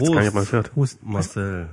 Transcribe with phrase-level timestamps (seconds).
[0.00, 0.76] weiß jetzt gar nicht, ob man es hört.
[0.76, 1.68] Hust, Marcel.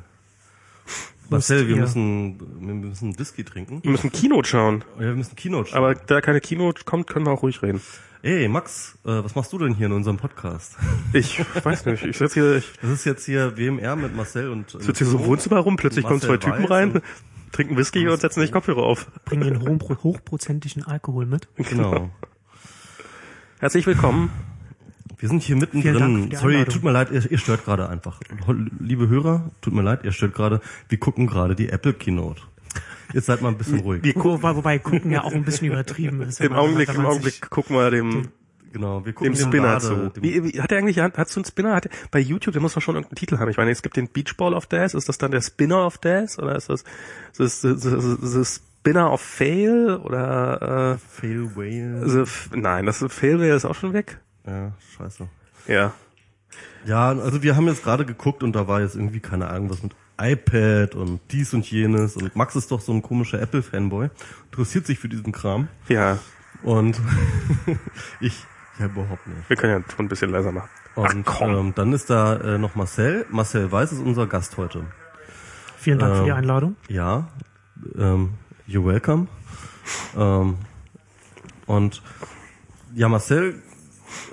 [1.30, 3.80] Marcel, wir müssen, wir müssen Whisky trinken.
[3.84, 4.84] Wir müssen Keynote schauen.
[4.96, 5.78] Ja, wir müssen Keynote schauen.
[5.78, 7.82] Aber da keine Keynote kommt, können wir auch ruhig reden.
[8.24, 10.76] Ey, Max, äh, was machst du denn hier in unserem Podcast?
[11.14, 14.76] Ich weiß nicht, ich sitze hier, ich Das ist jetzt hier WMR mit Marcel und
[14.76, 17.04] äh, sitze hier so im Wohnzimmer rum, plötzlich kommen zwei Typen rein, und-
[17.52, 19.08] trinken Whisky und setzen sich Kopfhörer auf.
[19.26, 21.48] bringen den hochprozentigen Alkohol mit.
[21.56, 22.10] Genau.
[23.60, 24.30] Herzlich willkommen.
[25.22, 26.32] Wir sind hier mittendrin.
[26.36, 28.20] Sorry, tut mir leid, ihr, ihr stört gerade einfach.
[28.80, 30.62] Liebe Hörer, tut mir leid, ihr stört gerade.
[30.90, 32.42] Wir gucken gerade die Apple Keynote.
[33.14, 34.04] Jetzt seid mal ein bisschen ruhig.
[34.04, 36.42] Wir gucken, Wobei, wobei gucken ja auch ein bisschen übertrieben ist.
[36.42, 38.30] im Augenblick, im Augenblick gucken wir dem,
[38.74, 40.12] Genau, wir gucken dem Spinner zu.
[40.22, 41.76] Wie, wie, hat er eigentlich, hat, hast du einen Spinner?
[41.76, 43.50] Hat, bei YouTube, der muss doch schon irgendeinen Titel haben.
[43.50, 44.94] Ich meine, es gibt den Beach Ball of Death.
[44.96, 46.40] Ist das dann der Spinner of Death?
[46.40, 46.84] Oder ist das,
[47.38, 49.98] ist das, ist das, ist das Spinner of Fail?
[50.04, 52.06] Oder, Fail Whale.
[52.20, 54.20] äh, F- nein, das Fail wäre ist auch schon weg.
[54.46, 55.28] Ja, scheiße.
[55.68, 55.94] Ja.
[56.86, 59.84] Ja, also wir haben jetzt gerade geguckt und da war jetzt irgendwie keine Ahnung was
[59.84, 64.10] mit iPad und dies und jenes und Max ist doch so ein komischer Apple-Fanboy,
[64.46, 66.20] interessiert sich für diesen Kram Ja.
[66.64, 67.00] und
[68.20, 68.44] ich
[68.80, 69.50] ja überhaupt nicht.
[69.50, 70.70] Wir können ja den Ton ein bisschen leiser machen.
[70.96, 71.56] Und Ach, komm.
[71.56, 73.26] ähm, dann ist da äh, noch Marcel.
[73.30, 74.84] Marcel Weiß ist unser Gast heute.
[75.78, 76.76] Vielen Dank für die Ähm, Einladung.
[76.90, 77.30] Ja,
[77.98, 78.34] ähm,
[78.68, 79.28] you're welcome.
[80.18, 80.58] Ähm,
[81.66, 82.02] und
[82.94, 83.62] ja, Marcel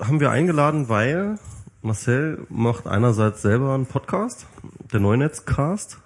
[0.00, 1.38] haben wir eingeladen, weil
[1.82, 4.46] Marcel macht einerseits selber einen Podcast,
[4.92, 5.98] der Neunetzcast.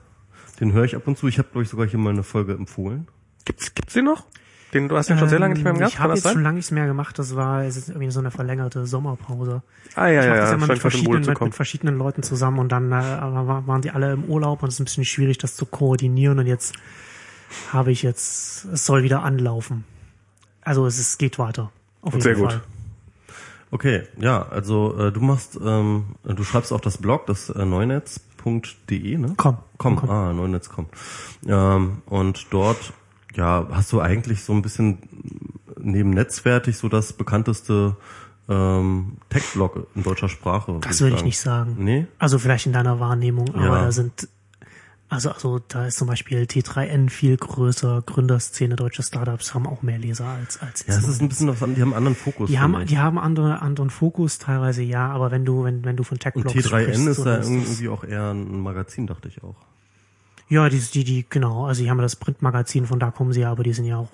[0.60, 1.28] Den höre ich ab und zu.
[1.28, 3.08] Ich habe, glaube ich, sogar hier mal eine Folge empfohlen.
[3.44, 4.24] Gibt's, gibt's den noch?
[4.72, 6.30] Den, du hast den schon sehr lange nicht mehr im Ähm, Gast, Ich habe jetzt
[6.30, 7.18] schon lange nichts mehr gemacht.
[7.18, 9.62] Das war es ist irgendwie so eine verlängerte Sommerpause.
[9.94, 11.98] Ah, ja, ich ja, mache das ja, ja mal scheint mit verschiedenen, mit, mit verschiedenen
[11.98, 14.84] Leuten zusammen und dann äh, war- waren die alle im Urlaub und es ist ein
[14.84, 16.74] bisschen schwierig, das zu koordinieren und jetzt
[17.70, 19.84] habe ich jetzt, es soll wieder anlaufen.
[20.62, 21.70] Also es ist, geht weiter.
[22.00, 22.60] Auf jeden Sehr gut.
[23.72, 29.16] Okay, ja, also äh, du machst, ähm, du schreibst auch das Blog, das äh, neunetz.de,
[29.18, 29.32] ne?
[29.38, 30.10] Komm, Komm, komm.
[30.10, 30.86] ah, neunetz.com.
[31.48, 32.92] Ähm, und dort,
[33.34, 34.98] ja, hast du eigentlich so ein bisschen
[35.80, 37.96] neben Netzwertig so das bekannteste
[38.48, 40.76] ähm, Tech-Blog in deutscher Sprache.
[40.82, 41.76] Das würd würde ich nicht sagen.
[41.78, 42.06] Nee?
[42.18, 43.82] Also vielleicht in deiner Wahrnehmung, aber Ja.
[43.84, 44.28] da sind,
[45.12, 49.98] also, also da ist zum Beispiel T3N viel größer, Gründerszene, deutsche Startups haben auch mehr
[49.98, 52.48] Leser als, als Ja, es ist ein bisschen was die haben einen anderen Fokus.
[52.48, 56.02] Die haben, die haben andere, anderen Fokus teilweise, ja, aber wenn du, wenn, wenn du
[56.02, 59.42] von und Tech-Blogs T3N sprichst, ist so, da irgendwie auch eher ein Magazin, dachte ich
[59.42, 59.56] auch.
[60.48, 63.40] Ja, die, die, die, genau, also die haben ja das Printmagazin, von da kommen sie
[63.40, 64.08] ja, aber die sind ja auch,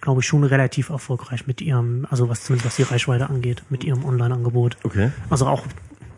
[0.00, 3.82] glaube ich, schon relativ erfolgreich mit ihrem, also was zumindest was die Reichweite angeht, mit
[3.82, 4.76] ihrem Online-Angebot.
[4.84, 5.10] Okay.
[5.28, 5.64] Also auch,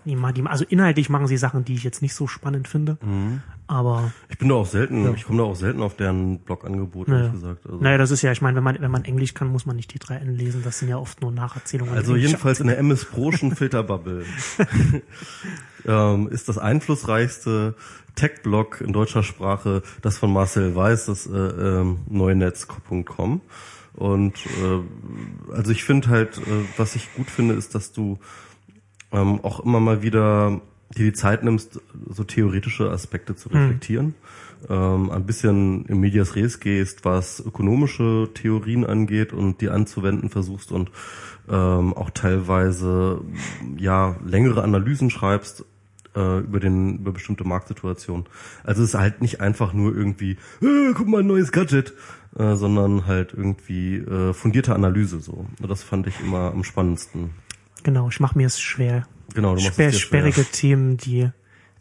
[0.05, 3.41] also inhaltlich machen sie Sachen, die ich jetzt nicht so spannend finde, Mhm.
[3.73, 7.21] Aber Ich bin da auch selten, ich komme da auch selten auf deren Blogangebot, Naja.
[7.21, 7.67] ehrlich gesagt.
[7.67, 9.77] Also, naja, das ist ja, ich meine, wenn man, wenn man Englisch kann, muss man
[9.77, 11.95] nicht die 3N lesen, das sind ja oft nur Nacherzählungen.
[11.95, 14.25] Also jedenfalls in der MS Proschen Filterbubble
[15.87, 17.75] ähm, ist das einflussreichste
[18.15, 23.41] Tech-Blog in deutscher Sprache das von Marcel Weiß, das äh, ähm, neunetz.com.
[23.95, 28.19] Und äh, also ich finde halt, äh, was ich gut finde, ist, dass du
[29.13, 30.61] ähm, auch immer mal wieder
[30.97, 34.15] dir die Zeit nimmst, so theoretische Aspekte zu reflektieren.
[34.69, 40.71] Ähm, ein bisschen im Medias Res gehst, was ökonomische Theorien angeht und die anzuwenden versuchst
[40.71, 40.91] und
[41.49, 43.21] ähm, auch teilweise
[43.77, 45.65] ja längere Analysen schreibst
[46.15, 48.27] äh, über den über bestimmte Marktsituationen.
[48.63, 51.95] Also es ist halt nicht einfach nur irgendwie, äh, guck mal ein neues Gadget,
[52.39, 55.47] äh, sondern halt irgendwie äh, fundierte Analyse so.
[55.67, 57.31] Das fand ich immer am spannendsten.
[57.83, 59.07] Genau, ich mache mir es schwer.
[59.35, 60.21] Genau, du machst Sper es dir schwer.
[60.31, 61.31] sperrige Themen, die,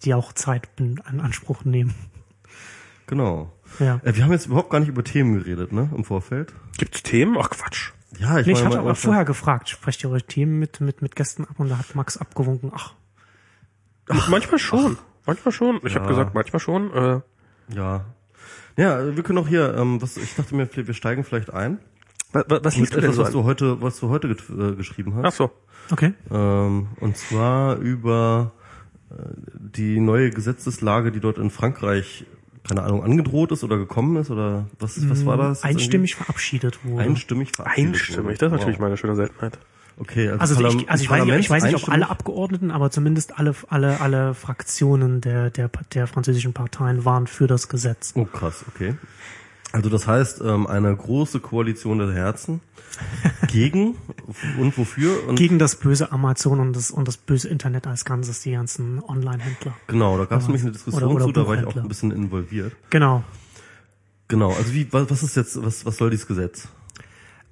[0.03, 1.93] die auch Zeit in Anspruch nehmen.
[3.07, 3.51] Genau.
[3.79, 3.99] Ja.
[4.03, 6.53] Äh, wir haben jetzt überhaupt gar nicht über Themen geredet, ne, im Vorfeld.
[6.77, 7.37] Gibt's Themen?
[7.39, 7.91] Ach Quatsch.
[8.19, 11.15] Ja, ich, Nee, ich hatte aber vorher gefragt, sprecht ihr eure Themen mit, mit, mit
[11.15, 12.93] Gästen ab und da hat Max abgewunken, ach,
[14.29, 14.97] manchmal schon.
[15.25, 15.79] Manchmal schon.
[15.85, 16.09] Ich habe Ja.
[16.11, 16.93] gesagt, manchmal schon.
[16.93, 17.21] Äh,
[17.73, 18.05] Ja.
[18.77, 21.79] Ja, wir können auch hier, ähm, was, ich dachte mir, wir steigen vielleicht ein.
[22.33, 23.33] Was, was liest du denn etwas, so was an?
[23.33, 25.37] du heute, was du heute get, äh, geschrieben Ach hast.
[25.37, 25.51] so.
[25.91, 26.13] okay.
[26.31, 28.51] Ähm, und zwar über
[29.09, 29.13] äh,
[29.59, 32.25] die neue Gesetzeslage, die dort in Frankreich,
[32.67, 35.63] keine Ahnung, angedroht ist oder gekommen ist oder was, was war das?
[35.63, 37.03] Einstimmig verabschiedet wurde.
[37.03, 38.37] Einstimmig verabschiedet Einstimmig, wurde.
[38.37, 38.81] das ist natürlich Wow.
[38.81, 39.57] mal eine schöne Seltenheit.
[39.99, 42.09] Okay, also, Also, Parlam- ich, also ich, weiß nicht, ich weiß nicht, ob alle?
[42.09, 47.67] Abgeordneten, aber zumindest alle, alle, alle Fraktionen der, der, der französischen Parteien waren für das
[47.67, 48.13] Gesetz.
[48.15, 48.95] Oh krass, okay.
[49.73, 52.61] Also das heißt, ähm, eine große Koalition der Herzen
[53.47, 53.95] gegen
[54.59, 55.27] und wofür?
[55.27, 59.01] Und Gegen das böse Amazon und das, und das böse Internet als Ganzes, die ganzen
[59.01, 59.73] Online-Händler.
[59.87, 61.87] genau, da gab es nämlich eine Diskussion Oder- oder zu, da war ich auch ein
[61.87, 62.73] bisschen involviert.
[62.89, 63.23] Genau.
[64.27, 66.67] Genau, also wie, was, was ist jetzt, was, was soll dieses Gesetz?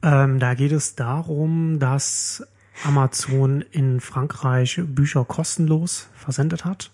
[0.02, 2.44] Ähm, da geht es darum, dass
[2.86, 6.92] Amazon in Frankreich Bücher kostenlos versendet hat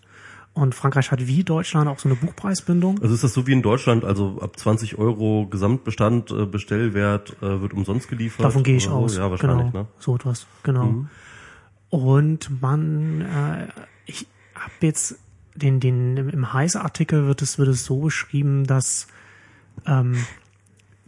[0.56, 3.02] Und Frankreich hat wie Deutschland auch so eine Buchpreisbindung.
[3.02, 7.60] Also ist das so wie in Deutschland, also ab 20 Euro Gesamtbestand, äh, Bestellwert äh,
[7.62, 8.46] wird umsonst geliefert?
[8.46, 9.04] Davon gehe ich oder so?
[9.04, 9.18] aus.
[9.18, 9.84] Ja, wahrscheinlich, genau.
[9.84, 9.88] ne?
[10.00, 11.06] So etwas, genau.
[11.90, 13.68] Und man, äh,
[14.06, 15.20] ich habe jetzt
[15.56, 19.08] den, den im- Heise-Artikel wird es wird es so beschrieben, dass
[19.86, 20.16] ähm,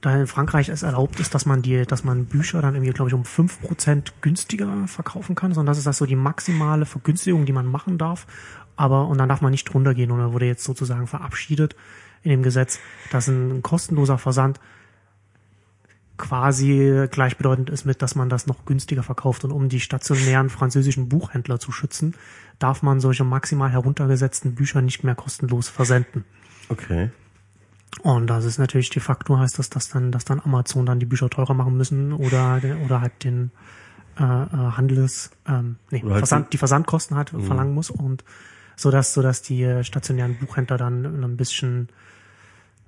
[0.01, 3.09] da in Frankreich es erlaubt ist, dass man die, dass man Bücher dann irgendwie, glaube
[3.09, 7.53] ich, um 5% günstiger verkaufen kann, sondern das ist das so die maximale Vergünstigung, die
[7.53, 8.27] man machen darf.
[8.77, 11.75] Aber, und dann darf man nicht drunter gehen und da wurde jetzt sozusagen verabschiedet
[12.23, 12.79] in dem Gesetz,
[13.11, 14.59] dass ein kostenloser Versand
[16.17, 19.43] quasi gleichbedeutend ist mit, dass man das noch günstiger verkauft.
[19.43, 22.15] Und um die stationären französischen Buchhändler zu schützen,
[22.59, 26.25] darf man solche maximal heruntergesetzten Bücher nicht mehr kostenlos versenden.
[26.69, 27.11] Okay.
[28.01, 31.05] Und das ist natürlich de facto heißt das, dass dann, dass dann Amazon dann die
[31.05, 33.51] Bücher teurer machen müssen oder, oder halt den
[34.19, 38.23] äh, äh, Handels, ähm, nee, halt Versand, die Versandkosten halt verlangen muss und
[38.77, 41.89] so dass, so dass die äh, stationären Buchhändler dann ein bisschen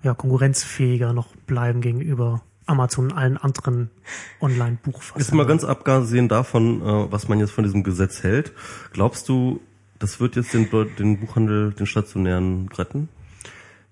[0.04, 5.38] ja, konkurrenzfähiger noch bleiben gegenüber Amazon und allen anderen Jetzt Online-Buchversendern.
[5.38, 8.54] mal ganz abgesehen davon, äh, was man jetzt von diesem Gesetz hält,
[8.94, 9.60] glaubst du,
[9.98, 13.10] das wird jetzt den, den Buchhandel, den stationären retten?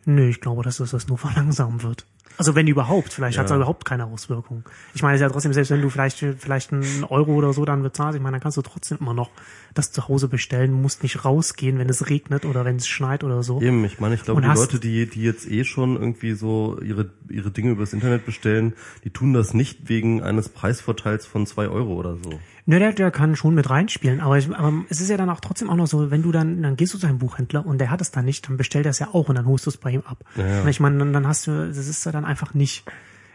[0.06, 2.06] Nö, ich glaube, dass das das nur verlangsamen wird.
[2.38, 3.58] Also wenn überhaupt, vielleicht hat es Ja.
[3.58, 4.64] überhaupt keine Auswirkung.
[4.94, 7.66] Ich meine, es ist ja trotzdem, selbst wenn du vielleicht vielleicht einen Euro oder so
[7.66, 9.32] dann bezahlst, ich meine, dann kannst du trotzdem immer noch
[9.74, 13.44] das zu Hause bestellen, musst nicht rausgehen, wenn es regnet oder wenn es schneit oder
[13.44, 13.62] so.
[13.62, 17.10] Eben, ich meine, ich glaube, die Leute, die, die jetzt eh schon irgendwie so ihre,
[17.30, 18.74] ihre Dinge übers Internet bestellen,
[19.04, 22.40] die tun das nicht wegen eines Preisvorteils von zwei Euro oder so.
[22.70, 25.40] Ne, der, der kann schon mit reinspielen, aber, ich, aber es ist ja dann auch
[25.40, 27.90] trotzdem auch noch so, wenn du dann, dann gehst du zu einem Buchhändler und der
[27.90, 29.78] hat es dann nicht, dann bestellt er es ja auch und dann holst du es
[29.78, 30.26] bei ihm ab.
[30.36, 30.62] Ja, ja.
[30.64, 32.84] Und ich meine, dann, dann hast du, das ist ja dann einfach nicht,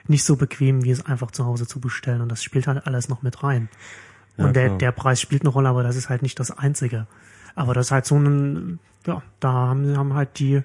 [0.06, 3.08] nicht so bequem, wie es einfach zu Hause zu bestellen und das spielt halt alles
[3.08, 3.70] noch mit rein.
[4.36, 4.78] Und Ja, der, klar.
[4.78, 7.06] der Preis spielt eine Rolle, aber das ist halt nicht das Einzige.
[7.54, 10.60] Aber das ist halt so ein, ja, da haben, haben halt die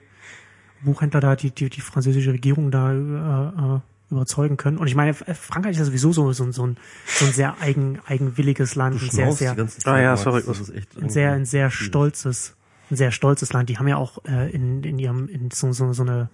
[0.82, 4.78] Buchhändler da, die, die, die französische Regierung da äh, äh, überzeugen können.
[4.78, 7.56] Und ich meine, Frankreich ist ja sowieso so, so, ein- so, ein, so ein sehr
[7.62, 9.56] eigen, eigenwilliges Land, Du ein sehr, sehr,
[9.86, 10.44] Ah ja, sorry.
[10.46, 12.56] Das ist echt ein sehr, ein sehr stolzes,
[12.90, 13.70] ein sehr stolzes Land.
[13.70, 16.30] Die haben ja auch äh, in, in ihrem, in so, so, so eine,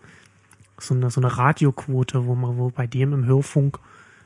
[0.80, 3.80] so eine, so eine Radioquote, wo man, wo bei dem im Hörfunk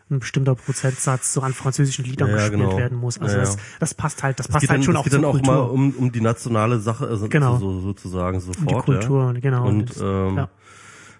[0.09, 2.77] ein bestimmter Prozentsatz so an französischen Liedern Ja, gespielt genau.
[2.77, 3.17] werden muss.
[3.19, 3.45] Also Ja, ja.
[3.45, 5.31] das, das passt halt, das Es passt halt dann, schon es auch geht dann auch
[5.33, 5.53] Kultur.
[5.53, 7.57] mal um, um die nationale Sache, also Genau.
[7.57, 8.57] so, sozusagen sofort.
[8.61, 9.39] um die Kultur, ja.
[9.41, 9.67] genau.
[9.67, 10.49] Und, Das- ähm, ja.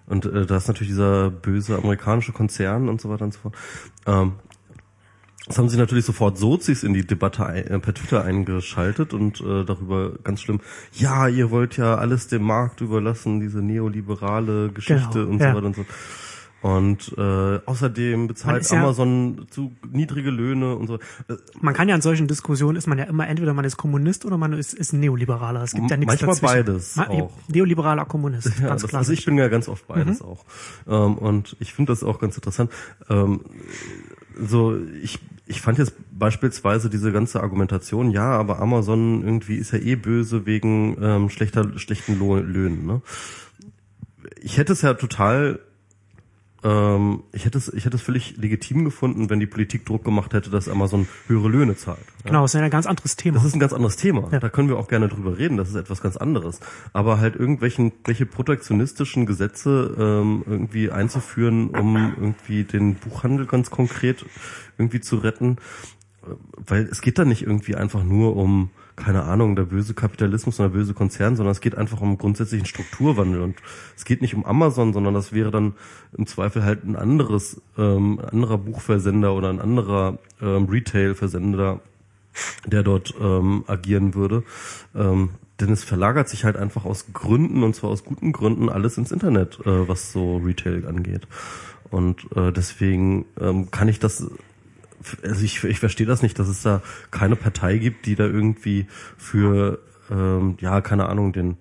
[0.08, 3.56] Und äh, da ist natürlich dieser böse amerikanische Konzern und so weiter und so fort.
[4.06, 4.34] Ähm,
[5.48, 9.40] das haben sie natürlich sofort Sozis in die Debatte ein, äh, per Twitter eingeschaltet und
[9.40, 10.60] äh, darüber ganz schlimm,
[10.94, 15.52] ja, ihr wollt ja alles dem Markt überlassen, diese neoliberale Geschichte Genau, und ja.
[15.52, 15.86] so weiter und so.
[16.62, 20.96] Und äh, außerdem bezahlt ja- Amazon zu niedrige Löhne und so.
[20.96, 24.26] Äh, Man kann ja in solchen Diskussionen ist man ja immer entweder man ist Kommunist
[24.26, 25.62] oder man ist, ist Neoliberaler.
[25.62, 26.66] Es gibt ja nichts Manchmal dazwischen.
[26.66, 27.32] beides Ma- auch.
[27.48, 30.46] Neoliberaler Kommunist, Ja, ganz das, also ich bin ja ganz oft beides auch.
[30.88, 32.72] Ähm, und ich finde das auch ganz interessant.
[33.08, 33.42] Ähm,
[34.40, 39.80] so, ich, ich fand jetzt beispielsweise diese ganze Argumentation, ja, aber Amazon irgendwie ist ja
[39.80, 42.86] eh böse wegen ähm, schlechter, schlechten Löhnen.
[42.88, 43.02] Ne?
[44.42, 45.60] Ich hätte es ja total
[46.68, 50.34] ähm, ich hätte es, ich hätte es völlig legitim gefunden, wenn die Politik Druck gemacht
[50.34, 52.00] hätte, dass Amazon höhere Löhne zahlt.
[52.00, 52.32] Ja?
[52.32, 53.36] genau, das ist ein ganz anderes Thema.
[53.36, 54.28] Das ist ein ganz anderes Thema.
[54.32, 54.40] Ja.
[54.40, 55.56] Da können wir auch gerne drüber reden.
[55.56, 56.60] Das ist etwas ganz anderes.
[56.92, 64.26] Aber halt irgendwelchen, welche protektionistischen Gesetze ähm, irgendwie einzuführen, um irgendwie den Buchhandel ganz konkret
[64.78, 65.58] irgendwie zu retten,
[66.24, 66.32] äh,
[66.66, 70.70] weil es geht da nicht irgendwie einfach nur um keine Ahnung, der böse Kapitalismus oder
[70.70, 73.56] der böse Konzern, sondern es geht einfach um grundsätzlichen Strukturwandel und
[73.96, 75.76] es geht nicht um Amazon, sondern das wäre dann
[76.18, 81.80] im Zweifel halt ein anderes, ähm, anderer Buchversender oder ein anderer ähm, Retail-Versender,
[82.66, 84.44] der dort ähm, agieren würde.
[84.96, 88.98] Ähm, denn es verlagert sich halt einfach aus Gründen, und zwar aus guten Gründen, alles
[88.98, 91.28] ins Internet, äh, was so Retail angeht.
[91.90, 94.30] Und äh, deswegen ähm, kann ich das,
[95.24, 98.88] also ich, ich verstehe das nicht, dass es da keine Partei gibt, die da irgendwie
[99.18, 99.80] für,
[100.12, 101.58] ähm, ja, keine Ahnung, den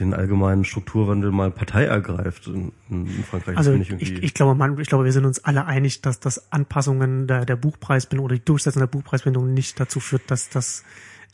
[0.00, 3.56] den allgemeinen Strukturwandel mal Partei ergreift in, in Frankreich.
[3.56, 6.52] Also ich, ich, ich glaube, man, ich glaube, wir sind uns alle einig, dass das
[6.52, 10.84] Anpassungen der, der Buchpreisbindung oder die Durchsetzung der Buchpreisbindung nicht dazu führt, dass das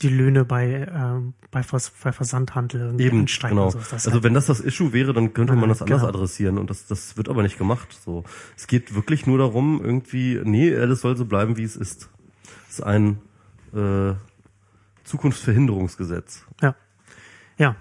[0.01, 3.55] die Löhne bei, ähm, bei, Vers, bei Versandhandel irgendwie Eben, ansteigen.
[3.55, 3.65] genau.
[3.67, 3.77] und so.
[3.79, 6.09] Das Also halt- wenn das das Issue wäre, dann könnte man das anders Genau.
[6.13, 7.97] adressieren und das, das wird aber nicht gemacht.
[8.03, 8.23] So,
[8.57, 12.09] es geht wirklich nur darum, irgendwie, nee, alles soll so bleiben, wie es ist.
[12.67, 13.19] Es ist ein
[13.73, 14.13] äh,
[15.05, 16.45] Zukunftsverhinderungsgesetz.
[16.61, 16.75] Ja.
[17.57, 17.75] Ja.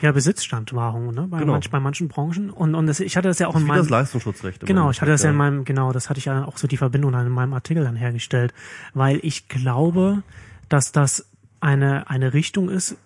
[0.00, 1.26] Ja, Besitzstandwahrung, ne?
[1.28, 1.52] Bei, Genau.
[1.54, 2.50] manch, bei manchen Branchen.
[2.50, 3.90] Und, und das, ich hatte das ja auch Das in wie das meinem.
[3.90, 4.64] Leistungsschutzrecht.
[4.64, 6.76] Genau, ich hatte das ja in meinem, genau, das hatte ich ja auch so die
[6.76, 8.54] Verbindung dann in meinem Artikel dann hergestellt,
[8.94, 10.22] weil ich glaube,
[10.68, 11.27] dass das
[11.60, 12.96] eine, eine Richtung ist,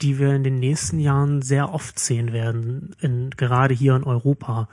[0.00, 4.68] die wir in den nächsten Jahren sehr oft sehen werden, in, gerade hier in Europa,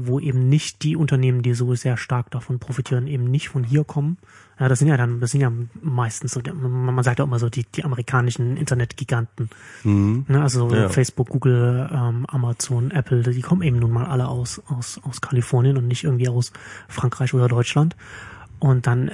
[0.00, 3.82] wo eben nicht die Unternehmen, die so sehr stark davon profitieren, eben nicht von hier
[3.82, 4.16] kommen.
[4.58, 7.48] Ja, das sind ja dann, das sind ja meistens so, man sagt ja immer so
[7.48, 9.50] die, die amerikanischen Internetgiganten.
[9.82, 10.24] Mhm.
[10.28, 10.88] Ne, also ja.
[10.88, 15.76] Facebook, Google, ähm, Amazon, Apple, die kommen eben nun mal alle aus, aus, aus Kalifornien
[15.76, 16.52] und nicht irgendwie aus
[16.88, 17.96] Frankreich oder Deutschland.
[18.60, 19.12] Und dann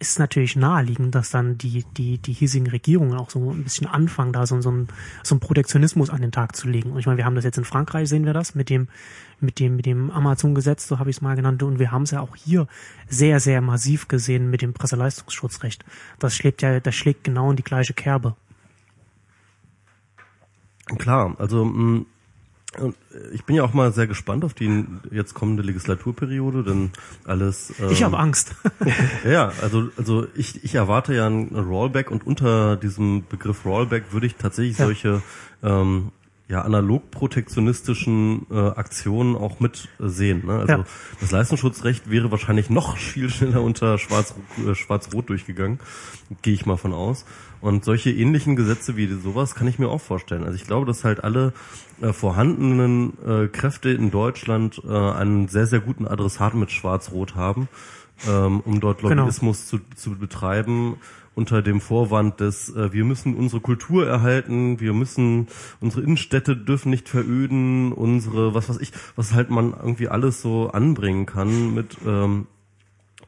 [0.00, 4.32] ist natürlich naheliegend, dass dann die, die, die hiesigen Regierungen auch so ein bisschen anfangen,
[4.32, 4.88] da so, so, ein,
[5.22, 6.92] so ein Protektionismus an den Tag zu legen.
[6.92, 8.88] Und ich meine, wir haben das jetzt in Frankreich, sehen wir das, mit dem,
[9.40, 12.12] mit dem, mit dem Amazon-Gesetz, so habe ich es mal genannt, und wir haben es
[12.12, 12.66] ja auch hier
[13.08, 15.84] sehr, sehr massiv gesehen mit dem Presseleistungsschutzrecht.
[16.18, 18.36] Das schlägt ja, das schlägt genau in die gleiche Kerbe.
[20.98, 22.06] Klar, also mh, mm,
[22.78, 26.90] und äh, ich bin ja auch mal sehr gespannt auf die jetzt kommende Legislaturperiode, denn
[27.24, 27.72] alles.
[27.80, 28.54] Ähm, ich habe Angst.
[29.24, 34.26] ja, also also ich ich erwarte ja ein Rollback und unter diesem Begriff Rollback würde
[34.26, 34.84] ich tatsächlich ja.
[34.84, 35.22] solche
[35.62, 36.12] ähm,
[36.50, 40.46] ja, analog protektionistischen äh, Aktionen auch mit äh, sehen.
[40.46, 40.54] Ne?
[40.54, 40.84] Also ja.
[41.20, 44.34] das Leistungsschutzrecht wäre wahrscheinlich noch viel schneller unter Schwarz,
[44.66, 45.78] äh, Schwarz-Rot durchgegangen,
[46.42, 47.24] gehe ich mal von aus.
[47.60, 50.44] Und solche ähnlichen Gesetze wie sowas kann ich mir auch vorstellen.
[50.44, 51.52] Also ich glaube, dass halt alle
[52.00, 57.68] äh, vorhandenen äh, Kräfte in Deutschland äh, einen sehr, sehr guten Adressat mit Schwarz-Rot haben,
[58.28, 59.22] ähm, um dort genau.
[59.22, 59.82] Lobbyismus genau.
[59.94, 60.96] zu, zu betreiben
[61.34, 65.48] unter dem Vorwand des, äh, wir müssen unsere Kultur erhalten, wir müssen,
[65.80, 70.70] unsere Innenstädte dürfen nicht veröden, unsere, was weiß ich, was halt man irgendwie alles so
[70.70, 72.46] anbringen kann mit, ähm,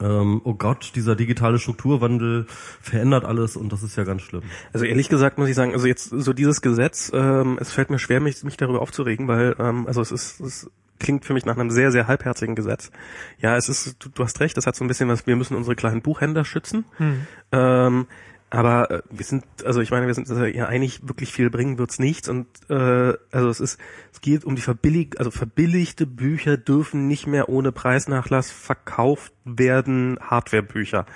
[0.00, 2.46] ähm, oh Gott, dieser digitale Strukturwandel
[2.80, 4.42] verändert alles und das ist ja ganz schlimm.
[4.72, 7.98] Also ehrlich gesagt muss ich sagen, also jetzt so dieses Gesetz, ähm, es fällt mir
[7.98, 11.56] schwer, mich, mich darüber aufzuregen, weil ähm, also es ist, es klingt für mich nach
[11.56, 12.90] einem sehr, sehr halbherzigen Gesetz.
[13.38, 15.56] Ja, es ist, du, du hast recht, das hat so ein bisschen was, wir müssen
[15.56, 16.84] unsere kleinen Buchhändler schützen.
[16.96, 17.26] Hm.
[17.50, 18.06] Ähm,
[18.52, 21.78] aber äh, wir sind, also ich meine, wir sind also ja eigentlich wirklich viel bringen
[21.78, 23.80] wird's nichts und äh, also es ist,
[24.12, 30.18] es geht um die verbillig, also verbilligte Bücher dürfen nicht mehr ohne Preisnachlass verkauft werden,
[30.20, 31.06] Hardwarebücher.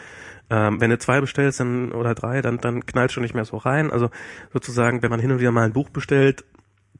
[0.48, 3.58] Ähm, wenn du zwei bestellst dann oder drei, dann dann knallt schon nicht mehr so
[3.58, 3.90] rein.
[3.90, 4.08] Also
[4.54, 6.42] sozusagen, wenn man hin und wieder mal ein Buch bestellt,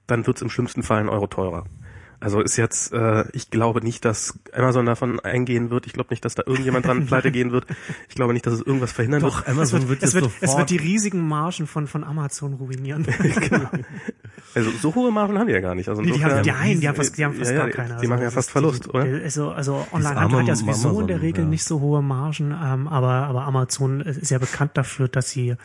[0.06, 1.64] dann wird's im schlimmsten Fall ein Euro teurer.
[2.20, 5.86] Also ist jetzt, äh, ich glaube nicht, dass Amazon davon eingehen wird.
[5.86, 7.66] Ich glaube nicht, dass da irgendjemand dran pleite gehen wird.
[8.08, 9.48] Ich glaube nicht, dass es irgendwas verhindern Doch, wird.
[9.48, 13.06] Amazon es wird, wird, es, wird, es wird die riesigen Margen von, von Amazon ruinieren.
[13.40, 13.68] genau.
[14.54, 15.88] Also so hohe Margen haben die ja gar nicht.
[15.88, 17.88] Also nee, die, haben, die, nein, die haben fast, die haben fast ja, gar keine.
[17.88, 19.04] Die also machen ja fast Verlust, oder?
[19.22, 21.50] Also, also Online-Handel hat ja sowieso in der Regel ja.
[21.50, 25.56] nicht so hohe Margen, ähm, aber, aber Amazon ist ja bekannt dafür, dass sie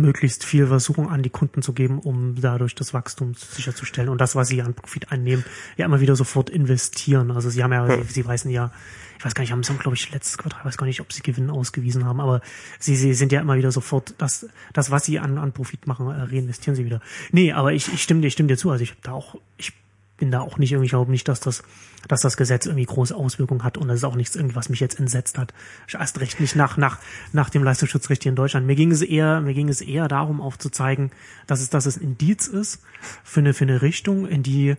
[0.00, 4.34] möglichst viel versuchen, an die Kunden zu geben, um dadurch das Wachstum sicherzustellen und das,
[4.34, 5.44] was sie an Profit einnehmen,
[5.76, 7.30] ja immer wieder sofort investieren.
[7.30, 8.02] Also sie haben ja, hm.
[8.04, 8.72] sie, sie weisen ja,
[9.18, 11.12] ich weiß gar nicht, haben sie, glaube ich, letztes Quartal, ich weiß gar nicht, ob
[11.12, 12.40] sie Gewinn ausgewiesen haben, aber
[12.78, 16.06] sie, sie sind ja immer wieder sofort, das, das was sie an, an Profit machen,
[16.06, 17.00] äh, reinvestieren sie wieder.
[17.30, 18.70] Nee, aber ich, ich stimme dir, ich stimme dir zu.
[18.70, 19.72] Also ich habe da auch, ich
[20.20, 21.64] bin da auch nicht irgendwie, ich glaube nicht, dass das,
[22.06, 24.78] dass das Gesetz irgendwie große Auswirkungen hat und das ist auch nichts irgendwie, was mich
[24.78, 25.52] jetzt entsetzt hat.
[25.92, 26.98] Erst recht nicht nach, nach,
[27.32, 28.66] nach dem Leistungsschutzrecht hier in Deutschland.
[28.66, 31.10] Mir ging es eher, mir ging es eher darum aufzuzeigen,
[31.48, 32.80] dass es, dass es Indiz ist
[33.24, 34.76] für eine, für eine Richtung, in die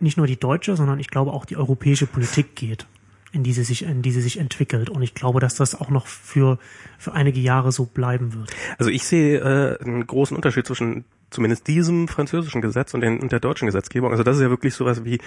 [0.00, 2.86] nicht nur die deutsche, sondern ich glaube auch die europäische Politik geht
[3.32, 4.88] in die sie sich, in die sie sich entwickelt.
[4.88, 6.60] Und ich glaube, dass das auch noch für,
[6.98, 8.54] für einige Jahre so bleiben wird.
[8.78, 13.32] Also ich sehe äh, einen großen Unterschied zwischen zumindest diesem französischen Gesetz und, den, und
[13.32, 14.10] der deutschen Gesetzgebung.
[14.12, 15.18] Also das ist ja wirklich sowas wie,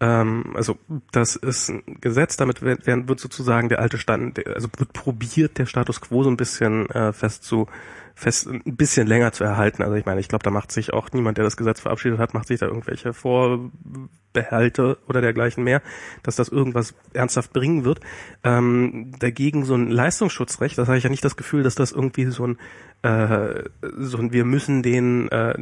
[0.00, 0.76] ähm, also
[1.12, 6.00] das ist ein Gesetz, damit wird, sozusagen der alte Stand, also wird probiert, der Status
[6.00, 7.66] quo so ein bisschen äh, fest zu
[8.14, 9.82] fest ein bisschen länger zu erhalten.
[9.82, 12.34] Also ich meine, ich glaube, da macht sich auch niemand, der das Gesetz verabschiedet hat,
[12.34, 15.82] macht sich da irgendwelche Vorbehalte oder dergleichen mehr,
[16.22, 18.00] dass das irgendwas ernsthaft bringen wird.
[18.44, 22.26] Ähm, dagegen so ein Leistungsschutzrecht, das habe ich ja nicht das Gefühl, dass das irgendwie
[22.26, 22.58] so ein
[23.02, 23.64] äh,
[23.98, 25.54] so ein wir müssen den äh,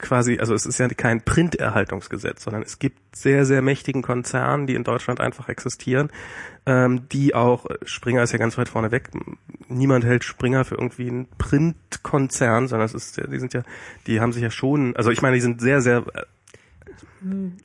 [0.00, 4.74] quasi, also es ist ja kein Printerhaltungsgesetz, sondern es gibt sehr, sehr mächtigen Konzernen, die
[4.74, 6.10] in Deutschland einfach existieren,
[6.66, 9.10] ähm, die auch, Springer ist ja ganz weit vorne weg,
[9.68, 13.62] niemand hält Springer für irgendwie einen Printkonzern, sondern es ist, die sind ja,
[14.06, 16.04] die haben sich ja schon, also ich meine, die sind sehr, sehr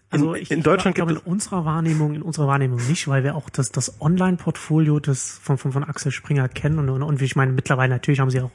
[0.09, 3.35] also in, ich, in Deutschland glaube in unserer Wahrnehmung, in unserer Wahrnehmung nicht, weil wir
[3.35, 7.35] auch das, das Online-Portfolio des von, von, von Axel Springer kennen und, und, und ich
[7.35, 8.51] meine mittlerweile natürlich haben sie auch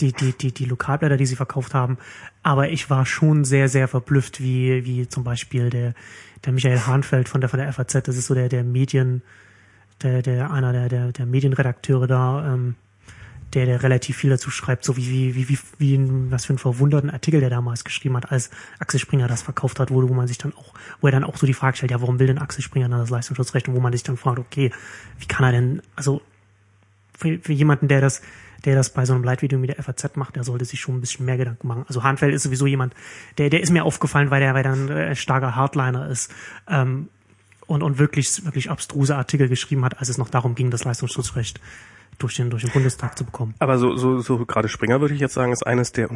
[0.00, 1.98] die, die, die, die Lokalblätter, die sie verkauft haben.
[2.42, 5.94] Aber ich war schon sehr, sehr verblüfft, wie, wie zum Beispiel der,
[6.44, 9.22] der Michael Hahnfeld von der, von der FAZ, das ist so der, der Medien,
[10.02, 12.76] der, der, einer der, der, der Medienredakteure da, ähm,
[13.54, 16.58] der, der relativ viel dazu schreibt, so wie, wie, wie, wie, wie was für einen
[16.58, 20.26] verwunderten Artikel der damals geschrieben hat, als Axel Springer das verkauft hat, wo, wo man
[20.26, 22.38] sich dann auch, wo er dann auch so die Frage stellt, ja, warum will denn
[22.38, 23.68] Axel Springer dann das Leistungsschutzrecht?
[23.68, 24.72] Und wo man sich dann fragt, okay,
[25.18, 26.20] wie kann er denn, also
[27.16, 28.20] für, für jemanden, der das,
[28.64, 31.00] der das bei so einem Leitvideo mit der FAZ macht, der sollte sich schon ein
[31.00, 31.84] bisschen mehr Gedanken machen.
[31.86, 32.94] Also Hahnfeld ist sowieso jemand,
[33.38, 36.32] der, der ist mir aufgefallen, weil der, weil der ein äh, starker Hardliner ist.
[36.68, 37.08] Ähm,
[37.66, 41.60] und, und wirklich, wirklich abstruse Artikel geschrieben hat, als es noch darum ging, das Leistungsschutzrecht
[42.18, 43.54] durch den, durch den Bundestag zu bekommen.
[43.58, 46.08] Aber so, so, so gerade Springer würde ich jetzt sagen, ist eines der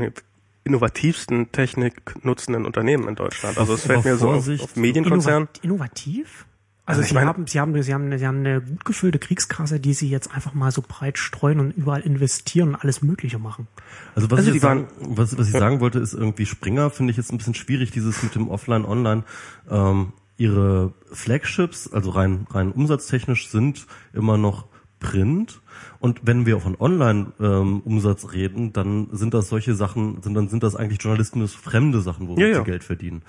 [0.65, 3.59] innovativsten Technik nutzenden Unternehmen in Deutschland.
[3.59, 5.49] Also es fällt mir so auf, auf Medienkonzern.
[5.63, 6.47] Innovativ?
[6.91, 9.95] Also, also sie, haben, sie haben, sie haben, sie haben eine gut gefüllte Kriegskasse, die
[9.95, 13.69] sie jetzt einfach mal so breit streuen und überall investieren und alles Mögliche machen.
[14.17, 17.17] Also was also ich sagen, was, was ich sagen wollte, ist irgendwie Springer finde ich
[17.17, 19.23] jetzt ein bisschen schwierig, dieses mit dem Offline-Online.
[19.71, 24.67] Ähm, ihre Flagships, also rein rein umsatztechnisch, sind immer noch
[24.99, 25.61] Print.
[26.01, 30.63] Und wenn wir von Online-Umsatz ähm, reden, dann sind das solche Sachen, sind dann sind
[30.63, 32.63] das eigentlich Journalisten fremde Sachen, wo ja, wir ja.
[32.63, 33.23] Geld verdienen.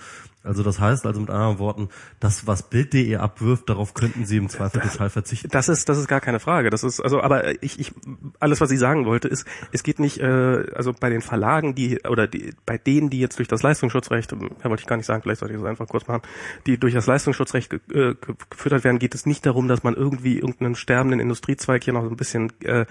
[0.44, 4.50] Also das heißt also mit anderen Worten, das, was Bild.de abwirft, darauf könnten Sie im
[4.50, 5.50] Zweifel total verzichten.
[5.52, 6.72] Das ist, das ist gar keine Frage.
[6.72, 7.94] Das ist, also, aber ich, ich,
[8.40, 12.00] alles, was ich sagen wollte, ist, es geht nicht, äh, also bei den Verlagen, die,
[12.10, 15.22] oder die, bei denen, die jetzt durch das Leistungsschutzrecht, ja, wollte ich gar nicht sagen,
[15.22, 16.24] vielleicht sollte ich das einfach kurz machen,
[16.66, 18.16] die durch das Leistungsschutzrecht ge, äh,
[18.50, 22.10] gefüttert werden, geht es nicht darum, dass man irgendwie irgendeinen sterbenden Industriezweig hier noch so
[22.10, 22.86] ein bisschen äh,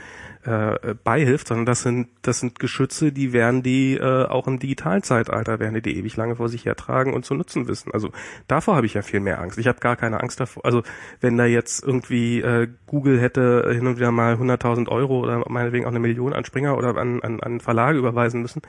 [0.45, 5.03] äh, beihilft, sondern das sind, das sind Geschütze, die werden die äh, auch im digitalen
[5.03, 7.93] Zeitalter, werden die, die ewig lange vor sich hertragen und so nutzen wissen.
[7.93, 8.11] Also
[8.47, 9.59] davor habe ich ja viel mehr Angst.
[9.59, 10.65] Ich habe gar keine Angst davor.
[10.65, 10.83] Also
[11.21, 15.87] wenn da jetzt irgendwie äh, Google hätte hin und wieder mal 100.000 Euro oder meinetwegen
[15.87, 18.63] auch eine Million an Springer oder an, an, an Verlage überweisen müssen,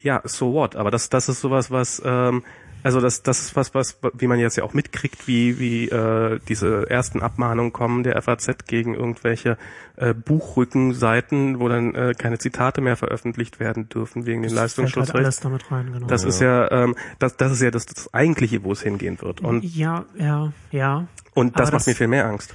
[0.00, 0.76] ja, so what.
[0.76, 2.42] Aber das, das ist sowas, was ähm,
[2.82, 6.38] also das, das ist was, was, wie man jetzt ja auch mitkriegt, wie, wie äh,
[6.48, 9.58] diese ersten Abmahnungen kommen der FAZ gegen irgendwelche
[9.96, 15.14] äh, Buchrückenseiten, wo dann äh, keine Zitate mehr veröffentlicht werden dürfen wegen den Leistungsschutzrecht.
[15.14, 16.06] Halt alles damit rein, genau.
[16.06, 16.28] Das ja.
[16.28, 19.40] ist ja, ähm, das, das ist ja das, das eigentliche, wo es hingehen wird.
[19.40, 21.06] Und ja, ja, ja.
[21.34, 22.54] Und das Aber macht das, mir viel mehr Angst.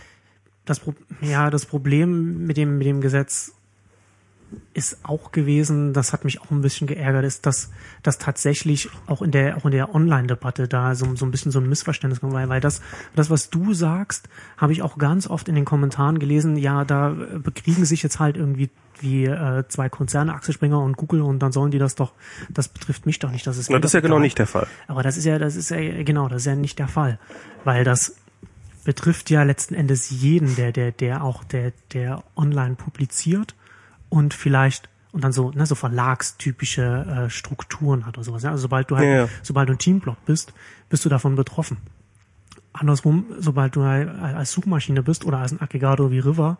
[0.65, 0.81] Das,
[1.21, 3.54] ja, das Problem mit dem, mit dem Gesetz
[4.73, 7.71] ist auch gewesen, das hat mich auch ein bisschen geärgert, ist, dass,
[8.03, 11.59] dass tatsächlich auch in der, auch in der Online-Debatte da so, so ein bisschen so
[11.59, 12.81] ein Missverständnis kommt, weil, weil das,
[13.15, 17.15] das, was du sagst, habe ich auch ganz oft in den Kommentaren gelesen, ja, da
[17.41, 21.51] bekriegen sich jetzt halt irgendwie wie äh, zwei Konzerne, Axel Springer und Google und dann
[21.51, 22.13] sollen die das doch,
[22.49, 24.67] das betrifft mich doch nicht, das ist ja, das ist ja genau nicht der Fall.
[24.87, 27.19] Aber das ist ja, das ist ja, genau, das ist ja nicht der Fall,
[27.63, 28.15] weil das
[28.83, 33.55] betrifft ja letzten Endes jeden, der, der, der auch, der, der online publiziert
[34.15, 38.43] und vielleicht und dann so, ne, so verlagstypische äh, Strukturen hat oder sowas.
[38.43, 38.51] Ja?
[38.51, 39.29] Also sobald du halt, ja, ja.
[39.43, 40.53] sobald du ein Teamblog bist,
[40.89, 41.77] bist du davon betroffen.
[42.73, 46.57] Andersrum, sobald du halt als Suchmaschine bist oder als ein Aggregator wie River,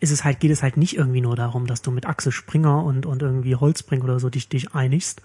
[0.00, 2.82] ist es halt, geht es halt nicht irgendwie nur darum, dass du mit Axel Springer
[2.82, 5.22] und, und irgendwie Holzbringer oder so dich, dich einigst,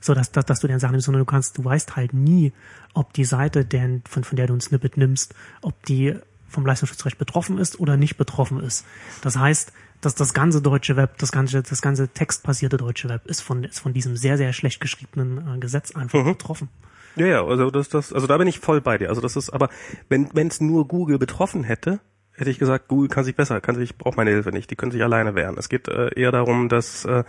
[0.00, 2.52] so dass, dass, dass du den Sachen nimmst, sondern du kannst, du weißt halt nie,
[2.92, 6.16] ob die Seite, der, von, von der du ein Snippet nimmst, ob die
[6.48, 8.84] vom Leistungsschutzrecht betroffen ist oder nicht betroffen ist.
[9.22, 9.72] Das heißt,
[10.04, 13.80] dass das ganze deutsche Web, das ganze, das ganze textbasierte deutsche Web ist von, ist
[13.80, 16.32] von diesem sehr, sehr schlecht geschriebenen äh, Gesetz einfach mhm.
[16.32, 16.68] betroffen.
[17.16, 19.08] Ja, ja, also das, das, also da bin ich voll bei dir.
[19.08, 19.68] Also das ist, aber
[20.08, 22.00] wenn wenn es nur Google betroffen hätte,
[22.36, 24.90] hätte ich gesagt, Google kann sich besser, kann sich, braucht meine Hilfe nicht, die können
[24.90, 25.56] sich alleine wehren.
[25.56, 27.24] Es geht äh, eher darum, dass, äh,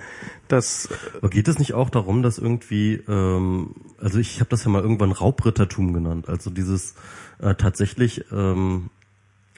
[0.47, 4.71] dass Aber geht es nicht auch darum, dass irgendwie, ähm, also ich habe das ja
[4.71, 6.95] mal irgendwann Raubrittertum genannt, also dieses
[7.39, 8.89] äh, tatsächlich ähm,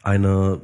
[0.04, 0.60] eine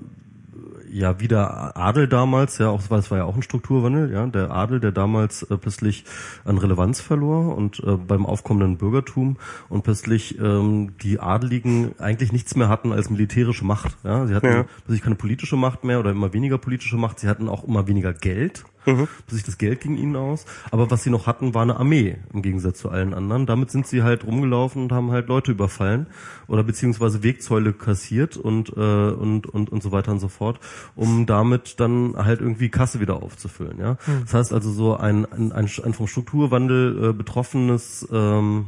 [0.93, 4.79] ja wieder Adel damals, ja, auch es war ja auch ein Strukturwandel, ja, der Adel,
[4.79, 6.06] der damals äh, plötzlich
[6.45, 9.38] an Relevanz verlor und äh, beim aufkommenden Bürgertum
[9.69, 14.47] und plötzlich ähm, die Adeligen eigentlich nichts mehr hatten als militärische Macht, ja, sie hatten
[14.47, 14.65] ja.
[14.86, 18.13] plötzlich keine politische Macht mehr oder immer weniger politische Macht, sie hatten auch immer weniger
[18.13, 19.08] Geld, mhm.
[19.28, 20.46] sich das Geld ging ihnen aus.
[20.72, 23.46] Aber was sie noch hatten, war eine Armee im Gegensatz zu allen anderen.
[23.46, 26.08] Damit sind sie halt rumgelaufen und haben halt Leute überfallen
[26.48, 30.60] oder beziehungsweise Wegzäule kassiert und äh, und und und so weiter und so fort,
[30.96, 33.80] um damit dann halt irgendwie Kasse wieder aufzufüllen.
[33.80, 34.22] Ja, mhm.
[34.24, 38.67] das heißt also so ein ein, ein, ein vom Strukturwandel äh, betroffenes ähm,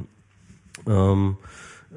[0.87, 1.37] ähm,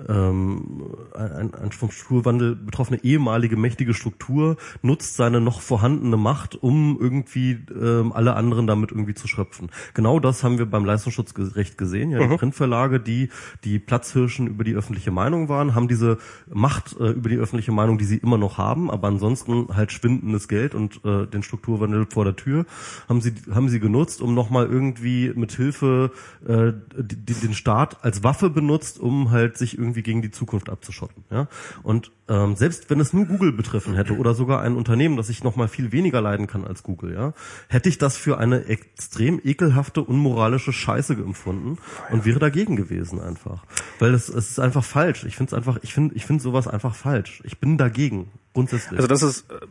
[0.08, 6.98] ähm, ein, ein vom Strukturwandel betroffene ehemalige mächtige Struktur nutzt seine noch vorhandene Macht, um
[7.00, 9.70] irgendwie ähm, alle anderen damit irgendwie zu schröpfen.
[9.94, 12.10] Genau das haben wir beim Leistungsschutzrecht gesehen.
[12.10, 12.36] Ja, die mhm.
[12.36, 13.30] Printverlage, die
[13.64, 16.18] die Platzhirschen über die öffentliche Meinung waren, haben diese
[16.52, 20.48] Macht äh, über die öffentliche Meinung, die sie immer noch haben, aber ansonsten halt schwindendes
[20.48, 22.66] Geld und äh, den Strukturwandel vor der Tür,
[23.08, 26.12] haben sie haben sie genutzt, um nochmal irgendwie mit Hilfe
[26.46, 30.68] äh, die, den Staat als Waffe benutzt, um halt sich irgendwie irgendwie gegen die Zukunft
[30.68, 31.24] abzuschotten.
[31.30, 31.48] Ja?
[31.82, 35.42] Und ähm, selbst wenn es nur Google betreffen hätte oder sogar ein Unternehmen, das ich
[35.42, 37.32] noch mal viel weniger leiden kann als Google, ja,
[37.68, 41.78] hätte ich das für eine extrem ekelhafte, unmoralische Scheiße empfunden
[42.10, 43.64] und wäre dagegen gewesen einfach,
[43.98, 45.24] weil es, es ist einfach falsch.
[45.24, 47.42] Ich finde es einfach, ich finde, ich finde sowas einfach falsch.
[47.44, 48.98] Ich bin dagegen grundsätzlich.
[48.98, 49.66] Also das ist äh,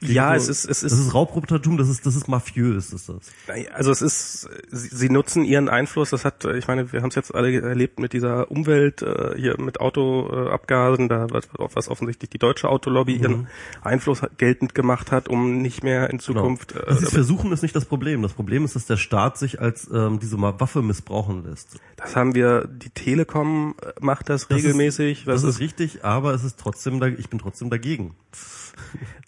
[0.00, 3.30] ja, es ist es ist das ist Raubrobotertum, das ist das ist mafiös, ist das.
[3.74, 6.10] Also es ist, sie, sie nutzen ihren Einfluss.
[6.10, 9.60] Das hat, ich meine, wir haben es jetzt alle erlebt mit dieser Umwelt äh, hier
[9.60, 13.22] mit Autoabgasen, da was, was offensichtlich die deutsche Autolobby Mhm.
[13.22, 13.48] ihren
[13.82, 16.74] Einfluss geltend gemacht hat, um nicht mehr in Zukunft.
[16.76, 18.22] Dass sie es Äh, versuchen, ist nicht das Problem.
[18.22, 21.76] Das Problem ist, dass der Staat sich als ähm, diese Waffe missbrauchen lässt.
[21.96, 22.68] das haben wir.
[22.68, 25.24] Die Telekom äh, macht das, Das ist- regelmäßig.
[25.24, 28.14] Das Was ist richtig, aber es ist trotzdem, ich bin trotzdem dagegen.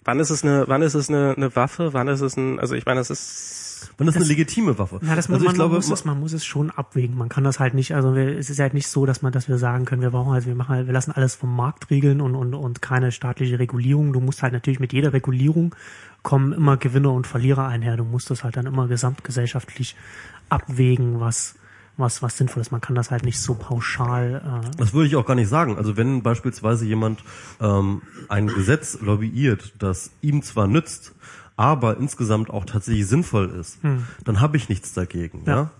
[0.03, 1.93] Wann ist es eine, wann ist es eine, eine Waffe?
[1.93, 2.59] Wann ist es ein?
[2.59, 4.99] Also ich meine, das ist Wenn das, eine legitime Waffe.
[5.01, 7.17] Na, das also man, ich glaube, man, muss es, man muss es schon abwägen.
[7.17, 9.47] Man kann das halt nicht, also wir, es ist halt nicht so, dass man, dass
[9.47, 12.21] wir sagen können, wir brauchen halt, wir machen halt, wir lassen alles vom Markt regeln
[12.21, 14.13] und, und, und keine staatliche Regulierung.
[14.13, 15.75] Du musst halt natürlich mit jeder Regulierung
[16.23, 17.97] kommen immer Gewinner und Verlierer einher.
[17.97, 19.95] Du musst das halt dann immer gesamtgesellschaftlich
[20.49, 21.55] abwägen, was,
[21.97, 22.71] was, was sinnvoll ist.
[22.71, 25.77] Man kann das halt nicht so pauschal, äh, Das würde ich auch gar nicht sagen.
[25.77, 27.23] Also wenn beispielsweise jemand
[27.61, 31.13] ähm, ein Gesetz lobbyiert, das ihm zwar nützt,
[31.57, 33.77] aber insgesamt auch tatsächlich sinnvoll ist,
[34.25, 35.43] dann habe ich nichts dagegen.
[35.45, 35.55] Ja.
[35.55, 35.71] Ja.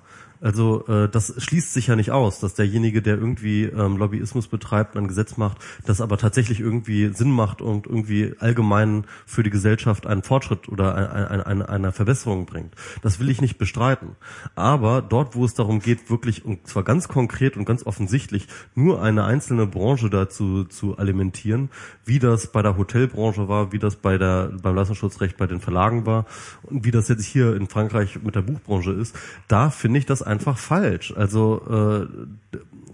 [0.45, 4.95] Also äh, das schließt sich ja nicht aus, dass derjenige, der irgendwie ähm, Lobbyismus betreibt,
[4.95, 10.05] ein Gesetz macht, das aber tatsächlich irgendwie Sinn macht und irgendwie allgemein für die Gesellschaft
[10.05, 12.75] einen Fortschritt oder ein, ein, ein, eine Verbesserung bringt.
[13.01, 14.17] Das will ich nicht bestreiten.
[14.53, 19.01] Aber dort, wo es darum geht, wirklich und zwar ganz konkret und ganz offensichtlich nur
[19.01, 21.71] eine einzelne Branche dazu zu alimentieren,
[22.05, 26.05] wie das bei der Hotelbranche war, wie das bei der beim Leistungsschutzrecht bei den Verlagen
[26.05, 26.27] war
[26.61, 29.15] und wie das jetzt hier in Frankreich mit der Buchbranche ist,
[29.47, 31.13] da finde ich das einfach falsch.
[31.15, 32.07] Also äh,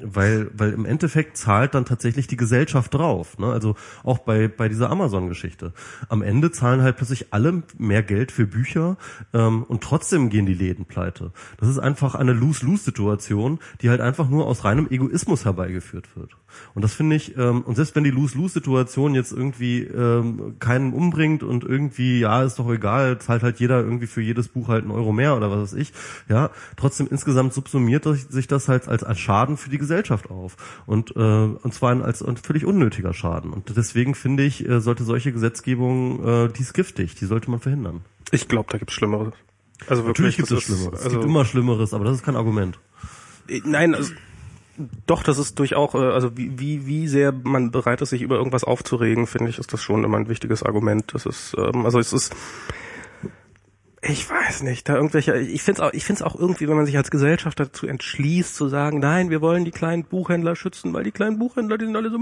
[0.03, 3.37] weil weil im Endeffekt zahlt dann tatsächlich die Gesellschaft drauf.
[3.37, 3.47] Ne?
[3.47, 5.73] Also auch bei bei dieser Amazon-Geschichte.
[6.09, 8.97] Am Ende zahlen halt plötzlich alle mehr Geld für Bücher
[9.33, 11.31] ähm, und trotzdem gehen die Läden pleite.
[11.57, 16.31] Das ist einfach eine Lose-Lose-Situation, die halt einfach nur aus reinem Egoismus herbeigeführt wird.
[16.73, 21.43] Und das finde ich, ähm, und selbst wenn die Lose-Lose-Situation jetzt irgendwie ähm, keinen umbringt
[21.43, 24.91] und irgendwie, ja, ist doch egal, zahlt halt jeder irgendwie für jedes Buch halt einen
[24.91, 25.93] Euro mehr oder was weiß ich,
[26.29, 30.55] ja, trotzdem insgesamt subsumiert sich das halt als, als Schaden für die Gesellschaft auf.
[30.85, 33.51] Und, äh, und zwar als ein völlig unnötiger Schaden.
[33.51, 37.59] Und deswegen finde ich, äh, sollte solche Gesetzgebung, äh, die ist giftig, die sollte man
[37.59, 38.01] verhindern.
[38.31, 39.33] Ich glaube, da gibt's Schlimmeres.
[39.87, 40.99] Also Natürlich wirklich, gibt es Schlimmeres.
[40.99, 42.79] es Also, gibt immer Schlimmeres, aber das ist kein Argument.
[43.65, 44.13] nein, also,
[45.05, 48.35] doch, das ist durchaus, äh, also wie, wie, wie sehr man bereit ist, sich über
[48.35, 51.13] irgendwas aufzuregen, finde ich, ist das schon immer ein wichtiges Argument.
[51.13, 52.33] Das ist, ähm, also es ist,
[54.01, 56.75] ich weiß nicht, da irgendwelche, ich finde es auch, ich finde es auch irgendwie, wenn
[56.75, 60.93] man sich als Gesellschaft dazu entschließt, zu sagen, nein, wir wollen die kleinen Buchhändler schützen,
[60.93, 62.17] weil die kleinen Buchhändler, die sind alle so,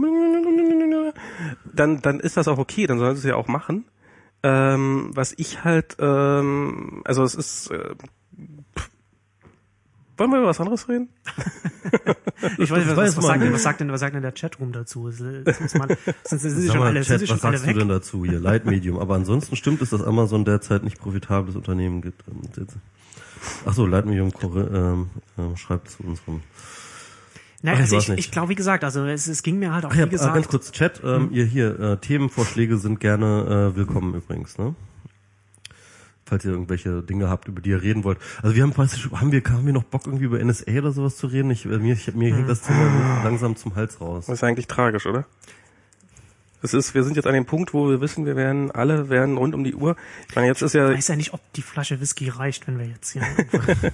[1.73, 3.85] dann, dann ist das auch okay, dann sollen sie es ja auch machen.
[4.41, 7.95] Ähm, was ich halt, ähm, also es ist, äh,
[10.19, 11.09] wollen wir über was anderes reden?
[12.57, 14.71] ich weiß nicht, was, was, sagt, denn- was sagt denn, was sagt denn der Chatroom
[14.71, 15.09] dazu?
[15.11, 17.77] Sind, Sag schon alle, Chat, sie schon was alle sagst du weg?
[17.79, 18.39] denn dazu hier?
[18.39, 18.99] Leitmedium.
[18.99, 22.23] Aber ansonsten stimmt es, dass Amazon derzeit nicht profitables Unternehmen gibt.
[23.65, 26.41] Ach so, Leitmedium ähm, ähm, schreibt zu unserem.
[27.61, 29.85] Nein, Ach, ich also ich, ich glaube, wie gesagt, also es, es ging mir halt
[29.85, 31.01] auch, Ach ja, wie äh, gesagt, ganz kurz Chat.
[31.03, 34.57] Ähm, Ihr hier äh, Themenvorschläge sind gerne äh, willkommen übrigens.
[34.57, 34.75] Ne?
[36.29, 38.19] Falls ihr irgendwelche Dinge habt, über die ihr reden wollt.
[38.43, 41.17] Also wir haben, du, haben wir, haben wir noch Bock irgendwie über NSA oder sowas
[41.17, 41.49] zu reden?
[41.49, 44.27] Ich, äh, mir, ich, mir hängt das Thema langsam zum Hals raus.
[44.27, 45.25] Das ist eigentlich tragisch, oder?
[46.61, 49.37] Es ist, wir sind jetzt an dem Punkt, wo wir wissen, wir werden alle werden
[49.37, 49.95] rund um die Uhr.
[50.27, 52.77] Ich meine, jetzt ist ja, Ich weiß ja nicht, ob die Flasche Whisky reicht, wenn
[52.77, 53.21] wir jetzt hier.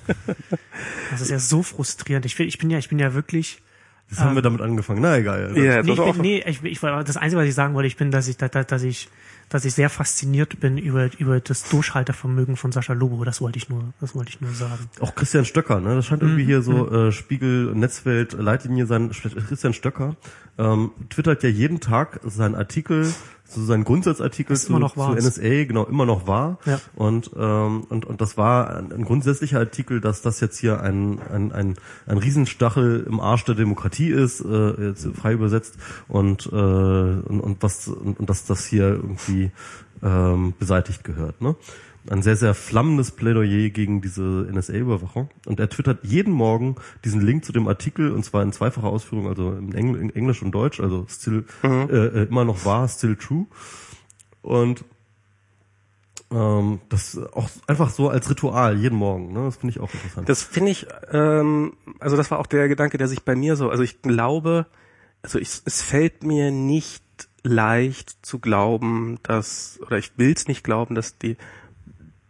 [1.11, 2.25] das ist ja so frustrierend.
[2.25, 3.61] Ich, will, ich bin ja, ich bin ja wirklich.
[4.09, 5.01] Das haben wir damit angefangen.
[5.01, 5.51] Na egal.
[5.57, 7.97] Ja, Nee, ich das bin, nee ich, ich, das Einzige, was ich sagen wollte, ich
[7.97, 9.09] bin, dass ich, dass, dass ich,
[9.49, 13.23] dass ich sehr fasziniert bin über über das Durchhaltevermögen von Sascha Lobo.
[13.25, 14.89] Das wollte ich nur, das wollte ich nur sagen.
[14.99, 15.95] Auch Christian Stöcker, ne?
[15.95, 16.47] Das scheint irgendwie Mhm.
[16.47, 19.09] hier so äh, Spiegel, Netzwelt, Leitlinie sein.
[19.11, 20.15] Christian Stöcker
[20.57, 23.11] ähm, twittert ja jeden Tag seinen Artikel,
[23.55, 25.27] so seinen Grundsatzartikel Das ist zu, zu.
[25.27, 26.59] NSA, genau, immer noch wahr.
[26.65, 26.79] Ja.
[26.95, 31.19] Und, ähm, und, und das war ein, ein grundsätzlicher Artikel, dass das jetzt hier ein,
[31.33, 36.55] ein, ein, ein Riesenstachel im Arsch der Demokratie ist, äh, jetzt frei übersetzt, und, äh,
[36.55, 39.51] und, und was und, und dass das hier irgendwie
[40.03, 41.41] ähm, beseitigt gehört.
[41.41, 41.55] Ne?
[42.09, 45.29] Ein sehr, sehr flammendes Plädoyer gegen diese NSA-Überwachung.
[45.45, 49.27] Und er twittert jeden Morgen diesen Link zu dem Artikel, und zwar in zweifacher Ausführung,
[49.27, 53.15] also in, Engl in Englisch und Deutsch, also still äh, äh, immer noch wahr, still
[53.15, 53.47] true.
[54.41, 54.85] Und
[56.31, 59.45] ähm, das auch einfach so als Ritual jeden Morgen, ne?
[59.45, 60.27] Das finde ich auch interessant.
[60.27, 63.69] das finde ich, ähm, also das war auch der Gedanke, der sich bei mir so,
[63.69, 64.65] also ich glaube,
[65.21, 67.03] also ich, es fällt mir nicht
[67.43, 71.37] leicht zu glauben, dass, oder ich will es nicht glauben, dass die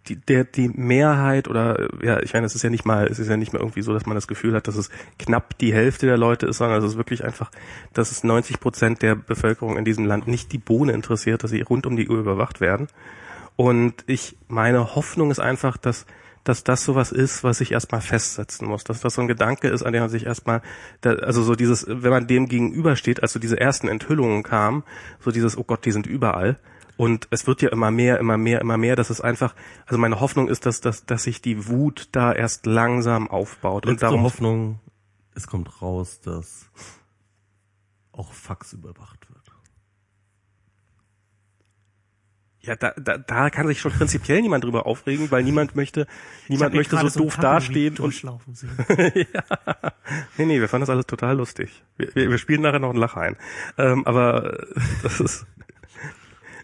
[0.07, 3.29] die, der, die Mehrheit oder ja, ich meine, es ist ja nicht mal, es ist
[3.29, 6.05] ja nicht mehr irgendwie so, dass man das Gefühl hat, dass es knapp die Hälfte
[6.05, 7.51] der Leute ist, sondern es ist wirklich einfach,
[7.93, 11.61] dass es 90 Prozent der Bevölkerung in diesem Land nicht die Bohne interessiert, dass sie
[11.61, 12.87] rund um die Uhr überwacht werden.
[13.55, 16.05] Und ich, meine Hoffnung ist einfach, dass
[16.45, 19.81] dass das sowas ist, was sich erstmal festsetzen muss, dass das so ein Gedanke ist,
[19.81, 20.61] an dem man sich erstmal,
[21.03, 24.83] also so dieses, wenn man dem gegenübersteht, als so diese ersten Enthüllungen kamen,
[25.19, 26.59] so dieses, oh Gott, die sind überall,
[26.97, 28.95] und es wird ja immer mehr, immer mehr, immer mehr.
[28.95, 29.55] Das ist einfach,
[29.85, 33.85] also meine Hoffnung ist, dass, dass, dass sich die Wut da erst langsam aufbaut.
[33.85, 34.79] Letzte und darum Hoffnung,
[35.33, 36.69] es kommt raus, dass
[38.11, 39.35] auch Fax überwacht wird.
[42.65, 46.07] Ja, da, da, da kann sich schon prinzipiell niemand drüber aufregen, weil niemand möchte,
[46.47, 49.43] niemand möchte so doof dastehen und ja.
[50.37, 51.83] Nee, nee, wir fanden das alles total lustig.
[51.97, 53.37] Wir, wir, wir spielen nachher noch einen Lach ein.
[53.77, 54.65] Ähm, aber
[55.03, 55.45] das ist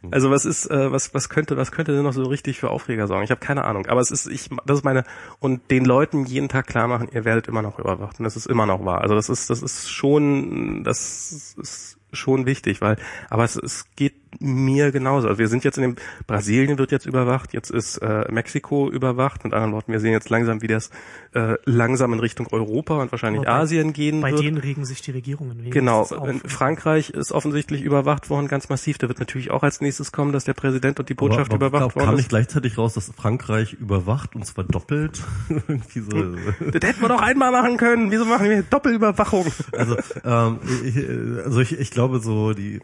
[0.09, 3.07] also was ist, äh, was, was könnte, was könnte denn noch so richtig für Aufreger
[3.07, 3.23] sorgen?
[3.23, 3.85] Ich habe keine Ahnung.
[3.85, 5.03] Aber es ist, ich, das ist meine
[5.39, 8.47] und den Leuten jeden Tag klar machen, ihr werdet immer noch überwacht und das ist
[8.47, 9.01] immer noch wahr.
[9.01, 12.97] Also das ist, das ist schon, das ist schon wichtig, weil,
[13.29, 15.27] aber es, es geht mir genauso.
[15.27, 15.95] Also wir sind jetzt in dem,
[16.27, 19.43] Brasilien wird jetzt überwacht, jetzt ist äh, Mexiko überwacht.
[19.43, 20.89] Mit anderen Worten, wir sehen jetzt langsam, wie das
[21.33, 24.41] äh, langsam in Richtung Europa und wahrscheinlich bei, Asien gehen bei wird.
[24.41, 25.69] Bei denen regen sich die Regierungen.
[25.69, 26.05] Genau.
[26.25, 28.97] In Frankreich ist offensichtlich überwacht worden, ganz massiv.
[28.97, 31.77] Da wird natürlich auch als nächstes kommen, dass der Präsident und die Botschaft aber, aber
[31.77, 35.21] überwacht worden kam nicht gleichzeitig raus, dass Frankreich überwacht und zwar doppelt?
[35.49, 36.35] Irgendwie so.
[36.71, 38.11] das hätten wir doch einmal machen können.
[38.11, 39.45] Wieso machen wir Doppelüberwachung?
[39.71, 40.97] Also, ähm, ich,
[41.45, 42.79] also ich, ich glaube so die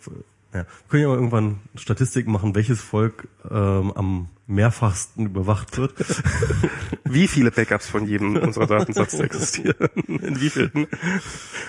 [0.58, 0.64] ja.
[0.64, 5.94] Wir können ja mal irgendwann Statistiken machen, welches Volk ähm, am mehrfachsten überwacht wird.
[7.04, 9.90] Wie viele Backups von jedem unserer Datensätze existieren?
[10.08, 10.88] In wie vielen?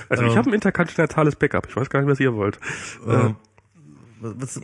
[0.09, 1.67] Also ähm, ich habe ein interkontinentales Backup.
[1.69, 2.59] Ich weiß gar nicht, was ihr wollt.
[3.07, 3.37] Ähm,
[4.21, 4.61] was,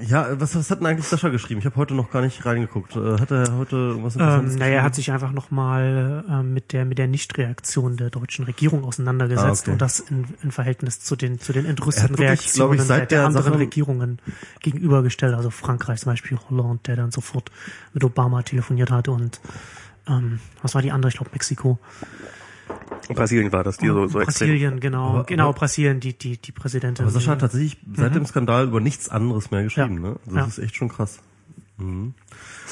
[0.00, 1.60] ja, was, was hat denn eigentlich Sascha geschrieben?
[1.60, 2.96] Ich habe heute noch gar nicht reingeguckt.
[2.96, 6.72] Äh, hat er heute irgendwas Interessantes ähm, Naja, er hat sich einfach nochmal äh, mit
[6.72, 9.70] der mit der Nichtreaktion der deutschen Regierung auseinandergesetzt ah, okay.
[9.72, 13.44] und das in, in Verhältnis zu den zu den entrüsteten Reaktionen ich, der, der anderen
[13.44, 14.18] Sache Regierungen
[14.60, 15.34] gegenübergestellt.
[15.34, 17.50] Also Frankreich zum Beispiel, Hollande, der dann sofort
[17.92, 19.40] mit Obama telefoniert hat und
[20.08, 21.10] ähm, was war die andere?
[21.10, 21.78] Ich glaube Mexiko.
[23.08, 24.80] Brasilien war das, die so, so Brasilien, extrem.
[24.80, 27.04] genau, aber, genau, aber, Brasilien, die, die, die Präsidentin.
[27.04, 28.14] Aber Sascha hat tatsächlich seit mhm.
[28.14, 30.10] dem Skandal über nichts anderes mehr geschrieben, ja.
[30.10, 30.16] ne?
[30.24, 30.46] Also das ja.
[30.46, 31.18] ist echt schon krass.
[31.78, 32.14] Mhm.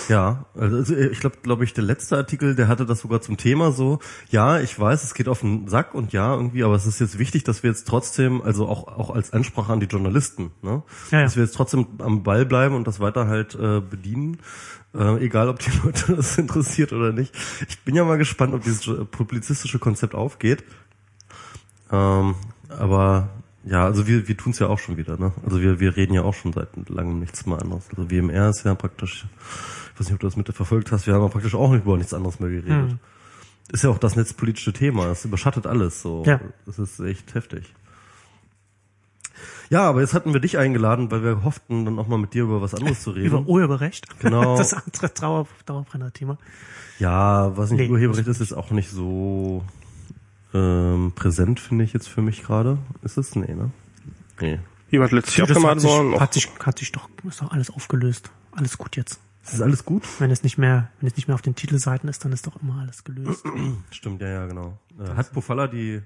[0.08, 3.72] Ja, also ich glaube, glaube ich, der letzte Artikel, der hatte das sogar zum Thema
[3.72, 3.98] so.
[4.30, 7.18] Ja, ich weiß, es geht auf den Sack und ja irgendwie, aber es ist jetzt
[7.18, 11.18] wichtig, dass wir jetzt trotzdem, also auch auch als Ansprache an die Journalisten, ne, ja,
[11.18, 11.24] ja.
[11.24, 14.38] dass wir jetzt trotzdem am Ball bleiben und das weiter halt äh, bedienen.
[14.94, 17.34] Äh, egal, ob die Leute das interessiert oder nicht.
[17.68, 20.64] Ich bin ja mal gespannt, ob dieses publizistische Konzept aufgeht.
[21.92, 22.34] Ähm,
[22.68, 23.28] aber
[23.64, 25.18] ja, also wir, wir tun es ja auch schon wieder.
[25.18, 25.32] Ne?
[25.44, 27.88] Also wir, wir reden ja auch schon seit langem nichts mehr anderes.
[27.90, 29.26] Also WMR ist ja praktisch,
[29.94, 31.84] ich weiß nicht, ob du das mit verfolgt hast, wir haben ja praktisch auch nicht
[31.84, 32.90] über nichts anderes mehr geredet.
[32.90, 32.98] Hm.
[33.72, 35.06] Ist ja auch das netzpolitische Thema.
[35.06, 36.02] Das überschattet alles.
[36.02, 36.40] So, ja.
[36.66, 37.72] das ist echt heftig.
[39.70, 42.42] Ja, aber jetzt hatten wir dich eingeladen, weil wir hofften, dann auch mal mit dir
[42.42, 43.26] über was anderes zu reden.
[43.26, 44.18] Über Urheberrecht.
[44.18, 44.56] Genau.
[44.58, 46.38] Das andere Dauer, Dauerbrenner-Thema.
[46.98, 47.88] Ja, was nicht nee.
[47.88, 49.64] Urheberrecht ist, ist auch nicht so
[50.52, 52.78] ähm, präsent, finde ich jetzt für mich gerade.
[53.02, 53.36] Ist es?
[53.36, 53.70] Nee, ne?
[54.40, 54.58] Nee.
[54.90, 56.18] Jemand letztlich abgemahnt worden?
[56.18, 58.32] Hat sich, hat sich doch, ist doch alles aufgelöst.
[58.50, 59.20] Alles gut jetzt.
[59.44, 60.02] Ist alles gut?
[60.18, 62.60] Wenn es nicht mehr, wenn es nicht mehr auf den Titelseiten ist, dann ist doch
[62.60, 63.44] immer alles gelöst.
[63.92, 64.78] Stimmt, ja, ja, genau.
[64.98, 66.02] Äh, hat Bufala die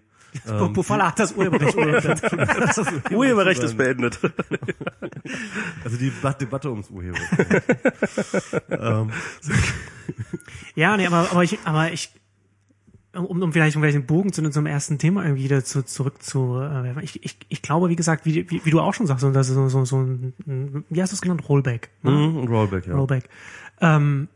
[0.49, 2.23] ähm, Bufala hat das Urheberrecht beendet.
[3.13, 4.21] Urheberrecht ist beendet.
[5.85, 7.73] Also die Debatte ums Urheberrecht.
[8.71, 9.11] ähm.
[10.75, 12.11] Ja, nee, aber, aber ich, aber ich,
[13.15, 16.23] um, um vielleicht, um vielleicht den Bogen zu unserem ersten Thema irgendwie wieder zu, zurück
[16.23, 19.25] zu, äh, ich, ich, ich glaube, wie gesagt, wie, wie, wie du auch schon sagst,
[19.25, 21.91] das ist so, so, so ein, wie hast du es genannt, Rollback?
[22.03, 22.11] Ne?
[22.11, 22.95] Mm, Rollback, ja.
[22.95, 23.29] Rollback.
[23.81, 24.29] Ähm,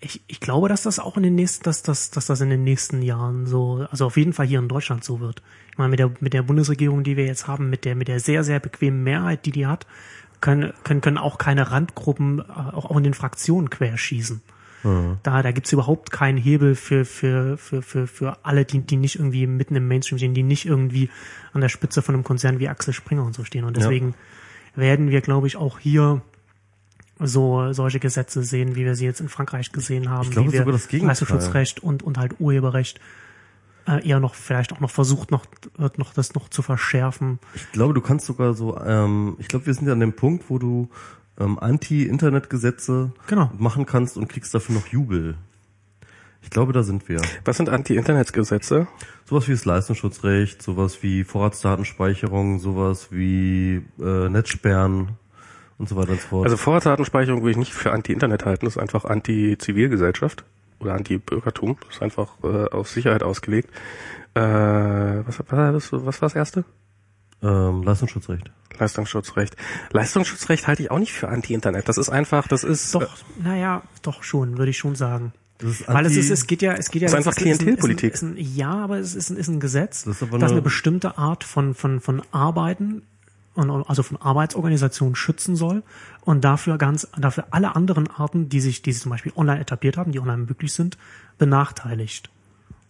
[0.00, 2.62] ich, ich glaube, dass das auch in den nächsten, dass, dass, dass das in den
[2.62, 5.42] nächsten Jahren so, also auf jeden Fall hier in Deutschland so wird.
[5.72, 8.20] Ich meine, mit der, mit der Bundesregierung, die wir jetzt haben, mit der, mit der
[8.20, 9.86] sehr, sehr bequemen Mehrheit, die die hat,
[10.40, 14.40] können, können, können auch keine Randgruppen äh, auch, auch in den Fraktionen querschießen.
[14.84, 15.18] Mhm.
[15.24, 19.16] Da, da gibt's überhaupt keinen Hebel für, für, für, für, für alle, die, die nicht
[19.16, 21.10] irgendwie mitten im Mainstream stehen, die nicht irgendwie
[21.52, 23.64] an der Spitze von einem Konzern wie Axel Springer und so stehen.
[23.64, 24.14] Und deswegen
[24.76, 24.82] ja.
[24.82, 26.22] werden wir, glaube ich, auch hier
[27.20, 30.52] so solche Gesetze sehen, wie wir sie jetzt in Frankreich gesehen haben, ich glaube, wie
[30.52, 31.08] wir sogar das Gegenteil.
[31.08, 33.00] Leistungsschutzrecht und und halt Urheberrecht
[33.86, 37.38] äh, eher noch vielleicht auch noch versucht noch wird noch das noch zu verschärfen.
[37.54, 40.44] Ich glaube, du kannst sogar so ähm, ich glaube, wir sind ja an dem Punkt,
[40.48, 40.88] wo du
[41.38, 43.50] ähm, Anti-Internet-Gesetze genau.
[43.58, 45.36] machen kannst und kriegst dafür noch Jubel.
[46.42, 47.20] Ich glaube, da sind wir.
[47.44, 48.86] Was sind Anti-Internet-Gesetze?
[49.24, 55.16] Sowas wie das Leistungsschutzrecht, sowas wie Vorratsdatenspeicherung, sowas wie äh, Netzsperren
[55.78, 56.44] und so weiter und so fort.
[56.44, 60.44] Also Vorratsdatenspeicherung würde ich nicht für Anti-Internet halten, das ist einfach Anti-Zivilgesellschaft
[60.80, 63.70] oder Anti-Bürgertum, das ist einfach äh, auf Sicherheit ausgelegt.
[64.34, 66.64] Äh, was, was, was war das erste?
[67.42, 68.50] ähm, Leistungsschutzrecht.
[68.78, 69.56] Leistungsschutzrecht.
[69.92, 71.88] Leistungsschutzrecht halte ich auch nicht für Anti-Internet.
[71.88, 73.06] Das ist einfach, das ist Doch,
[73.42, 75.32] naja, doch schon, würde ich schon sagen.
[75.58, 77.06] Das ist Weil es ist, es geht ja, es geht ja.
[77.08, 78.14] Das ist einfach ein- Klientelpolitik.
[78.14, 80.36] Ist ein, ist ein, ja, aber es ist ein, ist ein Gesetz, Das ist aber
[80.36, 83.02] eine- eine bestimmte Art von, von, von Arbeiten
[83.58, 85.82] also von Arbeitsorganisationen schützen soll
[86.24, 89.96] und dafür ganz, dafür alle anderen Arten, die sich, die sich zum Beispiel online etabliert
[89.96, 90.96] haben, die online möglich sind,
[91.38, 92.30] benachteiligt.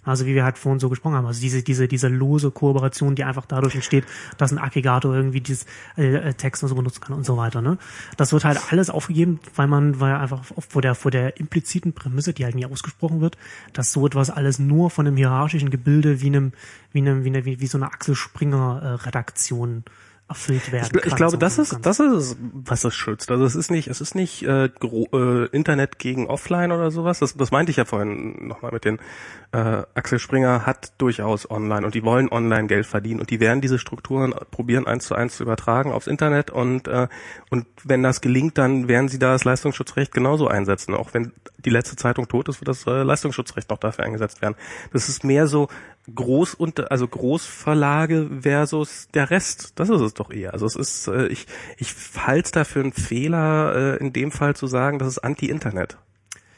[0.09, 3.24] Also wie wir halt vorhin so gesprochen haben, also diese, diese, diese lose Kooperation, die
[3.24, 4.04] einfach dadurch entsteht,
[4.38, 7.61] dass ein Aggregator irgendwie dieses äh, Text und so benutzen kann und so weiter.
[7.61, 7.76] Ne?
[8.16, 12.33] Das wird halt alles aufgegeben, weil man, weil einfach vor der, vor der impliziten Prämisse,
[12.33, 13.37] die halt nie ausgesprochen wird,
[13.74, 16.52] dass so etwas alles nur von einem hierarchischen Gebilde wie einem,
[16.92, 19.85] wie einem, wie, eine, wie, wie so einer Axel Springer äh, Redaktion
[20.29, 21.09] erfüllt werden Ich, kann.
[21.09, 23.31] ich glaube, das ist, das ist, was es schützt.
[23.31, 27.19] Also es ist nicht, es ist nicht äh, gro äh, Internet gegen Offline oder sowas.
[27.19, 28.99] Das, das meinte ich ja vorhin nochmal mit den
[29.53, 33.62] äh, Axel Springer hat durchaus online und die wollen online Geld verdienen und die werden
[33.62, 37.09] diese Strukturen probieren eins zu eins zu übertragen aufs Internet und äh,
[37.49, 40.95] und wenn das gelingt, dann werden sie da das Leistungsschutzrecht genauso einsetzen.
[40.95, 44.57] Auch wenn die letzte Zeitung tot ist, wird das äh, Leistungsschutzrecht noch dafür eingesetzt werden.
[44.93, 45.69] Das ist mehr so
[46.14, 49.73] Groß und also Großverlage versus der Rest.
[49.77, 50.53] Das ist es doch eher.
[50.53, 54.57] Also es ist äh, ich ich halte es dafür einen Fehler äh, in dem Fall
[54.57, 55.99] zu sagen, das ist Anti-Internet.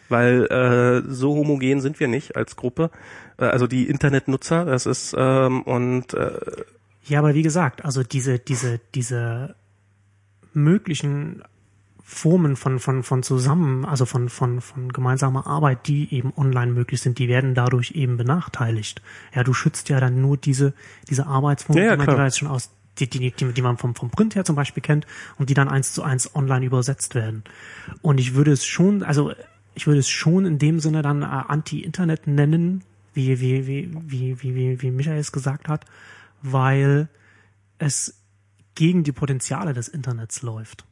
[0.09, 2.91] Weil äh, so homogen sind wir nicht als Gruppe.
[3.39, 6.33] Äh, also die Internetnutzer, das ist ähm, und äh,
[7.05, 9.55] Ja, aber wie gesagt, also diese, diese, diese
[10.53, 11.43] möglichen
[12.13, 17.01] Formen von, von, von zusammen, also von, von, von gemeinsamer Arbeit, die eben online möglich
[17.01, 19.01] sind, die werden dadurch eben benachteiligt.
[19.33, 20.75] Ja, du schützt ja dann nur diese,
[21.09, 23.95] diese Arbeitsformen, Ja, ja, die man bereits schon aus, die, die, die, die man vom,
[23.95, 25.07] vom Print her zum Beispiel kennt
[25.39, 27.45] und die dann eins zu eins online übersetzt werden.
[28.03, 29.33] Und ich würde es schon, also
[29.75, 32.83] ich würde es schon in dem Sinne dann äh, Anti-Internet nennen,
[33.15, 35.85] wie, wie, wie, wie, wie, wie, wie Michael es gesagt hat,
[36.43, 37.09] weil
[37.79, 38.20] es
[38.75, 40.85] gegen die Potenziale des Internets läuft.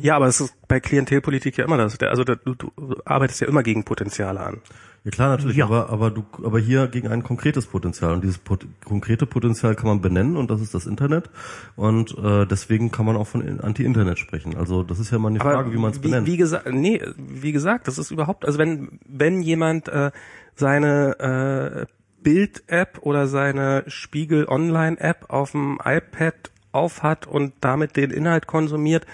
[0.00, 1.98] ja, aber es ist bei Klientelpolitik ja immer das.
[2.00, 2.70] Also du, du
[3.04, 4.60] arbeitest ja immer gegen Potenziale an.
[5.04, 5.66] Ja klar, natürlich, Ja.
[5.66, 9.86] aber aber du aber hier gegen ein konkretes Potenzial und dieses pot konkrete Potenzial kann
[9.86, 11.30] man benennen und das ist das Internet
[11.76, 14.56] und äh, deswegen kann man auch von Anti-Internet sprechen.
[14.56, 16.26] Also das ist ja mal eine Frage, wie man es benennt.
[16.26, 20.10] wie gesagt, nee, wie gesagt, das ist überhaupt, also wenn wenn jemand äh,
[20.56, 21.86] seine äh,
[22.22, 26.34] Bild-App oder seine Spiegel Online-App auf dem iPad
[26.78, 29.06] aufhat und damit den Inhalt konsumiert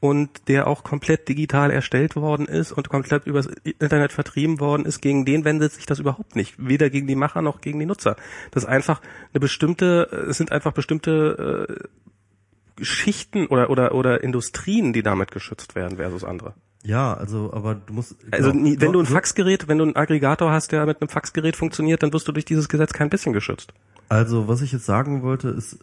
[0.00, 3.46] und der auch komplett digital erstellt worden ist und komplett übers
[3.78, 6.54] Internet vertrieben worden ist, gegen den wendet sich das überhaupt nicht.
[6.58, 8.16] Weder gegen die Macher noch gegen die Nutzer.
[8.50, 9.00] Das ist einfach
[9.32, 15.74] eine bestimmte, es sind einfach bestimmte äh, Schichten oder, oder, oder Industrien, die damit geschützt
[15.74, 16.54] werden versus andere.
[16.84, 19.94] Ja, also aber du musst Also genau, nie- wenn du ein Faxgerät, wenn du einen
[19.94, 23.32] Aggregator hast, der mit einem Faxgerät funktioniert, dann wirst du durch dieses Gesetz kein bisschen
[23.32, 23.72] geschützt.
[24.08, 25.78] Also, was ich jetzt sagen wollte, ist,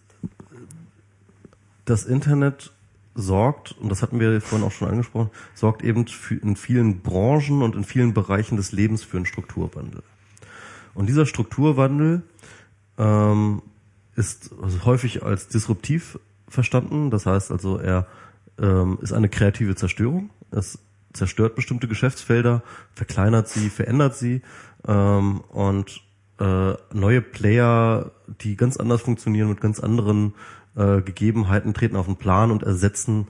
[1.89, 2.71] das Internet
[3.15, 6.05] sorgt, und das hatten wir vorhin auch schon angesprochen, sorgt eben
[6.41, 10.03] in vielen Branchen und in vielen Bereichen des Lebens für einen Strukturwandel.
[10.93, 12.23] Und dieser Strukturwandel
[12.97, 13.61] ähm,
[14.15, 14.51] ist
[14.85, 17.09] häufig als disruptiv verstanden.
[17.09, 18.07] Das heißt also, er
[18.59, 20.29] ähm, ist eine kreative Zerstörung.
[20.51, 20.79] Es
[21.13, 24.41] zerstört bestimmte Geschäftsfelder, verkleinert sie, verändert sie
[24.87, 26.01] ähm, und
[26.39, 30.35] äh, neue Player, die ganz anders funktionieren mit ganz anderen
[30.75, 33.27] äh, Gegebenheiten, treten auf den Plan und ersetzen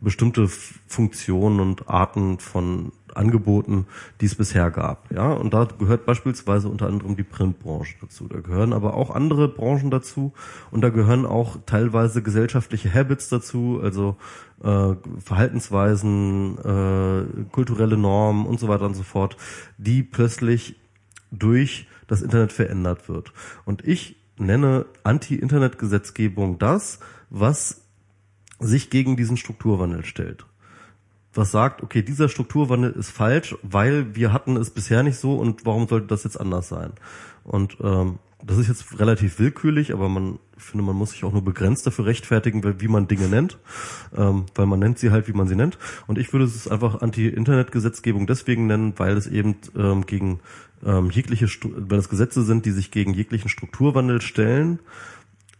[0.00, 3.86] bestimmte Funktionen und Arten von Angeboten,
[4.20, 5.10] die es bisher gab.
[5.12, 8.26] Ja, und da gehört beispielsweise unter anderem die Printbranche dazu.
[8.26, 10.32] Da gehören aber auch andere Branchen dazu
[10.70, 14.16] und da gehören auch teilweise gesellschaftliche Habits dazu, also
[14.62, 19.36] äh, Verhaltensweisen, äh, kulturelle Normen und so weiter und so fort,
[19.76, 20.76] die plötzlich
[21.30, 23.32] durch das Internet verändert wird.
[23.64, 26.98] Und ich nenne Anti-Internet-Gesetzgebung das,
[27.30, 27.82] was
[28.58, 30.46] sich gegen diesen Strukturwandel stellt.
[31.34, 35.64] Was sagt, okay, dieser Strukturwandel ist falsch, weil wir hatten es bisher nicht so und
[35.64, 36.92] warum sollte das jetzt anders sein?
[37.44, 41.32] Und ähm, das ist jetzt relativ willkürlich, aber man ich finde, man muss sich auch
[41.32, 43.58] nur begrenzt dafür rechtfertigen, wie man Dinge nennt,
[44.16, 45.76] ähm, weil man nennt sie halt, wie man sie nennt.
[46.06, 50.40] Und ich würde es einfach Anti-Internet-Gesetzgebung deswegen nennen, weil es eben ähm, gegen
[50.84, 54.78] ähm, jegliche, Stu- weil es Gesetze sind, die sich gegen jeglichen Strukturwandel stellen,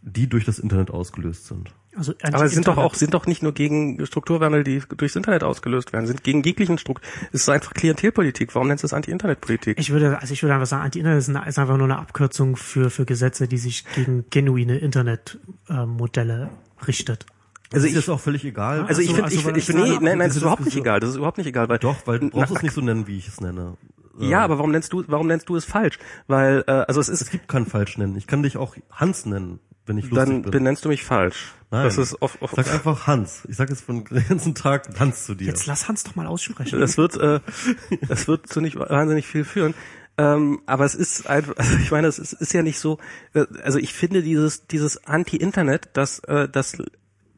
[0.03, 1.74] die durch das Internet ausgelöst sind.
[1.95, 5.45] Also Aber es sind doch auch, sind doch nicht nur gegen Strukturwandel, die durchs Internet
[5.45, 7.05] ausgelöst werden, sind gegen jeglichen Struktur.
[7.32, 8.55] Es ist einfach Klientelpolitik.
[8.55, 9.78] Warum nennst du es Anti-Internet-Politik?
[9.78, 12.88] Ich würde, also ich würde einfach sagen, Anti-Internet ist, ist einfach nur eine Abkürzung für,
[12.88, 16.51] für Gesetze, die sich gegen genuine Internetmodelle
[16.86, 17.26] richtet.
[17.72, 18.84] Also ich- ist auch völlig egal.
[18.86, 20.64] Also ich Also- finde, also ich, weil ich, ich nee, nein, nein, das ist überhaupt
[20.64, 21.01] nicht egal.
[21.01, 23.07] Das ist überhaupt nicht egal, weil Doch, weil du brauchst Na, es nicht so nennen,
[23.07, 23.76] wie ich es nenne.
[24.18, 25.99] Ja, aber warum nennst du, warum nennst du es falsch?
[26.26, 28.14] Weil, äh, also es Es ist, gibt keinen falsch nennen.
[28.16, 30.51] Ich kann dich auch Hans nennen, wenn ich lustig dann bin.
[30.51, 31.55] benennst du mich falsch.
[31.70, 31.85] Nein.
[31.85, 33.47] Das ist oft, oft Sag einfach Hans.
[33.49, 35.47] Ich sag jetzt von den ganzen Tag Hans zu dir.
[35.47, 36.78] Jetzt lass Hans doch mal aussprechen.
[36.78, 37.41] Das wird, äh,
[38.09, 39.74] das wird zu nicht wahnsinnig viel führen.
[40.18, 42.99] Ähm, aber es ist einfach, also ich meine, es ist, ist ja nicht so,
[43.35, 46.76] äh, also ich finde dieses, dieses Anti-Internet, das, äh, das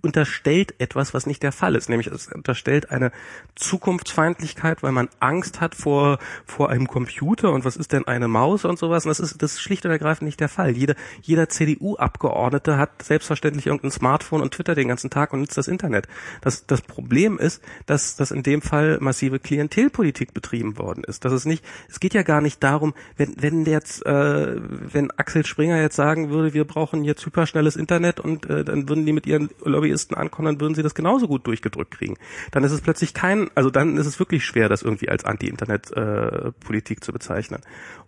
[0.04, 1.88] unterstellt etwas, was nicht der Fall ist.
[1.88, 3.10] Nämlich es unterstellt eine
[3.54, 8.64] Zukunftsfeindlichkeit, weil man Angst hat vor, vor einem Computer und was ist denn eine Maus
[8.64, 9.04] und sowas.
[9.04, 10.70] Und das ist, das ist schlicht und ergreifend nicht der Fall.
[10.70, 15.68] Jeder, jeder CDU-Abgeordnete hat selbstverständlich irgendein Smartphone und Twitter den ganzen Tag und nutzt das
[15.68, 16.06] Internet.
[16.42, 21.24] Das, das Problem ist, dass, dass in dem Fall massive Klientelpolitik betrieben worden ist.
[21.24, 25.46] Das ist nicht, es geht ja gar nicht darum, wenn, wenn jetzt, äh, wenn Axel
[25.46, 29.26] Springer jetzt sagen würde, wir brauchen jetzt hyperschnelles Internet und äh, dann würden die mit
[29.26, 29.50] ihren
[29.94, 32.16] Lobbyisten ankommen, dann würden sie das genauso gut durchgedrückt kriegen.
[32.50, 37.04] Dann ist es plötzlich kein, also dann ist es wirklich schwer, das irgendwie als Anti-Internet-Politik
[37.04, 37.60] zu bezeichnen.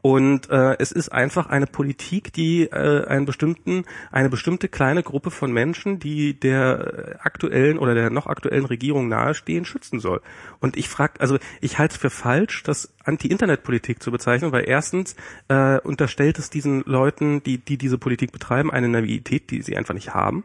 [0.03, 5.31] Und äh, es ist einfach eine Politik, die äh, einen bestimmten, eine bestimmte kleine Gruppe
[5.31, 10.21] von Menschen, die der aktuellen oder der noch aktuellen Regierung nahestehen, schützen soll.
[10.61, 15.17] Und ich frage, also ich halte es für falsch, das Anti-Internet-Politik zu bezeichnen, weil erstens
[15.49, 19.95] äh, unterstellt es diesen Leuten, die, die diese Politik betreiben, eine Naivität, die sie einfach
[19.95, 20.45] nicht haben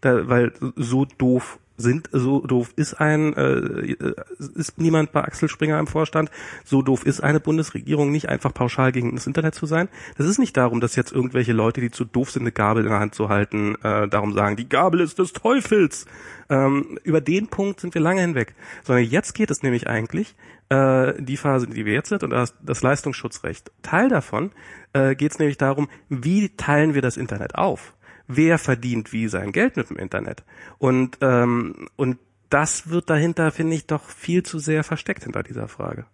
[0.00, 3.96] da, weil so doof sind, so doof ist ein, äh,
[4.54, 6.30] ist niemand bei Axel Springer im Vorstand,
[6.64, 9.88] so doof ist eine Bundesregierung nicht einfach pauschal gegen das Internet zu sein.
[10.16, 12.90] Das ist nicht darum, dass jetzt irgendwelche Leute, die zu doof sind, eine Gabel in
[12.90, 16.06] der Hand zu halten, äh, darum sagen, die Gabel ist des Teufels.
[16.48, 18.54] Ähm, über den Punkt sind wir lange hinweg.
[18.82, 20.34] Sondern jetzt geht es nämlich eigentlich,
[20.68, 23.70] äh, die Phase, die wir jetzt sind, und das, das Leistungsschutzrecht.
[23.82, 24.50] Teil davon
[24.92, 27.94] äh, geht es nämlich darum, wie teilen wir das Internet auf?
[28.36, 30.44] Wer verdient wie sein Geld mit dem Internet.
[30.78, 32.18] Und, ähm, und
[32.48, 36.06] das wird dahinter, finde ich, doch viel zu sehr versteckt hinter dieser Frage.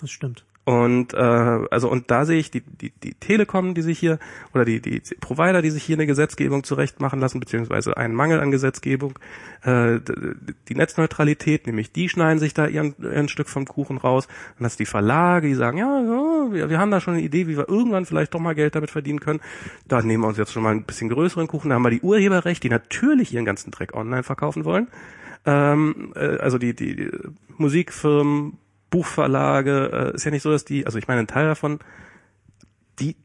[0.00, 0.44] Das stimmt.
[0.64, 4.18] Und äh, also und da sehe ich die, die, die Telekom, die sich hier
[4.52, 8.50] oder die, die Provider, die sich hier eine Gesetzgebung zurechtmachen lassen, beziehungsweise einen Mangel an
[8.50, 9.18] Gesetzgebung,
[9.62, 9.98] äh,
[10.68, 14.28] die Netzneutralität, nämlich die schneiden sich da ihren, ihren Stück vom Kuchen raus.
[14.58, 17.22] Dann hast du die Verlage, die sagen, ja, ja wir, wir haben da schon eine
[17.22, 19.40] Idee, wie wir irgendwann vielleicht doch mal Geld damit verdienen können.
[19.86, 21.70] Da nehmen wir uns jetzt schon mal ein bisschen größeren Kuchen.
[21.70, 24.88] Da haben wir die Urheberrecht, die natürlich ihren ganzen Dreck online verkaufen wollen.
[25.46, 27.10] Ähm, äh, also die, die, die
[27.56, 28.58] Musikfirmen,
[28.90, 31.78] Buchverlage, äh, ist ja nicht so, dass die, also ich meine, ein Teil davon,
[33.00, 33.16] die,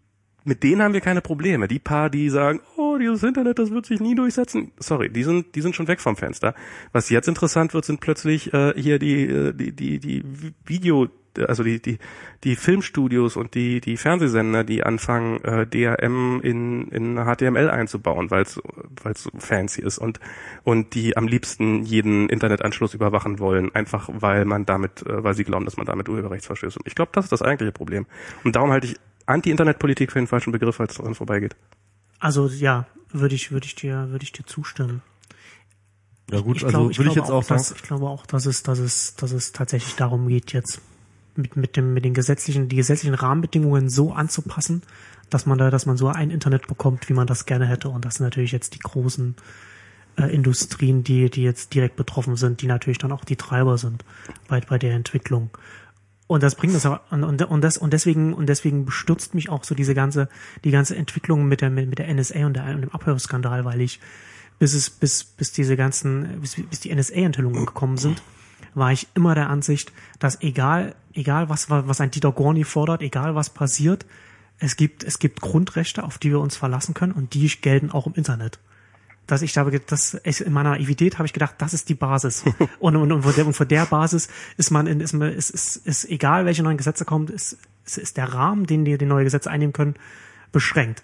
[0.43, 1.68] mit denen haben wir keine Probleme.
[1.68, 4.72] Die paar, die sagen, oh, dieses Internet, das wird sich nie durchsetzen.
[4.78, 6.53] Sorry, die sind, die sind schon weg vom Fenster.
[6.91, 10.24] Was jetzt interessant wird, sind plötzlich äh, hier die, äh, die, die, die
[10.66, 11.07] Video,
[11.40, 11.98] also die, die,
[12.44, 18.44] die Filmstudios und die, die Fernsehsender, die anfangen, äh, DRM in, in HTML einzubauen, weil
[18.44, 18.62] es
[19.02, 20.20] weil es so fancy ist und,
[20.64, 25.44] und die am liebsten jeden Internetanschluss überwachen wollen, einfach weil man damit, äh, weil sie
[25.44, 26.78] glauben, dass man damit Urheberrechtsverstößt.
[26.78, 28.06] Und ich glaube, das ist das eigentliche Problem.
[28.44, 31.56] Und darum halte ich Anti-Internet-Politik für den falschen Begriff, als es daran vorbeigeht.
[32.20, 35.02] Also ja, würde ich, würde ich dir, würde ich dir zustimmen.
[36.32, 38.08] ja gut, ich also glaube, ich würde ich glaube jetzt auch sagen, dass, ich glaube
[38.08, 40.82] auch, dass es, dass es, dass es tatsächlich darum geht, jetzt
[41.36, 44.84] mit, mit dem, mit den gesetzlichen, die gesetzlichen Rahmenbedingungen so anzupassen,
[45.30, 47.90] dass man da, dass man so ein Internet bekommt, wie man das gerne hätte.
[47.90, 49.36] Und das sind natürlich jetzt die großen
[50.18, 54.06] äh, Industrien, die, die jetzt direkt betroffen sind, die natürlich dann auch die Treiber sind
[54.48, 55.50] bei, bei der Entwicklung.
[56.28, 59.64] Und das bringt das aber, und, und, das, und deswegen, und deswegen bestürzt mich auch
[59.64, 60.30] so diese ganze,
[60.64, 64.00] die ganze Entwicklung mit der, mit der NSA und, der, und dem Abhörskandal, weil ich,
[64.58, 68.22] bis es, bis, bis diese ganzen, bis, bis die NSA-Enthüllungen gekommen sind,
[68.76, 73.36] war ich immer der Ansicht, dass egal, egal was, was ein Dieter Gorni fordert, egal
[73.36, 74.06] was passiert,
[74.60, 78.08] es gibt, es gibt Grundrechte, auf die wir uns verlassen können und die gelten auch
[78.08, 78.60] im Internet.
[79.28, 82.44] Dass ich da, das, ich, in meiner Naivität habe ich gedacht, das ist die Basis.
[82.80, 85.76] Und, und, und, von der, und von der Basis ist man, in, ist, ist, ist,
[85.78, 89.24] ist egal, welche neuen Gesetze kommen, ist, ist, ist der Rahmen, den die, die neue
[89.24, 89.96] Gesetze einnehmen können,
[90.52, 91.04] beschränkt.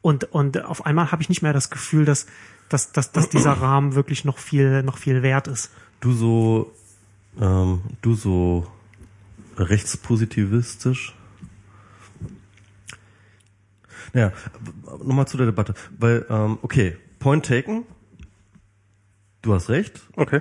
[0.00, 2.26] Und, und auf einmal habe ich nicht mehr das Gefühl, dass,
[2.68, 5.72] dass, dass, dass dieser Rahmen wirklich noch viel, noch viel wert ist.
[6.00, 6.72] du so,
[7.40, 8.66] ähm, du so
[9.56, 11.14] rechtspositivistisch.
[14.12, 14.32] Naja,
[15.04, 17.84] nochmal zu der Debatte, weil, ähm, okay, Point taken,
[19.42, 20.40] du hast recht, Okay.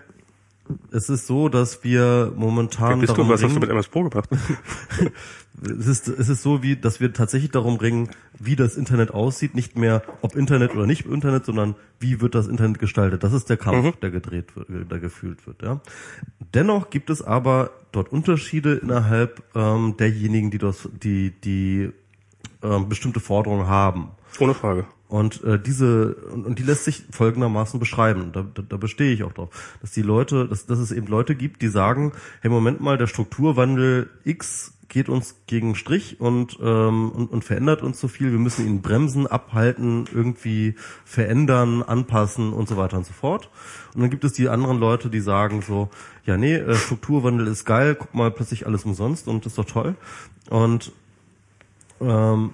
[0.92, 3.88] Es ist so, dass wir momentan Bist du, darum was hast du ringen, mit MS
[3.88, 4.30] Pro gebracht?
[5.62, 8.10] es ist, es ist so, wie, dass wir tatsächlich darum ringen,
[8.40, 12.48] wie das Internet aussieht, nicht mehr ob Internet oder nicht Internet, sondern wie wird das
[12.48, 13.24] Internet gestaltet.
[13.24, 15.62] Das ist der Kampf, der gedreht wird, der gefühlt wird.
[15.62, 15.82] Ja.
[16.54, 21.92] Dennoch gibt es aber dort Unterschiede innerhalb ähm, derjenigen, die das, die, die
[22.64, 24.12] ähm, bestimmte Forderungen haben.
[24.40, 24.86] Ohne Frage.
[25.08, 28.32] Und äh, diese und, und die lässt sich folgendermaßen beschreiben.
[28.34, 31.36] Da, da, da bestehe ich auch drauf, dass die Leute, dass, dass es eben Leute
[31.36, 37.12] gibt, die sagen: Hey, Moment mal, der Strukturwandel X geht uns gegen Strich und, ähm,
[37.12, 38.32] und, und verändert uns so viel.
[38.32, 43.50] Wir müssen ihn bremsen, abhalten, irgendwie verändern, anpassen und so weiter und so fort.
[43.94, 45.90] Und dann gibt es die anderen Leute, die sagen so,
[46.26, 49.96] ja nee, äh, Strukturwandel ist geil, guck mal, plötzlich alles umsonst und ist doch toll.
[50.50, 50.92] Und
[52.00, 52.54] ähm,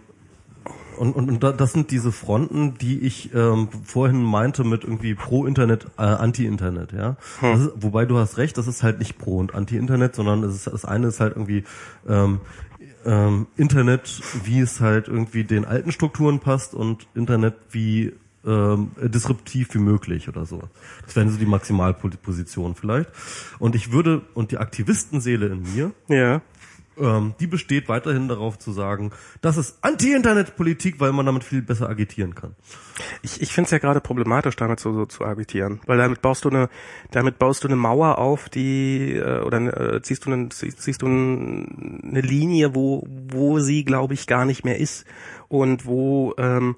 [1.01, 5.15] und, und, und da- das sind diese Fronten, die ich ähm, vorhin meinte mit irgendwie
[5.15, 7.17] pro Internet, äh, Anti-Internet, ja.
[7.53, 10.55] Das ist, wobei du hast recht, das ist halt nicht pro und Anti-Internet, sondern es
[10.55, 11.63] ist, das eine ist halt irgendwie
[12.07, 12.39] ähm,
[13.05, 18.13] ähm, Internet, wie es halt irgendwie den alten Strukturen passt und Internet wie
[18.45, 20.61] ähm, disruptiv wie möglich oder so.
[21.05, 23.09] Das wären so die Maximalpositionen vielleicht.
[23.59, 26.41] Und ich würde, und die Aktivistenseele in mir, Ja.
[26.99, 29.11] Ähm, die besteht weiterhin darauf zu sagen,
[29.41, 32.55] das ist Anti-Internet-Politik, weil man damit viel besser agitieren kann.
[33.21, 36.45] Ich, ich finde es ja gerade problematisch, damit so, so zu agitieren, weil damit baust
[36.45, 36.69] du eine,
[37.11, 41.07] damit baust du eine Mauer auf, die äh, oder äh, ziehst du, einen, ziehst, du
[41.07, 45.05] ein, eine Linie, wo wo sie, glaube ich, gar nicht mehr ist.
[45.47, 46.75] Und wo ähm,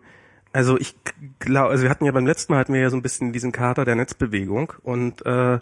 [0.53, 0.95] also ich
[1.39, 3.51] glaube, also wir hatten ja beim letzten Mal hatten wir ja so ein bisschen diesen
[3.51, 4.73] Kater der Netzbewegung.
[4.83, 5.59] Und äh,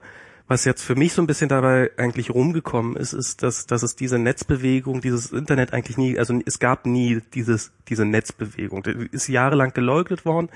[0.52, 3.95] was jetzt für mich so ein bisschen dabei eigentlich rumgekommen ist, ist, dass, dass es
[3.95, 8.84] diese Netzbewegung, dieses Internet eigentlich nie, also es gab nie dieses, diese Netzbewegung.
[8.84, 10.49] Die ist jahrelang geleugnet worden.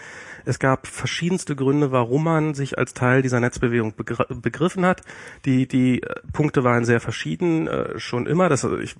[0.43, 5.01] Es gab verschiedenste Gründe, warum man sich als Teil dieser Netzbewegung begr begriffen hat.
[5.45, 8.49] Die, die äh, Punkte waren sehr verschieden, äh, schon immer.
[8.49, 8.97] Das, ich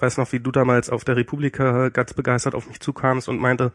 [0.00, 3.70] weiß noch, wie du damals auf der Republika ganz begeistert auf mich zukamst und meinte,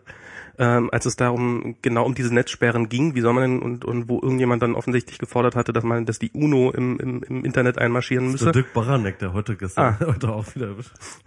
[0.60, 4.10] ähm, als es darum genau um diese Netzsperren ging, wie soll man denn und, und
[4.10, 7.78] wo irgendjemand dann offensichtlich gefordert hatte, dass man, dass die UNO im, im, im Internet
[7.78, 10.70] einmarschieren Der müsse, Dirk Baranek, der heute gestern, heute auch wieder.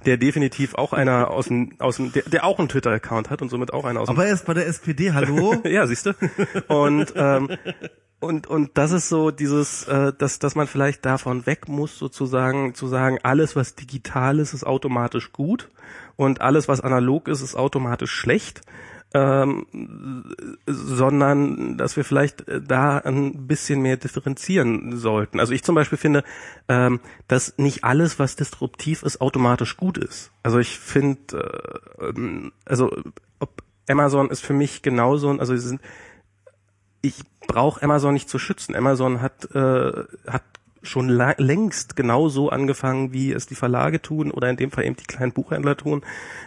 [0.05, 3.51] der definitiv auch einer aus dem, aus dem der, der auch einen Twitter-Account hat und
[3.51, 5.55] somit auch einer aus dem Aber er ist bei der SPD, hallo?
[5.65, 6.13] ja, siehst du.
[6.69, 7.51] Und ähm,
[8.19, 12.75] und und das ist so dieses, äh, dass dass man vielleicht davon weg muss, sozusagen
[12.75, 15.71] zu sagen, alles was digital ist, ist automatisch gut
[16.17, 18.61] und alles was analog ist, ist automatisch schlecht.
[19.13, 19.67] Ähm,
[20.67, 25.41] sondern dass wir vielleicht äh, da ein bisschen mehr differenzieren sollten.
[25.41, 26.23] Also ich zum Beispiel finde,
[26.69, 30.31] ähm, dass nicht alles, was disruptiv ist, automatisch gut ist.
[30.45, 32.97] Also ich finde, äh, ähm, also
[33.41, 35.81] ob Amazon ist für mich genauso, also sie sind
[37.03, 37.15] ich
[37.47, 38.77] brauche Amazon nicht zu schützen.
[38.77, 40.43] Amazon hat äh, hat
[40.83, 45.05] schon längst genauso angefangen, wie es die Verlage tun oder in dem Fall eben die
[45.05, 46.03] kleinen Buchhändler tun.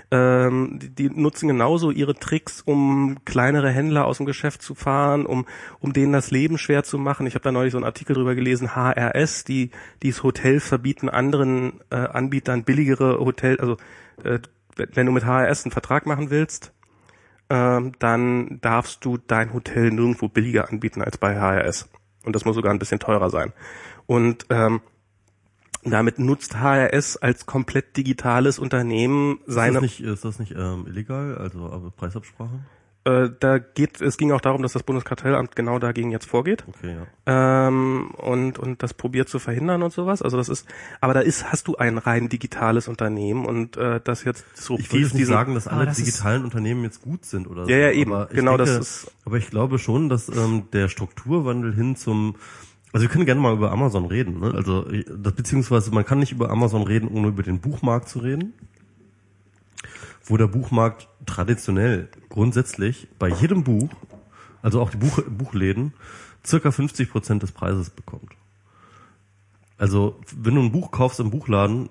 [0.09, 5.25] Ähm, die, die nutzen genauso ihre Tricks, um kleinere Händler aus dem Geschäft zu fahren,
[5.25, 5.45] um
[5.79, 7.27] um denen das Leben schwer zu machen.
[7.27, 8.75] Ich habe da neulich so einen Artikel drüber gelesen.
[8.75, 9.71] HRS, die
[10.01, 13.77] die's Hotels verbieten, anderen äh, Anbietern billigere Hotel, also
[14.23, 14.39] äh,
[14.75, 16.73] wenn du mit HRS einen Vertrag machen willst,
[17.49, 21.89] ähm, dann darfst du dein Hotel nirgendwo billiger anbieten als bei HRS.
[22.25, 23.53] Und das muss sogar ein bisschen teurer sein.
[24.05, 24.81] Und ähm,
[25.83, 29.73] damit nutzt HRS als komplett digitales Unternehmen Ist seine.
[29.73, 32.59] das nicht, ist das nicht ähm, illegal, also aber Preisabsprache?
[33.05, 36.63] Äh, da geht, es ging auch darum, dass das Bundeskartellamt genau dagegen jetzt vorgeht.
[36.69, 36.95] Okay,
[37.27, 37.67] ja.
[37.67, 40.21] ähm, und und das probiert zu verhindern und sowas.
[40.21, 40.65] Also das ist,
[41.01, 44.89] aber da ist, hast du ein rein digitales Unternehmen und äh, das jetzt so Ich
[44.93, 47.65] will jetzt nicht diesen- sagen, dass alle das ist- digitalen Unternehmen jetzt gut sind oder
[47.65, 47.71] so.
[47.71, 48.13] Ja, ja, eben.
[48.13, 51.97] Aber ich Genau, denke, das ist- Aber ich glaube schon, dass ähm, der Strukturwandel hin
[51.97, 52.35] zum
[52.93, 54.53] also wir können gerne mal über Amazon reden, ne?
[54.55, 58.53] Also das, beziehungsweise man kann nicht über Amazon reden, ohne über den Buchmarkt zu reden.
[60.23, 63.89] Wo der Buchmarkt traditionell grundsätzlich bei jedem Buch,
[64.61, 65.93] also auch die Buch, Buchläden,
[66.45, 68.31] circa 50 Prozent des Preises bekommt.
[69.77, 71.89] Also wenn du ein Buch kaufst im Buchladen,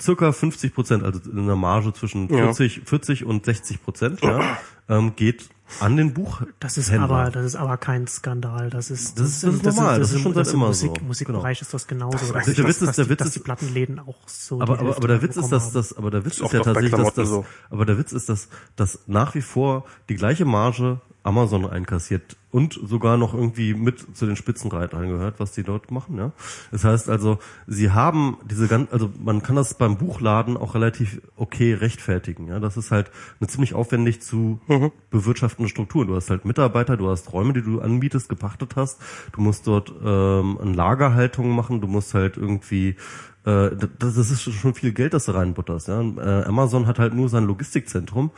[0.00, 2.52] circa 50 Prozent, also in einer Marge zwischen Ja.
[2.52, 4.58] 40, 40 und 60 Prozent, ja,
[4.88, 5.48] ähm, geht
[5.80, 6.42] an den Buch.
[6.60, 7.10] Das ist Händler.
[7.10, 8.70] aber, das ist aber kein Skandal.
[8.70, 9.98] Das ist, Das ist- das ist normal.
[10.00, 11.04] Das ist schon im- seit immer Musik, so.
[11.04, 12.16] Musikbereich ist das genauso.
[12.16, 14.60] ist- dass, der Witz ist- der Witz ist- die Plattenläden auch so.
[14.60, 17.14] aber, aber, aber der Witz ist, dass das, aber der Witz ist, ja tatsächlich, dass
[17.14, 17.44] das, so.
[17.70, 22.78] aber der Witz ist, dass, dass nach wie vor die gleiche Marge Amazon einkassiert und
[22.82, 26.16] sogar noch irgendwie mit zu den Spitzenreitern gehört, was die dort machen.
[26.16, 26.32] Ja,
[26.70, 31.20] das heißt also, sie haben diese ganz, also man kann das beim Buchladen auch relativ
[31.36, 32.48] okay rechtfertigen.
[32.48, 33.10] Ja, das ist halt
[33.40, 34.92] eine ziemlich aufwendig zu mhm.
[35.10, 36.06] bewirtschaftende Struktur.
[36.06, 38.98] Du hast halt Mitarbeiter, du hast Räume, die du anbietest, gepachtet hast.
[39.32, 41.82] Du musst dort ähm, eine Lagerhaltung machen.
[41.82, 42.96] Du musst halt irgendwie
[43.44, 45.88] äh, das, das ist schon viel Geld, das du reinbutterst.
[45.88, 46.00] Ja?
[46.00, 48.30] Äh, Amazon hat halt nur sein Logistikzentrum.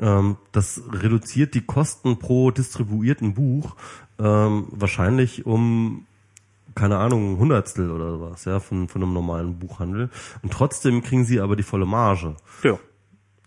[0.00, 3.76] Ähm, das reduziert die Kosten pro distribuierten Buch
[4.18, 6.06] ähm, wahrscheinlich um
[6.74, 10.10] keine Ahnung, Hundertstel oder sowas, ja, von, von einem normalen Buchhandel.
[10.42, 12.36] Und trotzdem kriegen sie aber die volle Marge.
[12.62, 12.78] Ja.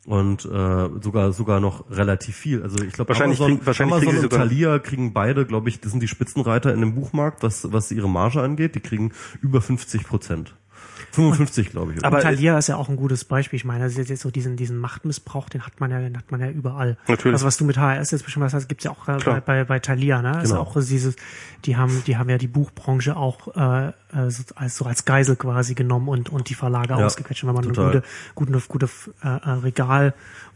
[0.06, 2.62] Und äh, sogar sogar noch relativ viel.
[2.62, 6.02] Also ich glaube, Amazon, kriegen, wahrscheinlich Amazon und Thalia kriegen beide, glaube ich, das sind
[6.02, 8.76] die Spitzenreiter in dem Buchmarkt, was was ihre Marge angeht.
[8.76, 10.54] Die kriegen über 50 Prozent.
[11.16, 11.98] 55, glaube ich.
[12.00, 12.08] Oder?
[12.08, 13.58] Aber Thalia ist ja auch ein gutes Beispiel.
[13.58, 16.32] Ich meine, das ist jetzt so diesen, diesen Machtmissbrauch, den hat man ja, den hat
[16.32, 16.98] man ja überall.
[17.08, 17.34] Natürlich.
[17.34, 19.80] Also was du mit HRS jetzt bestimmt hast, gibt's ja auch äh, bei, bei, bei
[19.80, 20.42] Thalia, ne?
[20.44, 20.62] Ist Genau.
[20.62, 21.16] auch dieses,
[21.66, 25.36] die haben, die haben ja die Buchbranche auch äh, äh, so als, so als Geisel
[25.36, 27.44] quasi genommen und, und die Verlage Ja, ausgequetscht.
[27.44, 27.92] Und wenn man total.
[27.92, 28.04] eine
[28.36, 28.90] gute, gute, gute
[29.24, 29.64] äh, äh,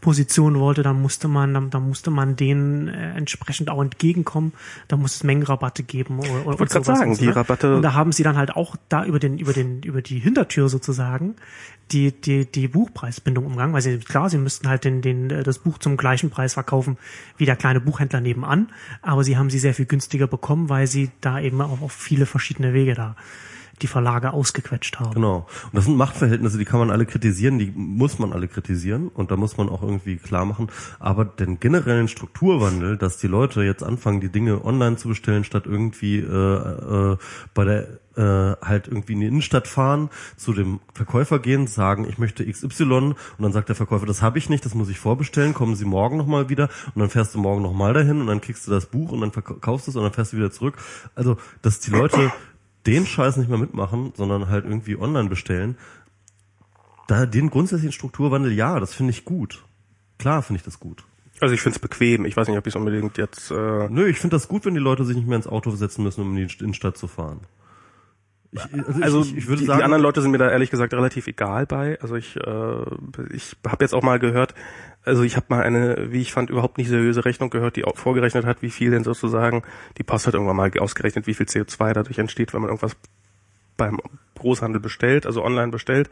[0.00, 4.52] Regalposition wollte, dann musste man, dann, dann musste man denen äh, entsprechend auch entgegenkommen.
[4.88, 7.36] Da muss es Mengenrabatte geben oder, oder wollte grad sowas sagen, und so, die ne?
[7.36, 10.18] Rabatte- Und da haben sie dann halt auch da über den, über den, über die
[10.18, 11.36] Hintertür sozusagen
[11.92, 15.58] die, die, die Buchpreisbindung umgangen, weil sie, klar, sie müssten halt den, den, äh, das
[15.58, 16.98] Buch zum gleichen Preis verkaufen
[17.36, 18.68] wie der kleine Buchhändler nebenan,
[19.02, 22.26] aber sie haben sie sehr viel günstiger bekommen, weil sie da eben auch auf viele
[22.26, 23.16] verschiedene Wege da
[23.82, 25.14] die Verlage ausgequetscht haben.
[25.14, 25.46] Genau.
[25.64, 29.30] Und das sind Machtverhältnisse, die kann man alle kritisieren, die muss man alle kritisieren und
[29.30, 30.68] da muss man auch irgendwie klar machen.
[30.98, 35.64] Aber den generellen Strukturwandel, dass die Leute jetzt anfangen, die Dinge online zu bestellen, statt
[35.66, 37.16] irgendwie äh, äh,
[37.54, 42.18] bei der äh, halt irgendwie in die Innenstadt fahren, zu dem Verkäufer gehen, sagen, ich
[42.18, 45.54] möchte XY und dann sagt der Verkäufer, das habe ich nicht, das muss ich vorbestellen,
[45.54, 48.66] kommen Sie morgen nochmal wieder und dann fährst du morgen nochmal dahin und dann kriegst
[48.66, 50.76] du das Buch und dann verkaufst du es und dann fährst du wieder zurück.
[51.14, 52.32] Also, dass die Leute
[52.90, 55.78] den Scheiß nicht mehr mitmachen, sondern halt irgendwie online bestellen,
[57.06, 59.64] da den grundsätzlichen Strukturwandel, ja, das finde ich gut.
[60.18, 61.04] Klar finde ich das gut.
[61.40, 62.24] Also ich finde es bequem.
[62.24, 63.50] Ich weiß nicht, ob ich es unbedingt jetzt.
[63.50, 66.02] Äh, Nö, ich finde das gut, wenn die Leute sich nicht mehr ins Auto setzen
[66.02, 67.40] müssen, um in die Innenstadt zu fahren.
[68.52, 68.62] Ich,
[69.02, 71.26] also ich, ich würde die, sagen, die anderen Leute sind mir da ehrlich gesagt relativ
[71.28, 71.98] egal bei.
[72.00, 72.82] Also ich, äh,
[73.32, 74.54] ich habe jetzt auch mal gehört,
[75.04, 77.96] also ich habe mal eine, wie ich fand, überhaupt nicht seriöse Rechnung gehört, die auch
[77.96, 79.62] vorgerechnet hat, wie viel denn sozusagen,
[79.98, 82.96] die Post hat irgendwann mal ausgerechnet, wie viel CO2 dadurch entsteht, wenn man irgendwas
[83.76, 83.98] beim
[84.38, 86.10] Großhandel bestellt, also online bestellt.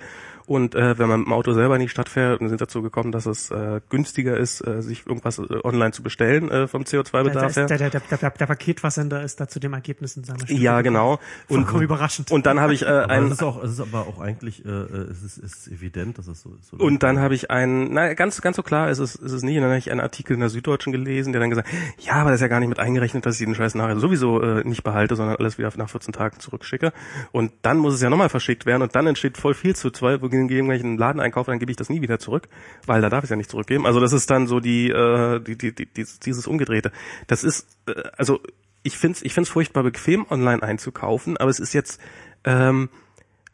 [0.49, 2.81] Und äh, wenn man mit dem Auto selber in die Stadt fährt, dann sind dazu
[2.81, 6.85] gekommen, dass es äh, günstiger ist, äh, sich irgendwas äh, online zu bestellen äh, vom
[6.85, 7.79] Der, CO2-Bedarf der, her.
[7.79, 11.21] der, der, der, der Paketversender ist da zu dem Ergebnis in seiner Studie Ja, genau.
[11.49, 12.31] Und, Vollkommen überraschend.
[12.31, 14.69] und dann habe ich äh, ein, es ist auch, es ist aber auch eigentlich, äh,
[14.71, 16.73] es ist, ist evident, dass es so ist.
[16.73, 16.83] oder?
[16.83, 19.57] Und dann habe ich einen, na ganz ganz so klar ist es, ist es nicht.
[19.57, 21.69] Und dann habe ich einen Artikel in der Süddeutschen gelesen, der dann gesagt,
[21.99, 24.41] ja, aber das ist ja gar nicht mit eingerechnet, dass ich den Scheiß nachher sowieso
[24.41, 26.95] äh, nicht behalte, sondern alles wieder nach 14 Tagen zurückschicke.
[27.33, 30.23] Und dann muss es ja nochmal verschickt werden und dann entsteht voll viel zu zwei,
[30.23, 32.49] wo gegen welchen Laden einkaufe, dann gebe ich das nie wieder zurück,
[32.87, 33.87] weil da darf ich es ja nicht zurückgeben.
[33.87, 36.93] Also das ist dann so die, äh, die, die, die dieses, Umgedrehte.
[37.27, 38.41] Das ist, äh, also
[38.83, 42.01] ich finde es ich find's furchtbar bequem, online einzukaufen, aber es ist jetzt
[42.45, 42.89] ähm,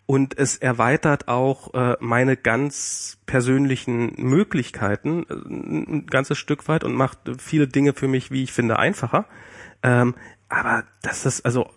[0.07, 6.95] und es erweitert auch äh, meine ganz persönlichen Möglichkeiten äh, ein ganzes Stück weit und
[6.95, 9.26] macht viele Dinge für mich, wie ich finde, einfacher.
[9.82, 10.14] Ähm,
[10.49, 11.70] aber das ist also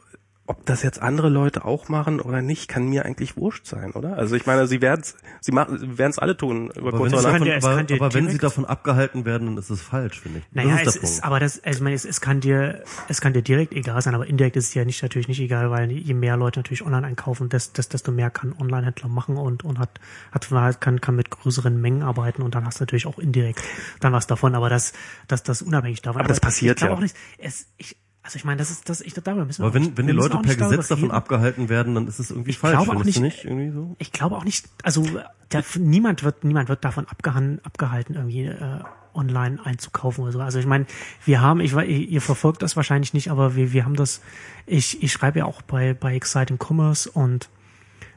[0.48, 4.18] ob das jetzt andere Leute auch machen oder nicht, kann mir eigentlich wurscht sein, oder?
[4.18, 7.12] Also ich meine, sie werden es, sie machen, werden es alle tun über aber kurz
[7.12, 10.22] wenn, oder davon, dir- aber, aber wenn sie davon abgehalten werden, dann ist es falsch,
[10.22, 10.46] finde ich.
[10.54, 11.24] Naja, das es ist der ist, Punkt.
[11.26, 14.16] aber das, also ich meine, es, es kann dir, es kann dir direkt egal sein,
[14.16, 17.06] aber indirekt ist es ja nicht natürlich nicht egal, weil je mehr Leute natürlich online
[17.06, 20.00] einkaufen, desto, desto mehr kann Online-Händler machen und, und hat,
[20.32, 23.62] hat, kann, kann mit größeren Mengen arbeiten und dann hast du natürlich auch indirekt
[24.00, 24.94] dann was davon, aber das,
[25.28, 26.22] das, das unabhängig davon.
[26.22, 26.92] Aber das passiert ja.
[26.92, 27.98] auch nicht, es, ich,
[28.28, 30.06] also ich meine, das ist, das, ich, darüber müssen wir aber auch wenn, nicht, wenn
[30.06, 33.06] die Leute auch per Gesetz davon abgehalten werden, dann ist es irgendwie falsch, glaube auch
[33.06, 33.46] nicht- nicht?
[33.46, 33.96] Irgendwie so?
[34.00, 35.06] Ich glaube auch nicht, also
[35.54, 38.80] der, niemand wird niemand wird davon abgehan, abgehalten, irgendwie äh,
[39.14, 40.42] online einzukaufen oder so.
[40.42, 40.88] Also ich meine,
[41.24, 44.20] wir haben, ich weiß, ihr verfolgt das wahrscheinlich nicht, aber wir, wir haben das,
[44.66, 47.48] ich, ich schreibe ja auch bei, bei Exciting Commerce und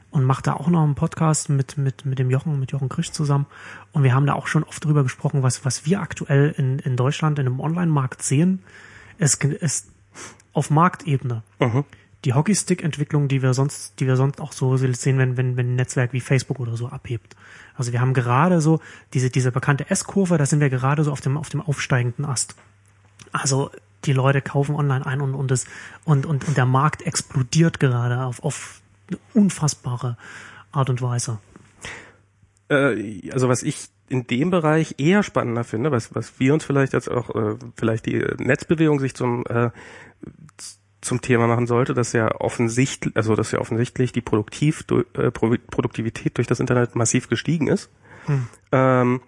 [0.09, 3.11] und mache da auch noch einen Podcast mit, mit, mit dem Jochen, mit Jochen Krisch
[3.11, 3.45] zusammen.
[3.93, 6.97] Und wir haben da auch schon oft drüber gesprochen, was, was wir aktuell in, in
[6.97, 8.61] Deutschland in einem Online-Markt sehen,
[9.19, 9.90] ist, ist
[10.53, 11.85] auf Marktebene Mhm.
[12.25, 15.75] die Hockeystick-Entwicklung, die wir sonst, die wir sonst auch so sehen, wenn, wenn, wenn ein
[15.75, 17.35] Netzwerk wie Facebook oder so abhebt.
[17.75, 18.79] Also wir haben gerade so
[19.13, 22.55] diese, diese bekannte S-Kurve, da sind wir gerade so auf dem, auf dem aufsteigenden Ast.
[23.31, 23.71] Also
[24.05, 25.65] die Leute kaufen online ein und, und, das,
[26.05, 28.81] und, und, und der Markt explodiert gerade auf, auf
[29.33, 30.17] unfassbare
[30.71, 31.39] Art und Weise.
[32.69, 36.93] Äh, also was ich in dem Bereich eher spannender finde, was, was wir uns vielleicht
[36.93, 39.71] als auch äh, vielleicht die Netzbewegung sich zum äh,
[41.01, 46.37] zum Thema machen sollte, dass ja offensichtlich, also dass ja offensichtlich die Produktiv, äh, Produktivität
[46.37, 47.89] durch das Internet massiv gestiegen ist.
[48.27, 48.47] Hm.
[48.71, 49.21] Ähm,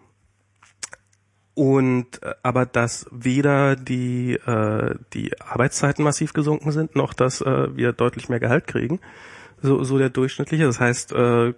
[1.55, 7.75] und äh, aber dass weder die äh, die Arbeitszeiten massiv gesunken sind, noch dass äh,
[7.75, 8.99] wir deutlich mehr Gehalt kriegen,
[9.61, 10.65] so so der durchschnittliche.
[10.65, 11.53] Das heißt, äh,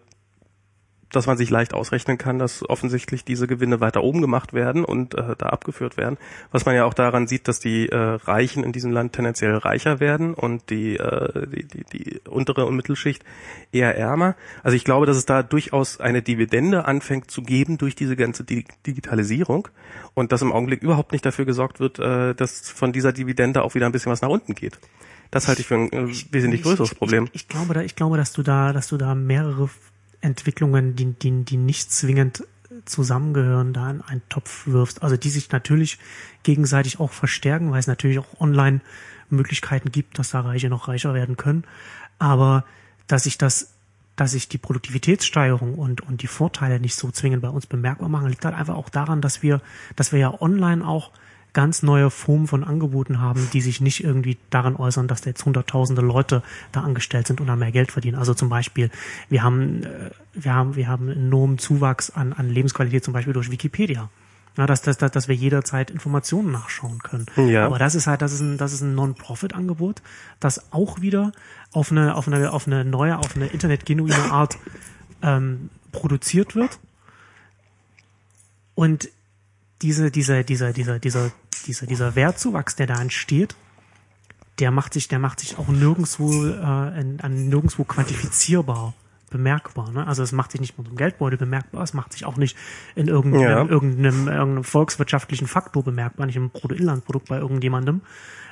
[1.11, 5.15] dass man sich leicht ausrechnen kann, dass offensichtlich diese Gewinne weiter oben gemacht werden und
[5.15, 6.17] äh, da abgeführt werden.
[6.51, 9.99] Was man ja auch daran sieht, dass die äh, Reichen in diesem Land tendenziell reicher
[9.99, 13.23] werden und die, äh, die, die, die untere und Mittelschicht
[13.71, 14.35] eher ärmer.
[14.63, 18.43] Also ich glaube, dass es da durchaus eine Dividende anfängt zu geben durch diese ganze
[18.43, 19.67] Di Digitalisierung
[20.13, 23.75] und dass im Augenblick überhaupt nicht dafür gesorgt wird, äh, dass von dieser Dividende auch
[23.75, 24.79] wieder ein bisschen was nach unten geht.
[25.31, 27.25] Das halte ich für ein äh, wesentlich größeres Problem.
[27.25, 29.69] Ich, ich, ich, glaube da, ich glaube, dass du da, dass du da mehrere
[30.25, 32.43] Entwicklungen, die, die, die nicht zwingend
[32.85, 35.01] zusammengehören, da in einen Topf wirfst.
[35.03, 35.97] Also die sich natürlich
[36.43, 38.81] gegenseitig auch verstärken, weil es natürlich auch online
[39.29, 41.63] Möglichkeiten gibt, dass da Reiche noch reicher werden können.
[42.19, 42.65] Aber
[43.07, 43.73] dass sich das,
[44.15, 48.29] dass sich die Produktivitätssteigerung und, und die Vorteile nicht so zwingend bei uns bemerkbar machen,
[48.29, 49.61] liegt halt einfach auch daran, dass wir,
[49.95, 51.11] dass wir ja online auch
[51.55, 55.43] ganz neue Formen von Angeboten haben, die sich nicht irgendwie daran äußern, dass da jetzt
[55.45, 56.43] hunderttausende Leute
[56.73, 58.17] da angestellt sind und dann mehr Geld verdienen.
[58.17, 58.91] Also zum Beispiel,
[59.29, 63.33] wir haben, äh, wir haben, wir haben einen enormen Zuwachs an, an Lebensqualität zum Beispiel
[63.33, 64.09] durch Wikipedia.
[64.57, 67.25] Ja, dass, dass, dass wir jederzeit Informationen nachschauen können.
[67.49, 67.65] Ja.
[67.65, 70.01] Aber das ist halt, das ist ein, das ist ein Non-Profit-Angebot,
[70.39, 71.31] das auch wieder
[71.71, 74.57] auf eine, auf eine, auf eine neue, auf eine internetgenuine Art
[75.21, 76.79] ähm, produziert wird.
[78.75, 79.09] Und
[79.85, 81.31] diese, dieser, dieser, dieser, dieser,
[81.67, 83.55] dieser, dieser Wertzuwachs, der da entsteht,
[84.57, 88.95] der macht sich, der macht sich auch nirgendwo, äh, in, an, nirgendwo quantifizierbar
[89.29, 89.91] bemerkbar.
[89.91, 90.07] Ne?
[90.07, 92.57] Also es macht sich nicht mit einem Geldbeutel bemerkbar, es macht sich auch nicht
[92.95, 93.63] in irgendeinem, ja.
[93.63, 98.01] irgendeinem, irgendeinem volkswirtschaftlichen Faktor bemerkbar, nicht im Bruttoinlandprodukt bei irgendjemandem,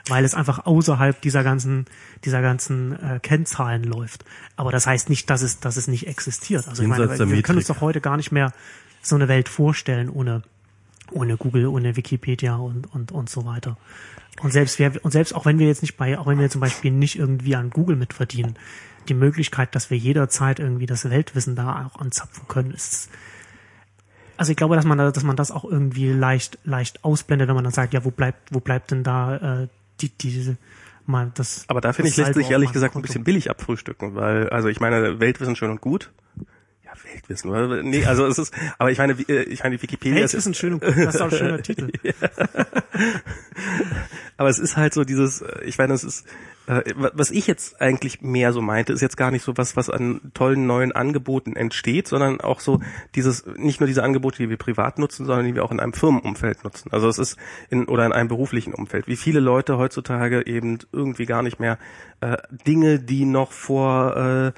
[0.10, 1.86] weil es einfach außerhalb dieser ganzen,
[2.26, 4.24] dieser ganzen äh, Kennzahlen läuft.
[4.56, 6.68] Aber das heißt nicht, dass es, dass es nicht existiert.
[6.68, 8.54] Also ich meine, wir können uns doch heute gar nicht mehr
[9.02, 10.44] so eine Welt vorstellen ohne
[11.12, 13.78] ohne Google, ohne Wikipedia und, und, und so weiter.
[14.42, 16.62] Und selbst wir, und selbst auch wenn wir jetzt nicht bei, auch wenn wir zum
[16.62, 18.56] Beispiel nicht irgendwie an Google mitverdienen,
[19.08, 23.10] die Möglichkeit, dass wir jederzeit irgendwie das Weltwissen da auch anzapfen können, ist,
[24.38, 27.56] also ich glaube, dass man da, dass man das auch irgendwie leicht, leicht ausblendet, wenn
[27.56, 29.68] man dann sagt, ja, wo bleibt, wo bleibt denn da, äh,
[30.02, 30.58] die, diese,
[31.06, 31.66] mal das.
[31.68, 34.80] Aber da finde ich, lässt sich ehrlich gesagt ein bisschen billig abfrühstücken, weil, also ich
[34.80, 36.12] meine, Weltwissen schön und gut,
[37.04, 37.84] Weltwissen, oder?
[37.84, 40.96] Nee, also es ist, aber ich meine, äh, ich meine, Wikipedia Weltwissen, ist schön, das
[40.96, 41.92] ist auch ein schöner Titel.
[44.38, 46.26] aber es ist halt so dieses, äh, ich meine, es ist,
[46.68, 49.90] äh, was ich jetzt eigentlich mehr so meinte, ist jetzt gar nicht so was, was
[49.90, 52.80] an tollen neuen Angeboten entsteht, sondern auch so
[53.16, 55.94] dieses, nicht nur diese Angebote, die wir privat nutzen, sondern die wir auch in einem
[55.94, 56.90] Firmenumfeld nutzen.
[56.92, 57.38] Also es ist
[57.70, 59.08] in, oder in einem beruflichen Umfeld.
[59.08, 61.78] Wie viele Leute heutzutage eben irgendwie gar nicht mehr
[62.22, 64.52] äh, Dinge, die noch vor äh,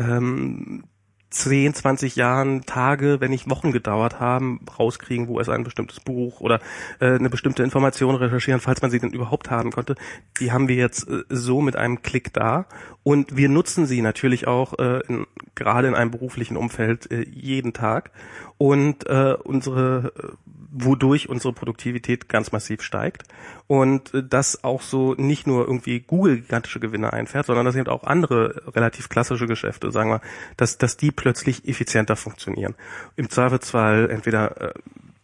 [0.00, 0.84] ähm,
[1.30, 6.40] 10, 20 Jahren Tage, wenn nicht Wochen gedauert haben, rauskriegen, wo es ein bestimmtes Buch
[6.40, 6.60] oder
[6.98, 9.94] äh, eine bestimmte Information recherchieren, falls man sie denn überhaupt haben konnte.
[10.40, 12.66] Die haben wir jetzt äh, so mit einem Klick da
[13.02, 17.72] und wir nutzen sie natürlich auch äh, in, gerade in einem beruflichen Umfeld äh, jeden
[17.72, 18.10] Tag
[18.58, 23.24] und äh, unsere äh, wodurch unsere Produktivität ganz massiv steigt.
[23.66, 27.88] Und äh, das auch so nicht nur irgendwie Google gigantische Gewinne einfährt, sondern dass eben
[27.88, 30.20] auch andere relativ klassische Geschäfte, sagen wir,
[30.56, 32.74] dass, dass die plötzlich effizienter funktionieren.
[33.16, 34.72] Im Zweifelsfall entweder äh,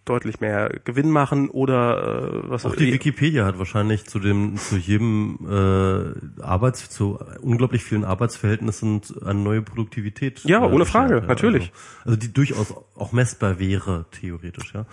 [0.07, 4.57] deutlich mehr Gewinn machen oder äh, was auch, auch die Wikipedia hat wahrscheinlich zu dem
[4.57, 11.17] zu jedem äh, Arbeits zu unglaublich vielen Arbeitsverhältnissen eine neue Produktivität ja äh, ohne Frage
[11.17, 11.73] ja, natürlich.
[12.05, 14.87] also, also die durchaus auch messbar wäre theoretisch ja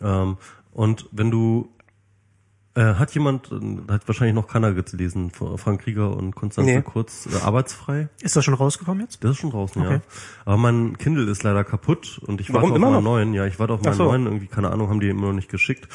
[0.00, 0.36] ähm,
[0.72, 1.70] und wenn du
[2.76, 6.82] äh, hat jemand, äh, hat wahrscheinlich noch keiner gelesen, Frank Krieger und Konstanze nee.
[6.82, 8.10] Kurz, äh, arbeitsfrei.
[8.20, 9.24] Ist das schon rausgekommen jetzt?
[9.24, 9.94] Das ist schon draußen, okay.
[9.94, 10.00] ja.
[10.44, 13.32] Aber mein Kindle ist leider kaputt und ich warte auf meinen neuen.
[13.32, 14.04] Ja, ich warte auf meinen so.
[14.04, 14.26] neuen.
[14.26, 15.88] Irgendwie, keine Ahnung, haben die immer noch nicht geschickt.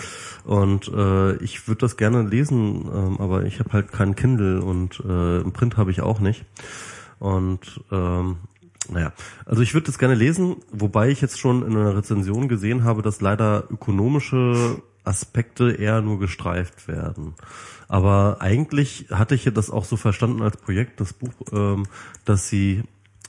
[0.43, 5.03] Und äh, ich würde das gerne lesen, ähm, aber ich habe halt keinen Kindle und
[5.07, 6.45] äh, im Print habe ich auch nicht.
[7.19, 8.37] Und ähm,
[8.91, 9.13] naja,
[9.45, 13.01] also ich würde das gerne lesen, wobei ich jetzt schon in einer Rezension gesehen habe,
[13.01, 17.33] dass leider ökonomische Aspekte eher nur gestreift werden.
[17.87, 21.87] Aber eigentlich hatte ich das auch so verstanden als Projekt, das Buch, ähm,
[22.25, 22.83] dass sie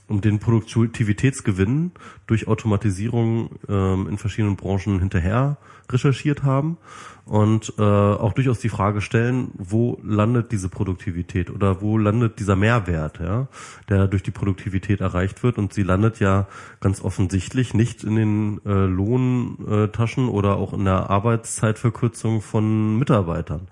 [0.08, 1.92] um den Produktivitätsgewinn
[2.26, 5.56] durch Automatisierung ähm, in verschiedenen Branchen hinterher
[5.88, 6.76] recherchiert haben
[7.24, 12.56] und äh, auch durchaus die Frage stellen, wo landet diese Produktivität oder wo landet dieser
[12.56, 13.46] Mehrwert, ja,
[13.88, 16.48] der durch die Produktivität erreicht wird und sie landet ja
[16.80, 23.68] ganz offensichtlich nicht in den äh, Lohntaschen oder auch in der Arbeitszeitverkürzung von Mitarbeitern.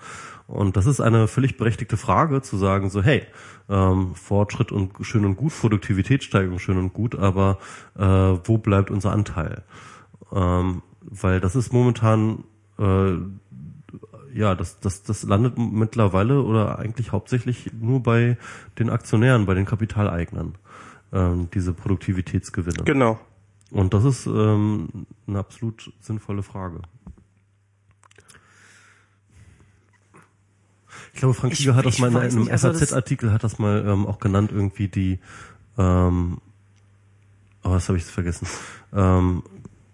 [0.47, 3.23] Und das ist eine völlig berechtigte Frage, zu sagen so, hey,
[3.69, 7.59] ähm, Fortschritt und schön und gut, Produktivitätssteigerung schön und gut, aber
[7.97, 9.63] äh, wo bleibt unser Anteil?
[10.33, 12.45] Ähm, weil das ist momentan
[12.81, 13.19] äh,
[14.33, 18.37] ja, das, das, das landet mittlerweile oder eigentlich hauptsächlich nur bei
[18.79, 20.55] den Aktionären, bei den Kapitaleignern,
[21.13, 22.85] ähm, diese Produktivitätsgewinne.
[22.85, 23.19] Genau.
[23.71, 26.81] Und das ist ähm, eine absolut sinnvolle Frage.
[31.13, 34.07] Ich glaube, Frank Giger hat das mal in einem also SAZ-Artikel hat das mal ähm,
[34.07, 35.19] auch genannt, irgendwie die,
[35.77, 36.39] ähm,
[37.63, 38.47] oh, was habe ich vergessen?
[38.93, 39.43] Ähm,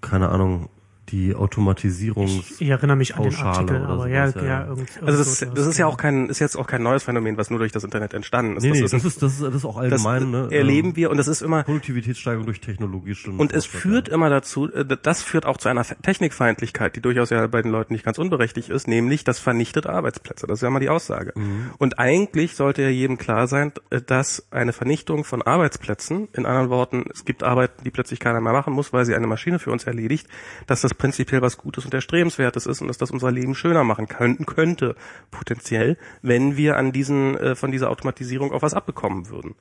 [0.01, 0.69] keine Ahnung,
[1.09, 2.27] die Automatisierung.
[2.27, 5.57] Ich, ich erinnere mich an den Artikel, aber ja, ja, ja, irgend, Also das, ist,
[5.57, 7.85] das ist ja auch kein, ist jetzt auch kein neues Phänomen, was nur durch das
[7.85, 8.63] Internet entstanden ist.
[8.63, 10.57] Nee, das, nee, ist, das ist, das ist, das ist auch allgemein, das ne?
[10.57, 13.17] Erleben wir und das ist immer Produktivitätssteigerung durch Technologie.
[13.37, 17.47] Und es führt immer dazu, äh, das führt auch zu einer Technikfeindlichkeit, die durchaus ja
[17.47, 20.47] bei den Leuten nicht ganz unberechtigt ist, nämlich das vernichtet Arbeitsplätze.
[20.47, 21.33] Das ist ja mal die Aussage.
[21.35, 21.71] Mhm.
[21.79, 26.71] Und eigentlich sollte ja jedem klar sein, äh, dass eine Vernichtung von Arbeitsplätzen, in anderen
[26.71, 29.71] Worten, es gibt Arbeiten, die plötzlich keiner mehr machen muss, weil sie eine Maschine für
[29.71, 30.27] uns erledigt,
[30.67, 34.09] dass das prinzipiell was Gutes und Erstrebenswertes ist und dass das unser Leben schöner machen
[34.09, 34.97] könnten, könnte
[35.31, 39.55] potenziell, wenn wir an diesen, äh, von dieser Automatisierung auch was abbekommen würden.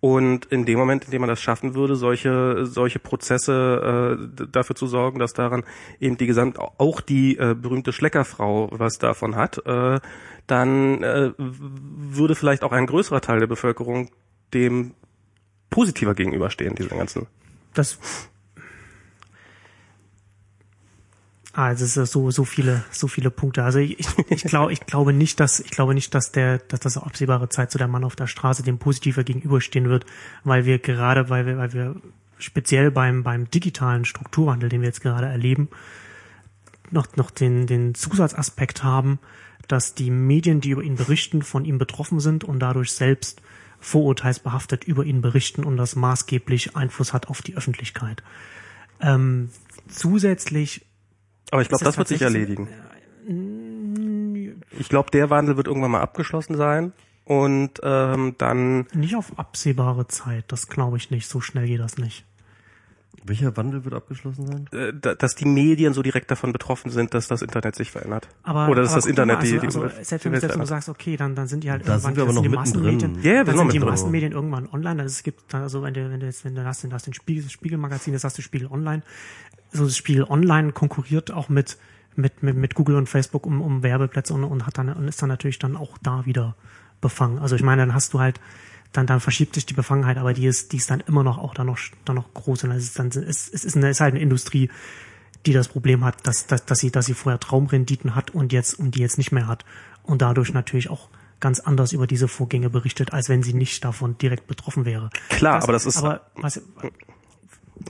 [0.00, 4.76] Und in dem Moment, in dem man das schaffen würde, solche solche Prozesse äh, dafür
[4.76, 5.64] zu sorgen, dass daran
[5.98, 9.98] eben die gesamt auch die äh, berühmte Schleckerfrau was davon hat, äh,
[10.46, 14.10] dann äh, würde vielleicht auch ein größerer Teil der Bevölkerung
[14.54, 14.92] dem
[15.68, 17.26] positiver gegenüberstehen, diesem ganzen.
[17.74, 17.98] Das
[21.58, 23.64] Ah, es ist so so viele so viele Punkte.
[23.64, 23.98] Also ich,
[24.28, 27.72] ich glaube ich glaube nicht, dass ich glaube nicht, dass der dass das absehbare Zeit
[27.72, 30.06] zu der Mann auf der Straße dem positiver gegenüberstehen wird,
[30.44, 31.96] weil wir gerade weil wir weil wir
[32.38, 35.68] speziell beim beim digitalen Strukturwandel, den wir jetzt gerade erleben,
[36.92, 39.18] noch noch den den Zusatzaspekt haben,
[39.66, 43.42] dass die Medien, die über ihn berichten, von ihm betroffen sind und dadurch selbst
[43.80, 48.22] vorurteilsbehaftet über ihn berichten und das maßgeblich Einfluss hat auf die Öffentlichkeit.
[49.00, 49.50] Ähm,
[49.88, 50.84] zusätzlich
[51.50, 52.68] aber ich glaube, das, das wird sich erledigen.
[54.78, 56.92] Ich glaube, der Wandel wird irgendwann mal abgeschlossen sein
[57.24, 58.86] und ähm, dann.
[58.94, 61.28] Nicht auf absehbare Zeit, das glaube ich nicht.
[61.28, 62.24] So schnell geht das nicht.
[63.24, 64.68] Welcher Wandel wird abgeschlossen sein?
[64.72, 68.28] Äh, dass die Medien so direkt davon betroffen sind, dass das Internet sich verändert.
[68.42, 70.66] Aber, Oder dass aber das Internet mal, also, die, also, selbst, wenn, selbst wenn du
[70.66, 73.22] sagst, okay, dann, dann sind die halt da irgendwann sind wir aber noch die Massenmedien.
[73.22, 75.02] Ja, ja, dann sind die Massenmedien irgendwann online.
[75.02, 77.14] Also es gibt dann, also wenn du, wenn du jetzt, wenn du hast, hast den
[77.14, 79.02] Spiegel, das Spiegelmagazin, das hast du Spiegel online.
[79.72, 81.78] So das Spiegel online konkurriert auch mit,
[82.16, 85.20] mit, mit, mit Google und Facebook um, um Werbeplätze und, und hat dann, und ist
[85.20, 86.56] dann natürlich dann auch da wieder
[87.00, 87.38] befangen.
[87.38, 88.40] Also ich meine, dann hast du halt,
[88.92, 91.54] dann, dann verschiebt sich die Befangenheit, aber die ist, die ist dann immer noch auch
[91.54, 94.00] dann noch, dann noch groß und es ist dann, es, es ist, eine, es ist
[94.00, 94.70] halt eine Industrie,
[95.46, 98.78] die das Problem hat, dass, dass, dass sie, dass sie vorher Traumrenditen hat und jetzt,
[98.78, 99.64] und die jetzt nicht mehr hat
[100.02, 101.08] und dadurch natürlich auch
[101.40, 105.10] ganz anders über diese Vorgänge berichtet, als wenn sie nicht davon direkt betroffen wäre.
[105.28, 105.98] Klar, das, aber das ist.
[105.98, 106.90] Aber was, okay,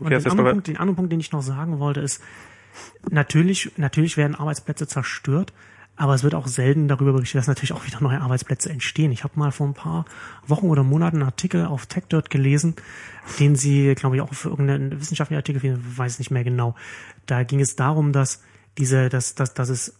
[0.01, 2.21] den, anderen Punkt, den anderen Punkt, den ich noch sagen wollte, ist,
[3.11, 5.53] natürlich, natürlich werden Arbeitsplätze zerstört,
[5.99, 9.11] aber es wird auch selten darüber berichtet, dass natürlich auch wieder neue Arbeitsplätze entstehen.
[9.11, 10.05] Ich habe mal vor ein paar
[10.47, 12.77] Wochen oder Monaten einen Artikel auf TechDirt gelesen,
[13.41, 16.77] den sie, glaube ich, auch für irgendeinen wissenschaftlichen Artikel, ich weiß nicht mehr genau.
[17.27, 18.43] Da ging es darum, dass
[18.79, 19.99] diese, dass, dass, dass es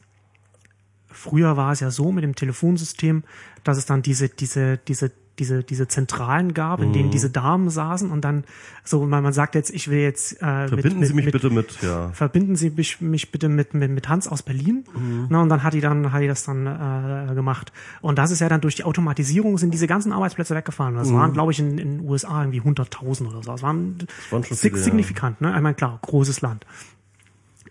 [1.11, 3.25] früher war es ja so mit dem Telefonsystem,
[3.65, 7.13] dass es dann diese, diese, diese diese, diese Zentralen gab, in denen mhm.
[7.13, 8.45] diese Damen saßen und dann
[8.85, 11.51] so, man, man sagt jetzt, ich will jetzt äh, Verbinden mit, Sie mich mit, bitte
[11.51, 12.11] mit, ja.
[12.11, 14.85] Verbinden Sie mich, mich bitte mit, mit, mit Hans aus Berlin.
[14.95, 15.27] Mhm.
[15.29, 17.73] Na, und dann hat die dann, hat die das dann äh, gemacht.
[18.01, 20.95] Und das ist ja dann durch die Automatisierung sind diese ganzen Arbeitsplätze weggefallen.
[20.95, 21.15] Das mhm.
[21.15, 23.53] waren, glaube ich, in den USA irgendwie 100.000 oder so.
[23.53, 25.51] Das waren, das waren schon viele, signifikant, ja.
[25.51, 25.57] ne?
[25.57, 26.65] Ich meine, klar, großes Land.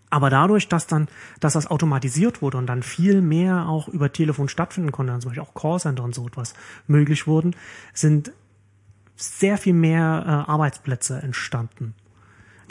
[0.09, 1.07] Aber dadurch, dass dann,
[1.39, 5.31] dass das automatisiert wurde und dann viel mehr auch über Telefon stattfinden konnte, dann zum
[5.31, 6.53] Beispiel auch Callcenter und so etwas
[6.87, 7.55] möglich wurden,
[7.93, 8.31] sind
[9.17, 11.93] sehr viel mehr äh, Arbeitsplätze entstanden,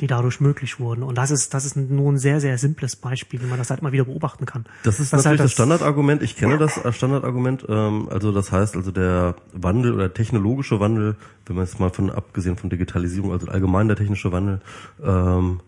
[0.01, 1.03] die dadurch möglich wurden.
[1.03, 3.83] Und das ist, das ist nur ein sehr, sehr simples Beispiel, wie man das halt
[3.83, 4.65] mal wieder beobachten kann.
[4.85, 6.23] Das ist das natürlich halt das, das Standardargument.
[6.23, 7.67] Ich kenne das als Standardargument.
[7.69, 12.11] Ähm, also das heißt, also der Wandel oder technologische Wandel, wenn man jetzt mal von
[12.11, 14.61] abgesehen von Digitalisierung, also allgemein der technische Wandel,
[15.03, 15.61] ähm,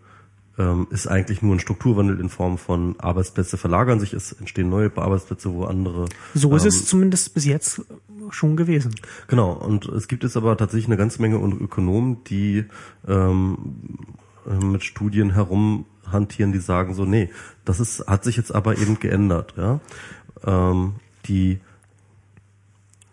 [0.59, 4.90] ähm, ist eigentlich nur ein Strukturwandel in Form von Arbeitsplätze verlagern sich, es entstehen neue
[4.96, 6.06] Arbeitsplätze, wo andere.
[6.34, 7.82] So ist ähm, es zumindest bis jetzt
[8.30, 8.94] schon gewesen.
[9.28, 12.64] Genau, und es gibt jetzt aber tatsächlich eine ganze Menge Ökonomen, die
[13.06, 13.59] ähm,
[14.61, 17.30] mit Studien herumhantieren, die sagen so, nee,
[17.64, 19.54] das ist, hat sich jetzt aber eben geändert.
[19.56, 19.80] Ja?
[20.44, 20.94] Ähm,
[21.26, 21.61] die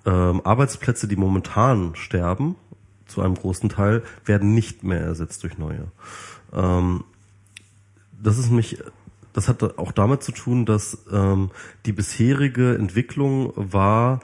[0.05, 2.55] ähm, Arbeitsplätze, die momentan sterben,
[3.05, 5.91] zu einem großen Teil, werden nicht mehr ersetzt durch neue.
[6.53, 7.03] Ähm,
[8.25, 8.79] das ist mich,
[9.33, 11.51] das hat auch damit zu tun, dass ähm,
[11.85, 14.19] die bisherige Entwicklung war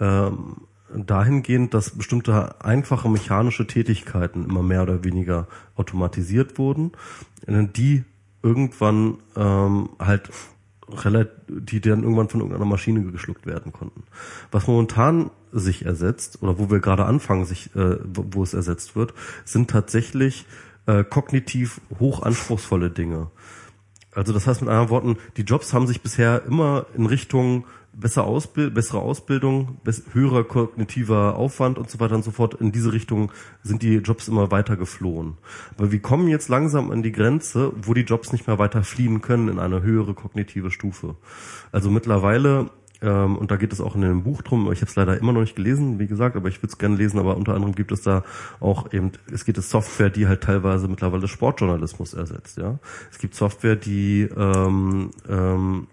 [0.00, 0.56] ähm,
[0.94, 6.92] dahingehend, dass bestimmte einfache mechanische Tätigkeiten immer mehr oder weniger automatisiert wurden,
[7.46, 8.04] die
[8.42, 10.30] irgendwann ähm, halt
[10.88, 14.04] relativ, die dann irgendwann von irgendeiner Maschine geschluckt werden konnten.
[14.50, 19.14] Was momentan sich ersetzt oder wo wir gerade anfangen, sich, äh, wo es ersetzt wird,
[19.44, 20.46] sind tatsächlich
[20.86, 23.30] äh, kognitiv hochanspruchsvolle Dinge.
[24.12, 28.24] Also das heißt mit anderen Worten, die Jobs haben sich bisher immer in Richtung besser
[28.24, 29.78] Ausbild, bessere Ausbildung,
[30.12, 32.54] höherer kognitiver Aufwand und so weiter und so fort.
[32.54, 33.30] In diese Richtung
[33.62, 35.34] sind die Jobs immer weiter geflohen.
[35.76, 39.20] Aber wir kommen jetzt langsam an die Grenze, wo die Jobs nicht mehr weiter fliehen
[39.20, 41.16] können in eine höhere kognitive Stufe.
[41.72, 42.70] Also mittlerweile
[43.04, 44.72] ähm, und da geht es auch in dem Buch drum.
[44.72, 46.96] Ich habe es leider immer noch nicht gelesen, wie gesagt, aber ich würde es gerne
[46.96, 47.18] lesen.
[47.18, 48.24] Aber unter anderem gibt es da
[48.60, 52.56] auch eben, es gibt es Software, die halt teilweise mittlerweile Sportjournalismus ersetzt.
[52.56, 52.78] Ja,
[53.10, 55.86] es gibt Software, die ähm, ähm,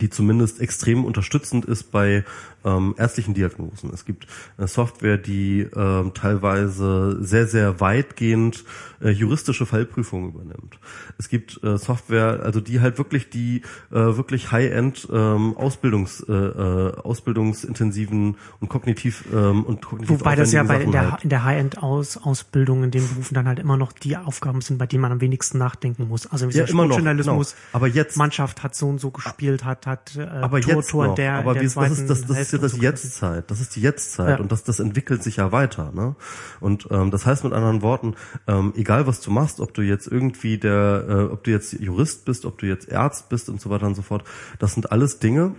[0.00, 2.24] die zumindest extrem unterstützend ist bei
[2.64, 3.90] ähm, ärztlichen Diagnosen.
[3.92, 4.26] Es gibt
[4.58, 8.64] äh, Software, die ähm, teilweise sehr, sehr weitgehend
[9.00, 10.78] äh, juristische Fallprüfungen übernimmt.
[11.18, 16.32] Es gibt äh, Software, also die halt wirklich die äh, wirklich High-End ähm, Ausbildungs, äh,
[16.32, 21.30] äh, ausbildungsintensiven und kognitiv ähm, und kognitiv Wobei das ja bei in der, halt.
[21.30, 25.12] der High-End-Ausbildung in den Berufen dann halt immer noch die Aufgaben sind, bei denen man
[25.12, 26.26] am wenigsten nachdenken muss.
[26.26, 27.42] Also wie ja, immer noch, genau.
[27.72, 31.06] aber jetzt Mannschaft hat so und so gespielt, hat hat äh, aber Tor, jetzt Tor
[31.08, 31.14] noch.
[31.14, 33.50] der, aber der wie, das ist das, das ist ja das Jetztzeit.
[33.50, 34.42] Das ist die Jetztzeit ja.
[34.42, 35.92] und das das entwickelt sich ja weiter.
[35.92, 36.16] Ne?
[36.60, 38.14] Und ähm, das heißt mit anderen Worten,
[38.46, 42.24] ähm, egal was du machst, ob du jetzt irgendwie der, äh, ob du jetzt Jurist
[42.24, 44.24] bist, ob du jetzt Arzt bist und so weiter und so fort,
[44.58, 45.54] das sind alles Dinge,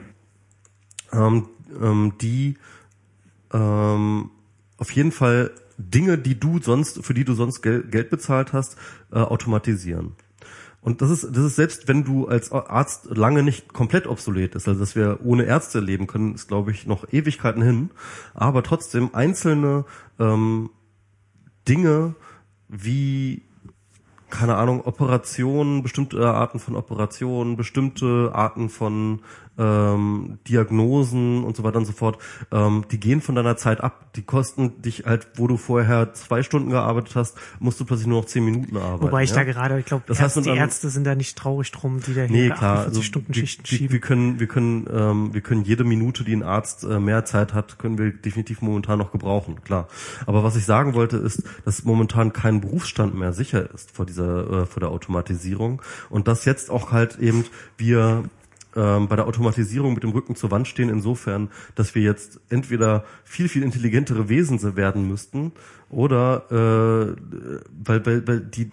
[1.14, 1.50] ähm,
[1.82, 2.58] ähm, die
[3.54, 4.32] ähm,
[4.78, 8.78] auf jeden Fall Dinge, die du sonst, für die du sonst Geld, Geld bezahlt hast,
[9.12, 10.16] äh, automatisieren.
[10.82, 14.68] Und das ist, das ist selbst, wenn du als Arzt lange nicht komplett obsolet ist,
[14.68, 17.92] also dass wir ohne Ärzte leben können, ist glaube ich noch Ewigkeiten hin.
[18.34, 19.86] Aber trotzdem einzelne
[20.20, 20.72] ähm,
[21.68, 22.16] Dinge
[22.68, 23.44] wie
[24.32, 29.20] keine Ahnung, Operationen, bestimmte Arten von Operationen, bestimmte Arten von
[29.62, 32.18] ähm, Diagnosen und so weiter und so fort,
[32.52, 34.14] ähm, die gehen von deiner Zeit ab.
[34.16, 38.22] Die kosten dich halt, wo du vorher zwei Stunden gearbeitet hast, musst du plötzlich nur
[38.22, 39.04] noch zehn Minuten arbeiten.
[39.04, 39.38] Wobei ich ja?
[39.38, 42.52] da gerade, ich glaube, die Ärzte sind da nicht traurig drum, die da nee, hier
[42.52, 43.92] klar, also Stunden Schichten wir, schieben.
[43.94, 47.54] Wir können, wir können, ähm, wir können jede Minute, die ein Arzt äh, mehr Zeit
[47.54, 49.88] hat, können wir definitiv momentan noch gebrauchen, klar.
[50.26, 54.64] Aber was ich sagen wollte, ist, dass momentan kein Berufsstand mehr sicher ist vor dieser,
[54.64, 57.46] äh, vor der Automatisierung und dass jetzt auch halt eben
[57.78, 58.24] wir
[58.76, 63.06] ähm, bei der Automatisierung mit dem Rücken zur Wand stehen, insofern, dass wir jetzt entweder
[63.24, 65.52] viel, viel intelligentere Wesen werden müssten
[65.90, 67.16] oder äh,
[67.84, 68.70] weil, weil, weil die,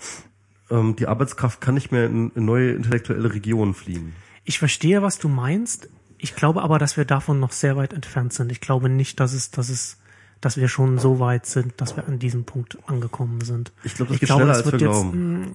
[0.71, 4.15] ähm, die Arbeitskraft kann nicht mehr in, in neue intellektuelle Regionen fliehen.
[4.45, 5.89] Ich verstehe, was du meinst.
[6.19, 8.51] Ich glaube aber, dass wir davon noch sehr weit entfernt sind.
[8.51, 9.99] Ich glaube nicht, dass es, dass es,
[10.41, 13.73] dass wir schon so weit sind, dass wir an diesem Punkt angekommen sind.
[13.85, 15.13] Ich glaube, das ich geht glaube, schneller, als wir glauben.
[15.13, 15.55] Hm,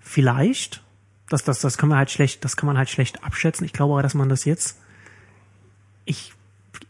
[0.00, 0.82] vielleicht,
[1.28, 3.64] das, das, das kann man halt schlecht, das kann man halt schlecht abschätzen.
[3.64, 4.78] Ich glaube aber, dass man das jetzt,
[6.04, 6.32] ich,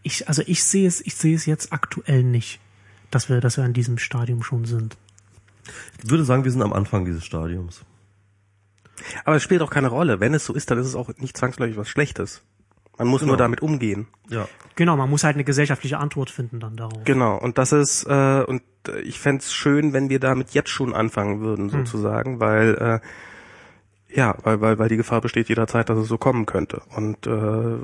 [0.03, 2.61] ich, also ich sehe es, ich sehe es jetzt aktuell nicht,
[3.11, 4.97] dass wir, dass wir an diesem Stadium schon sind.
[6.03, 7.84] Ich würde sagen, wir sind am Anfang dieses Stadiums.
[9.24, 10.20] Aber es spielt auch keine Rolle.
[10.20, 12.43] Wenn es so ist, dann ist es auch nicht zwangsläufig was Schlechtes.
[12.99, 13.32] Man muss genau.
[13.32, 14.09] nur damit umgehen.
[14.28, 14.49] Ja.
[14.74, 17.05] Genau, man muss halt eine gesellschaftliche Antwort finden dann darauf.
[17.05, 18.62] Genau, und das ist, äh, und
[19.05, 21.86] ich fände schön, wenn wir damit jetzt schon anfangen würden, hm.
[21.86, 22.41] sozusagen, hm.
[22.41, 23.01] weil äh,
[24.11, 26.82] ja, weil, weil, weil die Gefahr besteht jederzeit, dass es so kommen könnte.
[26.96, 27.78] Und äh,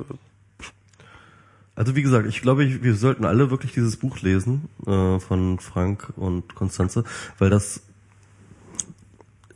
[1.76, 5.58] also wie gesagt, ich glaube, ich, wir sollten alle wirklich dieses Buch lesen äh, von
[5.58, 7.04] Frank und Konstanze,
[7.38, 7.82] weil das,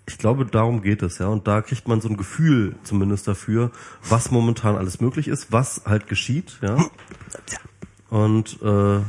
[0.06, 1.28] ich glaube, darum geht es, ja.
[1.28, 3.70] Und da kriegt man so ein Gefühl zumindest dafür,
[4.08, 6.84] was momentan alles möglich ist, was halt geschieht, ja.
[8.10, 9.00] Und äh,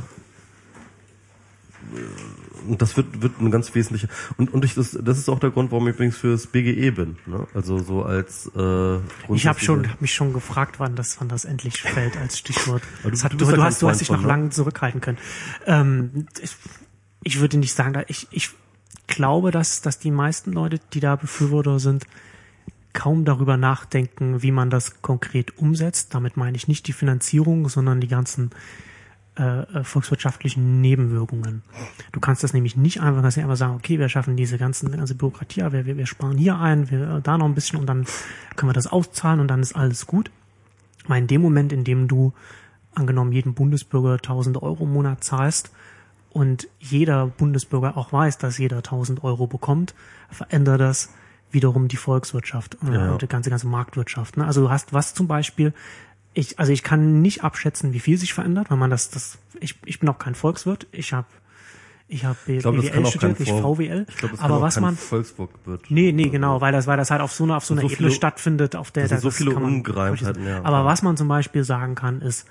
[2.68, 5.50] und das wird, wird ein ganz wesentlicher und und ich das das ist auch der
[5.50, 7.16] Grund, warum ich übrigens fürs BGE bin.
[7.26, 7.46] Ne?
[7.54, 8.96] Also so als äh,
[9.32, 12.82] ich habe schon hab mich schon gefragt, wann das wann das endlich fällt als Stichwort.
[13.02, 14.28] Du, hat, du, du, du hast du hast dich noch ne?
[14.28, 15.18] lange zurückhalten können.
[15.66, 16.56] Ähm, ich,
[17.22, 18.50] ich würde nicht sagen, ich ich
[19.06, 22.06] glaube, dass dass die meisten Leute, die da Befürworter sind,
[22.92, 26.14] kaum darüber nachdenken, wie man das konkret umsetzt.
[26.14, 28.50] Damit meine ich nicht die Finanzierung, sondern die ganzen
[29.38, 31.62] äh, äh, volkswirtschaftlichen Nebenwirkungen.
[32.12, 34.90] Du kannst das nämlich nicht einfach, dass sie einfach sagen, okay, wir schaffen diese ganzen,
[34.90, 37.86] ganze Bürokratie, wir, wir, wir sparen hier ein, wir äh, da noch ein bisschen und
[37.86, 38.06] dann
[38.56, 40.30] können wir das auszahlen und dann ist alles gut.
[41.06, 42.32] Aber in dem Moment, in dem du
[42.94, 45.70] angenommen jeden Bundesbürger 1000 Euro im Monat zahlst
[46.30, 49.94] und jeder Bundesbürger auch weiß, dass jeder 1000 Euro bekommt,
[50.30, 51.10] verändert das
[51.52, 53.12] wiederum die Volkswirtschaft Ja.
[53.12, 54.36] und die ganze ganze Marktwirtschaft.
[54.36, 54.44] Ne?
[54.44, 55.72] Also du hast was zum Beispiel,
[56.34, 59.76] ich also ich kann nicht abschätzen, wie viel sich verändert, weil man das das ich
[59.84, 61.26] ich bin auch kein Volkswirt, ich habe
[62.12, 65.90] ich habe das BWL studiert, nicht VWL, Ich glaube, das aber was man Volkswirt wird.
[65.92, 67.86] Nee, nee, genau, weil das, weil das halt auf so einer, auf so einer So
[67.86, 70.60] Ebene viele- stattfindet, auf der das sind so das viele kann man- Ungereimtheiten, ja.
[70.64, 72.48] Aber was man zum Beispiel sagen kann, ist,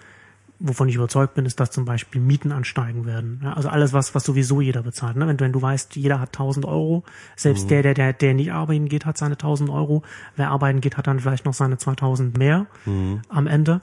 [0.60, 3.40] wovon ich überzeugt bin, ist, dass zum Beispiel Mieten ansteigen werden.
[3.44, 5.16] Ja, also alles, was, was sowieso jeder bezahlt.
[5.16, 5.26] Ne?
[5.28, 7.04] Wenn, du, wenn du weißt, jeder hat 1000 Euro,
[7.36, 7.68] selbst Mhm.
[7.70, 10.04] der, der, der, der nicht arbeiten geht, hat seine 1000 Euro.
[10.36, 13.22] Wer arbeiten geht, hat dann vielleicht noch seine 2000 mehr Mhm.
[13.30, 13.82] am Ende.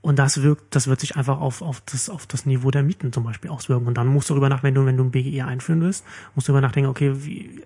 [0.00, 3.12] Und das wirkt, das wird sich einfach auf, auf das, auf das Niveau der Mieten
[3.12, 3.86] zum Beispiel auswirken.
[3.88, 6.04] Und dann musst du darüber nach, wenn du, wenn du ein BGE einführen willst,
[6.34, 7.62] musst du darüber nachdenken, okay, wie,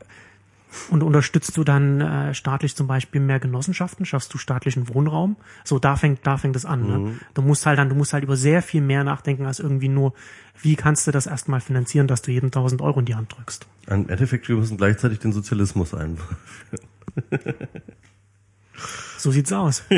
[0.90, 4.06] und unterstützt du dann äh, staatlich zum Beispiel mehr Genossenschaften?
[4.06, 5.36] Schaffst du staatlichen Wohnraum?
[5.64, 6.86] So, da fängt, da fängt es an.
[6.86, 7.18] Ne?
[7.34, 10.14] Du musst halt dann, du musst halt über sehr viel mehr nachdenken als irgendwie nur,
[10.60, 13.66] wie kannst du das erstmal finanzieren, dass du jeden 1000 Euro in die Hand drückst?
[13.88, 16.36] Im Endeffekt, wir müssen gleichzeitig den Sozialismus einführen.
[19.22, 19.84] So sieht's aus.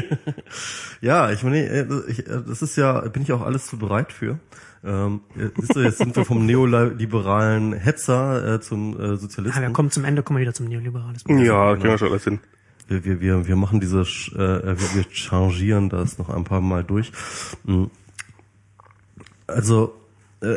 [1.00, 4.10] Ja, ich meine, äh, ich, äh, das ist ja, bin ich auch alles zu bereit
[4.10, 4.38] für.
[4.84, 9.62] Ähm, äh, siehst du, jetzt sind wir vom neoliberalen Hetzer äh, zum äh, Ja, Sozialisten.
[9.62, 11.40] wir kommen zum Ende, kommen wir wieder zum Neoliberalismus.
[11.46, 12.40] Ja, kriegen wir schon alles hin.
[12.88, 16.60] wir, wir, wir, wir machen diese, Sch- äh, wir, wir changieren das noch ein paar
[16.60, 17.12] Mal durch.
[17.64, 17.84] Mm.
[19.46, 19.94] Also
[20.40, 20.56] äh,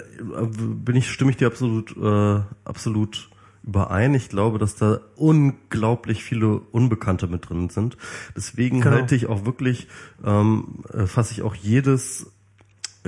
[0.49, 3.29] bin ich, stimme ich dir absolut, äh, absolut
[3.63, 4.13] überein.
[4.13, 7.97] Ich glaube, dass da unglaublich viele Unbekannte mit drin sind.
[8.35, 8.95] Deswegen Genau.
[8.95, 9.87] halte ich auch wirklich,
[10.25, 12.31] ähm, äh, fasse ich auch jedes,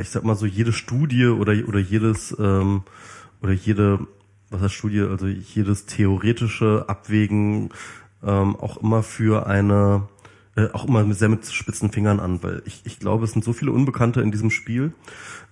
[0.01, 2.83] ich sag mal so, jede Studie oder, oder jedes, ähm,
[3.41, 3.99] oder jede,
[4.49, 7.69] was heißt Studie, also jedes theoretische Abwägen
[8.23, 10.07] ähm, auch immer für eine,
[10.55, 13.53] äh, auch immer sehr mit spitzen Fingern an, weil ich, ich glaube, es sind so
[13.53, 14.93] viele Unbekannte in diesem Spiel,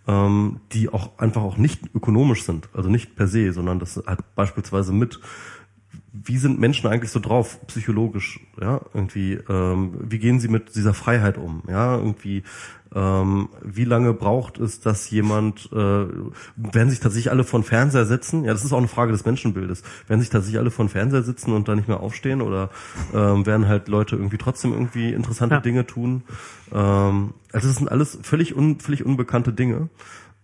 [0.07, 4.35] ähm, die auch einfach auch nicht ökonomisch sind, also nicht per se, sondern das hat
[4.35, 5.19] beispielsweise mit
[6.23, 10.93] wie sind Menschen eigentlich so drauf, psychologisch, ja, irgendwie, ähm, wie gehen sie mit dieser
[10.93, 12.43] Freiheit um, ja, irgendwie,
[12.95, 18.45] ähm, wie lange braucht es, dass jemand, äh, werden sich tatsächlich alle von Fernseher sitzen,
[18.45, 21.53] ja, das ist auch eine Frage des Menschenbildes, werden sich tatsächlich alle von Fernseher sitzen
[21.53, 22.69] und dann nicht mehr aufstehen oder
[23.13, 25.61] ähm, werden halt Leute irgendwie trotzdem irgendwie interessante Ja.
[25.61, 26.23] Dinge tun,
[26.71, 29.89] ähm, also das sind alles völlig, un, völlig unbekannte Dinge,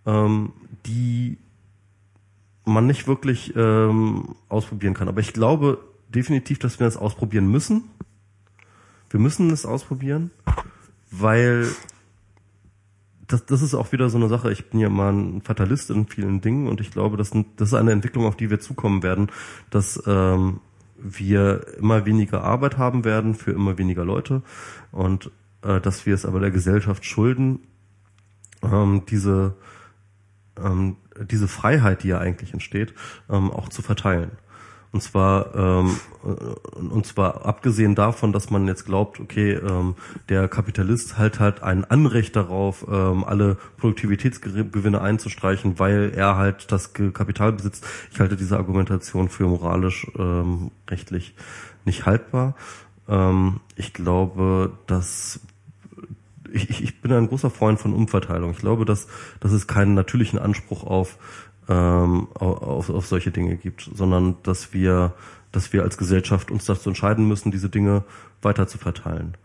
[0.05, 0.53] ähm,
[0.85, 1.37] die
[2.65, 5.07] man nicht wirklich ähm, ausprobieren kann.
[5.07, 7.89] Aber ich glaube definitiv, dass wir das ausprobieren müssen.
[9.09, 10.31] Wir müssen es ausprobieren,
[11.11, 11.67] weil
[13.27, 14.51] das, das ist auch wieder so eine Sache.
[14.51, 17.73] Ich bin ja mal ein Fatalist in vielen Dingen und ich glaube, das, das ist
[17.73, 19.31] eine Entwicklung, auf die wir zukommen werden,
[19.69, 20.59] dass ähm,
[20.97, 24.41] wir immer weniger Arbeit haben werden für immer weniger Leute
[24.91, 27.59] und äh, dass wir es aber der Gesellschaft schulden,
[28.61, 29.55] ähm, diese
[30.57, 32.93] ähm, diese Freiheit, die ja eigentlich entsteht,
[33.29, 34.31] ähm, auch zu verteilen.
[34.93, 39.95] Und zwar ähm, äh, und zwar abgesehen davon, dass man jetzt glaubt, okay, ähm,
[40.29, 46.93] der Kapitalist halt halt ein Anrecht darauf, ähm, alle Produktivitätsgewinne einzustreichen, weil er halt das
[46.93, 47.87] Kapital besitzt.
[48.11, 51.35] Ich halte diese Argumentation für moralisch ähm, rechtlich
[51.85, 52.55] nicht haltbar.
[53.07, 55.39] Ähm, ich glaube, dass
[56.53, 58.51] ich, ich- bin ein großer Freund von Umverteilung.
[58.51, 59.07] Ich glaube, dass,
[59.41, 61.17] dass es keinen natürlichen Anspruch auf,
[61.67, 65.13] ähm, auf, auf solche Dinge gibt, sondern dass wir,
[65.51, 68.03] dass wir als Gesellschaft uns dazu entscheiden müssen, diese Dinge
[68.41, 69.35] weiter zu verteilen.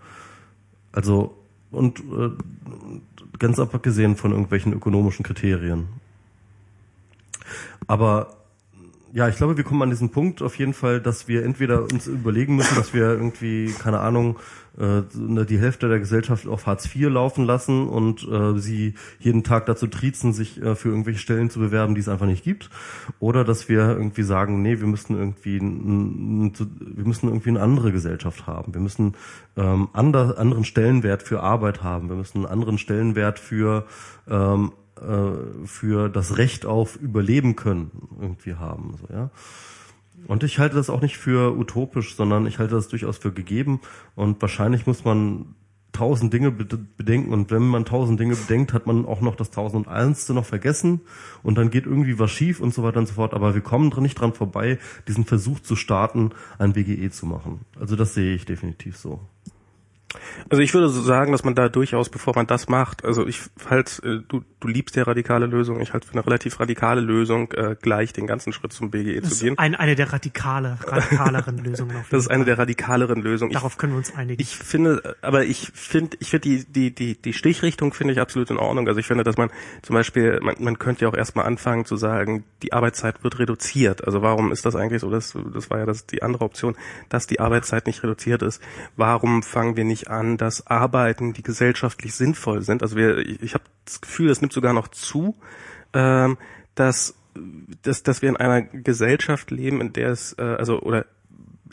[0.93, 1.37] Also,
[1.73, 2.31] und äh,
[3.39, 5.89] ganz abgesehen von irgendwelchen ökonomischen Kriterien.
[7.87, 8.38] Aber
[9.13, 12.07] ja, ich glaube, wir kommen an diesen Punkt auf jeden Fall, dass wir entweder uns
[12.07, 14.39] überlegen müssen, dass wir irgendwie, keine Ahnung,
[14.79, 19.45] äh, ne, die Hälfte der Gesellschaft auf Hartz IV laufen lassen und äh, sie jeden
[19.45, 22.71] Tag dazu triezen, sich äh, für irgendwelche Stellen zu bewerben, die es einfach nicht gibt.
[23.19, 28.47] Oder dass wir irgendwie sagen, nee, wir müssen irgendwie, wir müssen irgendwie eine andere Gesellschaft
[28.47, 28.75] haben.
[28.75, 29.15] Wir müssen
[29.57, 32.09] ähm, ander, anderen Stellenwert für Arbeit haben.
[32.09, 33.87] Wir müssen einen anderen Stellenwert für
[34.29, 34.73] ähm,
[35.03, 37.91] äh, für das Recht auf Überleben können
[38.21, 38.95] irgendwie haben.
[39.01, 39.31] So, ja.
[40.27, 43.81] Und ich halte das auch nicht für utopisch, sondern ich halte das durchaus für gegeben.
[44.17, 45.55] Und wahrscheinlich muss man
[45.93, 47.33] tausend Dinge bed- bedenken.
[47.33, 50.45] Und wenn man tausend Dinge bedenkt, hat man auch noch das tausend und einste noch
[50.45, 51.01] vergessen.
[51.43, 53.35] Und dann geht irgendwie was schief und so weiter und so fort.
[53.35, 57.61] Aber wir kommen nicht dran vorbei, diesen Versuch zu starten, ein WGE zu machen.
[57.79, 59.21] Also das sehe ich definitiv so.
[60.49, 63.41] Also ich würde so sagen, dass man da durchaus, bevor man das macht, also ich
[63.69, 67.77] halt, du, du liebst ja radikale Lösung, ich halte für eine relativ radikale Lösung, äh,
[67.81, 69.53] gleich den ganzen Schritt zum BGE Das zu gehen.
[69.55, 71.97] ist ein, eine der radikale, radikaleren Lösungen.
[71.97, 72.47] Auf Das ist eine Fall.
[72.47, 73.53] der radikaleren Lösungen.
[73.53, 74.41] Darauf können wir uns einigen.
[74.41, 78.51] Ich finde, aber ich finde, ich finde die, die, die, die Stichrichtung finde ich absolut
[78.51, 78.89] in Ordnung.
[78.89, 79.51] Also ich finde, dass man
[79.83, 84.05] zum Beispiel, man, man könnte ja auch erstmal anfangen zu sagen, die Arbeitszeit wird reduziert.
[84.05, 85.11] Also warum ist das eigentlich so?
[85.11, 86.77] Das, das war ja das, die andere Option,
[87.11, 88.63] dass die Arbeitszeit nicht reduziert ist.
[88.97, 93.55] Warum fangen wir nicht an, dass Arbeiten, die gesellschaftlich sinnvoll sind, also wir, ich, ich
[93.55, 95.37] habe das Gefühl, das nimmt sogar noch zu,
[95.93, 96.39] ähm,
[96.77, 97.15] dass,
[97.83, 101.07] dass, dass wir in einer Gesellschaft leben, in der es, äh, also, oder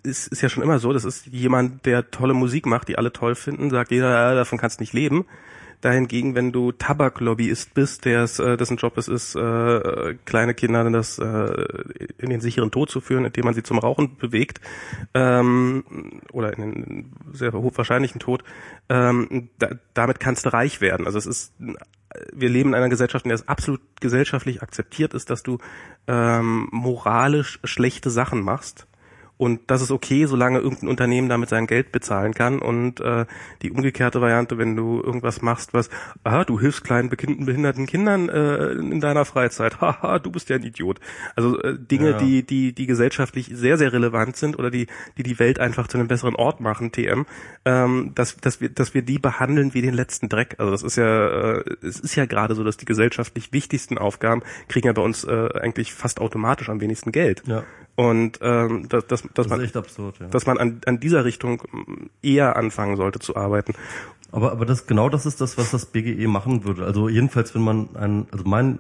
[0.04, 3.12] ist, ist ja schon immer so, das ist jemand, der tolle Musik macht, die alle
[3.12, 5.26] toll finden, sagt jeder, davon kannst du nicht leben.
[5.86, 10.84] Dahingegen, wenn du Tabaklobbyist bist, der es, äh, dessen Job es ist, äh, kleine Kinder
[10.84, 11.66] in, das, äh,
[12.18, 14.62] in den sicheren Tod zu führen, indem man sie zum Rauchen bewegt,
[15.14, 15.84] ähm,
[16.32, 18.44] oder in den sehr hochwahrscheinlichen Tod,
[18.90, 21.06] ähm, da, damit kannst du reich werden.
[21.06, 21.54] Also es ist,
[22.34, 25.60] wir leben in einer Gesellschaft, in der es absolut gesellschaftlich akzeptiert ist, dass du
[26.08, 28.88] ähm, moralisch schlechte Sachen machst.
[29.38, 32.60] Und das ist okay, solange irgendein Unternehmen damit sein Geld bezahlen kann.
[32.60, 33.26] Und äh,
[33.62, 35.90] die umgekehrte Variante, wenn du irgendwas machst, was,
[36.24, 40.64] ah, du hilfst kleinen behinderten Kindern äh, in deiner Freizeit, haha, du bist ja ein
[40.64, 41.00] Idiot.
[41.36, 42.18] Also äh, Dinge, Ja.
[42.18, 44.88] die, die, die gesellschaftlich sehr, sehr relevant sind oder die,
[45.18, 47.26] die die Welt einfach zu einem besseren Ort machen, TM,
[47.66, 50.56] ähm, dass, dass wir, dass wir die behandeln wie den letzten Dreck.
[50.60, 54.44] Also das ist ja, äh, es ist ja gerade so, dass die gesellschaftlich wichtigsten Aufgaben
[54.68, 57.44] kriegen ja bei uns äh, eigentlich fast automatisch am wenigsten Geld.
[57.46, 57.64] Ja.
[57.96, 60.28] Und ähm, dass, dass, dass Das ist man echt absurd, ja.
[60.28, 61.62] dass man an, an dieser Richtung
[62.22, 63.74] eher anfangen sollte zu arbeiten.
[64.32, 66.86] Aber, aber das, genau das ist das, was das BGE machen würde.
[66.86, 68.80] Also jedenfalls, wenn man ein, also mein,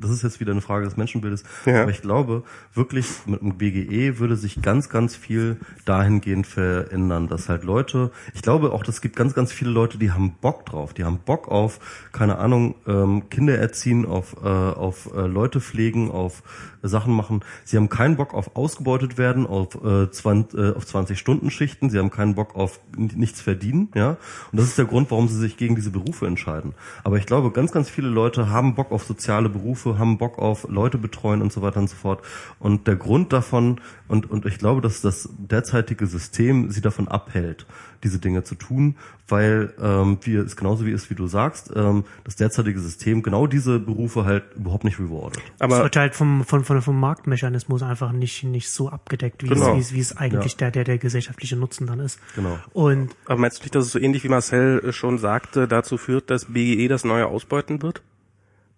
[0.00, 1.82] das ist jetzt wieder eine Frage des Menschenbildes, Ja.
[1.82, 2.42] aber ich glaube,
[2.74, 8.42] wirklich mit dem BGE würde sich ganz, ganz viel dahingehend verändern, dass halt Leute, ich
[8.42, 11.48] glaube auch, es gibt ganz, ganz viele Leute, die haben Bock drauf, die haben Bock
[11.48, 11.80] auf,
[12.12, 16.42] keine Ahnung, ähm, Kinder erziehen, auf, äh, auf äh, Leute pflegen, auf
[16.82, 17.40] äh, Sachen machen.
[17.64, 22.10] Sie haben keinen Bock auf ausgebeutet werden, auf, äh, 20, äh, auf 20-Stunden-Schichten, sie haben
[22.10, 24.16] keinen Bock auf nichts verdienen, ja.
[24.52, 26.74] Und das ist der Grund, warum sie sich gegen diese Berufe entscheiden.
[27.04, 30.66] Aber ich glaube, ganz, ganz viele Leute haben Bock auf soziale Berufe, haben Bock auf
[30.68, 32.20] Leute betreuen und so weiter und so fort.
[32.58, 37.66] Und der Grund davon, und, und ich glaube, dass das derzeitige System sie davon abhält,
[38.02, 38.96] diese Dinge zu tun,
[39.28, 43.46] weil ähm, wir es genauso wie ist, wie du sagst, ähm, das derzeitige System genau
[43.46, 45.42] diese Berufe halt überhaupt nicht rewardet.
[45.56, 49.48] Es Aber wird halt vom, vom, vom, vom Marktmechanismus einfach nicht, nicht so abgedeckt, wie,
[49.48, 49.70] Genau.
[49.70, 50.58] es, wie, es, wie es eigentlich Ja.
[50.58, 52.20] der, der, der gesellschaftliche Nutzen dann ist.
[52.36, 52.58] Genau.
[52.72, 56.30] Und Aber meinst du nicht, dass es so ähnlich wie Marcel schon sagte, dazu führt,
[56.30, 58.02] dass BGE das neue ausbeuten wird?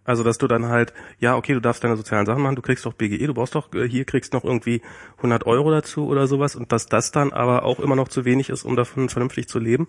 [0.09, 2.87] Also, dass du dann halt, ja, okay, du darfst deine sozialen Sachen machen, du kriegst
[2.87, 4.81] doch BGE, du brauchst doch, äh, hier kriegst noch irgendwie
[5.19, 8.49] 100 Euro dazu oder sowas und dass das dann aber auch immer noch zu wenig
[8.49, 9.87] ist, um davon vernünftig zu leben?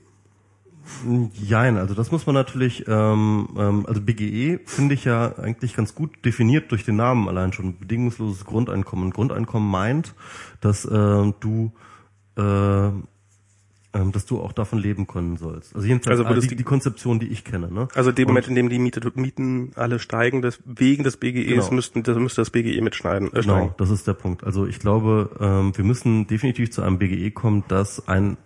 [1.33, 5.95] Jein, also das muss man natürlich, ähm, ähm, also BGE finde ich ja eigentlich ganz
[5.95, 7.79] gut definiert durch den Namen allein schon.
[7.79, 9.11] Bedingungsloses Grundeinkommen.
[9.11, 10.15] Grundeinkommen meint,
[10.59, 11.71] dass ähm, du
[12.35, 12.91] äh,
[13.93, 15.75] ähm, dass du auch davon leben können sollst.
[15.75, 17.71] Also jedenfalls Also die, die- Konzeption, die ich kenne.
[17.71, 17.87] Ne?
[17.95, 21.71] Also dem Moment, in dem die Miete, Mieten alle steigen, das, wegen des BGEs Genau.
[21.73, 23.29] müssten, das müsste das BGE mitschneiden.
[23.29, 23.73] Äh, Genau, steigen.
[23.77, 24.43] das ist der Punkt.
[24.43, 28.37] Also ich glaube, ähm, wir müssen definitiv zu einem BGE kommen, das ein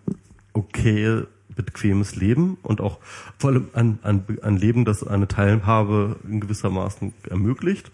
[0.53, 1.23] okay
[1.55, 2.99] bequemes Leben und auch
[3.37, 7.91] vor allem ein, ein, ein Leben, das eine Teilhabe in gewissermaßen ermöglicht,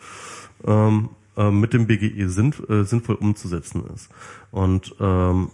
[0.66, 4.10] ähm, äh, mit dem BGE sinn, äh, sinnvoll umzusetzen ist.
[4.52, 5.50] Und ähm,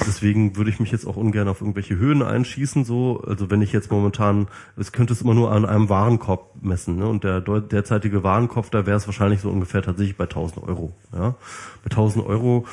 [0.00, 3.22] deswegen würde ich mich jetzt auch ungern auf irgendwelche Höhen einschießen, so.
[3.26, 7.06] Also wenn ich jetzt momentan, es könnte es immer nur an einem Warenkorb messen, ne?
[7.06, 11.34] Und der derzeitige Warenkorb, da wäre es wahrscheinlich so ungefähr tatsächlich bei 1000 Euro, ja.
[11.82, 12.66] Bei 1000 Euro,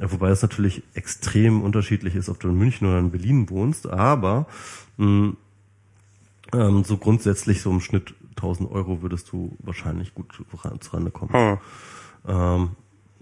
[0.00, 3.88] ja, wobei es natürlich extrem unterschiedlich ist, ob du in München oder in Berlin wohnst,
[3.88, 4.46] aber
[4.98, 5.34] mh,
[6.52, 11.32] ähm, so grundsätzlich so im Schnitt 1000 Euro würdest du wahrscheinlich gut ran- zurande kommen.
[11.32, 11.58] Hm.
[12.28, 12.70] Ähm,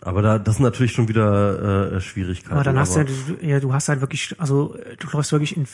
[0.05, 2.52] aber da, das sind natürlich schon wieder äh, Schwierigkeiten.
[2.55, 5.32] aber dann hast du aber- ja, du- ja, du hast halt wirklich, also du läufst
[5.32, 5.66] wirklich in,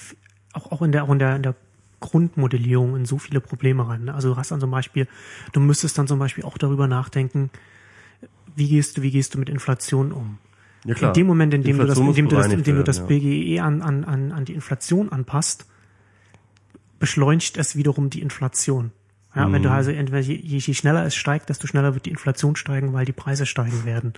[0.52, 1.54] auch, auch in der, auch in der, in der
[2.00, 4.04] Grundmodellierung in so viele Probleme rein.
[4.04, 4.14] ne?
[4.14, 5.06] Also du hast dann zum Beispiel,
[5.52, 7.50] du müsstest dann zum Beispiel auch darüber nachdenken,
[8.56, 10.38] wie gehst du, wie gehst du mit Inflation um?
[10.86, 11.10] Ja, klar.
[11.10, 13.00] In dem Moment, in dem du das, in dem du das, in dem du das
[13.00, 15.66] werden, BGE an, an, an, an die Inflation anpasst,
[16.98, 18.92] beschleunigt es wiederum die Inflation.
[19.34, 22.56] Ja, wenn du also entweder je, je schneller es steigt, desto schneller wird die Inflation
[22.56, 24.14] steigen, weil die Preise steigen werden.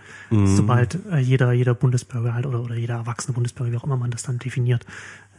[0.57, 4.11] Sobald äh, jeder, jeder Bundesbürger halt oder, oder jeder erwachsene Bürger, wie auch immer man
[4.11, 4.87] das dann definiert,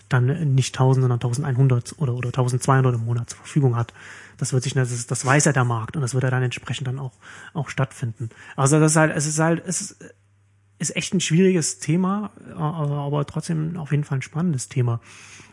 [0.10, 3.94] dann nicht 1000, sondern 1100 oder, oder 1200 im Monat zur Verfügung hat.
[4.38, 6.88] Das wird sich, das, das weiß ja der Markt und das wird ja dann entsprechend
[6.88, 7.14] dann auch,
[7.54, 8.30] auch stattfinden.
[8.56, 10.16] Also das ist halt, es ist halt, es ist,
[10.78, 15.00] ist echt ein schwieriges Thema, aber, trotzdem auf jeden Fall ein spannendes Thema.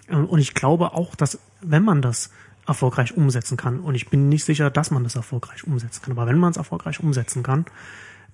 [0.09, 2.31] Und ich glaube auch, dass wenn man das
[2.67, 6.27] erfolgreich umsetzen kann, und ich bin nicht sicher, dass man das erfolgreich umsetzen kann, aber
[6.27, 7.65] wenn man es erfolgreich umsetzen kann,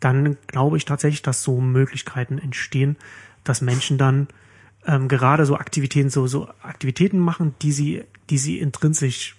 [0.00, 2.96] dann glaube ich tatsächlich, dass so Möglichkeiten entstehen,
[3.44, 4.28] dass Menschen dann
[4.86, 9.36] ähm, gerade so Aktivitäten, so, so Aktivitäten machen, die sie, die sie intrinsisch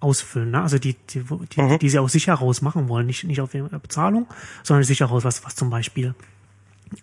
[0.00, 0.62] ausfüllen, ne?
[0.62, 3.78] also die, die, die, die sie aus sich heraus machen wollen, nicht, nicht auf ihre
[3.78, 4.26] Bezahlung,
[4.64, 6.14] sondern sich heraus, was, was zum Beispiel,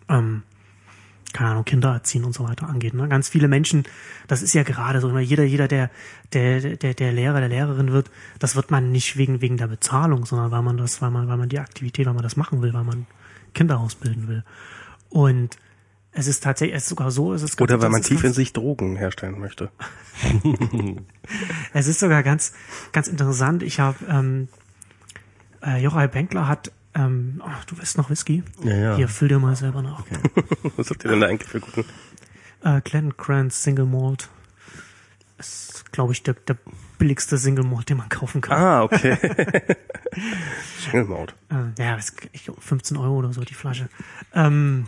[0.10, 0.44] ähm,
[1.34, 2.94] keine Ahnung, Kinder erziehen und so weiter angeht.
[2.94, 3.08] Ne?
[3.08, 3.84] Ganz viele Menschen,
[4.28, 5.22] das ist ja gerade so, ne?
[5.22, 5.90] jeder, jeder, der,
[6.34, 10.26] der, der, der Lehrer, der Lehrerin wird, das wird man nicht wegen, wegen der Bezahlung,
[10.26, 12.74] sondern weil man das, weil man, weil man die Aktivität, weil man das machen will,
[12.74, 13.06] weil man
[13.54, 14.44] Kinder ausbilden will.
[15.10, 15.58] Und
[16.12, 18.34] es ist tatsächlich, es ist sogar so, es ist ganz- Oder weil man tief in
[18.34, 19.70] sich Drogen herstellen möchte.
[21.74, 22.54] Es ist sogar ganz,
[22.92, 23.62] ganz interessant.
[23.62, 24.48] Ich habe ähm,
[25.64, 28.44] äh, Jochai Benkler hat, ähm, oh, du weißt noch Whisky?
[28.64, 28.96] Ja, ja.
[28.96, 30.04] Hier, füll dir mal selber nach.
[30.78, 31.86] Was habt ihr denn da eigentlich für guten?
[32.64, 34.30] Äh, Glen Grant Single Malt.
[35.38, 36.58] Ist, glaube ich, der, der
[36.98, 38.58] billigste Single Malt, den man kaufen kann.
[38.58, 39.18] Ah, okay.
[40.80, 41.36] Single Malt.
[41.50, 43.90] Äh, ja, das, ich, glaub, 15 Euro oder so die Flasche.
[44.34, 44.88] Ähm,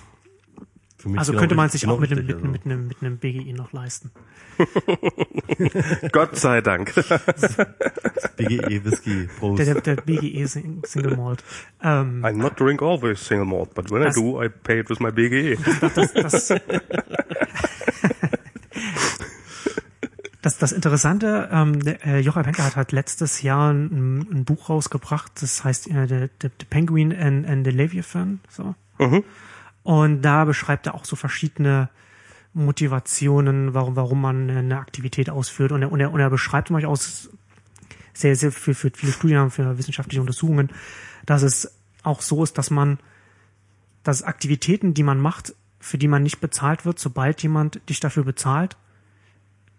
[1.17, 2.47] also könnte man sich auch mit einem, mit, also.
[2.47, 4.11] mit, einem, mit einem BGI noch leisten.
[6.11, 6.93] Gott sei Dank.
[8.37, 9.27] BGE Whisky.
[9.39, 9.59] Prost.
[9.59, 11.43] Der, der, der BGE Sing- Single Malt.
[11.83, 14.89] Ähm, I not drink always single malt, but when I Das- do, I pay it
[14.89, 15.11] with my.
[15.11, 15.57] BGE.
[15.81, 16.51] das, das,
[20.41, 24.69] das, das Interessante, ähm, der, äh, Joachim Henker hat, hat letztes Jahr ein, ein Buch
[24.69, 28.39] rausgebracht, das heißt äh, the, the, the Penguin and, and the Leviathan.
[28.49, 28.73] So.
[28.97, 29.23] Mhm.
[29.83, 31.89] Und da beschreibt er auch so verschiedene
[32.53, 35.71] Motivationen, warum, warum man eine Aktivität ausführt.
[35.71, 37.29] Und er, und er, und er beschreibt zum Beispiel aus
[38.13, 40.69] sehr, sehr für, für viele Studien, für wissenschaftliche Untersuchungen,
[41.25, 42.99] dass es auch so ist, dass man,
[44.03, 48.23] dass Aktivitäten, die man macht, für die man nicht bezahlt wird, sobald jemand dich dafür
[48.23, 48.77] bezahlt,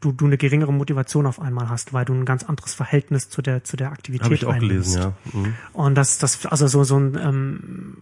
[0.01, 3.41] du, du eine geringere Motivation auf einmal hast, weil du ein ganz anderes Verhältnis zu
[3.43, 4.97] der, zu der Aktivität Habe ich auch einnimmst.
[4.97, 5.39] gelesen, ja.
[5.39, 5.55] Mhm.
[5.73, 7.97] Und das, das, also so, so ein, ähm,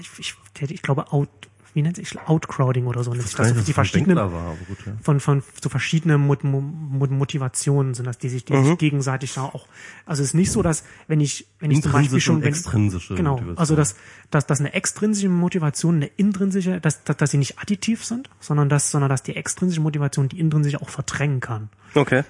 [0.00, 1.28] ich, ich, ich glaube, out,
[1.74, 3.52] wie nennt sich Outcrowding oder so, nennt sich das.
[3.52, 4.92] dass Die verschiedenen, war, aber gut, ja.
[5.02, 8.64] von, von so verschiedene Mot Mo Mo Motivationen sind das, die sich, die Mhm.
[8.64, 9.66] sich gegenseitig da auch,
[10.06, 13.14] also es ist nicht so, dass, wenn ich, wenn ich zum Beispiel schon, wenn, extrinsische
[13.14, 13.58] genau, Motivation.
[13.58, 13.96] also dass,
[14.30, 18.70] dass, dass eine extrinsische Motivation, eine intrinsische, dass, dass, dass sie nicht additiv sind, sondern
[18.70, 21.68] dass, sondern dass die extrinsische Motivation die intrinsische auch verdrängen kann.
[21.94, 22.24] Okay.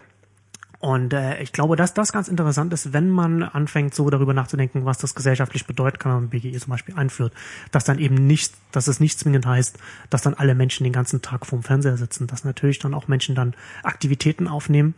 [0.78, 4.85] Und äh, ich glaube, dass das ganz interessant ist, wenn man anfängt, so darüber nachzudenken,
[4.85, 7.32] was das gesellschaftlich bedeutet, kann man BGE zum Beispiel einführt,
[7.70, 9.78] dass dann eben nicht, dass es nicht zwingend heißt,
[10.11, 13.35] dass dann alle Menschen den ganzen Tag vorm Fernseher sitzen, dass natürlich dann auch Menschen
[13.35, 14.94] dann Aktivitäten aufnehmen,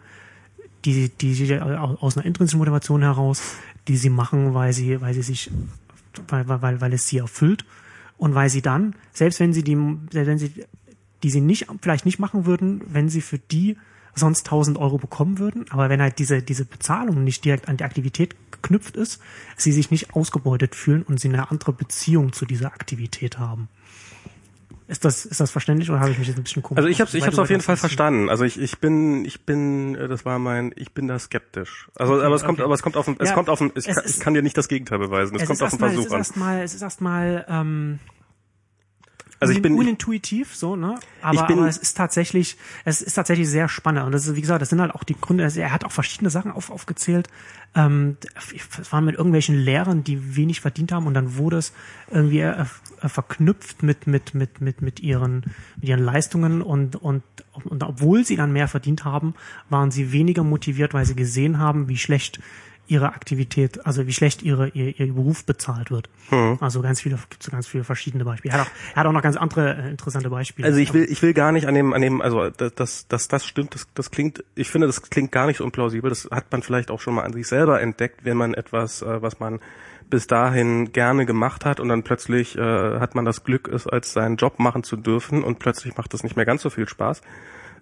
[0.85, 3.43] die, die sie aus einer intrinsischen Motivation heraus,
[3.87, 5.51] die sie machen, weil sie, weil sie sich,
[6.29, 7.65] weil, weil, weil, es sie erfüllt.
[8.17, 9.77] Und weil sie dann, selbst wenn sie die,
[10.11, 10.65] selbst wenn sie,
[11.23, 13.77] die sie nicht, vielleicht nicht machen würden, wenn sie für die
[14.19, 17.85] sonst 1000 Euro bekommen würden, aber wenn halt diese, diese Bezahlung nicht direkt an die
[17.85, 19.21] Aktivität geknüpft ist,
[19.57, 23.69] sie sich nicht ausgebeutet fühlen und sie eine andere Beziehung zu dieser Aktivität haben.
[24.89, 26.79] Ist das, ist das verständlich oder habe ich mich jetzt ein bisschen komisch?
[26.79, 28.31] Also ich habe ich hab's auf jeden Fall verstanden.
[28.31, 31.91] Also ich, ich bin ich bin äh, das war mein ich bin da skeptisch.
[31.95, 32.65] Also aber es kommt okay.
[32.65, 34.33] aber es kommt auf ein, es Ja, kommt auf ein, ich, kann, ist- ich kann
[34.33, 35.37] dir nicht das Gegenteil beweisen.
[35.37, 36.19] Es, Es kommt auf den erstmal, es Versuch ist an.
[36.21, 37.99] erstmal, es ist erstmal, ähm,
[39.41, 40.97] Also ich bin unintuitiv, so, ne?
[41.23, 44.05] Aber, bin- aber es ist tatsächlich, es ist tatsächlich sehr spannend.
[44.07, 45.45] Und das ist, wie gesagt, das sind halt auch die Gründe.
[45.45, 47.29] Also er hat auch verschiedene Sachen auf, aufgezählt.
[47.77, 48.17] Ähm,
[48.81, 51.73] es waren mit irgendwelchen Lehrern, die wenig verdient haben, und dann wurde es
[52.11, 52.65] irgendwie äh,
[53.03, 55.45] äh, verknüpft mit mit mit mit mit ihren
[55.77, 57.23] mit ihren Leistungen und und
[57.65, 59.35] und obwohl sie dann mehr verdient haben,
[59.69, 62.41] waren sie weniger motiviert, weil sie gesehen haben, wie schlecht
[62.89, 66.09] ihre Aktivität, also wie schlecht ihre, ihr, ihr Beruf bezahlt wird.
[66.31, 66.59] Hm.
[66.61, 68.55] Also ganz viele, gibt es ganz viele verschiedene Beispiele.
[68.55, 70.67] Er hat auch, er hat auch noch ganz andere äh, interessante Beispiele.
[70.67, 73.29] also ich will ich will gar nicht an dem an dem also das das das,
[73.29, 76.09] das stimmt das das klingt ich finde das klingt gar nicht so unplausibel.
[76.11, 79.23] Das hat man vielleicht auch schon mal an sich selber entdeckt, wenn man etwas äh,
[79.23, 79.61] was man
[80.11, 84.15] bis dahin gerne gemacht hat und dann plötzlich äh, hat man das Glück, es als
[84.15, 87.21] seinen Job machen zu dürfen und plötzlich macht es nicht mehr ganz so viel Spaß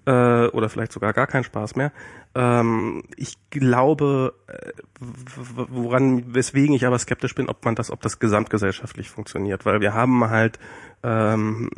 [0.06, 1.92] äh, oder vielleicht sogar gar keinen Spaß mehr.
[2.34, 8.18] Ähm, ich glaube, äh, woran, weswegen ich aber skeptisch bin, ob man das, ob das
[8.18, 10.58] gesamtgesellschaftlich funktioniert, weil wir haben halt
[11.02, 11.68] ähm,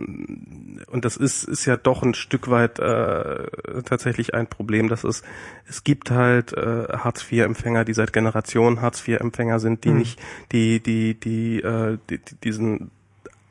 [0.90, 5.22] und das ist ist ja doch ein Stück weit äh, tatsächlich ein Problem, dass es
[5.66, 9.90] es gibt halt äh, Hartz IV Empfänger, die seit Generationen Hartz IV Empfänger sind, die
[9.90, 10.20] nicht
[10.52, 12.90] die die die, äh, die, die diesen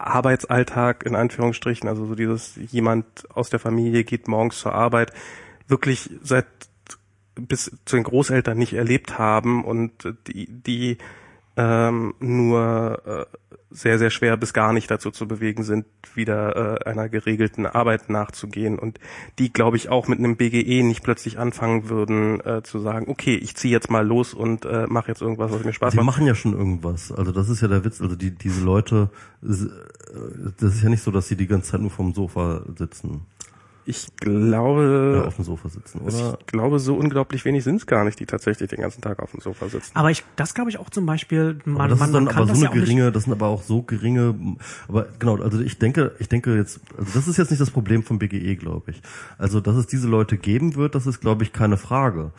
[0.08, 5.12] Arbeitsalltag in Anführungsstrichen, also so dieses jemand aus der Familie geht morgens zur Arbeit,
[5.68, 6.46] wirklich seit
[7.36, 10.98] bis zu den Großeltern nicht erlebt haben und die die
[11.56, 15.86] ähm, nur äh, sehr, sehr schwer bis gar nicht dazu zu bewegen sind,
[16.16, 19.00] wieder äh, einer geregelten Arbeit nachzugehen und
[19.40, 23.36] die, glaube ich, auch mit einem BGE nicht plötzlich anfangen würden äh, zu sagen, okay,
[23.36, 26.06] ich ziehe jetzt mal los und äh, mache jetzt irgendwas, was mir Spaß Die macht.
[26.06, 27.12] machen ja schon irgendwas.
[27.12, 28.02] Also das ist ja der Witz.
[28.02, 29.10] Also die, diese Leute,
[29.44, 29.48] äh,
[30.60, 33.26] das ist ja nicht so, dass sie die ganze Zeit nur vom Sofa sitzen.
[33.90, 36.38] Ich Ja, glaube, auf dem Sofa sitzen, oder?
[36.42, 39.32] ich glaube, so unglaublich wenig sind es gar nicht, die tatsächlich den ganzen Tag auf
[39.32, 39.92] dem Sofa sitzen.
[39.96, 42.34] Aber ich, das glaube ich auch zum Beispiel, man, Aber das man, ist dann man
[42.34, 44.36] kann aber das so ja eine nicht, geringe, das sind aber auch so geringe,
[44.90, 48.04] aber genau, also ich denke, ich denke jetzt, also das ist jetzt nicht das Problem
[48.04, 49.02] vom BGE, glaube ich.
[49.38, 52.32] Also, dass es diese Leute geben wird, das ist, glaube ich, keine Frage.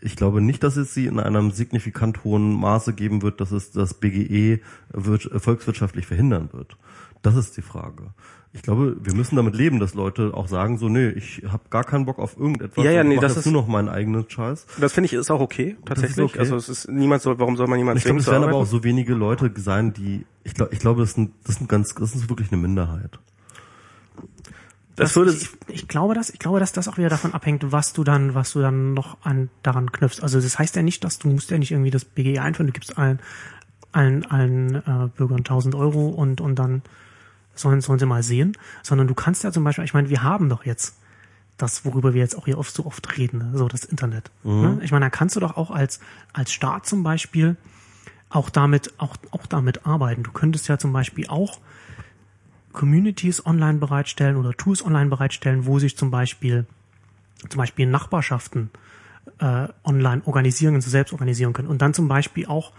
[0.00, 3.72] Ich glaube nicht, dass es sie in einem signifikant hohen Maße geben wird, dass es
[3.72, 4.60] das BGE
[4.92, 6.76] wird, volkswirtschaftlich verhindern wird.
[7.22, 8.12] Das ist die Frage.
[8.56, 11.82] Ich glaube, wir müssen damit leben, dass Leute auch sagen so, nee, ich habe gar
[11.82, 12.84] keinen Bock auf irgendetwas.
[12.84, 14.66] Ja, ja, nee, das ist- nur noch meinen eigenen Scheiß.
[14.80, 16.24] Das finde ich ist auch okay, tatsächlich.
[16.24, 16.38] okay.
[16.38, 18.66] Also es ist niemand soll, warum soll man jemanden Ich glaube, es werden aber auch
[18.66, 22.14] so wenige Leute sein, die, ich glaube, ich glaube, das sind, das sind ganz, das
[22.14, 23.18] ist wirklich eine Minderheit.
[24.96, 27.92] Das würde ich, ich glaube, dass ich glaube, dass das auch wieder davon abhängt, was
[27.92, 30.22] du dann, was du dann noch an daran knüpfst.
[30.22, 32.68] Also das heißt ja nicht, dass du musst ja nicht irgendwie das BGE einführen.
[32.68, 33.18] Du gibst allen
[33.90, 36.82] allen allen äh, Bürgern 1000 Euro und und dann
[37.54, 40.48] sollen sollen sie mal sehen, sondern du kannst ja zum Beispiel, ich meine, wir haben
[40.48, 40.96] doch jetzt
[41.56, 43.50] das, worüber wir jetzt auch hier oft so oft reden, ne?
[43.54, 44.30] so das Internet.
[44.62, 44.80] Ne?
[44.82, 46.00] Ich meine, da kannst du doch auch als
[46.32, 47.56] als Staat zum Beispiel
[48.28, 50.24] auch damit auch auch damit arbeiten.
[50.24, 51.60] Du könntest ja zum Beispiel auch
[52.72, 56.66] Communities online bereitstellen oder Tools online bereitstellen, wo sich zum Beispiel
[57.48, 58.70] zum Beispiel Nachbarschaften
[59.38, 62.72] äh, online organisieren und so selbst organisieren können und dann zum Beispiel auch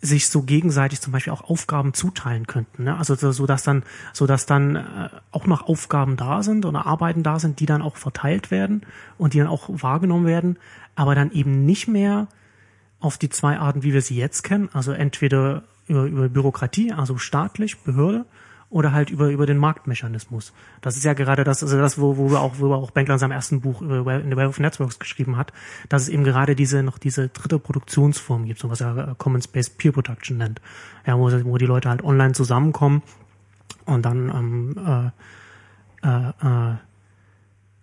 [0.00, 2.84] sich so gegenseitig zum Beispiel auch Aufgaben zuteilen könnten.
[2.84, 2.96] Ne?
[2.96, 3.82] Also so, so dass dann,
[4.12, 7.82] so dass dann äh, auch noch Aufgaben da sind oder Arbeiten da sind, die dann
[7.82, 8.82] auch verteilt werden
[9.18, 10.58] und die dann auch wahrgenommen werden,
[10.94, 12.28] aber dann eben nicht mehr
[13.00, 17.18] auf die zwei Arten, wie wir sie jetzt kennen, also entweder über, über Bürokratie, also
[17.18, 18.26] staatlich, Behörde,
[18.68, 20.52] oder halt über, über den Marktmechanismus.
[20.80, 23.14] Das ist ja gerade das, also das, wo, wo wir auch, wo wir auch Benkler
[23.14, 25.52] in seinem ersten Buch über in the Web of Networks geschrieben hat,
[25.88, 29.42] dass es eben gerade diese, noch diese dritte Produktionsform gibt, so was er äh, Common
[29.42, 30.60] Space Peer Production nennt.
[31.06, 33.02] Ja, wo, wo die Leute halt online zusammenkommen
[33.84, 35.12] und dann ähm,
[36.02, 36.76] äh, äh, äh,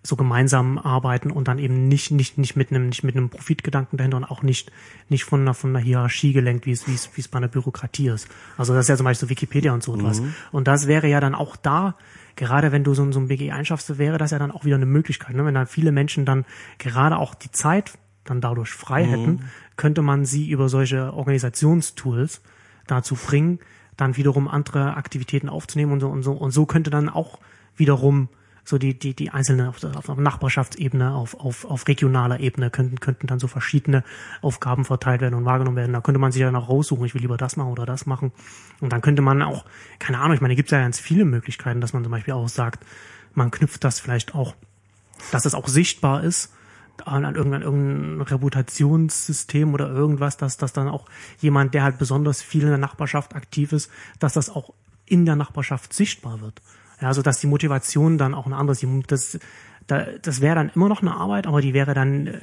[0.05, 3.97] so gemeinsam arbeiten und dann eben nicht nicht nicht mit einem nicht mit einem Profitgedanken
[3.97, 4.71] dahinter und auch nicht
[5.07, 7.47] nicht von einer von einer Hierarchie gelenkt, wie es wie es wie es bei einer
[7.47, 8.27] Bürokratie ist.
[8.57, 10.21] Also das ist ja zum Beispiel so Wikipedia und so etwas.
[10.51, 11.95] Und das wäre ja dann auch da
[12.35, 14.75] gerade wenn du so, ein- so ein BG einschaffst, wäre das ja dann auch wieder
[14.75, 15.35] eine Möglichkeit.
[15.35, 15.45] Ne?
[15.45, 16.45] Wenn dann viele Menschen dann
[16.79, 17.93] gerade auch die Zeit
[18.23, 19.43] dann dadurch frei hätten,
[19.77, 22.41] könnte man sie über solche Organisationstools
[22.87, 23.59] dazu bringen,
[23.97, 27.37] dann wiederum andere Aktivitäten aufzunehmen und so und so und so könnte dann auch
[27.77, 28.29] wiederum
[28.63, 32.99] so die die die einzelne auf, auf, auf Nachbarschaftsebene auf, auf auf regionaler Ebene könnten
[32.99, 34.03] könnten dann so verschiedene
[34.41, 37.21] Aufgaben verteilt werden und wahrgenommen werden da könnte man sich dann auch raussuchen ich will
[37.21, 38.31] lieber das machen oder das machen
[38.79, 39.65] und dann könnte man auch
[39.99, 42.47] keine Ahnung ich meine gibt es ja ganz viele Möglichkeiten dass man zum Beispiel auch
[42.47, 42.85] sagt
[43.33, 44.55] man knüpft das vielleicht auch
[45.31, 46.53] dass es auch sichtbar ist
[47.05, 51.07] an, irgendein, irgendein Reputationssystem oder irgendwas, dass das dann auch
[51.39, 54.73] jemand, der halt besonders viel in der Nachbarschaft aktiv ist, dass das auch
[55.05, 56.61] in der Nachbarschaft sichtbar wird.
[57.03, 59.11] Ja, also dass die Motivation dann auch eine andere ist.
[59.11, 59.37] Das,
[59.87, 62.39] da, das wäre dann immer noch eine Arbeit, aber die wäre dann, äh,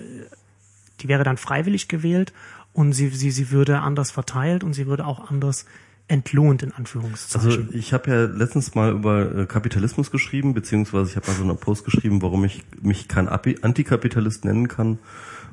[1.01, 2.35] die wäre dann freiwillig gewählt
[2.74, 5.65] und sie, sie, sie würde anders verteilt und sie würde auch anders
[6.09, 7.49] entlohnt, in Anführungszeichen.
[7.49, 11.43] Also ich habe ja letztens mal über äh, Kapitalismus geschrieben, beziehungsweise ich habe mal so
[11.43, 14.99] einen Post geschrieben, warum ich mich kein Antikapitalist nennen kann.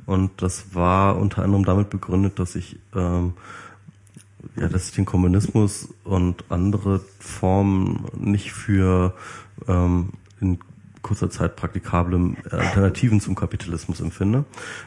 [0.05, 3.35] Und das war unter anderem damit begründet, dass ich ähm,
[4.55, 9.13] ja, dass ich den Kommunismus und andere Formen nicht für
[9.67, 10.09] ähm,
[10.39, 10.59] in
[11.07, 14.43] kurzer Zeit praktikable Alternativen zum Kapitalismus empfinde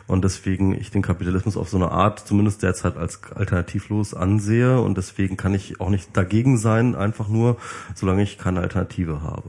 [0.06, 4.98] und deswegen ich den Kapitalismus auf so eine Art zumindest derzeit als alternativlos ansehe und
[4.98, 7.56] deswegen kann ich auch nicht dagegen sein, einfach nur,
[7.94, 9.48] solange ich keine Alternative habe.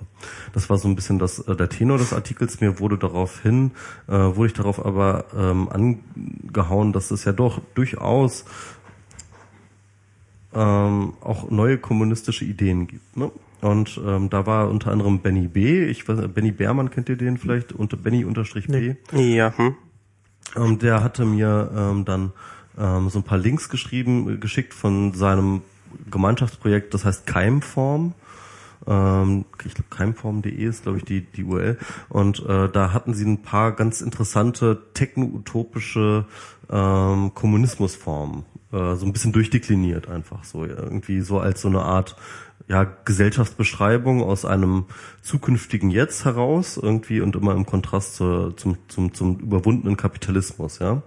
[0.53, 2.61] Das war so ein bisschen das, äh, der Tenor des Artikels.
[2.61, 3.71] Mir wurde daraufhin,
[4.07, 8.45] äh, wurde ich darauf aber ähm, angehauen, dass es ja doch durchaus
[10.53, 13.18] ähm, auch neue kommunistische Ideen gibt.
[13.18, 13.32] Ne?
[13.61, 15.86] Und ähm, da war unter anderem Benny B.
[15.86, 18.95] Ich weiß, Benny Beermann kennt ihr den vielleicht unter Benny unterstrich B.
[19.14, 19.76] Ja, hm.
[20.56, 22.34] Ähm, der hatte mir ähm, dann
[22.78, 25.61] ähm, so ein paar Links geschrieben, geschickt von seinem
[26.10, 28.14] Gemeinschaftsprojekt, das heißt Keimform.
[28.88, 31.78] Ähm, ich glaube, keimform.de ist, glaube ich, die, die URL.
[32.10, 36.26] Und äh, da hatten sie ein paar ganz interessante techno-utopische
[36.69, 38.44] ähm, Kommunismusformen.
[38.72, 40.65] Äh, so ein bisschen durchdekliniert einfach so.
[40.65, 42.15] Irgendwie so als so eine Art
[42.68, 44.85] ja, Gesellschaftsbeschreibung aus einem
[45.22, 51.02] zukünftigen Jetzt heraus irgendwie und immer im Kontrast zur, zum, zum, zum überwundenen Kapitalismus, ja.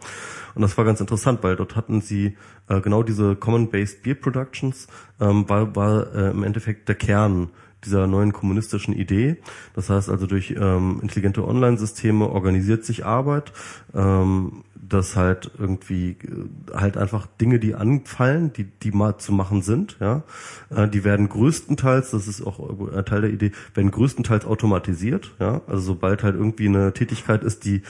[0.55, 2.37] Und das war ganz interessant, weil dort hatten sie
[2.69, 4.87] äh, genau diese Common-Based Beer Productions,
[5.21, 7.51] ähm, war, war äh, im Endeffekt der Kern
[7.85, 9.37] dieser neuen kommunistischen Idee.
[9.75, 13.53] Das heißt also durch ähm, intelligente Online-Systeme organisiert sich Arbeit,
[13.95, 19.63] ähm, dass halt irgendwie äh, halt einfach Dinge, die anfallen, die die mal zu machen
[19.63, 20.23] sind, ja,
[20.71, 25.63] äh, die werden größtenteils, das ist auch äh, Teil der Idee, werden größtenteils automatisiert, ja,
[25.67, 27.83] also sobald halt irgendwie eine Tätigkeit ist, die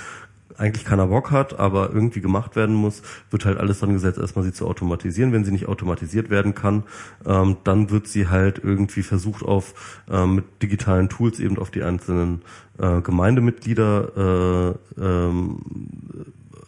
[0.57, 4.45] eigentlich keiner Bock hat, aber irgendwie gemacht werden muss, wird halt alles dran gesetzt, erstmal
[4.45, 5.33] sie zu automatisieren.
[5.33, 6.85] Wenn sie nicht automatisiert werden kann,
[7.27, 11.83] ähm, dann wird sie halt irgendwie versucht auf ähm, mit digitalen Tools eben auf die
[11.83, 12.43] einzelnen
[12.79, 15.59] äh, Gemeindemitglieder äh, ähm,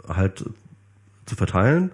[0.09, 0.45] halt
[1.27, 1.91] zu verteilen,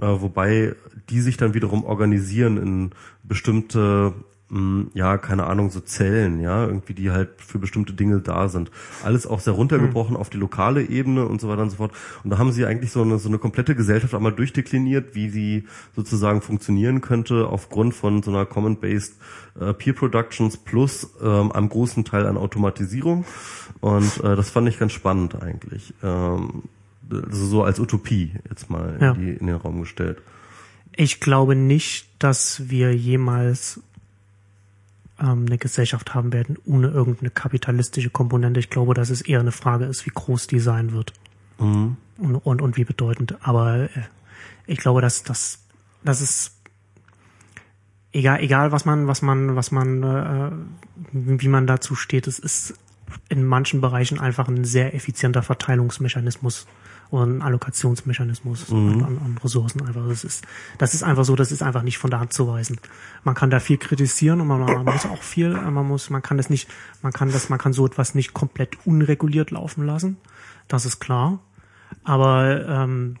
[0.00, 0.74] äh, wobei
[1.10, 2.90] die sich dann wiederum organisieren in
[3.22, 4.14] bestimmte
[4.92, 8.70] ja, keine Ahnung, so Zellen, ja, irgendwie, die halt für bestimmte Dinge da sind.
[9.02, 10.20] Alles auch sehr runtergebrochen mhm.
[10.20, 11.92] auf die lokale Ebene und so weiter und so fort.
[12.22, 15.64] Und da haben sie eigentlich so eine, so eine komplette Gesellschaft einmal durchdekliniert, wie sie
[15.96, 19.16] sozusagen funktionieren könnte aufgrund von so einer Common-Based
[19.58, 23.24] äh, Peer Productions plus ähm, einem großen Teil an Automatisierung.
[23.80, 25.94] Und äh, das fand ich ganz spannend eigentlich.
[26.02, 26.64] Ähm,
[27.10, 29.12] also so als Utopie jetzt mal ja.
[29.12, 30.18] in, die, in den Raum gestellt.
[30.94, 33.80] Ich glaube nicht, dass wir jemals
[35.22, 38.60] ähm, eine Gesellschaft haben werden ohne irgendeine kapitalistische Komponente.
[38.60, 41.12] Ich glaube, dass es eher eine Frage ist, wie groß die sein wird
[41.58, 41.96] mhm.
[42.18, 43.36] und, und, und wie bedeutend.
[43.40, 43.88] Aber äh,
[44.66, 45.60] ich glaube, dass das
[46.04, 46.58] das ist
[48.12, 50.50] egal egal was man was man was man äh,
[51.12, 52.26] wie man dazu steht.
[52.26, 52.74] Es ist
[53.28, 56.66] in manchen Bereichen einfach ein sehr effizienter Verteilungsmechanismus
[57.12, 59.04] oder ein Allokationsmechanismus mhm.
[59.04, 60.08] an, an, Ressourcen einfach.
[60.08, 60.44] Das ist,
[60.78, 62.80] das ist einfach so, das ist einfach nicht von der Hand zu weisen.
[63.22, 66.38] Man kann da viel kritisieren und man, man muss auch viel, man muss, man kann
[66.38, 66.68] das nicht,
[67.02, 70.16] man kann das, man kann so etwas nicht komplett unreguliert laufen lassen.
[70.68, 71.38] Das ist klar.
[72.02, 73.18] Aber ähm,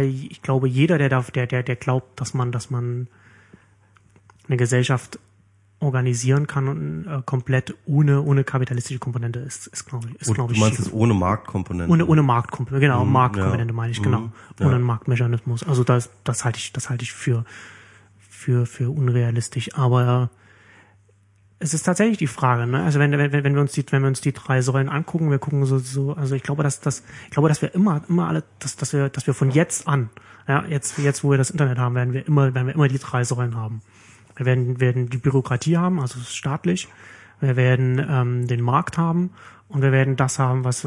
[0.00, 3.08] ich glaube, jeder, der, der, der, der glaubt, dass man, dass man
[4.46, 5.18] eine Gesellschaft
[5.78, 10.52] organisieren kann und äh, komplett ohne ohne kapitalistische Komponente ist, ist glaube ich, ist glaube
[10.52, 10.58] ich.
[10.58, 11.92] Du meinst es ohne Marktkomponente?
[11.92, 13.76] Ohne ohne Marktkomponente, genau, mhm, Marktkomponente ja.
[13.76, 14.76] meine ich, genau, mhm, ohne ja.
[14.76, 15.64] einen Marktmechanismus.
[15.64, 17.44] Also das das halte ich das halte ich für
[18.18, 20.30] für für unrealistisch, aber
[21.58, 22.82] es ist tatsächlich die Frage, ne?
[22.82, 25.38] Also wenn, wenn, wenn wir uns die, wenn wir uns die drei Säulen angucken, wir
[25.38, 28.44] gucken so, so, also ich glaube, dass das, ich glaube, dass wir immer, immer alle,
[28.58, 30.10] dass, dass wir, dass wir von jetzt an,
[30.46, 32.98] ja, jetzt, jetzt, wo wir das Internet haben, werden wir immer, werden wir immer die
[32.98, 33.80] drei Säulen haben.
[34.36, 36.88] Wir werden, werden die Bürokratie haben, also staatlich.
[37.40, 39.30] Wir werden ähm, den Markt haben
[39.68, 40.86] und wir werden das haben, was,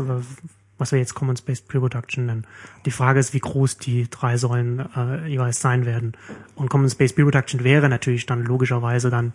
[0.78, 2.48] was wir jetzt Commons-Based Pre-Production nennen.
[2.86, 6.14] Die Frage ist, wie groß die drei Säulen äh, jeweils sein werden.
[6.56, 9.34] Und Commons-Based Pre-Production wäre natürlich dann logischerweise dann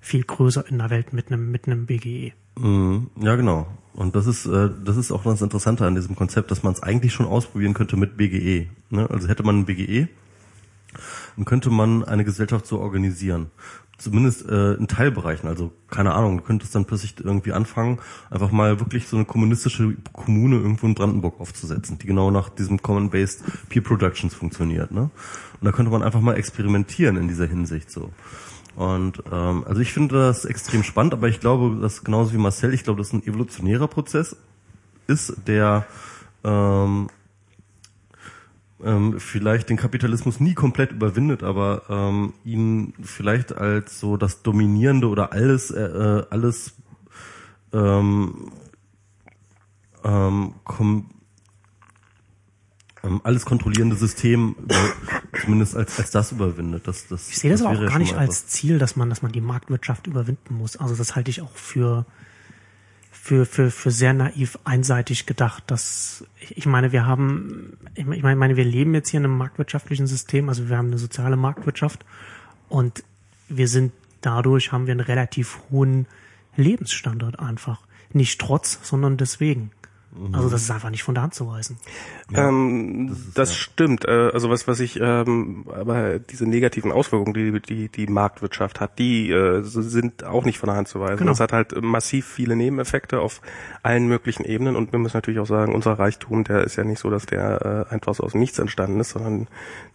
[0.00, 2.32] viel größer in der Welt mit einem mit einem BGE.
[2.58, 3.10] Mhm.
[3.20, 3.66] Ja, genau.
[3.94, 6.82] Und das ist äh, das ist auch das Interessante an diesem Konzept, dass man es
[6.82, 8.66] eigentlich schon ausprobieren könnte mit BGE.
[8.90, 9.08] Ne?
[9.10, 10.08] Also hätte man ein BGE,
[11.36, 13.50] dann könnte man eine Gesellschaft so organisieren.
[13.98, 15.48] Zumindest äh, in Teilbereichen.
[15.48, 17.98] Also keine Ahnung, du könntest dann plötzlich irgendwie anfangen,
[18.30, 22.82] einfach mal wirklich so eine kommunistische Kommune irgendwo in Brandenburg aufzusetzen, die genau nach diesem
[22.82, 24.90] Common-Based Peer Productions funktioniert.
[24.90, 25.10] Ne?
[25.60, 28.10] Und da könnte man einfach mal experimentieren in dieser Hinsicht so.
[28.74, 32.74] Und ähm, also ich finde das extrem spannend, aber ich glaube, dass genauso wie Marcel,
[32.74, 34.36] ich glaube, dass ein evolutionärer Prozess
[35.06, 35.86] ist, der
[36.44, 37.08] ähm,
[38.84, 45.08] ähm, vielleicht den Kapitalismus nie komplett überwindet, aber ähm, ihn vielleicht als so das dominierende
[45.08, 46.74] oder alles äh, äh alles
[47.72, 48.50] ähm,
[50.04, 51.10] ähm, kom
[53.02, 54.74] ähm, alles kontrollierende System über,
[55.40, 56.86] zumindest als, als das überwindet.
[56.86, 59.22] Das, das, ich sehe das, das aber auch gar nicht als Ziel, dass man, dass
[59.22, 60.76] man die Marktwirtschaft überwinden muss.
[60.76, 62.06] Also das halte ich auch für
[63.26, 65.64] für, für, für sehr naiv einseitig gedacht.
[65.66, 70.48] Dass, ich meine, wir haben, ich meine, wir leben jetzt hier in einem marktwirtschaftlichen System,
[70.48, 72.04] also wir haben eine soziale Marktwirtschaft
[72.68, 73.02] und
[73.48, 76.06] wir sind dadurch haben wir einen relativ hohen
[76.56, 77.80] Lebensstandard einfach.
[78.12, 79.72] Nicht trotz, sondern deswegen.
[80.32, 81.78] Also das ist einfach nicht von der Hand zu weisen.
[82.30, 83.56] Ja, ähm, das, das ja.
[83.56, 84.04] stimmt.
[84.06, 88.98] Äh, also was was ich ähm, aber diese negativen Auswirkungen, die die die Marktwirtschaft hat,
[88.98, 91.18] die äh, sind auch nicht von der Hand zu weisen.
[91.18, 91.32] Genau.
[91.32, 93.40] Das hat halt massiv viele Nebeneffekte auf
[93.82, 96.98] allen möglichen Ebenen und wir müssen natürlich auch sagen, unser Reichtum, der ist ja nicht
[96.98, 99.48] so, dass der äh, einfach so aus nichts entstanden ist, sondern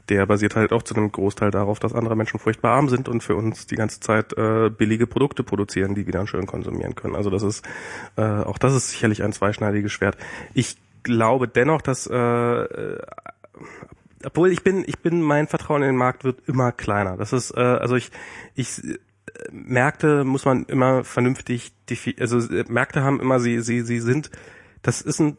[0.10, 3.24] der basiert halt auch zu einem Großteil darauf, dass andere Menschen furchtbar arm sind und
[3.24, 7.16] für uns die ganze Zeit äh, billige Produkte produzieren, die wir dann schön konsumieren können.
[7.16, 7.66] Also das ist
[8.18, 10.11] äh, auch das ist sicherlich ein zweischneidiges Schwert.
[10.54, 13.02] Ich glaube dennoch, dass äh, äh,
[14.24, 17.18] obwohl ich bin, ich bin, mein Vertrauen in den Markt wird immer kleiner.
[17.18, 18.12] Das ist, äh, also ich,
[18.56, 18.82] ich
[19.52, 21.74] Märkte muss man immer vernünftig,
[22.20, 24.30] also äh, Märkte haben immer, sie, sie, sie sind,
[24.82, 25.38] das ist ein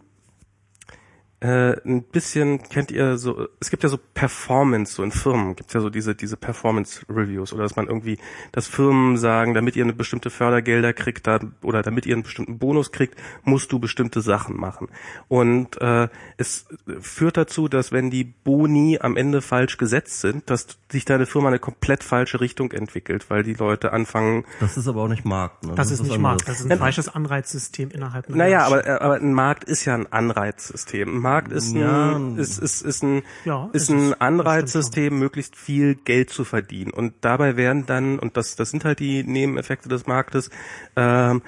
[1.43, 5.70] äh, ein bisschen kennt ihr so, es gibt ja so Performance, so in Firmen gibt
[5.70, 8.19] es ja so diese, diese Performance Reviews oder dass man irgendwie,
[8.52, 12.59] dass Firmen sagen, damit ihr eine bestimmte Fördergelder kriegt da, oder damit ihr einen bestimmten
[12.59, 14.86] Bonus kriegt, musst du bestimmte Sachen machen.
[15.27, 16.66] Und äh, es
[17.01, 21.48] führt dazu, dass wenn die Boni am Ende falsch gesetzt sind, dass sich deine Firma
[21.48, 24.44] eine komplett falsche Richtung entwickelt, weil die Leute anfangen.
[24.60, 25.64] Das ist aber auch nicht Markt.
[25.64, 25.70] Ne?
[25.74, 28.28] Das, das, ist nicht Markt, das ist ein falsches Anreizsystem innerhalb.
[28.28, 31.16] Naja, aber, aber ein Markt ist ja ein Anreizsystem.
[31.16, 32.19] Ein Markt ist ein, ja.
[32.37, 36.91] ist, ist, ist ein, ja, ist ein Anreizsystem, möglichst viel Geld zu verdienen.
[36.93, 40.51] Und dabei werden dann, und das, das sind halt die Nebeneffekte des Marktes,
[40.97, 41.43] ähm,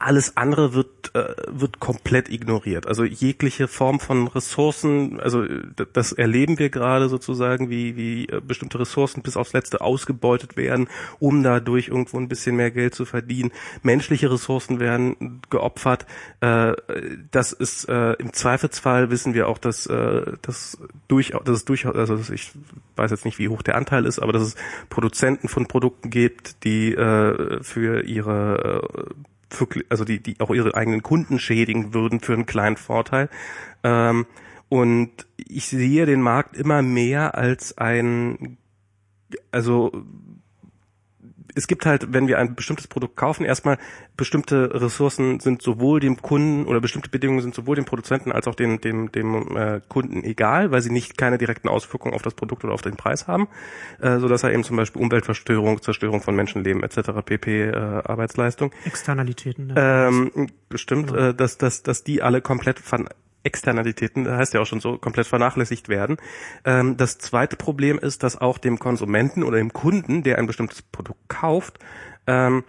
[0.00, 2.86] alles andere wird äh, wird komplett ignoriert.
[2.86, 5.44] Also jegliche Form von Ressourcen, also
[5.92, 10.88] das erleben wir gerade sozusagen, wie wie äh, bestimmte Ressourcen bis aufs letzte ausgebeutet werden,
[11.18, 13.52] um dadurch irgendwo ein bisschen mehr Geld zu verdienen.
[13.82, 16.06] Menschliche Ressourcen werden geopfert.
[16.40, 16.72] Äh,
[17.30, 20.78] das ist äh, im Zweifelsfall wissen wir auch, dass äh, das
[21.08, 22.52] durchaus, dass es durchaus, also ich
[22.96, 24.56] weiß jetzt nicht, wie hoch der Anteil ist, aber dass es
[24.88, 29.14] Produzenten von Produkten gibt, die äh, für ihre äh,
[29.50, 33.28] für, also die, die auch ihre eigenen Kunden schädigen würden für einen kleinen Vorteil.
[33.82, 34.26] Ähm,
[34.68, 38.56] und ich sehe den Markt immer mehr als ein,
[39.50, 39.90] also
[41.54, 43.78] es gibt halt, wenn wir ein bestimmtes Produkt kaufen, erstmal
[44.16, 48.54] bestimmte Ressourcen sind sowohl dem Kunden oder bestimmte Bedingungen sind sowohl dem Produzenten als auch
[48.54, 52.64] dem, dem, dem äh, Kunden egal, weil sie nicht keine direkten Auswirkungen auf das Produkt
[52.64, 53.48] oder auf den Preis haben,
[54.00, 57.10] äh, so dass er eben zum Beispiel Umweltverstörung, Zerstörung von Menschenleben etc.
[57.24, 57.70] pp.
[57.70, 58.72] Äh, Arbeitsleistung.
[58.84, 59.68] Externalitäten.
[59.68, 59.74] Ne?
[59.76, 61.28] Ähm, bestimmt, ja.
[61.28, 63.08] äh, dass, dass, dass die alle komplett von
[63.42, 66.16] Externalitäten, das heißt ja auch schon so, komplett vernachlässigt werden.
[66.64, 70.82] Ähm, das zweite Problem ist, dass auch dem Konsumenten oder dem Kunden, der ein bestimmtes
[70.82, 71.78] Produkt kauft,
[72.26, 72.64] ähm,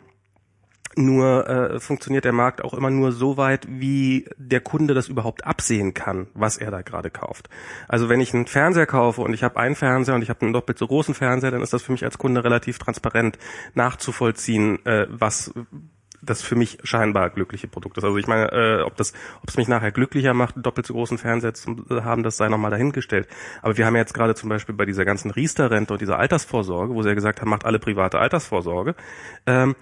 [0.97, 5.45] nur äh, funktioniert der Markt auch immer nur so weit, wie der Kunde das überhaupt
[5.45, 7.49] absehen kann, was er da gerade kauft.
[7.87, 10.53] Also wenn ich einen Fernseher kaufe und ich habe einen Fernseher und ich habe einen
[10.53, 13.37] doppelt so großen Fernseher, dann ist das für mich als Kunde relativ transparent
[13.73, 15.53] nachzuvollziehen, äh, was
[16.21, 18.03] das für mich scheinbar glückliche Produkt ist.
[18.03, 21.17] Also ich meine, äh, ob das, ob es mich nachher glücklicher macht, doppelt so großen
[21.17, 23.27] Fernseher zu haben, das sei nochmal dahingestellt.
[23.61, 26.93] Aber wir haben ja jetzt gerade zum Beispiel bei dieser ganzen Riester-Rente und dieser Altersvorsorge,
[26.93, 28.95] wo sie ja gesagt haben, macht alle private Altersvorsorge,
[29.45, 29.75] ähm,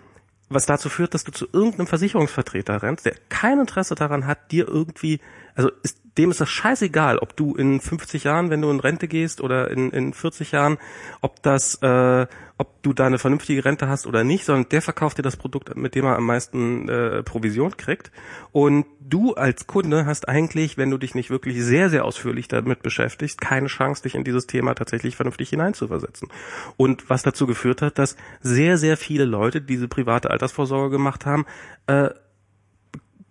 [0.49, 4.67] was dazu führt, dass du zu irgendeinem Versicherungsvertreter rennst, der kein Interesse daran hat, dir
[4.67, 5.19] irgendwie,
[5.55, 9.07] also ist, dem ist das scheißegal, ob du in 50 Jahren, wenn du in Rente
[9.07, 10.77] gehst, oder in, in 40 Jahren,
[11.21, 12.27] ob das, äh,
[12.57, 15.73] ob du da eine vernünftige Rente hast oder nicht, sondern der verkauft dir das Produkt,
[15.77, 18.11] mit dem er am meisten äh, Provision kriegt.
[18.51, 22.81] Und du als Kunde hast eigentlich, wenn du dich nicht wirklich sehr, sehr ausführlich damit
[22.81, 26.27] beschäftigst, keine Chance, dich in dieses Thema tatsächlich vernünftig hineinzuversetzen.
[26.75, 31.25] Und was dazu geführt hat, dass sehr, sehr viele Leute, die diese private Altersvorsorge gemacht
[31.25, 31.45] haben,
[31.87, 32.09] äh,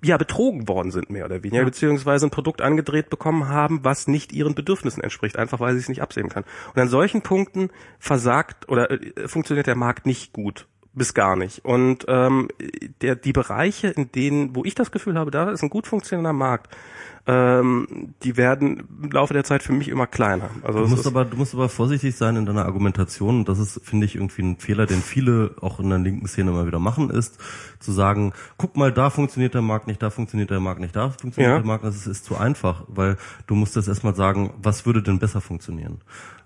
[0.02, 1.64] ja betrogen worden sind mehr oder weniger, ja.
[1.64, 5.88] beziehungsweise ein Produkt angedreht bekommen haben, was nicht ihren Bedürfnissen entspricht, einfach weil sie es
[5.88, 6.44] nicht absehen kann.
[6.74, 11.64] Und an solchen Punkten versagt oder äh, funktioniert der Markt nicht gut bis gar nicht.
[11.64, 12.48] Und ähm,
[13.00, 16.32] der, die Bereiche, in denen, wo ich das Gefühl habe, da ist ein gut funktionierender
[16.32, 16.74] Markt,
[17.28, 20.48] ähm, die werden im Laufe der Zeit für mich immer kleiner.
[20.62, 23.80] Also du musst aber du musst aber vorsichtig sein in deiner Argumentation und das ist
[23.84, 27.10] finde ich irgendwie ein Fehler, den viele auch in der linken Szene immer wieder machen,
[27.10, 27.38] ist
[27.80, 31.10] zu sagen, guck mal, da funktioniert der Markt nicht, da funktioniert der Markt nicht, da
[31.10, 31.59] funktioniert ja.
[31.59, 35.02] der Markt, das ist, ist zu einfach, weil du musst jetzt erstmal sagen, was würde
[35.02, 36.00] denn besser funktionieren?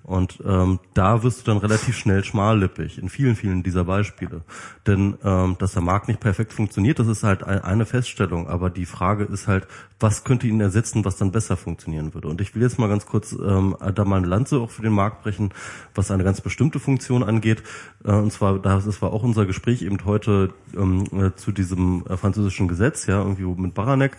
[0.04, 4.42] Und ähm, da wirst du dann relativ schnell schmallippig in vielen, vielen dieser Beispiele.
[4.86, 8.48] Denn ähm, dass der Markt nicht perfekt funktioniert, das ist halt eine Feststellung.
[8.48, 9.68] Aber die Frage ist halt,
[10.00, 12.28] was könnte ihn ersetzen, was dann besser funktionieren würde.
[12.28, 14.93] Und ich will jetzt mal ganz kurz ähm, da mal eine Lanze auch für den
[14.93, 15.53] Markt brechen,
[15.94, 17.62] was eine ganz bestimmte Funktion angeht.
[18.05, 22.16] Äh, und zwar, das war auch unser Gespräch eben heute ähm, äh, zu diesem äh,
[22.16, 24.16] französischen Gesetz, ja, irgendwie mit Baranek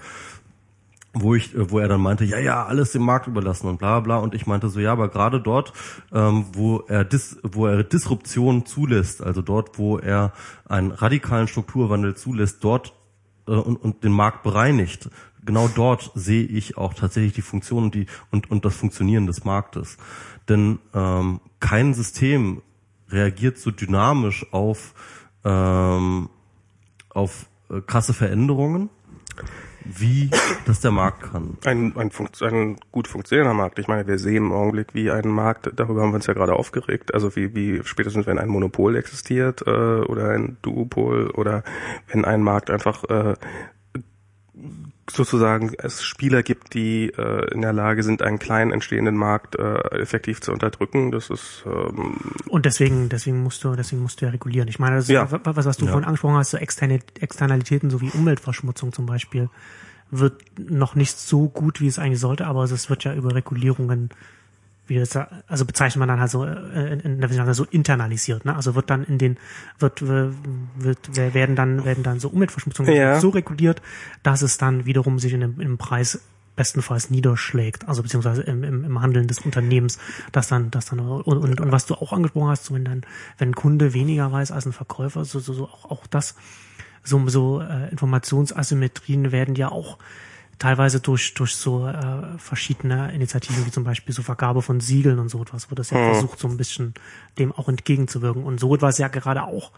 [1.14, 4.00] wo ich, äh, wo er dann meinte, ja, ja, alles dem Markt überlassen und bla
[4.00, 4.18] bla.
[4.18, 5.74] Und ich meinte so, ja, aber gerade dort,
[6.12, 10.34] ähm, wo er dis, wo er Disruption zulässt, also dort, wo er
[10.66, 12.94] einen radikalen Strukturwandel zulässt, dort
[13.48, 15.10] äh, und, und den Markt bereinigt,
[15.46, 19.44] genau dort sehe ich auch tatsächlich die Funktion und die und, und das Funktionieren des
[19.46, 19.98] Marktes.
[20.50, 22.62] Denn ähm, kein System
[23.10, 24.94] reagiert so dynamisch auf
[25.44, 26.30] ähm,
[27.10, 28.90] auf äh, krasse Veränderungen
[29.86, 30.30] wie
[30.66, 31.58] das der Markt kann.
[31.66, 32.12] Ein, ein,
[32.42, 33.80] ein gut funktionierender Markt.
[33.80, 36.54] Ich meine, wir sehen im Augenblick, wie ein Markt, darüber haben wir uns ja gerade
[36.54, 41.64] aufgeregt, also wie, wie spätestens wenn ein Monopol existiert äh, oder ein Duopol oder
[42.08, 43.36] wenn ein Markt einfach äh,
[45.10, 49.76] sozusagen es Spieler gibt, die äh, in der Lage sind, einen kleinen entstehenden Markt äh,
[50.00, 51.12] effektiv zu unterdrücken.
[51.12, 52.18] Das ist ähm,
[52.48, 54.68] und deswegen deswegen musst du deswegen musst du ja regulieren.
[54.70, 55.28] Ich meine, das ist Ja.
[55.30, 55.92] was was du Ja.
[55.92, 59.50] vorhin angesprochen hast, so externe Externalitäten sowie Umweltverschmutzung zum Beispiel
[60.10, 64.10] wird noch nicht so gut, wie es eigentlich sollte, aber es wird ja über Regulierungen
[64.88, 68.56] wie das, also bezeichnet man dann halt so äh, in, der Wissenschaft so internalisiert, ne?
[68.56, 69.38] Also wird dann in den
[69.80, 70.36] wird wird,
[70.76, 73.20] wird werden dann werden dann so Umweltverschmutzungen Ja.
[73.20, 73.82] so reguliert,
[74.24, 76.20] dass es dann wiederum sich in dem, im Preis
[76.56, 79.98] bestenfalls niederschlägt, also beziehungsweise im, im, im Handeln des Unternehmens,
[80.32, 83.02] dass dann, dass dann und, und, und was du auch angesprochen hast, so wenn dann,
[83.38, 86.36] wenn ein Kunde weniger weiß als ein Verkäufer, so, so, so auch, auch das,
[87.04, 89.98] so, so äh, Informationsasymmetrien werden ja auch
[90.64, 95.28] teilweise durch durch so äh, verschiedene Initiativen wie zum Beispiel so Vergabe von Siegeln und
[95.28, 96.94] so etwas wird das ja versucht so ein bisschen
[97.38, 98.46] dem auch entgegenzuwirken.
[98.46, 99.72] Und so etwas ja gerade auch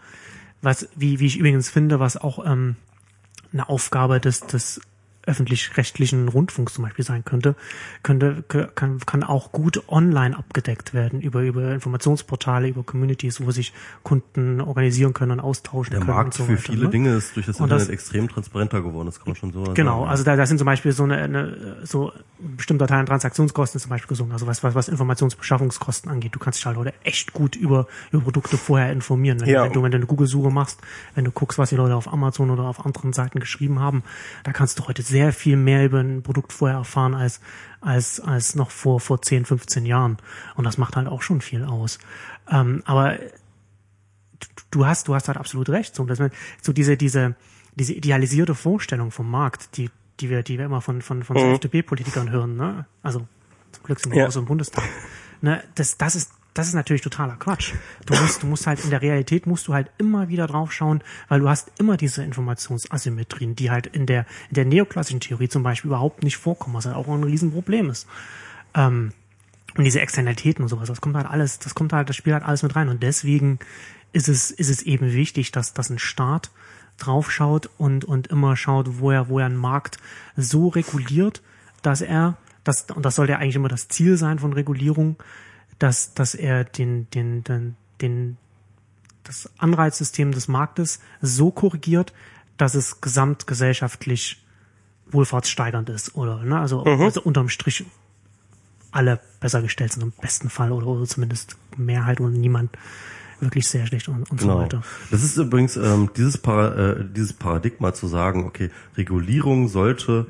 [0.62, 2.76] was wie wie ich übrigens finde was auch ähm,
[3.52, 4.80] eine Aufgabe des des
[5.26, 7.54] öffentlich-rechtlichen Rundfunks zum Beispiel sein könnte,
[8.02, 8.42] könnte
[8.74, 13.72] kann, kann auch gut online abgedeckt werden über über Informationsportale, über Communities, wo sich
[14.02, 16.90] Kunden organisieren können und austauschen Der können Markt und so für weiter, viele ne?
[16.90, 19.64] Dinge ist durch das Und das- Internet extrem transparenter geworden, das kann man schon so
[19.74, 20.10] Genau, sagen.
[20.10, 22.12] also da, da sind zum Beispiel so eine, eine so
[22.66, 26.34] Teil an Transaktionskosten zum Beispiel gesungen, also was, was, was Informationsbeschaffungskosten angeht.
[26.34, 29.40] Du kannst dich halt heute echt gut über, über Produkte vorher informieren.
[29.40, 29.64] Wenn, Ja.
[29.64, 30.80] wenn du, wenn du eine Google-Suche machst,
[31.14, 34.02] wenn du guckst, was die Leute auf Amazon oder auf anderen Seiten geschrieben haben,
[34.44, 37.40] da kannst du heute sehr viel mehr über ein Produkt vorher erfahren als,
[37.80, 40.18] als, als noch vor, vor 10, 15 Jahren.
[40.54, 41.98] Und das macht halt auch schon viel aus.
[42.50, 43.18] Ähm, aber
[44.70, 45.94] du hast, du hast halt absolut recht.
[45.94, 46.30] So, dass man,
[46.62, 47.34] so diese, diese,
[47.74, 49.90] diese idealisierte Vorstellung vom Markt, die,
[50.20, 52.86] die wir, die wir immer von, von, von so FDP-Politikern hören, ne?
[53.02, 53.26] Also,
[53.72, 54.28] zum Glück sind wir Ja.
[54.28, 54.84] auch so im Bundestag.
[55.42, 55.62] Ne?
[55.74, 57.74] Das, das ist, das ist natürlich totaler Quatsch.
[58.06, 61.02] Du musst, du musst halt in der Realität musst du halt immer wieder drauf schauen,
[61.28, 65.62] weil du hast immer diese Informationsasymmetrien, die halt in der, in der neoklassischen Theorie zum
[65.62, 68.06] Beispiel überhaupt nicht vorkommen, was halt auch ein Riesenproblem ist.
[68.74, 69.12] Ähm,
[69.76, 72.44] und diese Externalitäten und sowas, das kommt halt alles, das kommt halt, das spielt halt
[72.44, 72.88] alles mit rein.
[72.88, 73.58] Und deswegen
[74.14, 76.50] ist es, ist es eben wichtig, dass, dass ein Staat
[76.96, 79.98] draufschaut und, und immer schaut, wo er, wo er einen Markt
[80.36, 81.42] so reguliert,
[81.82, 85.16] dass er, das, und das sollte ja eigentlich immer das Ziel sein von Regulierung,
[85.78, 88.36] dass, dass er den, den, den, den,
[89.24, 92.12] das Anreizsystem des Marktes so korrigiert,
[92.56, 94.42] dass es gesamtgesellschaftlich
[95.10, 97.84] wohlfahrtssteigernd ist, oder, ne, also, also unterm Strich
[98.90, 102.70] alle besser gestellt sind im besten Fall oder, oder zumindest Mehrheit und niemand
[103.40, 104.60] wirklich sehr schlecht und, und so Genau.
[104.60, 104.82] weiter.
[105.10, 110.26] Das ist übrigens ähm, dieses, Para, äh, dieses Paradigma zu sagen, okay, Regulierung sollte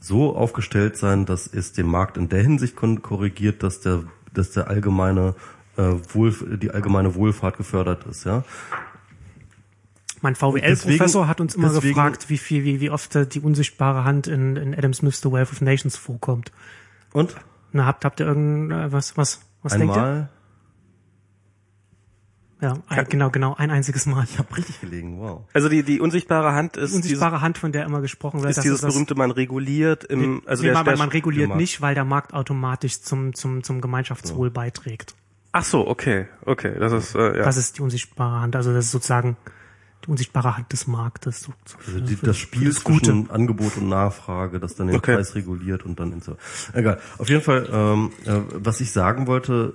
[0.00, 4.68] so aufgestellt sein, dass es den Markt in der Hinsicht korrigiert, dass der, dass der
[4.68, 5.34] allgemeine
[5.76, 8.44] äh, Wohl, die allgemeine Wohlfahrt gefördert ist, ja.
[10.20, 14.26] Mein VWL-Professor hat uns immer deswegen- gefragt, wie viel, wie, wie oft die unsichtbare Hand
[14.26, 16.50] in, in Adam Smith's The Wealth of Nations vorkommt.
[17.12, 17.36] Und
[17.72, 20.28] Na, habt, habt ihr irgendwas, was, was, was denkt ihr?
[22.60, 24.24] Ja, ein, genau, genau, ein einziges Mal.
[24.24, 25.42] ich habe richtig gelegen, wow.
[25.52, 28.56] Also die, die unsichtbare Hand ist, Die unsichtbare Hand, von der immer gesprochen wird, dieses,
[28.56, 31.54] ist das dieses das- berühmte, man reguliert im, also nee, der, man, der, man reguliert
[31.54, 35.14] nicht, weil der Markt automatisch zum, zum, zum Gemeinschaftswohl beiträgt.
[35.52, 37.44] ach so, okay, okay, das ist, äh, ja.
[37.44, 38.56] Das ist die unsichtbare Hand.
[38.56, 39.36] Also das ist sozusagen
[40.04, 41.40] die unsichtbare Hand des Marktes.
[41.42, 43.06] So, so Also die, für- das Spiel das Gute.
[43.06, 45.14] zwischen Angebot und Nachfrage, das dann den Okay.
[45.14, 46.36] Preis reguliert und dann in so.
[46.72, 46.98] Egal.
[47.18, 49.74] Auf jeden Fall, ähm, äh, was ich sagen wollte,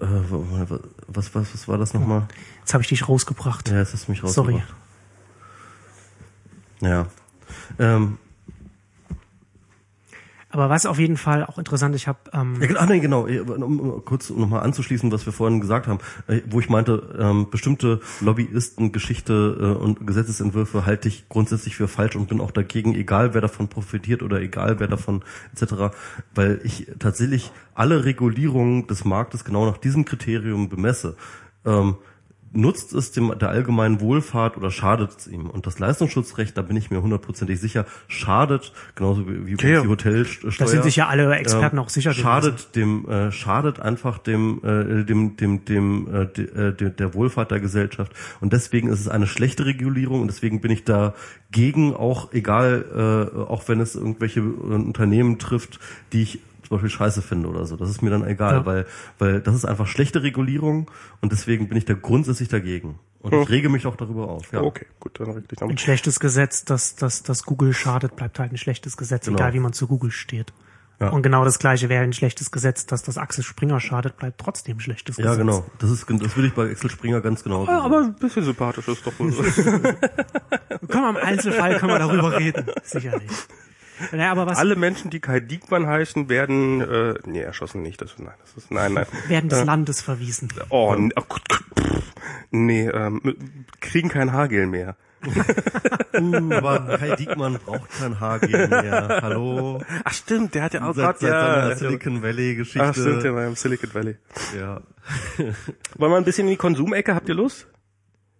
[0.00, 0.04] äh,
[1.06, 2.26] was, was, was war das nochmal?
[2.60, 3.68] Jetzt habe ich dich rausgebracht.
[3.68, 4.54] Ja, jetzt hast du mich Sorry.
[4.54, 4.74] rausgebracht.
[6.80, 7.06] Ja.
[7.78, 8.18] Ähm,
[10.54, 13.80] Aber was auf jeden Fall auch interessant, ich habe ähm, Ja, ach nee, genau, um,
[13.80, 15.98] um kurz nochmal anzuschließen, was wir vorhin gesagt haben,
[16.28, 21.88] äh, wo ich meinte, ähm, bestimmte Lobbyisten, Geschichte äh, und Gesetzesentwürfe halte ich grundsätzlich für
[21.88, 25.92] falsch und bin auch dagegen, egal wer davon profitiert oder egal wer davon etc.,
[26.36, 31.16] weil ich tatsächlich alle Regulierungen des Marktes genau nach diesem Kriterium bemesse.
[31.66, 31.96] Ähm,
[32.54, 35.50] nutzt es dem der allgemeinen Wohlfahrt oder schadet es ihm?
[35.50, 39.82] Und das Leistungsschutzrecht, da bin ich mir hundertprozentig sicher, schadet, genauso wie, Ja.
[39.82, 40.52] die Hotelsteuer.
[40.58, 42.12] Da sind sich ja alle Experten ähm, auch sicher.
[42.12, 47.14] Schadet dem, äh, schadet einfach dem, äh, dem, dem, dem, äh, de, äh, de, der
[47.14, 48.12] Wohlfahrt der Gesellschaft.
[48.40, 53.38] Und deswegen ist es eine schlechte Regulierung und deswegen bin ich dagegen, auch egal, äh,
[53.40, 55.80] auch wenn es irgendwelche äh, Unternehmen trifft,
[56.12, 57.76] die ich zum Beispiel scheiße finde oder so.
[57.76, 58.66] Das ist mir dann egal, Ja.
[58.66, 58.86] weil,
[59.18, 62.98] weil das ist einfach schlechte Regulierung und deswegen bin ich da grundsätzlich dagegen.
[63.20, 64.52] Und ich rege mich auch darüber auf.
[64.52, 64.60] Ja.
[64.62, 68.52] Okay, gut, dann reg dich ein schlechtes Gesetz, das, das, das Google schadet, bleibt halt
[68.52, 69.38] ein schlechtes Gesetz, Genau.
[69.38, 70.52] egal wie man zu Google steht.
[71.00, 71.08] Ja.
[71.08, 74.76] Und genau das gleiche wäre ein schlechtes Gesetz, dass das Axel Springer schadet, bleibt trotzdem
[74.76, 75.38] ein schlechtes Ja, Gesetz.
[75.38, 75.64] genau.
[75.78, 78.86] Das ist, das würde ich bei Axel Springer ganz genau Ja, aber ein bisschen sympathisch
[78.88, 79.32] ist doch wohl.
[80.88, 83.30] Können wir im Einzelfall können wir darüber reden, sicherlich.
[84.12, 88.00] Naja, aber was Alle Menschen, die Kai Diekmann heißen, werden äh, nee, erschossen nicht.
[88.00, 89.06] Das, nein, das ist nein, nein.
[89.28, 90.48] werden des Landes verwiesen.
[90.70, 92.02] Oh, n- oh Gott, pff.
[92.50, 93.20] nee, ähm,
[93.80, 94.96] kriegen kein Haargel mehr.
[96.16, 99.18] Uh, aber Kai Diekmann braucht kein Haargel mehr.
[99.20, 99.82] Hallo.
[100.04, 101.74] Ach stimmt, der hat ja auch Seit, gerade seit seiner ja.
[101.76, 102.86] Silicon Valley Geschichte.
[102.86, 104.16] Ach stimmt, der war im Silicon Valley.
[104.56, 104.80] ja.
[105.96, 107.16] Wollen wir ein bisschen in die Konsumecke?
[107.16, 107.66] Habt ihr Lust?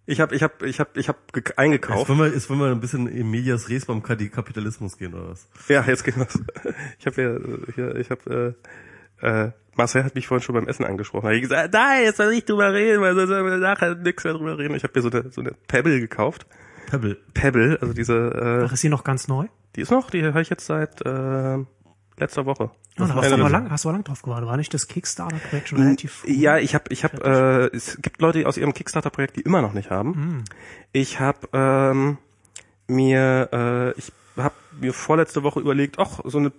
[0.07, 2.09] Ich hab, ich hab, ich hab, ich hab ge- Jetzt eingekauft.
[2.09, 5.47] wollen wir, jetzt wollen wir ein bisschen in Medias Res beim Kapitalismus gehen, oder was?
[5.67, 6.39] Ja, jetzt geht was.
[6.99, 8.55] Ich habe ja, äh, hier, ich habe,
[9.21, 11.23] äh, äh, Marcel hat mich vorhin schon beim Essen angesprochen.
[11.23, 13.95] Da hab ich gesagt, nein, jetzt soll ich drüber reden, weil sonst sollen wir nachher
[13.95, 14.75] nichts mehr drüber reden.
[14.75, 16.45] Ich habe mir so eine, so eine Pebble gekauft.
[16.87, 17.17] Pebble.
[17.33, 19.45] Pebble, also diese, Ach, ist sie noch ganz neu?
[19.45, 21.57] äh, die ist noch, die habe ich jetzt seit äh,
[22.17, 22.71] letzter Woche.
[22.97, 24.47] Ja, da hast Ende du aber lang, hast du aber lang drauf gewartet.
[24.47, 26.31] War nicht das Kickstarter-Projekt schon relativ früh?
[26.31, 29.73] Ja, ich habe, ich habe, äh, es gibt Leute aus ihrem Kickstarter-Projekt, die immer noch
[29.73, 30.43] nicht haben.
[30.91, 32.17] Ich habe ähm,
[32.87, 36.51] mir, äh, ich habe mir vorletzte Woche überlegt, ach so eine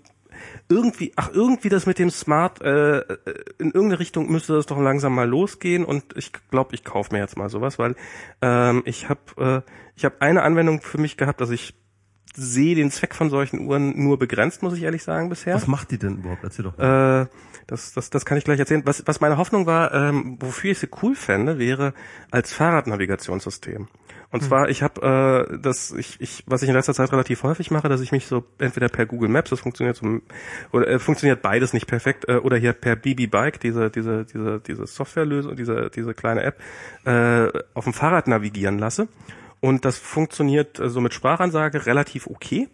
[0.69, 3.17] irgendwie, ach irgendwie das mit dem Smart, äh, äh,
[3.59, 7.21] in irgendeine Richtung müsste das doch langsam mal losgehen und ich glaube, ich kaufe mir
[7.21, 7.95] jetzt mal sowas, weil
[8.43, 11.75] ähm, ich habe, äh, ich habe eine Anwendung für mich gehabt, dass ich
[12.37, 15.55] sehe den Zweck von solchen Uhren nur begrenzt, muss ich ehrlich sagen bisher.
[15.55, 16.45] Was macht die denn überhaupt?
[16.45, 17.23] Erzähl doch mal.
[17.23, 17.27] Äh,
[17.67, 18.83] das, das, das kann ich gleich erzählen.
[18.85, 21.95] Was, was meine Hoffnung war, ähm, wofür ich sie cool fände, wäre
[22.31, 23.89] als Fahrradnavigationssystem.
[24.33, 27.71] Und zwar, ich habe äh, das, ich, ich, was ich in letzter Zeit relativ häufig
[27.71, 30.21] mache, dass ich mich so entweder per Google Maps, das funktioniert so,
[30.73, 34.61] oder äh, funktioniert beides nicht perfekt, äh, oder hier per BB Bike, diese, diese, diese,
[34.61, 36.61] diese Softwarelösung, diese, diese kleine App,
[37.05, 39.09] äh, auf dem Fahrrad navigieren lasse.
[39.61, 42.69] Und das funktioniert äh, so mit Sprachansage relativ okay.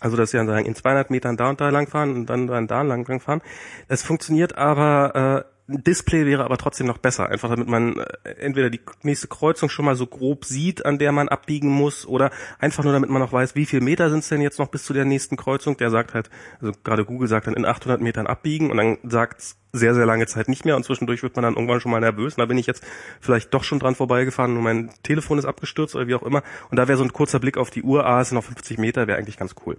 [0.00, 2.68] Also dass sie dann sagen, in 200 Metern da und da langfahren und dann, dann
[2.68, 3.42] da lang langfahren.
[3.88, 7.28] Das funktioniert aber, äh, ein Display wäre aber trotzdem noch besser.
[7.28, 11.12] Einfach damit man äh, entweder die nächste Kreuzung schon mal so grob sieht, an der
[11.12, 14.28] man abbiegen muss, oder einfach nur damit man noch weiß, wie viel Meter sind es
[14.28, 15.76] denn jetzt noch bis zu der nächsten Kreuzung.
[15.76, 16.30] Der sagt halt,
[16.60, 20.26] also gerade Google sagt dann in 800 Metern abbiegen und dann sagt sehr, sehr lange
[20.26, 22.56] Zeit nicht mehr und zwischendurch wird man dann irgendwann schon mal nervös und da bin
[22.56, 22.82] ich jetzt
[23.20, 26.78] vielleicht doch schon dran vorbeigefahren und mein Telefon ist abgestürzt oder wie auch immer und
[26.78, 29.06] da wäre so ein kurzer Blick auf die Uhr, ah, es sind noch 50 Meter,
[29.06, 29.78] wäre eigentlich ganz cool.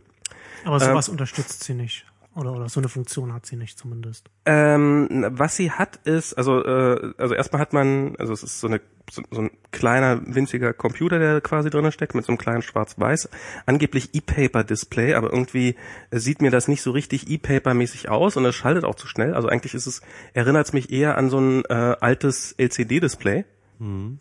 [0.64, 2.06] Aber sowas unterstützt sie nicht.
[2.36, 4.30] Oder, oder so eine Funktion hat sie nicht zumindest.
[4.46, 8.68] Ähm, was sie hat ist, also äh, also erstmal hat man, also es ist so
[8.68, 8.82] eine
[9.12, 13.30] so, so ein kleiner winziger Computer, der quasi drinnen steckt mit so einem kleinen Schwarz-Weiß,
[13.66, 15.76] angeblich E-Paper-Display, aber irgendwie
[16.12, 19.34] sieht mir das nicht so richtig E-Paper-mäßig aus und es schaltet auch zu schnell.
[19.34, 20.02] Also eigentlich ist es
[20.34, 23.46] erinnert es mich eher an so ein äh, altes LCD-Display.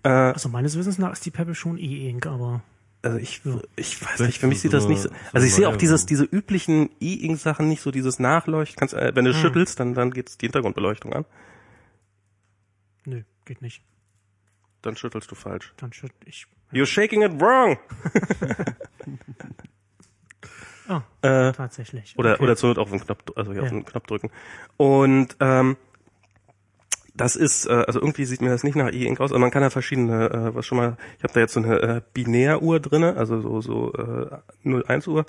[0.02, 2.62] Äh, Also meines Wissens nach ist die Pebble schon E-Ink, aber
[3.02, 3.42] also ich,
[3.76, 5.08] ich weiß nicht, für mich so sieht das nicht so.
[5.08, 8.78] so Also ich sehe auch dieses, diese üblichen E-Ink-Sachen nicht so, dieses Nachleuchten.
[8.78, 11.24] Kannst, äh, wenn du schüttelst, dann, dann geht's die Hintergrundbeleuchtung an.
[13.04, 13.82] nö, geht nicht.
[14.82, 15.72] Dann schüttelst du falsch.
[15.76, 16.46] Dann schütt ich.
[16.72, 17.78] You're shaking it wrong.
[20.90, 22.14] Ah, Äh, tatsächlich.
[22.18, 22.42] oder Okay.
[22.44, 23.74] oder zur Not auf den Knopf, also hier auf Ja.
[23.74, 24.30] den Knopf drücken.
[24.78, 25.76] Und ähm,
[27.18, 29.32] das ist, äh, also irgendwie sieht mir das nicht nach E-Ink aus.
[29.32, 31.80] Also man kann ja verschiedene, äh, was schon mal, ich habe da jetzt so eine
[31.80, 35.26] äh, Binäruhr drinne, also so so äh, 01 Uhr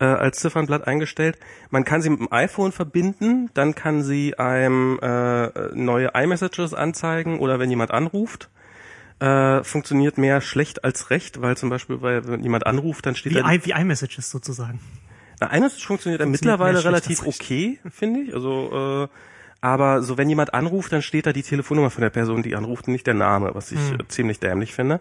[0.00, 1.38] äh, als Ziffernblatt eingestellt.
[1.70, 7.38] Man kann sie mit dem iPhone verbinden, dann kann sie einem äh, neue iMessages anzeigen
[7.38, 8.50] oder wenn jemand anruft.
[9.20, 13.34] Äh, funktioniert mehr schlecht als recht, weil zum Beispiel, weil wenn jemand anruft, dann steht
[13.34, 14.78] Wie, da I, wie iMessages sozusagen.
[15.40, 18.34] na, iMessage funktioniert, Funktioniert mittlerweile relativ okay, finde ich.
[18.34, 19.08] Also, äh,
[19.60, 22.86] aber so wenn jemand anruft, dann steht da die Telefonnummer von der Person, die anruft,
[22.86, 23.98] und nicht der Name, was ich Hm.
[24.08, 25.00] ziemlich dämlich finde.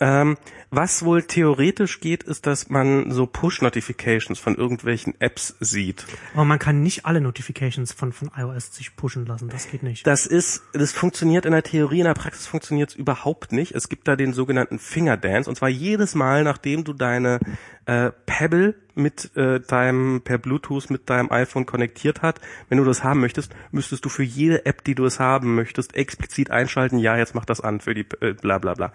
[0.00, 0.36] Ähm,
[0.70, 6.06] was wohl theoretisch geht, ist, dass man so Push-Notifications von irgendwelchen Apps sieht.
[6.32, 9.48] Aber man kann nicht alle Notifications von, von iOS sich pushen lassen.
[9.48, 10.06] Das geht nicht.
[10.06, 13.74] Das ist, das funktioniert in der Theorie, in der Praxis funktioniert es überhaupt nicht.
[13.74, 17.40] Es gibt da den sogenannten Fingerdance und zwar jedes Mal, nachdem du deine
[17.86, 23.02] äh, Pebble mit äh, deinem per Bluetooth mit deinem iPhone konnektiert hat, wenn du das
[23.02, 26.98] haben möchtest, müsstest du für jede App, die du es haben möchtest, explizit einschalten.
[26.98, 28.92] Ja, jetzt mach das an für die äh, bla bla bla.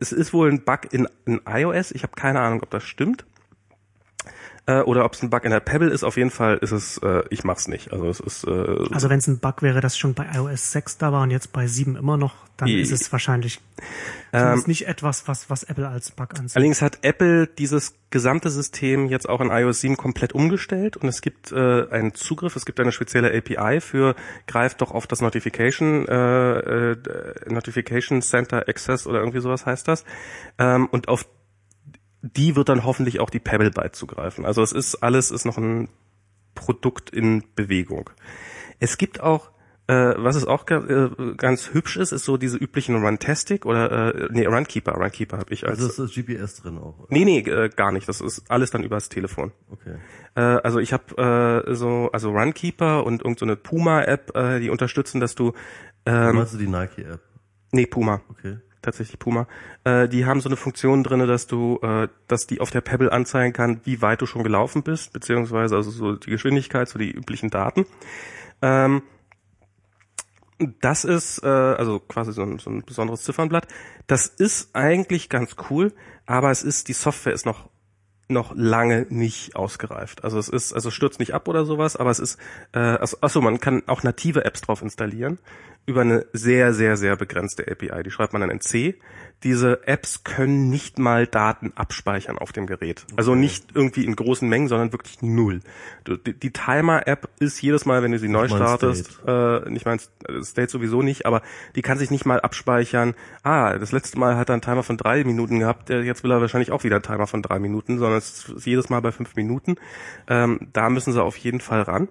[0.00, 1.92] Es ist wohl ein Bug in, in iOS.
[1.92, 3.24] Ich habe keine Ahnung, ob das stimmt
[4.66, 6.04] äh, oder ob es ein Bug in der Pebble ist.
[6.04, 7.92] Auf jeden Fall ist es, äh, ich mach's nicht.
[7.92, 10.98] Also es ist äh, Also wenn es ein Bug wäre, das schon bei iOS 6
[10.98, 13.60] da war und jetzt bei 7 immer noch, dann ist es wahrscheinlich
[14.32, 16.56] zumindest nicht etwas, was, was Apple als Bug ansieht.
[16.56, 21.22] Allerdings hat Apple dieses gesamte System jetzt auch in iOS 7 komplett umgestellt und es
[21.22, 24.14] gibt äh, einen Zugriff, es gibt eine spezielle API für
[24.46, 26.96] greift doch auf das Notification äh, äh,
[27.48, 30.04] Notification Center Access oder irgendwie sowas heißt das
[30.58, 31.24] ähm, und auf
[32.22, 34.44] die wird dann hoffentlich auch die Pebble Byte zugreifen.
[34.44, 35.88] Also es ist alles ist noch ein
[36.54, 38.10] Produkt in Bewegung.
[38.78, 39.50] Es gibt auch
[39.90, 44.28] äh, was es auch äh, ganz hübsch ist, ist so diese üblichen Runtastic oder äh,
[44.30, 46.96] nee, Runkeeper, Runkeeper habe ich als Also ist das GPS drin auch.
[47.00, 47.08] Oder?
[47.10, 48.08] Nee, nee, äh, gar nicht.
[48.08, 49.50] Das ist alles dann übers Telefon.
[49.68, 49.96] Okay.
[50.36, 54.60] Äh, also ich habe äh, so also Runkeeper und irgend so eine Puma App, äh,
[54.60, 55.54] die unterstützen, dass du
[56.06, 57.20] ähm, Meinst du die Nike App?
[57.72, 58.58] nee, Puma Okay.
[58.82, 59.46] Tatsächlich Puma.
[59.84, 63.12] Äh, die haben so eine Funktion drinne, dass du, äh, dass die auf der Pebble
[63.12, 67.10] anzeigen kann, wie weit du schon gelaufen bist, beziehungsweise also so die Geschwindigkeit, so die
[67.10, 67.86] üblichen Daten.
[68.62, 69.02] Ähm,
[70.80, 73.66] das ist äh, also quasi so ein, so ein besonderes Ziffernblatt.
[74.06, 75.92] Das ist eigentlich ganz cool,
[76.26, 77.70] aber es ist die Software ist noch
[78.30, 80.24] noch lange nicht ausgereift.
[80.24, 82.38] Also es ist, also stürzt nicht ab oder sowas, aber es ist,
[82.72, 85.38] äh, also, achso, man kann auch native Apps drauf installieren
[85.90, 88.02] über eine sehr, sehr, sehr begrenzte API.
[88.04, 88.98] Die schreibt man dann in C.
[89.42, 93.06] Diese Apps können nicht mal Daten abspeichern auf dem Gerät.
[93.16, 95.60] Also nicht irgendwie in großen Mengen, sondern wirklich null.
[96.06, 99.98] Die, die Timer-App ist jedes Mal, wenn du sie neu mein startest, äh, nicht mein
[100.42, 101.42] State sowieso nicht, aber
[101.74, 103.14] die kann sich nicht mal abspeichern.
[103.42, 106.30] Ah, das letzte Mal hat er einen Timer von drei Minuten gehabt, äh, jetzt will
[106.30, 109.10] er wahrscheinlich auch wieder einen Timer von drei Minuten, sondern es ist jedes Mal bei
[109.10, 109.76] fünf Minuten.
[110.28, 112.08] Ähm, da müssen sie auf jeden Fall ran.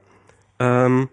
[0.60, 1.10] Ähm,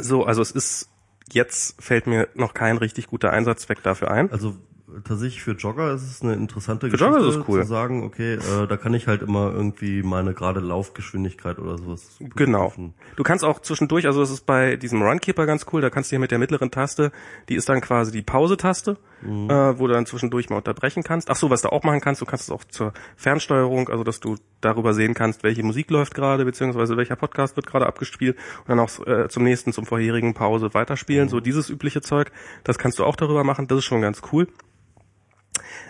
[0.00, 0.90] so, also es ist
[1.32, 4.30] jetzt fällt mir noch kein richtig guter Einsatzzweck dafür ein.
[4.32, 4.56] Also
[5.04, 7.62] tatsächlich für Jogger ist es eine interessante Für Jogger ist es cool.
[7.62, 12.16] zu sagen, okay, äh, da kann ich halt immer irgendwie meine gerade Laufgeschwindigkeit oder sowas.
[12.34, 12.68] Genau.
[12.68, 12.94] prüfen.
[13.16, 16.12] Du kannst auch zwischendurch, also das ist bei diesem Runkeeper ganz cool, da kannst du
[16.12, 17.12] hier mit der mittleren Taste,
[17.48, 19.50] die ist dann quasi die Pause-Taste, Mhm.
[19.50, 21.30] äh, wo du dann zwischendurch mal unterbrechen kannst.
[21.30, 24.20] Ach so, was du auch machen kannst, du kannst es auch zur Fernsteuerung, also dass
[24.20, 28.68] du darüber sehen kannst, welche Musik läuft gerade, beziehungsweise welcher Podcast wird gerade abgespielt und
[28.68, 31.26] dann auch äh, zum nächsten, zum vorherigen Pause weiterspielen.
[31.26, 31.30] Mhm.
[31.30, 32.30] So dieses übliche Zeug,
[32.64, 34.48] das kannst du auch darüber machen, das ist schon ganz cool.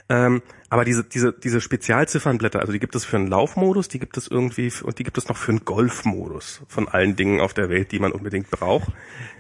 [0.09, 4.17] Ähm, aber diese, diese, diese Spezialziffernblätter, also die gibt es für einen Laufmodus, die gibt
[4.17, 7.69] es irgendwie und die gibt es noch für einen Golfmodus von allen Dingen auf der
[7.69, 8.89] Welt, die man unbedingt braucht.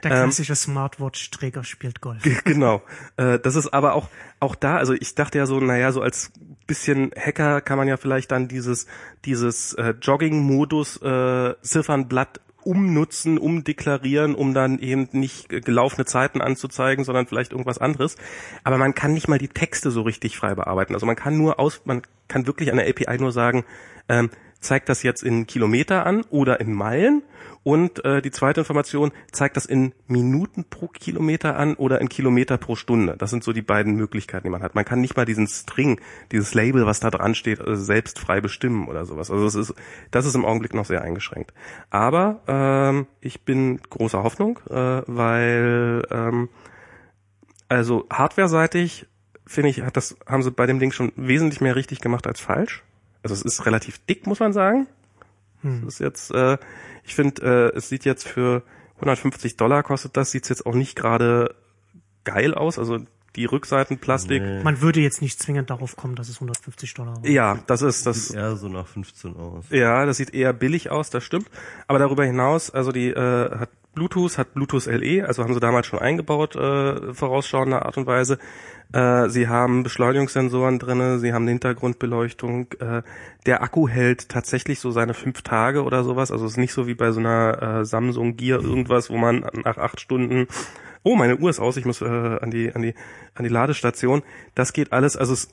[0.02, 2.22] Der Ähm, klassische Smartwatch-Träger spielt Golf.
[2.44, 2.82] genau.
[3.16, 4.08] Äh, das ist aber auch,
[4.40, 6.32] auch da, also ich dachte ja so, naja, so als
[6.66, 8.86] bisschen Hacker kann man ja vielleicht dann dieses,
[9.24, 17.26] dieses äh, Jogging-Modus äh, Ziffernblatt umnutzen, umdeklarieren, um dann eben nicht gelaufene Zeiten anzuzeigen, sondern
[17.26, 18.16] vielleicht irgendwas anderes.
[18.62, 20.92] Aber man kann nicht mal die Texte so richtig frei bearbeiten.
[20.92, 23.64] Also man kann nur aus, man kann wirklich an der API nur sagen,
[24.10, 24.28] ähm,
[24.60, 27.22] zeigt das jetzt in Kilometer an oder in Meilen
[27.62, 32.56] und äh, die zweite Information zeigt das in Minuten pro Kilometer an oder in Kilometer
[32.56, 33.16] pro Stunde.
[33.18, 34.74] Das sind so die beiden Möglichkeiten, die man hat.
[34.74, 36.00] Man kann nicht mal diesen String,
[36.32, 39.30] dieses Label, was da dran steht, äh, selbst frei bestimmen oder sowas.
[39.30, 39.74] Also das ist,
[40.10, 41.52] das ist im Augenblick noch sehr eingeschränkt.
[41.90, 46.48] Aber ähm, ich bin großer Hoffnung, äh, weil ähm,
[47.68, 49.06] also hardware-seitig
[49.46, 52.40] finde ich, hat das haben sie bei dem Ding schon wesentlich mehr richtig gemacht als
[52.40, 52.82] falsch.
[53.22, 54.86] Also es ist relativ dick, muss man sagen.
[55.62, 55.84] Hm.
[55.84, 56.58] Das ist jetzt, äh,
[57.04, 58.62] ich finde, äh, es sieht jetzt für
[58.96, 61.54] 150 Dollar kostet das, sieht's jetzt auch nicht gerade
[62.24, 62.78] geil aus.
[62.78, 62.98] Also
[63.36, 64.42] die Rückseiten Plastik.
[64.42, 64.62] Nee.
[64.62, 67.26] Man würde jetzt nicht zwingend darauf kommen, dass es 150 Dollar war.
[67.26, 68.28] Ja, das ist das.
[68.28, 69.64] Sieht eher so nach 15 aus.
[69.70, 71.48] Ja, das sieht eher billig aus, das stimmt.
[71.86, 75.86] Aber darüber hinaus, also die äh, hat Bluetooth, hat Bluetooth LE, also haben sie damals
[75.86, 78.38] schon eingebaut, äh, vorausschauender Art und Weise.
[78.92, 82.72] Äh, sie haben Beschleunigungssensoren drinne, sie haben eine Hintergrundbeleuchtung.
[82.80, 83.02] Äh,
[83.46, 86.30] der Akku hält tatsächlich so seine fünf Tage oder sowas.
[86.30, 89.46] Also es ist nicht so wie bei so einer äh, Samsung Gear irgendwas, wo man
[89.64, 90.46] nach acht Stunden
[91.04, 92.94] Oh, meine Uhr ist aus, ich muss äh, an die an die
[93.34, 94.22] an die Ladestation.
[94.54, 95.48] Das geht alles, also es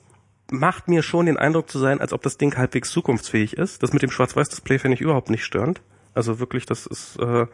[0.50, 3.82] macht mir schon den Eindruck zu sein, als ob das Ding halbwegs zukunftsfähig ist.
[3.82, 5.80] Das mit dem Schwarz-Weiß-Display finde ich überhaupt nicht störend.
[6.14, 7.46] Also wirklich, das ist äh,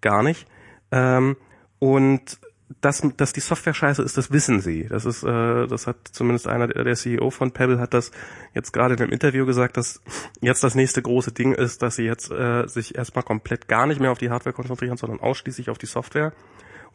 [0.00, 0.46] gar nicht.
[0.90, 1.36] Ähm,
[1.78, 2.38] und
[2.80, 4.88] dass, dass die Software scheiße ist, das wissen sie.
[4.88, 8.10] Das ist, äh, das hat zumindest einer der, der CEO von Pebble hat das
[8.54, 10.00] jetzt gerade in einem Interview gesagt, dass
[10.40, 14.00] jetzt das nächste große Ding ist, dass sie jetzt äh, sich erstmal komplett gar nicht
[14.00, 16.32] mehr auf die Hardware konzentrieren, sondern ausschließlich auf die Software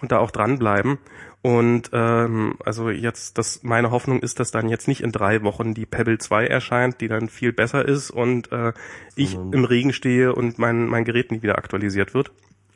[0.01, 0.97] und da auch dranbleiben.
[1.41, 5.73] Und ähm, also jetzt, das meine Hoffnung ist, dass dann jetzt nicht in drei Wochen
[5.73, 8.73] die Pebble 2 erscheint, die dann viel besser ist und äh,
[9.15, 12.31] ich Sondern- im Regen stehe und mein, mein Gerät nie wieder aktualisiert wird.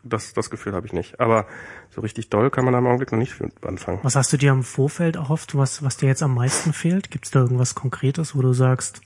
[0.07, 1.19] Das, das Gefühl habe ich nicht.
[1.19, 1.47] Aber
[1.89, 3.99] so richtig doll kann man da im Augenblick noch nicht anfangen.
[4.03, 7.09] Was hast du dir im Vorfeld erhofft, was, was dir jetzt am meisten fehlt?
[7.09, 9.01] Gibt es da irgendwas Konkretes, wo du sagst,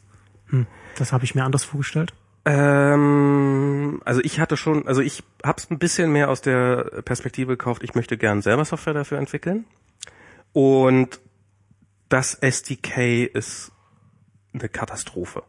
[0.47, 0.67] hm,
[0.97, 2.13] das habe ich mir anders vorgestellt?
[2.45, 7.57] Ähm, also ich hatte schon, also ich habe es ein bisschen mehr aus der Perspektive
[7.57, 9.65] gekauft, ich möchte gern selber Software dafür entwickeln.
[10.51, 11.19] Und
[12.09, 13.71] das SDK ist
[14.53, 15.43] eine Katastrophe.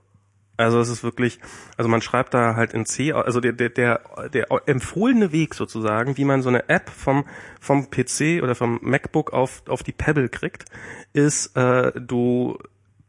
[0.61, 1.41] Also es ist wirklich,
[1.79, 4.01] also man schreibt da halt in C, also der, der, der,
[4.33, 7.25] der empfohlene Weg sozusagen, wie man so eine App vom,
[7.61, 10.67] vom PC oder vom MacBook auf, auf die Pebble kriegt,
[11.15, 12.59] ist, äh, du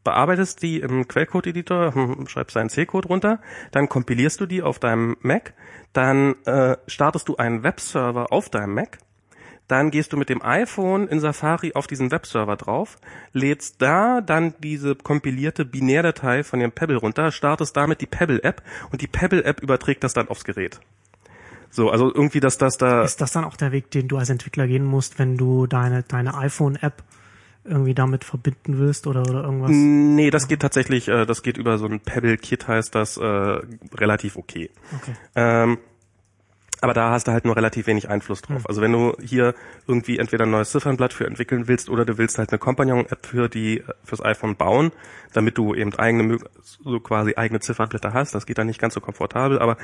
[0.02, 5.16] bearbeitest die im Quellcode-Editor, hm, schreibst deinen C-Code runter, dann kompilierst du die auf deinem
[5.20, 5.52] Mac,
[5.92, 8.98] dann äh, startest du einen Webserver auf deinem Mac,
[9.72, 12.98] dann gehst du mit dem iPhone in Safari auf diesen Webserver drauf,
[13.32, 19.00] lädst da dann diese kompilierte Binärdatei von dem Pebble runter, startest damit die Pebble-App und
[19.00, 20.78] die Pebble-App überträgt das dann aufs Gerät.
[21.70, 23.02] So, also irgendwie, dass das da.
[23.02, 26.02] Ist das dann auch der Weg, den du als Entwickler gehen musst, wenn du deine,
[26.02, 27.02] deine iPhone-App
[27.64, 29.70] irgendwie damit verbinden willst oder, oder irgendwas?
[29.72, 33.22] Nee, das geht tatsächlich, äh, das geht über so ein Pebble-Kit heißt das, äh,
[33.94, 34.68] relativ okay.
[34.94, 35.14] Okay.
[35.34, 35.78] Ähm,
[36.82, 38.58] aber da hast du halt nur relativ wenig Einfluss drauf.
[38.58, 38.66] Hm.
[38.66, 39.54] Also wenn du hier
[39.86, 43.48] irgendwie entweder ein neues Ziffernblatt für entwickeln willst oder du willst halt eine Companion-App für
[43.48, 44.90] die äh, fürs iPhone bauen,
[45.32, 49.00] damit du eben eigene so quasi eigene Ziffernblätter hast, das geht dann nicht ganz so
[49.00, 49.76] komfortabel, aber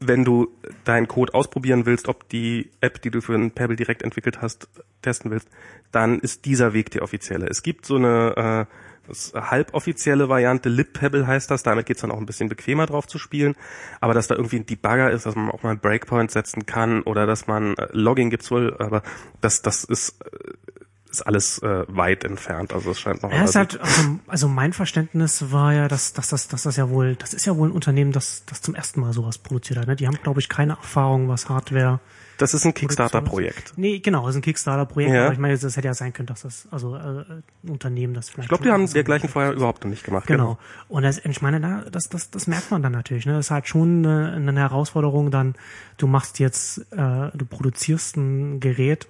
[0.00, 0.48] wenn du
[0.84, 4.68] deinen Code ausprobieren willst, ob die App, die du für ein Pebble direkt entwickelt hast,
[5.02, 5.48] testen willst,
[5.92, 7.46] dann ist dieser Weg der offizielle.
[7.46, 8.72] Es gibt so eine äh,
[9.08, 13.18] das halboffizielle Variante, LibPebble heißt das, damit geht's dann auch ein bisschen bequemer drauf zu
[13.18, 13.54] spielen,
[14.00, 17.02] aber dass da irgendwie ein Debugger ist, dass man auch mal einen Breakpoint setzen kann
[17.02, 19.02] oder dass man äh, Logging gibt's wohl, aber
[19.40, 20.52] das das ist äh,
[21.10, 24.72] ist alles äh, weit entfernt, also es scheint noch Ja, es hat, also, also mein
[24.72, 27.72] Verständnis war ja, dass, dass, das, dass das ja wohl, das ist ja wohl ein
[27.72, 29.86] Unternehmen, das, das zum ersten Mal sowas produziert hat.
[29.86, 29.96] Ne?
[29.96, 32.00] Die haben, glaube ich, keine Erfahrung, was Hardware.
[32.38, 33.74] Das ist ein Kickstarter-Projekt.
[33.76, 35.24] Nee, genau, das ist ein Kickstarter-Projekt, Ja.
[35.24, 38.28] aber ich meine, das hätte ja sein können, dass das, also äh, ein Unternehmen, das
[38.28, 38.44] vielleicht.
[38.46, 40.26] Ich glaube, die haben dergleichen vorher überhaupt noch nicht gemacht.
[40.26, 40.58] Genau.
[40.88, 43.26] Und das, ich meine, da, das, das, das merkt man dann natürlich.
[43.26, 43.32] Ne?
[43.34, 45.54] Das ist halt schon eine, eine Herausforderung dann,
[45.96, 49.06] du machst jetzt, äh, du produzierst ein Gerät,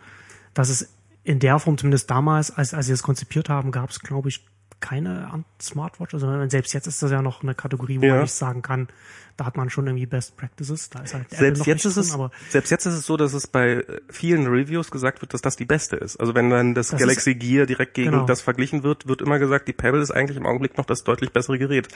[0.55, 0.93] das es
[1.25, 4.45] in der Form, zumindest damals, als, als sie es konzipiert haben, gab es, glaube ich,
[4.79, 6.15] keine Smartwatch.
[6.15, 8.13] Also selbst jetzt ist das ja noch eine Kategorie, wo Ja.
[8.15, 8.89] man nicht sagen kann,
[9.37, 10.89] da hat man schon irgendwie Best Practices.
[10.91, 13.35] Da ist halt Selbst jetzt ist es, drin, aber selbst jetzt ist es so, dass
[13.35, 16.17] es bei äh, vielen Reviews gesagt wird, dass das die beste ist.
[16.19, 18.25] Also wenn dann das, Das Galaxy Gear direkt gegen genau.
[18.27, 21.33] das verglichen wird, wird immer gesagt, die Pebble ist eigentlich im Augenblick noch das deutlich
[21.33, 21.89] bessere Gerät.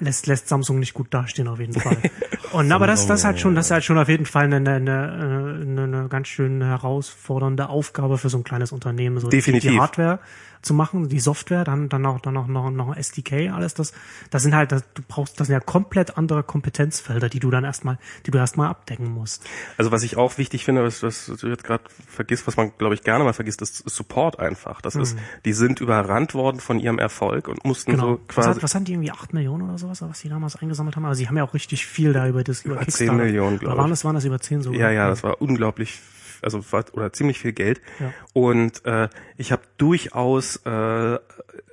[0.00, 1.98] lässt, lässt Samsung nicht gut dastehen auf jeden Fall.
[2.52, 4.56] Und aber das, das ist halt schon, das ist halt schon auf jeden Fall eine,
[4.56, 9.70] eine, eine, eine, ganz schön herausfordernde Aufgabe für so ein kleines Unternehmen, so die- Definitiv.
[9.70, 10.18] die Hardware
[10.62, 13.92] zu machen, die Software, dann dann auch dann auch noch noch ein SDK, alles das,
[14.30, 16.42] das sind halt, das, du brauchst, das sind ja komplett andere
[16.80, 19.44] Kompetenzfelder, die du dann erstmal, die du erstmal abdecken musst.
[19.76, 22.94] Also was ich auch wichtig finde, was, was du jetzt gerade vergisst, was man glaube
[22.94, 24.80] ich gerne mal vergisst, ist Support einfach.
[24.80, 27.96] Das ist, die sind überrannt worden von ihrem Erfolg und mussten Mhm.
[27.96, 28.06] Genau.
[28.06, 30.54] so was, quasi hat, was haben die irgendwie acht Millionen oder sowas, was die damals
[30.56, 31.04] eingesammelt haben?
[31.04, 33.24] Aber sie haben ja auch richtig viel da über das über, Über 10 Kickstarter.
[33.24, 33.92] Millionen, glaub Oder waren ich.
[33.92, 34.78] das waren das über zehn sogar?
[34.80, 35.98] Ja, ja, das war unglaublich,
[36.42, 36.62] also
[36.92, 37.80] oder ziemlich viel Geld.
[37.98, 38.12] Ja.
[38.32, 41.18] Und äh, ich habe durchaus äh,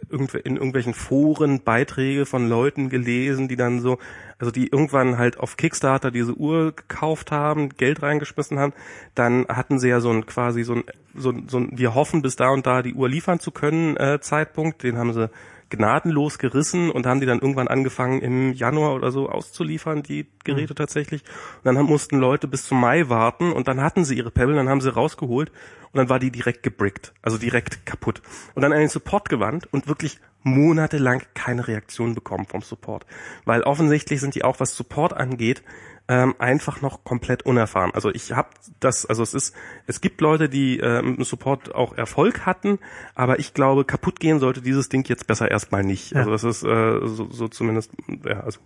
[0.10, 4.00] in irgendwelchen Foren Beiträge von Leuten gelesen, die dann so,
[4.40, 8.74] also die irgendwann halt auf Kickstarter diese Uhr gekauft haben, Geld reingeschmissen haben,
[9.16, 10.84] dann hatten sie ja so ein quasi so ein,
[11.16, 13.98] so, ein- so ein wir hoffen bis da und da die Uhr liefern zu können
[13.98, 15.30] äh, Zeitpunkt, den haben sie
[15.70, 20.76] gnadenlos gerissen und haben die dann irgendwann angefangen im Januar oder so auszuliefern, die Geräte
[20.76, 21.24] tatsächlich.
[21.24, 24.56] Und dann haben- mussten Leute bis zum Mai warten und dann hatten sie ihre Pebble,
[24.56, 25.50] dann haben sie rausgeholt
[25.92, 28.22] und dann war die direkt gebrickt, also direkt kaputt.
[28.56, 33.06] Und dann an den Support gewandt und wirklich monatelang keine Reaktion bekommen vom Support.
[33.46, 35.64] Weil offensichtlich sind die auch, was Support angeht,
[36.08, 37.92] ähm, einfach noch komplett unerfahren.
[37.94, 39.56] Also ich habe das, also es ist,
[39.88, 42.80] es gibt Leute, die äh, mit dem Support auch Erfolg hatten,
[43.16, 46.12] aber ich glaube, kaputt gehen sollte dieses Ding jetzt besser erstmal nicht.
[46.12, 46.20] Ja.
[46.20, 47.92] Also das ist äh, so, so zumindest,
[48.26, 48.60] ja, also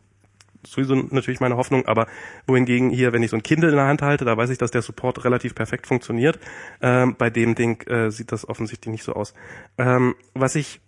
[0.67, 2.07] sowieso natürlich meine Hoffnung, aber
[2.45, 4.69] wohingegen hier, wenn ich so ein Kindle in der Hand halte, da weiß ich, dass
[4.69, 6.39] der Support relativ perfekt funktioniert.
[6.81, 9.33] Ähm, bei dem Ding äh, sieht das offensichtlich nicht so aus.
[9.79, 10.79] Ähm, was ich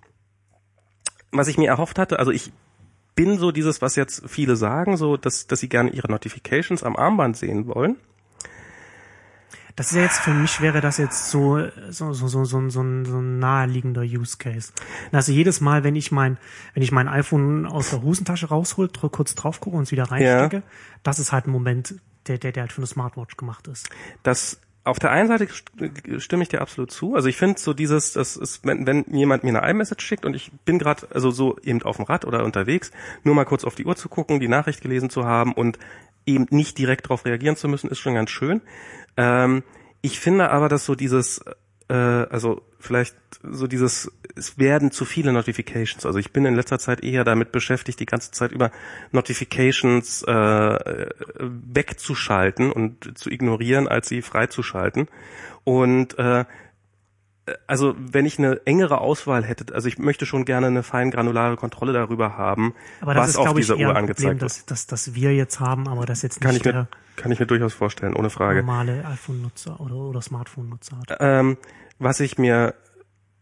[1.35, 2.51] was ich mir erhofft hatte, also ich
[3.15, 6.95] bin so dieses, was jetzt viele sagen, so, dass, dass sie gerne ihre Notifications am
[6.95, 7.97] Armband sehen wollen.
[9.75, 11.57] Das ist ja jetzt für mich wäre das jetzt so
[11.89, 14.71] so so so so, so, ein, so ein naheliegender Use Case.
[15.11, 16.37] Also jedes Mal, wenn ich mein
[16.75, 20.03] wenn ich mein iPhone aus der Hosentasche raushol, dr kurz drauf gucke und es wieder
[20.03, 20.61] reinstecke,
[21.01, 21.95] das ist halt ein Moment,
[22.27, 23.89] der der der halt für eine Smartwatch gemacht ist.
[24.21, 27.15] Das auf der einen Seite st- stimme ich dir absolut zu.
[27.15, 30.35] Also ich finde so dieses, das ist, wenn, wenn jemand mir eine iMessage schickt und
[30.35, 32.91] ich bin gerade also so eben auf dem Rad oder unterwegs,
[33.23, 35.79] nur mal kurz auf die Uhr zu gucken, die Nachricht gelesen zu haben und
[36.25, 38.61] eben nicht direkt darauf reagieren zu müssen, ist schon ganz schön.
[39.15, 39.63] Ähm,
[40.01, 41.41] ich finde aber, dass so dieses,
[41.87, 46.05] äh, also vielleicht so dieses, es werden zu viele Notifications.
[46.05, 48.71] Also ich bin in letzter Zeit eher damit beschäftigt, die ganze Zeit über
[49.11, 51.07] Notifications äh,
[51.39, 55.07] wegzuschalten und zu ignorieren, als sie freizuschalten.
[55.63, 56.45] Und äh,
[57.67, 61.57] also wenn ich eine engere Auswahl hätte, also ich möchte schon gerne eine fein granulare
[61.57, 64.41] Kontrolle darüber haben, Aber das was ist, auf ich, dieser eher Uhr ein Problem, angezeigt
[64.41, 64.41] wird.
[64.41, 66.87] dass, dass, dass wir jetzt haben, aber das jetzt Kann nicht ich, der mir,
[67.17, 68.59] kann ich mir durchaus vorstellen, ohne Frage.
[68.61, 71.17] normale iPhone-Nutzer oder, oder Smartphone-Nutzer hat.
[71.19, 71.57] Ähm,
[71.99, 72.75] was ich mir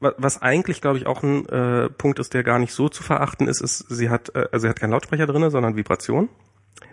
[0.02, 3.48] was eigentlich, glaube ich, auch ein äh, Punkt ist, der gar nicht so zu verachten
[3.48, 6.30] ist, ist, sie hat, äh, also sie hat keinen Lautsprecher drinne, sondern Vibration.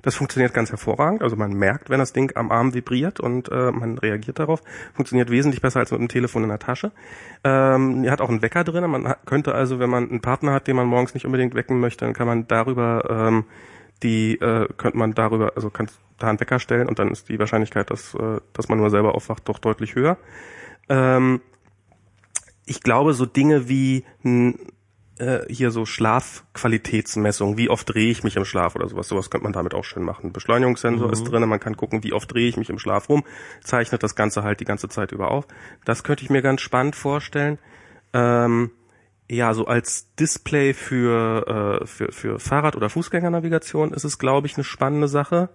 [0.02, 1.22] Das funktioniert ganz hervorragend.
[1.22, 4.62] Also man merkt, wenn das Ding am Arm vibriert und äh, man reagiert darauf.
[4.94, 6.92] Funktioniert wesentlich besser als mit einem Telefon in der Tasche.
[7.42, 8.88] Ähm, die hat auch einen Wecker drin.
[8.90, 12.04] Man könnte also, wenn man einen Partner hat, den man morgens nicht unbedingt wecken möchte,
[12.04, 13.44] dann kann man darüber ähm,
[14.02, 17.38] die äh, könnte man darüber, also kann da einen Wecker stellen und dann ist die
[17.38, 20.18] Wahrscheinlichkeit, dass, äh, dass man nur selber aufwacht, doch deutlich höher.
[20.88, 21.40] Ähm,
[22.68, 24.04] ich glaube, so Dinge wie
[25.18, 29.44] äh, hier so Schlafqualitätsmessung, wie oft drehe ich mich im Schlaf oder sowas, sowas könnte
[29.44, 30.32] man damit auch schön machen.
[30.32, 33.24] Beschleunigungssensor ist drin, man kann gucken, wie oft drehe ich mich im Schlaf rum,
[33.62, 35.46] zeichnet das Ganze halt die ganze Zeit über auf.
[35.84, 37.58] Das könnte ich mir ganz spannend vorstellen.
[38.12, 38.70] Ähm,
[39.30, 44.56] ja, so als Display für, äh, für, für Fahrrad- oder Fußgängernavigation ist es, glaube ich,
[44.56, 45.50] eine spannende Sache.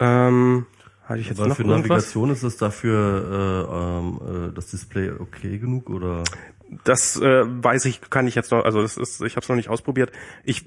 [0.00, 0.66] Ähm,
[1.06, 1.88] hatte ich jetzt Aber noch für irgendwas?
[1.88, 6.24] Navigation ist es dafür äh, ähm, äh, das Display okay genug oder?
[6.84, 9.56] Das äh, weiß ich, kann ich jetzt noch, also das ist, ich habe es noch
[9.56, 10.10] nicht ausprobiert.
[10.44, 10.66] Ich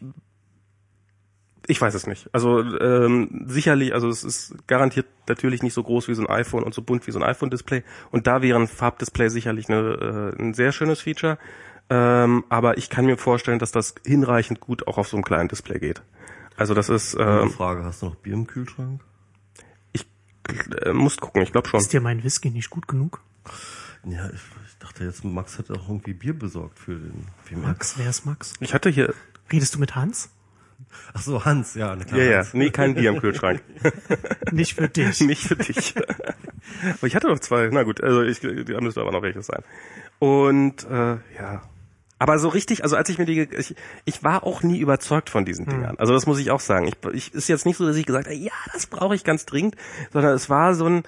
[1.67, 2.29] ich weiß es nicht.
[2.33, 6.63] Also ähm, sicherlich, also es ist garantiert natürlich nicht so groß wie so ein iPhone
[6.63, 7.83] und so bunt wie so ein iPhone-Display.
[8.09, 11.37] Und da wäre ein Farbdisplay sicherlich eine, äh, ein sehr schönes Feature.
[11.91, 15.47] Ähm, aber ich kann mir vorstellen, dass das hinreichend gut auch auf so einem kleinen
[15.47, 16.01] Display geht.
[16.57, 19.01] Also das ist, Eine ähm, Frage, hast du noch Bier im Kühlschrank?
[20.51, 21.79] Ich äh, muss gucken, ich glaube schon.
[21.79, 23.21] Ist dir mein Whisky nicht gut genug?
[24.05, 27.25] Ja, ich, ich dachte jetzt, Max hätte auch irgendwie Bier besorgt für den.
[27.43, 28.53] Für Max, wer ist Max?
[28.59, 29.13] Ich hatte hier,
[29.51, 30.29] Redest du mit Hans?
[31.13, 32.19] Ach so, Hans, ja, na klar.
[32.19, 32.53] ja, ja, Hans.
[32.53, 33.61] nee, kein Bier im Kühlschrank.
[34.51, 35.19] Nicht für dich.
[35.21, 35.95] Nicht für dich.
[36.97, 37.69] aber ich hatte noch zwei.
[37.71, 39.63] Na gut, also ich, da müsste aber noch welches sein.
[40.19, 41.61] Und äh, ja.
[42.19, 45.45] Aber so richtig, also als ich mir die, ich, ich war auch nie überzeugt von
[45.45, 45.97] diesen Dingern.
[45.97, 46.85] Also das muss ich auch sagen.
[46.87, 49.45] Ich, ich ist jetzt nicht so, dass ich gesagt habe, ja, das brauche ich ganz
[49.45, 49.75] dringend,
[50.11, 51.03] sondern es war so ein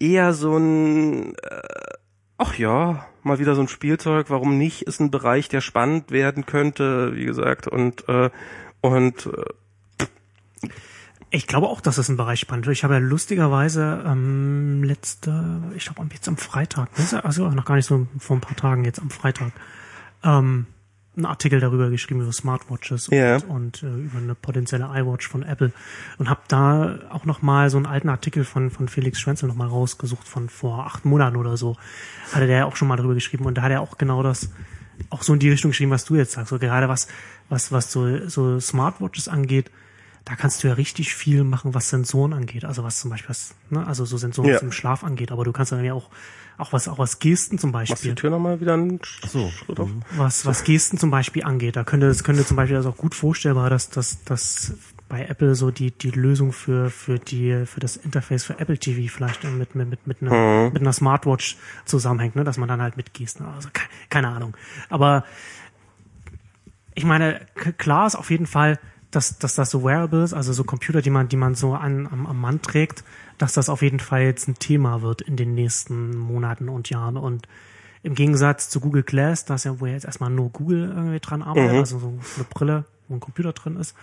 [0.00, 1.96] eher so ein, äh,
[2.38, 4.30] ach ja, mal wieder so ein Spielzeug.
[4.30, 4.82] Warum nicht?
[4.82, 7.68] Ist ein Bereich, der spannend werden könnte, wie gesagt.
[7.68, 8.30] Und äh,
[8.80, 10.06] und äh,
[11.30, 12.76] Ich glaube auch, dass es ein Bereich spannend wird.
[12.76, 16.88] Ich habe ja lustigerweise ähm, letzte, ich glaube jetzt am Freitag,
[17.22, 19.52] also noch gar nicht so vor ein paar Tagen, jetzt am Freitag,
[20.24, 20.66] ähm,
[21.14, 23.36] einen Artikel darüber geschrieben über Smartwatches Ja.
[23.36, 25.72] und, und äh, über eine potenzielle iWatch von Apple
[26.18, 29.54] und habe da auch noch mal so einen alten Artikel von von Felix Schwenzel noch
[29.54, 31.76] mal rausgesucht von vor acht Monaten oder so.
[32.32, 34.50] Hatte der ja auch schon mal darüber geschrieben und da hat er auch genau das
[35.10, 36.48] auch so in die Richtung geschrieben, was du jetzt sagst.
[36.48, 37.08] So gerade was
[37.50, 39.70] was was so so Smartwatches angeht,
[40.24, 42.64] da kannst du ja richtig viel machen, was Sensoren angeht.
[42.64, 45.30] Also was zum Beispiel was, ne, also so Sensoren was im Schlaf angeht.
[45.30, 46.08] Aber du kannst dann ja auch
[46.58, 49.50] auch was auch was Gesten zum machst Beispiel die Tür nochmal wieder einen so.
[49.50, 49.90] Schritt auf?
[50.16, 51.76] was, was Gesten zum Beispiel angeht.
[51.76, 54.74] Da könnte, es könnte zum Beispiel das auch gut vorstellbar, dass, dass, dass
[55.08, 59.12] bei Apple so die, die Lösung für, für die, für das Interface für Apple TV
[59.12, 62.96] vielleicht mit, mit, mit, mit, einer, mit einer Smartwatch zusammenhängt, ne, dass man dann halt
[62.96, 64.56] mit Gesten, also keine, keine Ahnung.
[64.88, 65.24] Aber
[66.94, 67.40] ich meine,
[67.78, 68.78] klar ist auf jeden Fall,
[69.10, 72.26] dass, dass das so Wearables, also so Computer, die man, die man so an, am,
[72.26, 73.04] am Mann trägt,
[73.42, 77.16] dass das auf jeden Fall jetzt ein Thema wird in den nächsten Monaten und Jahren.
[77.16, 77.48] Und
[78.04, 81.42] im Gegensatz zu Google Glass, das ja, wo ja jetzt erstmal nur Google irgendwie dran
[81.42, 83.96] arbeitet, also so eine Brille, wo ein Computer drin ist,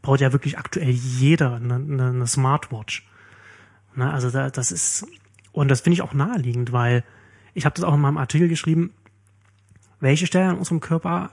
[0.00, 3.06] baut ja wirklich aktuell jeder eine, eine, eine Smartwatch.
[3.94, 5.06] Ne, also da, das ist,
[5.52, 7.04] und das finde ich auch naheliegend, weil
[7.52, 8.94] ich habe das auch in meinem Artikel geschrieben,
[10.00, 11.32] welche Stelle an unserem Körper,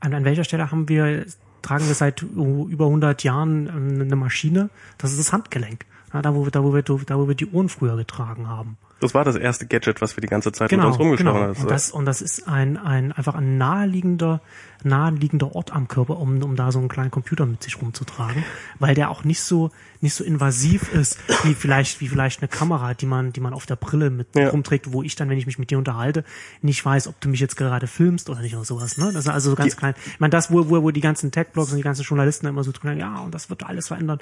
[0.00, 1.24] an, an welcher Stelle haben wir,
[1.62, 3.70] tragen wir seit über 100 Jahren
[4.02, 4.68] eine Maschine?
[4.98, 5.86] Das ist das Handgelenk.
[6.12, 8.76] Ja, da, wo wir, da, wo wir, da, wo wir die Uhren früher getragen haben.
[9.00, 11.48] Das war das erste Gadget, was wir die ganze Zeit Genau, mit uns rumgesprochen genau.
[11.54, 11.60] haben.
[11.62, 14.40] Und das, und das ist ein, ein, einfach ein naheliegender,
[14.84, 18.44] naheliegender Ort am Körper, um, um da so einen kleinen Computer mit sich rumzutragen,
[18.78, 22.94] weil der auch nicht so, nicht so invasiv ist, wie vielleicht, wie vielleicht eine Kamera,
[22.94, 24.50] die man, die man auf der Brille mit Ja.
[24.50, 26.22] rumträgt, wo ich dann, wenn ich mich mit dir unterhalte,
[26.60, 29.06] nicht weiß, ob du mich jetzt gerade filmst oder nicht oder sowas, ne?
[29.06, 29.94] Das ist also so ganz klein.
[30.06, 32.70] Ich meine, das, wo, wo, wo die ganzen Tech-Blogs und die ganzen Journalisten immer so
[32.70, 34.20] tun, ja, und das wird alles verändern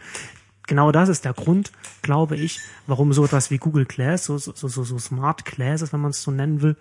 [0.71, 4.53] genau das ist der Grund, glaube ich, warum so etwas wie Google Glass, so, so,
[4.53, 6.77] so, so Smart Glasses, wenn man es so nennen will,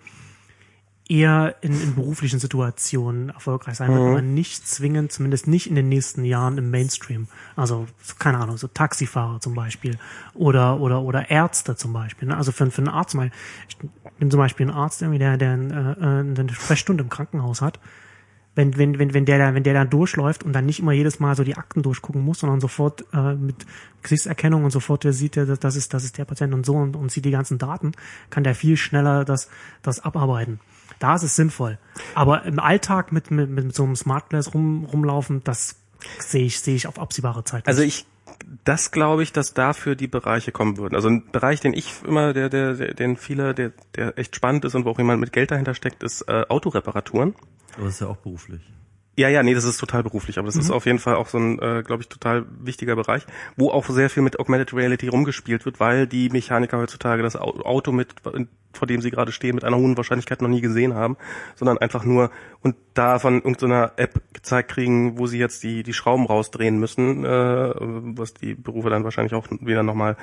[1.08, 5.88] eher in, in beruflichen Situationen erfolgreich sein wird, aber nicht zwingend, zumindest nicht in den
[5.88, 7.26] nächsten Jahren im Mainstream.
[7.56, 9.98] Also, so, keine Ahnung, so Taxifahrer zum Beispiel
[10.34, 12.28] oder, oder, oder Ärzte zum Beispiel.
[12.28, 12.36] Ne?
[12.36, 13.32] Also für, für einen Arzt mal,
[13.68, 13.76] ich
[14.20, 17.80] bin zum Beispiel ein Arzt, irgendwie, der, der äh, äh, eine Sprechstunde im Krankenhaus hat
[18.54, 21.20] wenn, wenn, wenn, wenn der da, wenn der dann durchläuft und dann nicht immer jedes
[21.20, 23.66] Mal so die Akten durchgucken muss, sondern sofort äh, mit
[24.02, 27.12] Gesichtserkennung und sofort sieht, der, das ist, das ist der Patient und so und, und
[27.12, 27.92] sieht die ganzen Daten,
[28.28, 29.48] kann der viel schneller das,
[29.82, 30.60] das abarbeiten.
[30.98, 31.78] Da ist es sinnvoll.
[32.14, 35.76] Aber im Alltag mit, mit, mit so einem Smart Glass rum, rumlaufen, das
[36.18, 37.66] sehe ich, sehe ich auf absehbare Zeit.
[37.66, 38.06] Also ich
[38.64, 40.94] das glaube ich, dass dafür die Bereiche kommen würden.
[40.94, 44.64] Also ein Bereich, den ich immer, der, der, der den viele, der, der echt spannend
[44.64, 47.34] ist und wo auch jemand mit Geld dahinter steckt, ist äh, Autoreparaturen.
[47.76, 48.62] Aber das ist ja auch beruflich.
[49.20, 50.60] Ja, ja, nee, das ist total beruflich, aber das mhm.
[50.62, 53.86] ist auf jeden Fall auch so ein, äh, glaube ich, total wichtiger Bereich, wo auch
[53.90, 58.14] sehr viel mit Augmented Reality rumgespielt wird, weil die Mechaniker heutzutage das Auto mit,
[58.72, 61.18] vor dem sie gerade stehen, mit einer hohen Wahrscheinlichkeit noch nie gesehen haben,
[61.54, 62.30] sondern einfach nur
[62.62, 67.24] und da von irgendeiner App gezeigt kriegen, wo sie jetzt die die Schrauben rausdrehen müssen,
[67.24, 70.16] äh, was die Berufe dann wahrscheinlich auch wieder nochmal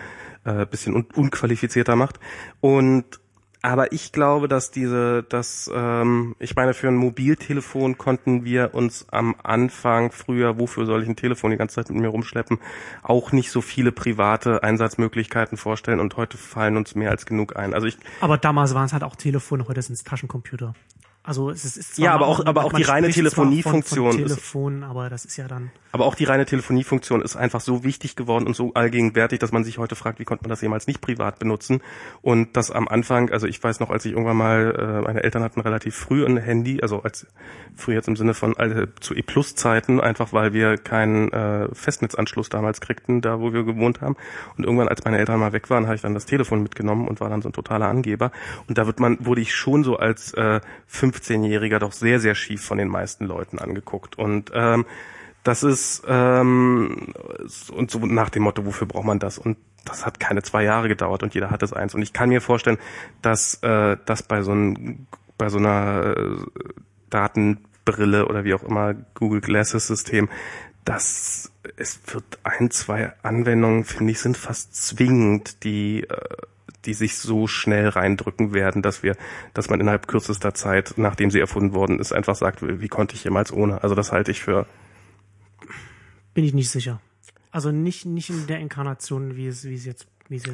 [0.44, 2.20] äh, bisschen un unqualifizierter macht
[2.62, 3.20] und
[3.68, 9.06] aber ich glaube, dass diese, dass ähm, ich meine, für ein Mobiltelefon konnten wir uns
[9.12, 12.60] am Anfang früher, wofür soll ich ein Telefon die ganze Zeit mit mir rumschleppen,
[13.04, 17.74] auch nicht so viele private Einsatzmöglichkeiten vorstellen und heute fallen uns mehr als genug ein.
[17.74, 17.98] Also ich.
[18.22, 20.74] Aber damals waren es halt auch Telefone, heute sind es Taschencomputer.
[21.28, 24.16] Also es ist, ist ja, aber auch, aber auch die reine Telefoniefunktion.
[24.16, 25.72] Telefon, aber das ist ja dann.
[25.92, 29.66] Aber auch die reine Telefoniefunktion ist einfach so wichtig geworden und so allgegenwärtig, dass man
[29.66, 31.82] sich heute fragt, wie konnte man das jemals nicht privat benutzen?
[32.22, 35.44] Und das am Anfang, also ich weiß noch, als ich irgendwann mal, äh, meine Eltern
[35.44, 37.28] hatten relativ früh ein Handy, also als
[37.76, 42.80] früh jetzt im Sinne von äh, zu E-Plus-Zeiten, einfach weil wir keinen äh, Festnetzanschluss damals
[42.80, 44.16] kriegten, da wo wir gewohnt haben.
[44.56, 47.20] Und irgendwann, als meine Eltern mal weg waren, habe ich dann das Telefon mitgenommen und
[47.20, 48.32] war dann so ein totaler Angeber.
[48.70, 50.62] Und da wird man, wurde ich schon so als äh,
[51.18, 54.18] 15-Jähriger doch sehr, sehr schief von den meisten Leuten angeguckt.
[54.18, 54.86] Und ähm,
[55.44, 57.14] das ist ähm,
[57.72, 59.38] und so nach dem Motto, wofür braucht man das?
[59.38, 61.96] Und das hat keine zwei Jahre gedauert und jeder hat es eins.
[61.96, 62.78] Und ich kann mir vorstellen,
[63.22, 65.08] dass äh, das bei so ein,
[65.38, 66.36] bei so einer äh,
[67.10, 70.30] Datenbrille oder wie auch immer Google Glasses System,
[70.84, 76.18] das es wird ein, zwei Anwendungen, finde ich, sind fast zwingend, die äh,
[76.86, 79.16] die sich so schnell reindrücken werden, dass wir,
[79.54, 83.24] dass man innerhalb kürzester Zeit, nachdem sie erfunden worden ist, einfach sagt, wie konnte ich
[83.24, 83.84] jemals ohne?
[83.84, 84.66] Also das halte ich für.
[86.34, 87.02] Bin ich nicht sicher.
[87.52, 90.08] Also nicht, nicht in der Inkarnation, wie es, wie es jetzt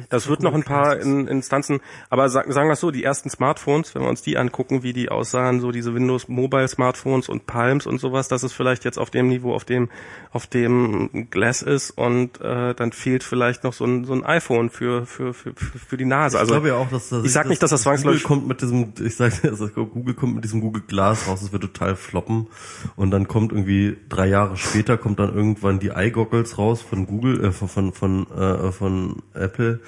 [0.08, 1.80] das wird noch ein paar in, Instanzen,
[2.10, 5.08] aber sagen, sagen wir so, die ersten Smartphones, wenn wir uns die angucken, wie die
[5.08, 9.10] aussahen, so diese Windows Mobile Smartphones und Palms und sowas, das ist vielleicht jetzt auf
[9.10, 9.88] dem Niveau, auf dem
[10.32, 14.70] auf dem Glass ist und äh, dann fehlt vielleicht noch so ein, so ein iPhone
[14.70, 16.38] für für für für die Nase.
[16.38, 18.48] Also ich glaube ja auch, dass das, ich sag nicht, dass das zwangsläufig Google kommt
[18.48, 21.96] mit diesem, ich sag, also Google kommt mit diesem Google Glass raus, es wird total
[21.96, 22.48] floppen.
[22.96, 27.44] Und dann kommt irgendwie drei Jahre später kommt dann irgendwann die iGoggles raus von Google,
[27.44, 29.80] äh, von von von, äh, von Apple Apple,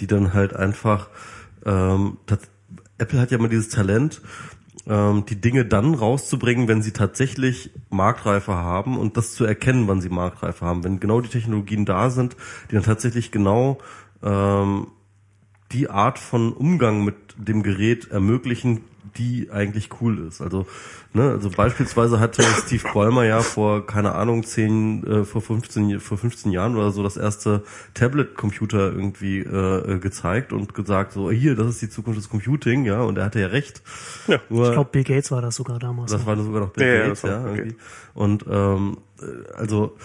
[0.00, 1.08] die dann halt einfach,
[1.64, 2.18] ähm,
[2.98, 4.20] Apple hat ja immer dieses Talent,
[4.86, 10.00] ähm, die Dinge dann rauszubringen, wenn sie tatsächlich Marktreife haben und das zu erkennen, wann
[10.00, 10.84] sie Marktreife haben.
[10.84, 12.36] Wenn genau die Technologien da sind,
[12.70, 13.78] die dann tatsächlich genau
[14.22, 14.88] ähm,
[15.72, 18.84] die Art von Umgang mit dem Gerät ermöglichen,
[19.16, 20.40] die eigentlich cool ist.
[20.40, 20.66] Also,
[21.12, 26.18] ne, also beispielsweise hatte Steve Ballmer ja vor, keine Ahnung, zehn, äh, vor 15, vor
[26.18, 27.62] 15 Jahren oder so das erste
[27.94, 33.02] Tablet-Computer irgendwie äh, gezeigt und gesagt, so, hier, das ist die Zukunft des Computing, ja,
[33.02, 33.82] und er hatte ja recht.
[34.28, 34.38] Ja.
[34.48, 36.12] Nur, ich glaube, Bill Gates war das sogar damals.
[36.12, 37.44] Das war sogar noch Bill ja, Gates, ja.
[37.44, 37.74] okay.
[38.14, 39.24] Und ähm, äh,
[39.54, 39.96] also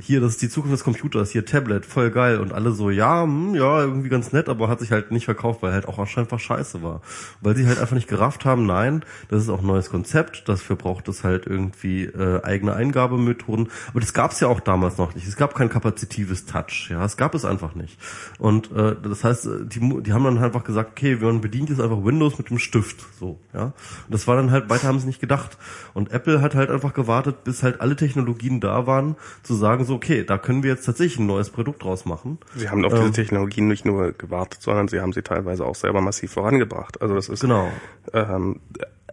[0.00, 2.40] hier, das ist die Zukunft des Computers, hier Tablet, voll geil.
[2.40, 5.62] Und alle so, ja, hm, ja, irgendwie ganz nett, aber hat sich halt nicht verkauft,
[5.62, 7.00] weil halt auch einfach scheiße war.
[7.40, 10.74] Weil sie halt einfach nicht gerafft haben, nein, das ist auch ein neues Konzept, dafür
[10.74, 13.68] braucht es halt irgendwie äh, eigene Eingabemethoden.
[13.88, 15.28] Aber das gab es ja auch damals noch nicht.
[15.28, 17.96] Es gab kein kapazitives Touch, ja, es gab es einfach nicht.
[18.38, 22.02] Und äh, das heißt, die, die haben dann einfach gesagt, okay, wir bedient jetzt einfach
[22.04, 23.66] Windows mit dem Stift, so, ja.
[23.66, 23.74] Und
[24.10, 25.56] das war dann halt, weiter haben sie nicht gedacht.
[25.92, 29.14] Und Apple hat halt einfach gewartet, bis halt alle Technologien da waren,
[29.44, 32.38] zu sagen, sagen so, okay, da können wir jetzt tatsächlich ein neues Produkt draus machen.
[32.54, 35.74] Sie haben auf ähm, diese Technologien nicht nur gewartet, sondern sie haben sie teilweise auch
[35.74, 37.00] selber massiv vorangebracht.
[37.00, 37.70] Also das ist genau.
[38.12, 38.60] ähm,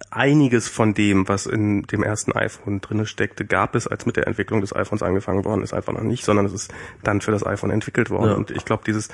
[0.09, 4.27] einiges von dem, was in dem ersten iPhone drinne steckte, gab es, als mit der
[4.27, 6.73] Entwicklung des iPhones angefangen worden ist, einfach noch nicht, sondern es ist
[7.03, 8.31] dann für das iPhone entwickelt worden.
[8.31, 8.35] Ja.
[8.35, 9.09] Und ich glaube, dieses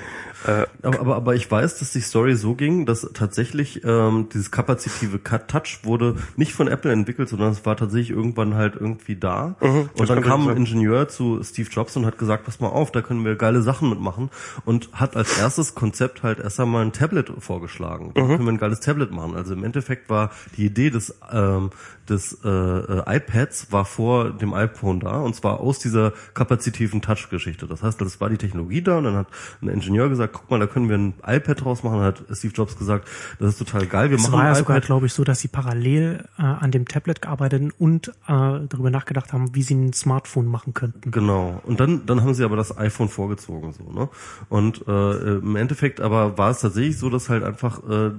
[0.46, 4.50] äh, aber, aber, aber ich weiß, dass die Story so ging, dass tatsächlich ähm, dieses
[4.50, 9.56] kapazitive Touch wurde nicht von Apple entwickelt, sondern es war tatsächlich irgendwann halt irgendwie da.
[9.60, 12.92] Mhm, und dann kam ein Ingenieur zu Steve Jobs und hat gesagt, pass mal auf,
[12.92, 14.30] da können wir geile Sachen mitmachen
[14.64, 18.12] und hat als erstes Konzept halt erst einmal ein Tablet vorgeschlagen.
[18.14, 18.28] Da mhm.
[18.28, 19.34] können wir ein geiles Tablet machen.
[19.34, 21.70] Also im Endeffekt war die Idee Idee des, ähm,
[22.08, 27.66] des äh, äh, iPads war vor dem iPhone da und zwar aus dieser kapazitiven Touch-Geschichte.
[27.66, 29.26] Das heißt, das war die Technologie da und dann hat
[29.60, 31.98] ein Ingenieur gesagt, guck mal, da können wir ein iPad draus machen.
[31.98, 34.10] Dann hat Steve Jobs gesagt, das ist total geil.
[34.10, 36.86] Wir es machen war ja sogar, glaube ich, so, dass sie parallel äh, an dem
[36.86, 41.10] Tablet gearbeitet und äh, darüber nachgedacht haben, wie sie ein Smartphone machen könnten.
[41.10, 41.60] Genau.
[41.64, 43.92] Und dann, dann haben sie aber das iPhone vorgezogen so.
[43.92, 44.08] Ne?
[44.48, 48.12] Und äh, im Endeffekt aber war es tatsächlich so, dass halt einfach äh,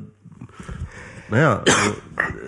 [1.30, 1.96] naja, also,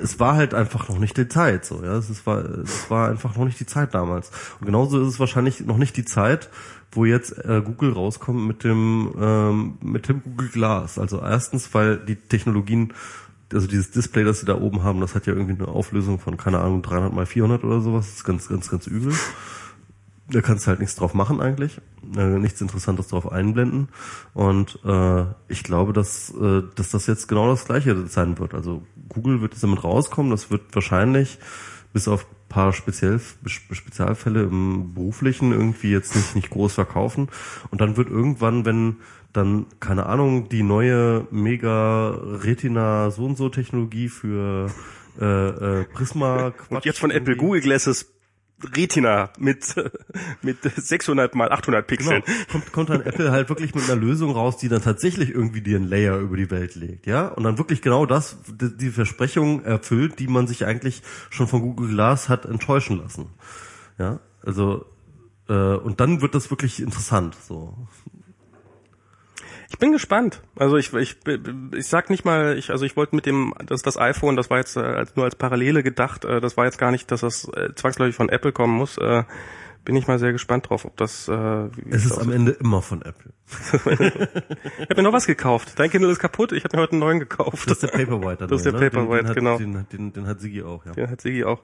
[0.03, 1.95] es war halt einfach noch nicht die Zeit, so, ja.
[1.97, 4.31] Es war, es war einfach noch nicht die Zeit damals.
[4.59, 6.49] Und genauso ist es wahrscheinlich noch nicht die Zeit,
[6.91, 10.99] wo jetzt äh, Google rauskommt mit dem ähm, mit dem Google Glass.
[10.99, 12.93] Also erstens, weil die Technologien
[13.53, 16.37] also dieses Display, das sie da oben haben, das hat ja irgendwie eine Auflösung von,
[16.37, 18.07] keine Ahnung, 300 mal 400 oder sowas.
[18.07, 19.13] Das ist ganz, ganz, ganz übel.
[20.31, 21.81] Da kannst du halt nichts drauf machen eigentlich,
[22.15, 23.89] äh, nichts Interessantes drauf einblenden.
[24.33, 28.53] Und äh, ich glaube, dass, äh, dass das jetzt genau das Gleiche sein wird.
[28.53, 30.31] Also Google wird jetzt damit rauskommen.
[30.31, 31.37] Das wird wahrscheinlich
[31.93, 37.29] bis auf paar Speziell, Spezialfälle im beruflichen irgendwie jetzt nicht, nicht groß verkaufen.
[37.71, 38.97] Und dann wird irgendwann, wenn
[39.31, 44.69] dann, keine Ahnung, die neue Mega Retina so und so Technologie für
[45.19, 48.11] äh, äh, Prisma Und jetzt von Apple Google Glasses
[48.75, 49.75] Retina mit
[50.41, 52.23] mit 600 mal 800 Pixeln.
[52.25, 52.37] Genau.
[52.51, 55.77] Kommt, kommt dann Apple halt wirklich mit einer Lösung raus, die dann tatsächlich irgendwie dir
[55.77, 57.27] einen Layer über die Welt legt, ja?
[57.27, 61.89] Und dann wirklich genau das, die Versprechung erfüllt, die man sich eigentlich schon von Google
[61.89, 63.27] Glass hat enttäuschen lassen.
[63.97, 64.19] Ja?
[64.43, 64.85] Also
[65.47, 67.75] äh, und dann wird das wirklich interessant, so.
[69.71, 70.41] Ich bin gespannt.
[70.57, 71.15] Also ich, ich,
[71.73, 74.57] ich sag nicht mal, ich, also ich wollte mit dem, das, das iPhone, das war
[74.57, 77.73] jetzt äh, nur als Parallele gedacht, äh, das war jetzt gar nicht, dass das äh,
[77.73, 78.97] zwangsläufig von Apple kommen muss.
[78.97, 79.23] Äh,
[79.85, 81.29] bin ich mal sehr gespannt drauf, ob das.
[81.29, 83.31] Äh, es ist am Ende immer von Apple.
[83.71, 85.71] ich habe mir noch was gekauft.
[85.77, 86.51] Dein Kindle ist kaputt.
[86.51, 87.69] Ich habe mir heute einen neuen gekauft.
[87.69, 88.47] Das ist der Paperwhite.
[88.47, 88.89] Das ist der ne?
[88.89, 89.57] Paperwhite, den, den genau.
[89.57, 90.91] Den, den, den hat Sigi auch, ja.
[90.91, 91.61] Den hat Sigi auch.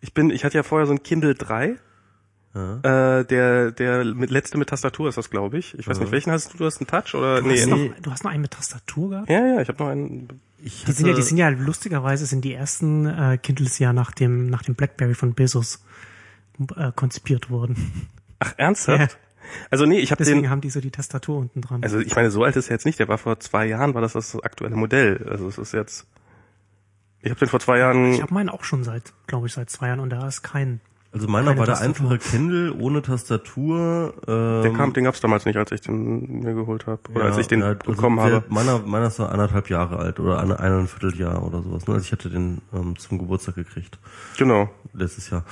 [0.00, 1.76] Ich bin, ich hatte ja vorher so ein Kindle 3
[2.58, 5.78] äh, der, der mit letzte mit Tastatur ist das, glaube ich.
[5.78, 6.04] Ich weiß ja.
[6.04, 6.58] nicht, welchen hast du?
[6.58, 7.40] Du hast einen Touch oder?
[7.40, 7.88] Du nee, hast nee.
[7.88, 9.30] Noch, du hast noch einen mit Tastatur gehabt?
[9.30, 10.28] Ja, ja, ich habe noch einen.
[10.62, 14.10] Ich die sind ja, die sind ja lustigerweise sind die ersten äh, Kindles ja nach
[14.10, 15.84] dem nach dem BlackBerry von Bezos
[16.76, 18.08] äh, konzipiert worden.
[18.40, 19.12] Ach ernsthaft?
[19.12, 19.18] Ja.
[19.70, 21.82] Also nee, ich habe Deswegen den, haben die so die Tastatur unten dran.
[21.82, 22.98] Also ich meine, so alt ist er jetzt nicht.
[22.98, 25.26] Der war vor zwei Jahren, war das das aktuelle Modell.
[25.28, 26.06] Also es ist jetzt.
[27.20, 28.12] Ich habe den vor zwei Jahren.
[28.12, 30.80] Ich habe meinen auch schon seit, glaube ich, seit zwei Jahren und da ist kein
[31.10, 34.12] also meiner war der einfache Kindle ohne Tastatur.
[34.26, 37.26] Ähm, der kam, den gab's damals nicht, als ich den mir geholt habe oder ja,
[37.26, 38.44] als ich den ja, also bekommen habe.
[38.48, 41.86] Meiner, meiner ist so anderthalb Jahre alt oder eine, eineinviertel Jahr oder sowas.
[41.86, 41.94] Ne?
[41.94, 43.98] Also ich hatte den ähm, zum Geburtstag gekriegt.
[44.36, 44.68] Genau.
[44.92, 45.44] Letztes Jahr.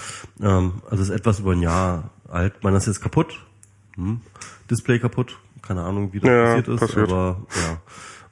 [0.43, 2.63] Ähm, also ist etwas über ein Jahr alt.
[2.63, 3.43] Meiner ist jetzt kaputt.
[3.95, 4.21] Hm.
[4.71, 5.39] Display kaputt.
[5.63, 7.11] Keine Ahnung, wie das ja, passiert ist, passiert.
[7.11, 7.81] aber ja.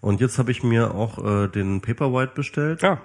[0.02, 2.82] Und jetzt habe ich mir auch äh, den Paperwhite bestellt.
[2.82, 3.00] Ja.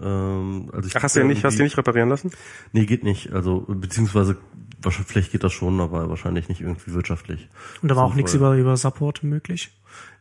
[0.00, 2.30] Ähm, also Ach, hast du den nicht, hast du nicht reparieren lassen?
[2.72, 3.32] Nee, geht nicht.
[3.32, 4.36] Also beziehungsweise
[4.82, 7.48] wahrscheinlich vielleicht geht das schon, aber wahrscheinlich nicht irgendwie wirtschaftlich.
[7.82, 9.70] Und da war auch nichts über über Support möglich.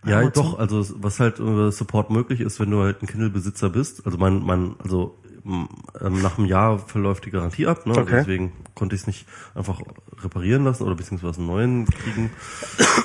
[0.05, 0.43] Ja, Amazon?
[0.43, 0.59] doch.
[0.59, 4.05] Also was halt über Support möglich ist, wenn du halt ein Kindle-Besitzer bist.
[4.05, 7.91] Also mein, mein, also ähm, nach einem Jahr verläuft die Garantie ab, ne?
[7.91, 8.15] Also okay.
[8.15, 9.81] Also deswegen konnte ich es nicht einfach
[10.21, 12.31] reparieren lassen oder beziehungsweise einen neuen kriegen.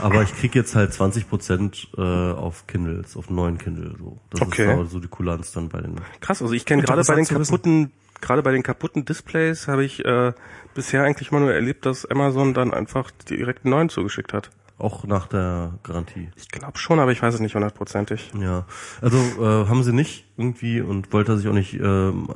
[0.00, 3.94] Aber ich krieg jetzt halt 20 Prozent äh, auf Kindles, auf neuen Kindle.
[3.98, 4.18] So.
[4.30, 4.82] Das okay.
[4.82, 6.00] ist so die Kulanz dann bei den.
[6.20, 10.04] Krass, also ich kenne gerade bei den kaputten, gerade bei den kaputten Displays habe ich
[10.04, 10.32] äh,
[10.74, 14.50] bisher eigentlich mal nur erlebt, dass Amazon dann einfach direkt einen neuen zugeschickt hat.
[14.80, 16.30] Auch nach der Garantie.
[16.36, 18.30] Ich glaube schon, aber ich weiß es nicht hundertprozentig.
[18.40, 18.64] Ja,
[19.02, 21.74] also äh, haben sie nicht irgendwie und wollte sich auch nicht.
[21.74, 22.28] Ähm,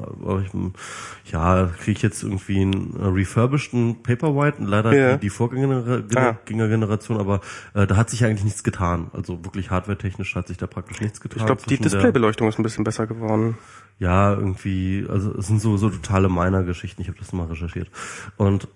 [0.45, 5.12] ich, ja, kriege ich jetzt irgendwie einen äh, refurbisheden Paperwhite, leider ja.
[5.15, 7.21] die, die Vorgängergeneration, ah.
[7.21, 7.41] aber
[7.73, 9.11] äh, da hat sich eigentlich nichts getan.
[9.15, 11.39] Also wirklich hardwaretechnisch hat sich da praktisch nichts getan.
[11.41, 13.57] Ich glaube, die Displaybeleuchtung ist ein bisschen besser geworden.
[13.99, 17.01] Ja, irgendwie, also es sind so so totale Miner-Geschichten.
[17.01, 17.89] Ich habe das mal recherchiert
[18.37, 18.69] und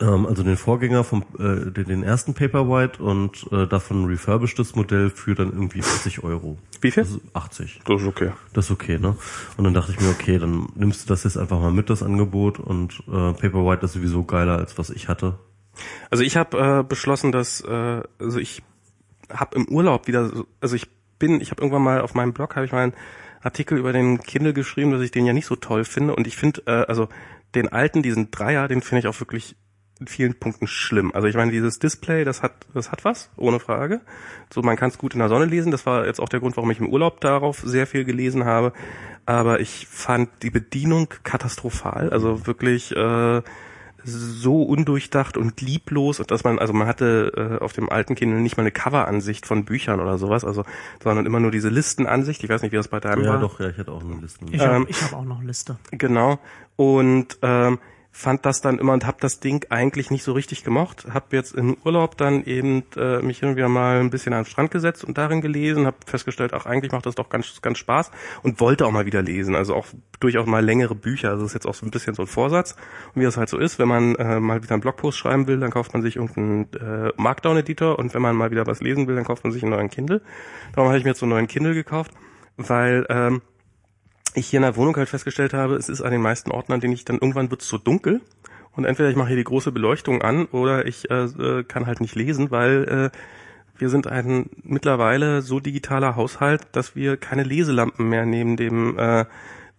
[0.00, 5.10] ähm, also den Vorgänger vom äh, den, ersten Paperwhite und äh, davon ein refurbishedes Modell
[5.10, 6.58] für dann irgendwie 80 Euro.
[6.80, 7.02] Wie viel?
[7.02, 7.82] Also 80.
[7.84, 8.32] Das ist okay.
[8.52, 9.16] Das ist okay, ne?
[9.56, 12.02] Und dann dachte ich mir, okay, dann nimmst du das jetzt einfach mal mit, das
[12.02, 15.38] Angebot und äh, Paperwhite ist sowieso geiler als was ich hatte.
[16.10, 18.62] Also ich habe äh, beschlossen, dass äh, also ich
[19.30, 22.66] habe im Urlaub wieder, also ich bin, ich habe irgendwann mal auf meinem Blog habe
[22.66, 22.94] ich mal einen
[23.42, 26.36] Artikel über den Kindle geschrieben, dass ich den ja nicht so toll finde und ich
[26.36, 27.08] finde, äh, also
[27.54, 29.56] den alten, diesen Dreier, den finde ich auch wirklich
[30.00, 31.12] in vielen Punkten schlimm.
[31.14, 34.00] Also ich meine, dieses Display, das hat, das hat was, ohne Frage.
[34.52, 35.70] So, man kann es gut in der Sonne lesen.
[35.70, 38.72] Das war jetzt auch der Grund, warum ich im Urlaub darauf sehr viel gelesen habe.
[39.26, 42.10] Aber ich fand die Bedienung katastrophal.
[42.10, 43.42] Also wirklich äh,
[44.04, 48.56] so undurchdacht und lieblos, dass man, also man hatte äh, auf dem alten Kindle nicht
[48.56, 50.64] mal eine Coveransicht von Büchern oder sowas, also
[51.02, 52.42] sondern immer nur diese Listenansicht.
[52.42, 53.34] Ich weiß nicht, wie das bei deinem ja, war.
[53.36, 54.46] Ja, doch, ja, ich hatte auch eine Liste.
[54.50, 55.76] Ich habe ähm, hab auch noch eine Liste.
[55.90, 56.38] Genau.
[56.76, 57.78] Und ähm,
[58.12, 61.06] fand das dann immer und habe das Ding eigentlich nicht so richtig gemocht.
[61.12, 64.70] Hab jetzt im Urlaub dann eben äh, mich wieder mal ein bisschen an den Strand
[64.70, 68.10] gesetzt und darin gelesen, habe festgestellt, auch eigentlich macht das doch ganz ganz Spaß
[68.42, 69.86] und wollte auch mal wieder lesen, also auch
[70.18, 71.30] durchaus mal längere Bücher.
[71.30, 72.74] Also das ist jetzt auch so ein bisschen so ein Vorsatz.
[73.14, 75.60] Und wie das halt so ist, wenn man äh, mal wieder einen Blogpost schreiben will,
[75.60, 79.14] dann kauft man sich irgendeinen äh, Markdown-Editor und wenn man mal wieder was lesen will,
[79.14, 80.20] dann kauft man sich einen neuen Kindle.
[80.74, 82.12] Darum habe ich mir jetzt so einen neuen Kindle gekauft,
[82.56, 83.40] weil ähm,
[84.34, 86.80] ich hier in der Wohnung halt festgestellt habe, es ist an den meisten Orten, an
[86.80, 88.20] denen ich dann irgendwann wird es so dunkel
[88.76, 92.00] Und entweder ich mache hier die große Beleuchtung an oder ich äh, äh, kann halt
[92.00, 93.16] nicht lesen, weil äh,
[93.78, 99.24] wir sind ein mittlerweile so digitaler Haushalt, dass wir keine Leselampen mehr neben dem äh,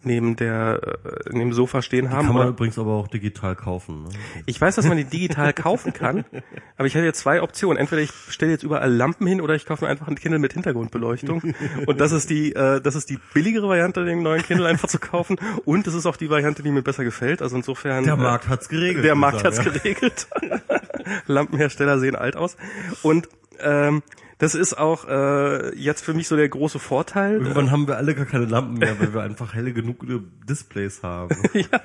[0.04, 2.26] neben der äh, neben dem Sofa stehen haben.
[2.26, 4.04] Kann man oder- übrigens aber auch digital kaufen.
[4.04, 4.10] Ne?
[4.46, 6.26] ich weiß, dass man die digital kaufen kann,
[6.78, 7.78] aber ich habe jetzt zwei Optionen.
[7.78, 10.54] Entweder ich stelle jetzt überall Lampen hin oder ich kaufe mir einfach ein Kindle mit
[10.54, 11.54] Hintergrundbeleuchtung.
[11.86, 15.00] Und das ist die, äh, das ist die billigere Variante, den neuen Kindle einfach zu
[15.00, 15.38] kaufen.
[15.66, 17.42] Und es ist auch die Variante, die mir besser gefällt.
[17.42, 18.04] Also insofern.
[18.04, 19.06] Der äh, Markt hat's geregelt.
[19.06, 20.28] Der Markt hat's sozusagen, geregelt.
[21.28, 22.58] Lampenhersteller sehen alt aus.
[23.02, 23.30] Und
[23.60, 24.02] ähm,
[24.42, 27.34] das ist auch äh, jetzt für mich so der große Vorteil.
[27.34, 30.04] Irgendwann haben wir alle gar keine Lampen mehr, weil wir einfach helle genug
[30.50, 31.38] Displays haben.
[31.54, 31.80] ja.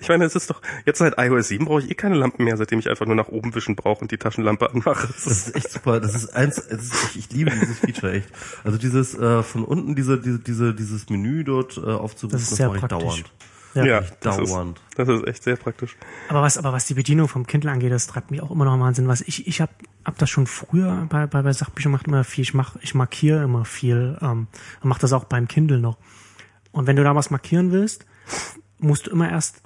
[0.00, 2.56] Ich meine, es ist doch, jetzt seit iOS 7 brauche ich eh keine Lampen mehr,
[2.56, 5.06] seitdem ich einfach nur nach oben wischen brauche und die Taschenlampe anmache.
[5.06, 6.00] Das Das ist, echt super.
[6.00, 8.28] Das ist eins, das ist, ich, ich liebe dieses Feature echt.
[8.64, 12.56] Also dieses äh, von unten diese, diese, diese dieses Menü dort äh, aufzurufen, Das ist
[12.56, 12.98] sehr mache ich praktisch.
[12.98, 13.32] dauernd.
[13.74, 13.84] Ja.
[13.84, 14.54] ja, das ist,
[14.96, 15.96] das ist echt sehr praktisch.
[16.28, 18.74] Aber was, aber was die Bedienung vom Kindle angeht, das treibt mich auch immer noch
[18.74, 19.08] im Wahnsinn.
[19.08, 19.70] Was ich, ich hab,
[20.04, 22.42] hab das schon früher bei, bei, bei Sachbüchern gemacht immer viel.
[22.42, 24.18] Ich mach, ich markiere immer viel.
[24.20, 24.46] Ähm,
[24.82, 25.96] und mach das auch beim Kindle noch.
[26.70, 28.04] Und wenn du da was markieren willst,
[28.78, 29.62] musst du immer erst,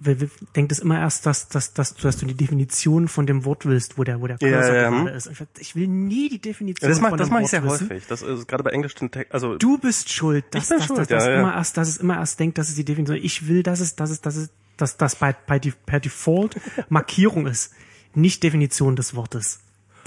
[0.00, 3.66] denkt es immer erst, dass, dass, dass, du- dass du die Definition von dem Wort
[3.66, 5.16] willst, wo der, wo der Ja, Cursor ja, gerade hm.
[5.16, 5.30] ist.
[5.58, 7.90] Ich, will nie die Definition Das, mach, von das dem mache Wort ich sehr wissen.
[7.90, 8.06] häufig.
[8.08, 10.98] Das ist gerade bei englischen Text, also Du bist schuld, dass, Ich bin dass, schuld,
[11.00, 11.40] dass, dass, ja, ja.
[11.40, 13.18] immer erst, dass es immer erst denkt, dass es die Definition.
[13.20, 16.56] Ich will, dass es, dass es, dass es, dass das bei, bei die, per Default
[16.88, 17.72] Markierung ist,
[18.14, 19.60] nicht Definition des Wortes.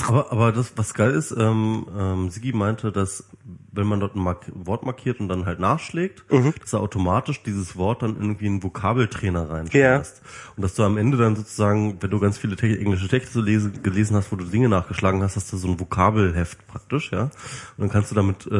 [0.08, 3.24] Aber, aber das, was geil ist, ähm, ähm, Sigi meinte, dass
[3.74, 6.54] wenn man dort ein Mark Wort markiert und dann halt nachschlägt, Mhm.
[6.60, 9.54] dass er automatisch dieses Wort dann irgendwie in einen Vokabeltrainer Ja.
[9.54, 10.22] reinschmeißt.
[10.58, 13.82] Und dass du am Ende dann sozusagen, wenn du ganz viele te englische Texte lesen,
[13.82, 17.24] gelesen hast, wo du Dinge nachgeschlagen hast, hast du so ein Vokabelheft praktisch, ja.
[17.24, 17.32] Und
[17.78, 18.56] dann kannst du damit äh,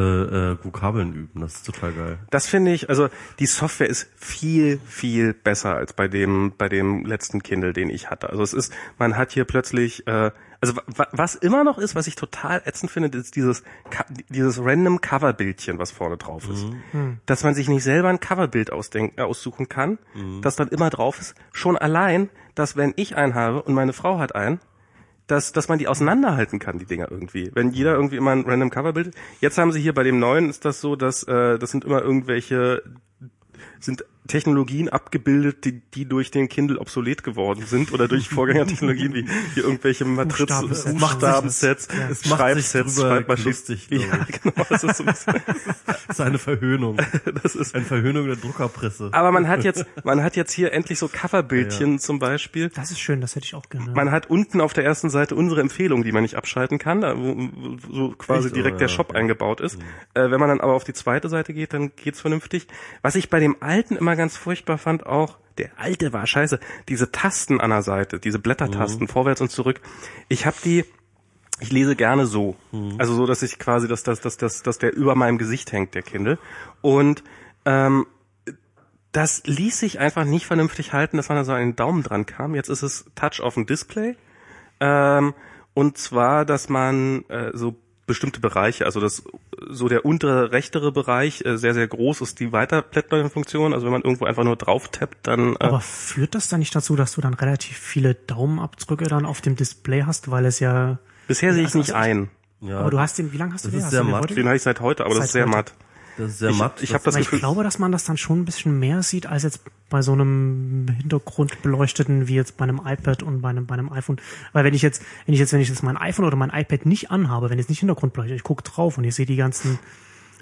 [0.52, 1.40] äh, Vokabeln üben.
[1.42, 2.18] Das ist total geil.
[2.30, 3.08] Das finde ich, also
[3.38, 8.08] die Software ist viel, viel besser als bei dem, bei dem letzten Kindle, den ich
[8.10, 8.30] hatte.
[8.30, 10.30] Also es ist, man hat hier plötzlich, äh,
[10.62, 13.62] also wa- was immer noch ist, was ich total ätzend finde, ist dieses,
[14.30, 16.64] dieses random Coverbildchen, was vorne drauf ist.
[17.26, 19.98] Dass man sich nicht selber ein Coverbild ausdenken, äh, aussuchen kann,
[20.40, 21.34] das dann immer drauf ist.
[21.52, 24.60] Schon allein, dass wenn ich einen habe und meine Frau hat einen,
[25.26, 27.50] dass, dass man die auseinanderhalten kann, die Dinger irgendwie.
[27.54, 29.14] Wenn jeder irgendwie immer ein random Coverbild.
[29.40, 32.02] Jetzt haben sie hier bei dem neuen ist das so, dass äh, das sind immer
[32.02, 32.82] irgendwelche
[33.84, 39.26] sind Technologien abgebildet, die, die durch den Kindle obsolet geworden sind oder durch Vorgängertechnologien wie,
[39.54, 41.88] wie irgendwelche Matrizen, Buchstabensets.
[41.88, 43.80] Buchstabensets, Es macht sich Schreibsets, drüber Schreibmaschinen.
[43.90, 44.66] Ja, genau.
[44.68, 45.34] Das ist so ein bisschen,
[45.86, 46.98] Das ist eine Verhöhnung.
[47.42, 49.08] das ist, Eine Verhöhnung der Druckerpresse.
[49.12, 52.68] aber man hat jetzt, man hat jetzt hier endlich so Coverbildchen zum Beispiel.
[52.68, 53.90] Das ist schön, das hätte ich auch gerne.
[53.92, 57.18] Man hat unten auf der ersten Seite unsere Empfehlung, die man nicht abschalten kann, da,
[57.18, 58.56] wo, wo so quasi Echt?
[58.56, 59.78] direkt Oh, der ja, Shop eingebaut ist.
[60.14, 62.68] Äh, wenn man dann aber auf die zweite Seite geht, dann geht's vernünftig.
[63.02, 67.10] Was ich bei dem alten immer ganz furchtbar fand, auch der alte war scheiße, diese
[67.10, 69.80] Tasten an der Seite, diese Blättertasten vorwärts und zurück.
[70.28, 70.84] Ich habe die
[71.60, 72.56] ich lese gerne so.
[72.98, 75.94] Also so, dass ich quasi, dass, dass, dass, dass, dass der über meinem Gesicht hängt,
[75.94, 76.38] der Kindle.
[76.80, 77.22] Und
[77.64, 78.06] ähm,
[79.12, 82.56] das ließ sich einfach nicht vernünftig halten, dass man da so einen Daumen dran kam.
[82.56, 84.16] Jetzt ist es Touch auf dem Display.
[84.80, 85.34] Ähm,
[85.74, 87.76] und zwar, dass man äh, so
[88.12, 89.22] bestimmte Bereiche, also das
[89.68, 93.72] so der untere rechtere Bereich äh, sehr sehr groß ist die Weiterblättern-Funktion.
[93.72, 96.74] Also wenn man irgendwo einfach nur drauf tappt, dann äh, Aber führt das dann nicht
[96.74, 100.98] dazu, dass du dann relativ viele Daumenabdrücke dann auf dem Display hast, weil es ja,
[101.28, 102.28] bisher sehe ich also- nicht ein.
[102.60, 103.84] Ja, aber du hast den, wie lange hast du Das den?
[103.84, 104.22] ist sehr du den matt.
[104.22, 104.34] heute?
[104.36, 105.50] Den habe ich seit heute, aber das Seit ist sehr heute.
[105.56, 105.74] matt.
[106.16, 106.82] Das ist sehr Ich, matt.
[106.82, 109.42] ich das Aber ich glaube, dass man das dann schon ein bisschen mehr sieht, als
[109.42, 113.92] jetzt bei so einem Hintergrundbeleuchteten wie jetzt bei einem iPad und bei einem, bei einem
[113.92, 114.20] iPhone.
[114.52, 116.86] Weil wenn ich jetzt, wenn ich jetzt, wenn ich jetzt mein iPhone oder mein iPad
[116.86, 119.78] nicht anhabe, wenn es nicht Hintergrundbeleuchtet, ich gucke drauf und ich sehe die ganzen,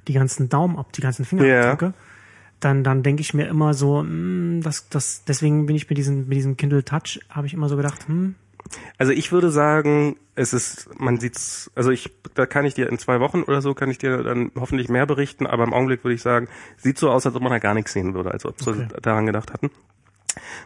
[0.09, 1.95] die ganzen Daumen ab, die ganzen Fingerabdrücke,
[2.61, 6.29] dann, dann denke ich mir immer so, hm, das, das, deswegen bin ich mit diesem,
[6.29, 8.35] mit diesem Kindle Touch, habe ich immer so gedacht, hm,
[8.99, 12.99] Also ich würde sagen, es ist, man sieht's, also ich, da kann ich dir in
[12.99, 16.15] zwei Wochen oder so, kann ich dir dann hoffentlich mehr berichten, aber im Augenblick würde
[16.15, 18.61] ich sagen, sieht so aus, als ob man da gar nichts sehen würde, als ob
[18.61, 18.89] sie Okay.
[19.03, 19.71] daran gedacht hatten.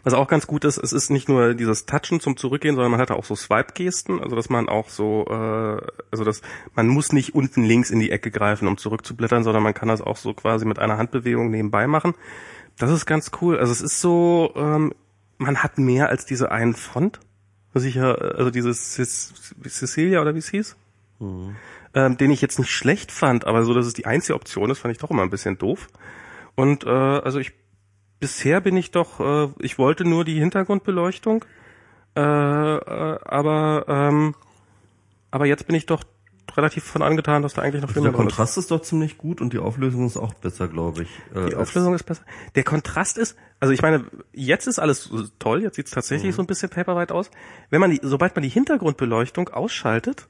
[0.03, 3.01] Was auch ganz gut ist, es ist nicht nur dieses Touchen zum Zurückgehen, sondern man
[3.01, 5.81] hat auch so Swipe-Gesten, also dass man auch so, äh,
[6.11, 6.43] also dass
[6.75, 10.03] man muss nicht unten links in die Ecke greifen, um zurückzublättern, sondern man kann das
[10.03, 12.15] auch so quasi mit einer Handbewegung nebenbei machen.
[12.79, 13.59] Das ist ganz cool.
[13.59, 14.93] Also es ist so, ähm,
[15.39, 17.21] man hat mehr als diese einen Font.
[17.81, 20.77] Sicher, also dieses Cecilia oder wie es hieß,
[21.21, 24.79] ähm, den ich jetzt nicht schlecht fand, aber so, dass es die einzige Option ist,
[24.79, 25.89] fand ich doch immer ein bisschen doof.
[26.55, 27.53] Und äh, also ich
[28.21, 31.45] bisher bin ich doch, äh, ich wollte nur die Hintergrundbeleuchtung,
[32.17, 34.35] äh, äh, aber ähm,
[35.31, 36.05] aber jetzt bin ich doch
[36.57, 38.17] relativ von angetan, dass da eigentlich noch viel Der mehr ist.
[38.17, 41.09] Kontrast ist doch ziemlich gut und die Auflösung ist auch besser, glaube ich.
[41.35, 42.23] Äh, Die Auflösung ist besser.
[42.55, 46.37] Der Kontrast ist, also ich meine, jetzt ist alles toll, jetzt sieht's tatsächlich Mhm.
[46.37, 47.31] so ein bisschen paperwhite aus.
[47.71, 50.29] Wenn man die, sobald man die Hintergrundbeleuchtung ausschaltet,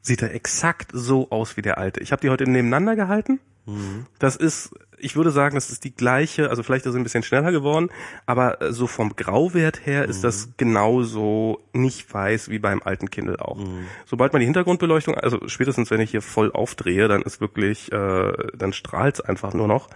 [0.00, 2.00] sieht er exakt so aus wie der alte.
[2.00, 3.40] Ich habe die heute nebeneinander gehalten.
[3.66, 4.06] Mhm.
[4.18, 7.22] Das ist, ich würde sagen, das ist die gleiche, also vielleicht ist es ein bisschen
[7.22, 7.90] schneller geworden,
[8.26, 10.52] aber äh, so vom Grauwert her ist das Mhm.
[10.56, 13.58] genauso nicht weiß wie beim alten Kindle auch.
[13.58, 13.86] Mhm.
[14.06, 18.32] Sobald man die Hintergrundbeleuchtung, also spätestens wenn ich hier voll aufdrehe, dann ist wirklich, äh,
[18.56, 19.88] dann strahlt's einfach nur noch.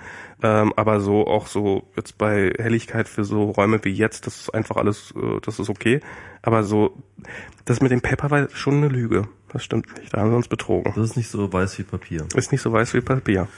[0.42, 4.54] Ähm, aber so auch so jetzt bei Helligkeit für so Räume wie jetzt, das ist
[4.54, 6.00] einfach alles, äh, das ist okay.
[6.42, 6.96] Aber so,
[7.64, 9.28] das mit dem Paper war schon eine Lüge.
[9.56, 10.12] Das stimmt nicht.
[10.12, 10.92] Da haben wir uns betrogen.
[10.94, 12.26] Das ist nicht so weiß wie Papier.
[12.34, 13.48] Ist nicht so weiß wie Papier.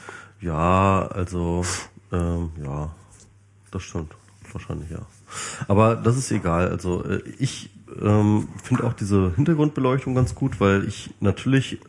[0.41, 1.65] Ja, also,
[2.13, 2.95] ähm, ja,
[3.73, 4.15] das stimmt.
[4.53, 5.01] Wahrscheinlich, ja.
[5.67, 6.69] Aber das ist egal.
[6.69, 7.71] Also äh, ich
[8.01, 11.81] ähm, finde auch diese Hintergrundbeleuchtung ganz gut, weil ich natürlich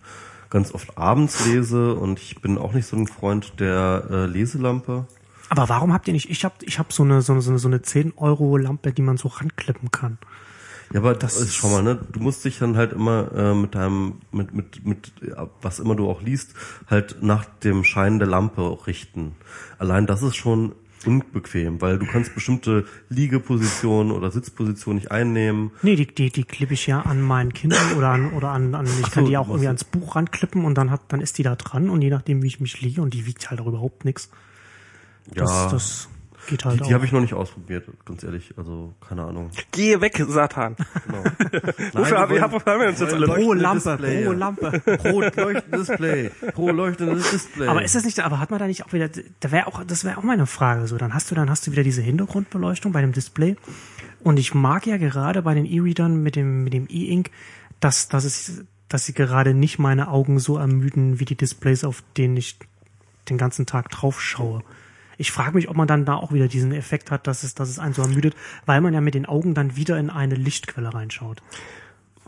[0.49, 5.05] ganz oft abends lese und ich bin auch nicht so ein Freund der äh, Leselampe.
[5.49, 7.59] Aber warum habt ihr nicht, ich hab, ich hab so eine, so eine, so eine,
[7.59, 10.17] so eine 10 Euro Lampe, die man so ranklippen kann.
[10.91, 13.75] Ja, aber das ist, schau mal, ne, du musst dich dann halt immer äh, mit
[13.75, 15.11] deinem, mit, mit, mit,
[15.61, 16.53] was immer du auch liest,
[16.87, 19.35] halt nach dem Schein der Lampe auch richten.
[19.77, 20.73] Allein das ist schon
[21.05, 25.71] unbequem, weil du kannst bestimmte Liegepositionen oder Sitzpositionen nicht einnehmen.
[25.81, 28.85] Nee, die, die, die klippe ich ja an mein Kindle oder an, oder an, an
[28.85, 31.37] ich Ach kann so, die auch irgendwie ans Buch ranklippen und dann hat, dann ist
[31.37, 33.67] die da dran und je nachdem, wie ich mich liege und die wiegt halt auch
[33.67, 34.29] überhaupt nichts.
[35.33, 36.09] Das, Ja, das
[36.49, 38.53] geht halt die, die habe ich noch nicht ausprobiert, ganz ehrlich.
[38.57, 39.51] Also keine Ahnung.
[39.71, 40.75] Geh weg, Satan.
[41.05, 41.23] Genau.
[41.93, 43.27] Wofür haben wir, wofür haben wir uns jetzt alle?
[43.27, 44.31] Pro Lampe, Display, pro.
[44.31, 44.81] Lampe.
[44.97, 47.67] Pro leuchtendes Display, pro leuchtendes Display.
[47.67, 49.09] Aber ist das nicht, aber hat man da nicht auch wieder,
[49.39, 51.71] da wäre auch, das wäre auch meine Frage, so, dann hast du, dann hast du
[51.71, 53.55] wieder diese Hintergrundbeleuchtung bei dem Display.
[54.21, 57.31] Und ich mag ja gerade bei den E-Readern mit dem, mit dem E-Ink,
[57.79, 62.03] dass, dass es, dass sie gerade nicht meine Augen so ermüden wie die Displays, auf
[62.17, 62.57] denen ich
[63.29, 64.63] den ganzen Tag drauf schaue.
[65.19, 67.67] Ich frage mich, ob man dann da auch wieder diesen Effekt hat, dass es, dass
[67.69, 68.35] es einen so ermüdet,
[68.65, 71.43] weil man ja mit den Augen dann wieder in eine Lichtquelle reinschaut.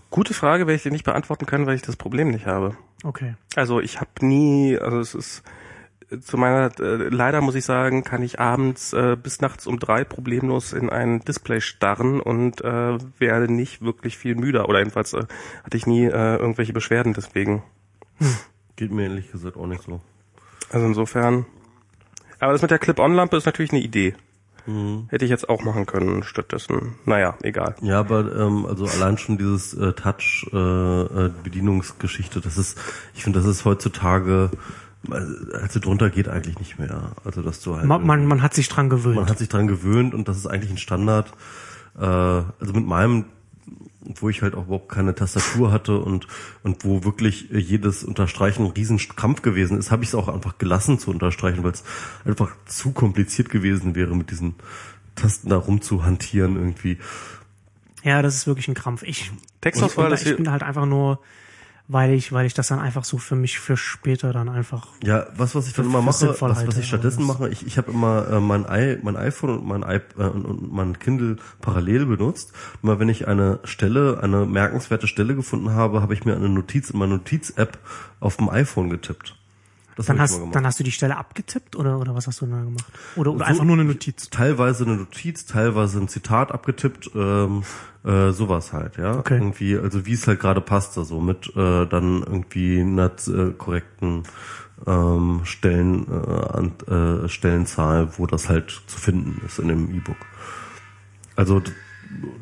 [0.09, 2.75] Gute Frage, werde ich dir nicht beantworten können, weil ich das Problem nicht habe.
[3.05, 3.35] Okay.
[3.55, 5.43] Also ich habe nie, also es ist
[6.19, 10.03] zu meiner, äh, leider muss ich sagen, kann ich abends äh, bis nachts um drei
[10.03, 14.67] problemlos in ein Display starren und äh, werde nicht wirklich viel müder.
[14.67, 15.23] Oder jedenfalls äh,
[15.63, 17.63] hatte ich nie äh, irgendwelche Beschwerden deswegen.
[18.75, 20.01] Geht mir ehrlich gesagt auch nicht so.
[20.69, 21.45] Also insofern.
[22.41, 24.15] Aber das mit der Clip-On-Lampe ist natürlich eine Idee.
[25.09, 26.93] Hätte ich jetzt auch machen können stattdessen.
[27.05, 27.75] Naja, egal.
[27.81, 32.77] Ja, aber ähm, also allein schon dieses äh, Touch äh, äh, Bedienungsgeschichte, das ist,
[33.15, 34.51] ich finde, das ist heutzutage,
[35.09, 37.13] also drunter geht eigentlich nicht mehr.
[37.25, 39.15] Also dass du halt Man, man, man hat sich dran gewöhnt.
[39.15, 41.31] man hat sich dran gewöhnt und das ist eigentlich ein Standard.
[41.97, 43.25] Äh, also mit meinem,
[44.03, 46.27] wo ich halt auch überhaupt keine Tastatur hatte und
[46.63, 50.57] und wo wirklich äh, jedes Unterstreichen ein Riesenkampf gewesen ist, habe ich es auch einfach
[50.57, 51.83] gelassen zu unterstreichen, weil es
[52.25, 54.55] einfach zu kompliziert gewesen wäre, mit diesen
[55.15, 56.97] Tasten da rumzuhantieren irgendwie.
[58.03, 59.03] Ja, das ist wirklich ein Krampf.
[59.03, 61.19] Ich, Textauswahl ich, ich bin halt einfach nur,
[61.91, 64.87] weil ich, weil ich das dann einfach so für mich für später dann einfach.
[65.03, 67.77] Ja, was was ich dann Für- immer mache, was, was ich stattdessen mache, ich, ich
[67.77, 71.35] habe immer äh, mein, I, mein iPhone und mein, iP äh, und, und mein Kindle
[71.59, 72.53] parallel benutzt.
[72.81, 76.89] Immer wenn ich eine Stelle, eine merkenswerte Stelle gefunden habe, habe ich mir eine Notiz
[76.91, 77.77] in meine Notiz-App
[78.19, 79.35] auf dem iPhone getippt.
[79.97, 82.63] Das Dann hast, dann hast du die Stelle abgetippt oder, oder was hast du dann
[82.65, 82.85] gemacht?
[83.15, 84.29] Oder, oder So- einfach nur eine Notiz?
[84.29, 87.63] teilweise eine Notiz, teilweise ein Zitat abgetippt, ähm,
[88.05, 89.17] äh, sowas halt, ja.
[89.19, 89.35] Okay.
[89.35, 94.23] Irgendwie, also wie es halt gerade passte, so mit äh, dann irgendwie einer äh, korrekten
[94.87, 96.71] ähm, Stellen, äh, an,
[97.25, 100.15] äh, Stellenzahl, wo das halt zu finden ist in dem E-Book.
[101.35, 101.61] Also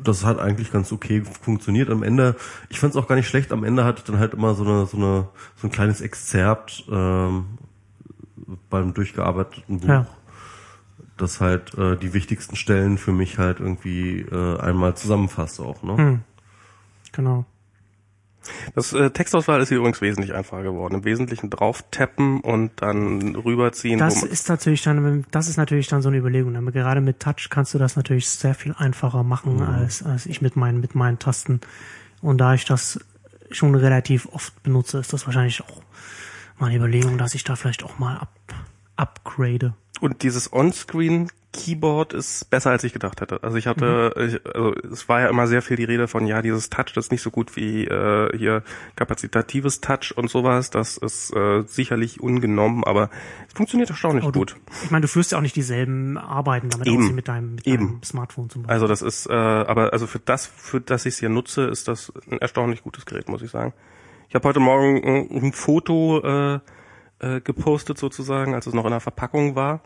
[0.02, 1.90] das hat eigentlich ganz okay funktioniert.
[1.90, 2.36] Am Ende,
[2.68, 3.52] ich fand es auch gar nicht schlecht.
[3.52, 6.84] Am Ende hatte ich dann halt immer so eine so eine so ein kleines Exzerpt
[6.90, 7.58] ähm,
[8.68, 10.06] beim durchgearbeiteten Buch Ja.
[11.16, 15.96] das halt äh, die wichtigsten Stellen für mich halt irgendwie äh, einmal zusammenfasst auch, ne?
[15.96, 16.20] Hm.
[17.12, 17.44] Genau.
[18.74, 20.94] Das äh, Textauswahl ist hier übrigens wesentlich einfacher geworden.
[20.94, 23.98] Im Wesentlichen drauf tappen und dann rüberziehen.
[23.98, 26.56] Das ist natürlich dann, das ist natürlich dann so eine Überlegung.
[26.56, 30.40] Aber gerade mit Touch kannst du das natürlich sehr viel einfacher machen als, als ich
[30.40, 31.60] mit meinen, mit meinen Tasten.
[32.22, 33.00] Und da ich das
[33.50, 35.82] schon relativ oft benutze, ist das wahrscheinlich auch
[36.58, 38.32] mal eine Überlegung, dass ich da vielleicht auch mal up,
[38.96, 39.74] upgrade.
[40.00, 43.42] Und dieses On-Screen Keyboard ist besser als ich gedacht hätte.
[43.42, 46.42] Also ich hatte, ich, also es war ja immer sehr viel die Rede von, ja,
[46.42, 48.62] dieses Touch, das ist nicht so gut wie äh, hier
[48.94, 50.70] kapazitatives Touch und sowas.
[50.70, 53.10] Das ist äh, sicherlich ungenommen, aber
[53.48, 54.56] es funktioniert erstaunlich Aber du, gut.
[54.84, 57.02] ich meine, du führst ja auch nicht dieselben Arbeiten damit Eben.
[57.02, 57.86] aus wie mit deinem, mit Eben.
[57.86, 58.74] deinem Smartphone zum Beispiel.
[58.74, 61.88] Also das ist, äh, aber also für das, für das ich es hier nutze, ist
[61.88, 63.72] das ein erstaunlich gutes Gerät, muss ich sagen.
[64.28, 66.60] Ich habe heute Morgen ein, ein Foto äh,
[67.20, 69.82] äh, gepostet sozusagen, als es noch in der Verpackung war.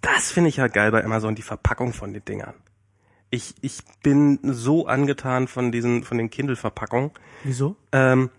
[0.00, 2.54] Das finde ich ja geil bei Amazon, die Verpackung von den Dingern.
[3.30, 7.10] Ich, ich bin so angetan von diesen, von den Kindle-Verpackungen.
[7.42, 7.76] Wieso?
[7.90, 8.30] Ähm,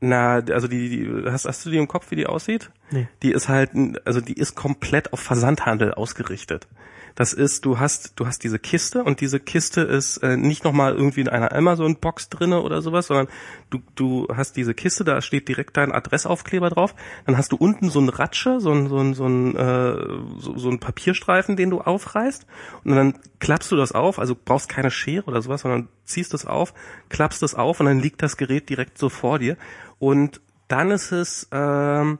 [0.00, 2.70] na, also die, die hast, hast du die im Kopf, wie die aussieht?
[2.90, 3.06] Nee.
[3.22, 3.70] Die ist halt,
[4.04, 6.66] also die ist komplett auf Versandhandel ausgerichtet.
[7.14, 10.94] Das ist, du hast, du hast diese Kiste und diese Kiste ist äh, nicht nochmal
[10.94, 13.28] irgendwie in einer Amazon-Box drinne oder sowas, sondern
[13.70, 16.94] du, du hast diese Kiste, da steht direkt dein Adressaufkleber drauf.
[17.26, 19.94] Dann hast du unten so ein Ratsche, so ein, so ein, so ein, äh,
[20.38, 22.46] so, so ein Papierstreifen, den du aufreißt.
[22.84, 26.46] Und dann klappst du das auf, also brauchst keine Schere oder sowas, sondern ziehst es
[26.46, 26.74] auf,
[27.08, 29.56] klappst es auf und dann liegt das Gerät direkt so vor dir.
[29.98, 32.18] Und dann ist es, ähm,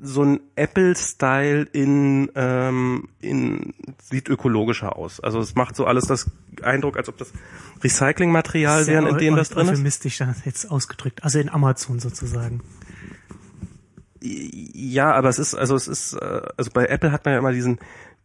[0.00, 5.20] so ein Apple-Style in, ähm, in sieht ökologischer aus.
[5.20, 6.30] Also es macht so alles das
[6.62, 7.32] Eindruck, als ob das
[7.82, 10.04] Recyclingmaterial wäre, in dem das drin ist.
[10.44, 11.24] jetzt ausgedrückt.
[11.24, 12.60] Also in Amazon sozusagen.
[14.20, 17.52] Ja, aber es ist, also es ist, äh, also bei Apple hat man ja immer
[17.52, 17.78] diesen,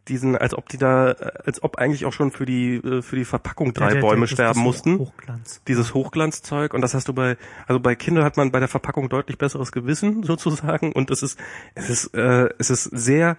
[0.08, 1.12] diesen, als ob die da,
[1.46, 4.22] als ob eigentlich auch schon für die äh, für die Verpackung drei Der- der- Bäume
[4.22, 5.00] das sterben mussten.
[5.00, 5.62] Hochglanz.
[5.68, 9.10] Dieses Hochglanzzeug und das hast du bei, also bei Kindle hat man bei der Verpackung
[9.10, 11.40] deutlich besseres Gewissen sozusagen und es ist,
[11.76, 13.38] es ist, äh, es ist sehr,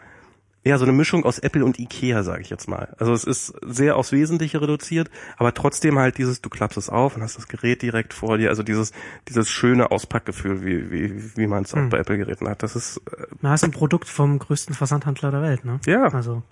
[0.65, 2.95] ja so eine Mischung aus Apple und Ikea, sage ich jetzt mal.
[2.99, 7.17] Also es ist sehr aufs Wesentliche reduziert, aber trotzdem halt dieses, du klappst es auf
[7.17, 8.93] und hast das Gerät direkt vor dir, also dieses
[9.29, 12.63] dieses schöne Auspackgefühl, wie wie wie man es auch bei Apple-Geräten hat.
[12.63, 15.81] Das ist äh, Na, ist ein Produkt vom größten Versandhandler der Welt, ne?
[15.87, 16.05] Ja.
[16.09, 16.43] Also,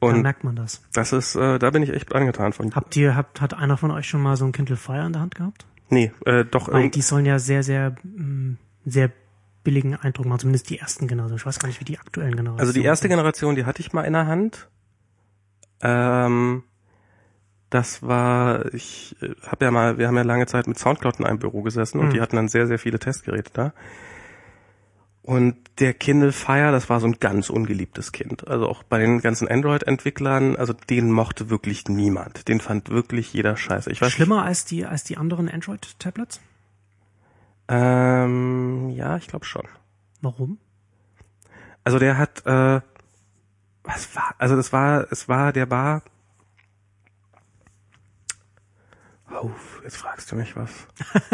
[0.00, 0.82] da und merkt man das.
[0.92, 2.74] das ist, äh, da bin ich echt angetan von.
[2.74, 5.22] Habt ihr, habt, hat einer von euch schon mal so ein Kindle Fire in der
[5.22, 5.66] Hand gehabt?
[5.90, 6.72] Nee, äh, doch.
[6.72, 9.10] Weil Ähm, die sollen ja sehr, sehr, mh, sehr
[9.64, 11.38] billigen Eindruck machen, zumindest die ersten Generationen.
[11.38, 13.10] Ich weiß gar nicht, wie die aktuellen Generationen Also die erste sind.
[13.10, 14.68] Generation, die hatte ich mal in der Hand.
[15.82, 16.62] Ähm,
[17.70, 21.26] das war, ich äh, habe ja mal, wir haben ja lange Zeit mit Soundcloud in
[21.26, 22.10] einem Büro gesessen und Mhm.
[22.12, 23.72] die hatten dann sehr, sehr viele Testgeräte da.
[25.22, 28.48] Und der Kindle Fire, das war so ein ganz ungeliebtes Kind.
[28.48, 32.48] Also auch bei den ganzen Android-Entwicklern, also den mochte wirklich niemand.
[32.48, 33.90] Den fand wirklich jeder scheiße.
[33.92, 36.40] Ich weiß Schlimmer als die, als die anderen Android-Tablets?
[37.70, 39.62] Ähm, ja, ich glaube schon.
[40.20, 40.58] Warum?
[41.84, 42.80] Also der hat, äh,
[43.84, 46.02] was war, also das war, es war, der war,
[49.42, 49.50] oh,
[49.84, 50.70] jetzt fragst du mich was.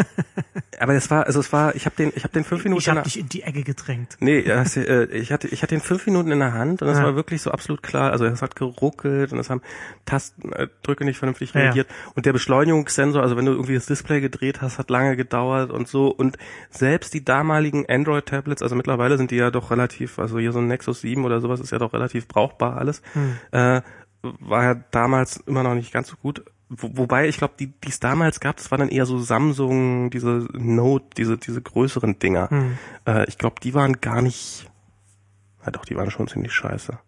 [0.79, 2.87] Aber es war, also es war, ich habe den, ich habe den fünf Minuten Ich
[2.89, 4.15] habe dich in die Ecke gedrängt.
[4.19, 6.87] nee, ja, es, äh, ich hatte, ich hatte den fünf Minuten in der Hand und
[6.89, 7.03] es Ja.
[7.05, 8.11] war wirklich so absolut klar.
[8.11, 9.61] Also es hat geruckelt und es haben
[10.05, 11.65] Tastendrücke nicht vernünftig Ja, ja.
[11.67, 15.71] reagiert und der Beschleunigungssensor, also wenn du irgendwie das Display gedreht hast, hat lange gedauert
[15.71, 16.37] und so und
[16.69, 20.67] selbst die damaligen Android-Tablets, also mittlerweile sind die ja doch relativ, also hier so ein
[20.67, 23.37] Nexus 7 oder sowas ist ja doch relativ brauchbar alles, Hm.
[23.51, 23.81] äh,
[24.21, 26.43] war ja damals immer noch nicht ganz so gut.
[26.69, 30.09] Wo, wobei, ich glaube, die die es damals gab, das waren dann eher so Samsung,
[30.09, 32.49] diese Note, diese diese größeren Dinger.
[32.49, 32.77] Hm.
[33.05, 34.69] Äh, ich glaube, die waren gar nicht.
[35.65, 36.99] Ja doch, die waren schon ziemlich scheiße.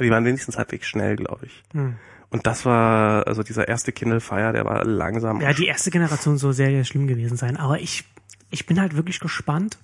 [0.00, 1.62] Die waren wenigstens halbwegs schnell, glaube ich.
[1.72, 1.96] Hm.
[2.30, 5.40] Und das war, also dieser erste Kindle Fire, der war langsam.
[5.40, 7.56] Ja, die erste Generation soll sehr, sehr schlimm gewesen sein.
[7.56, 8.04] Aber ich,
[8.50, 9.78] ich bin halt wirklich gespannt,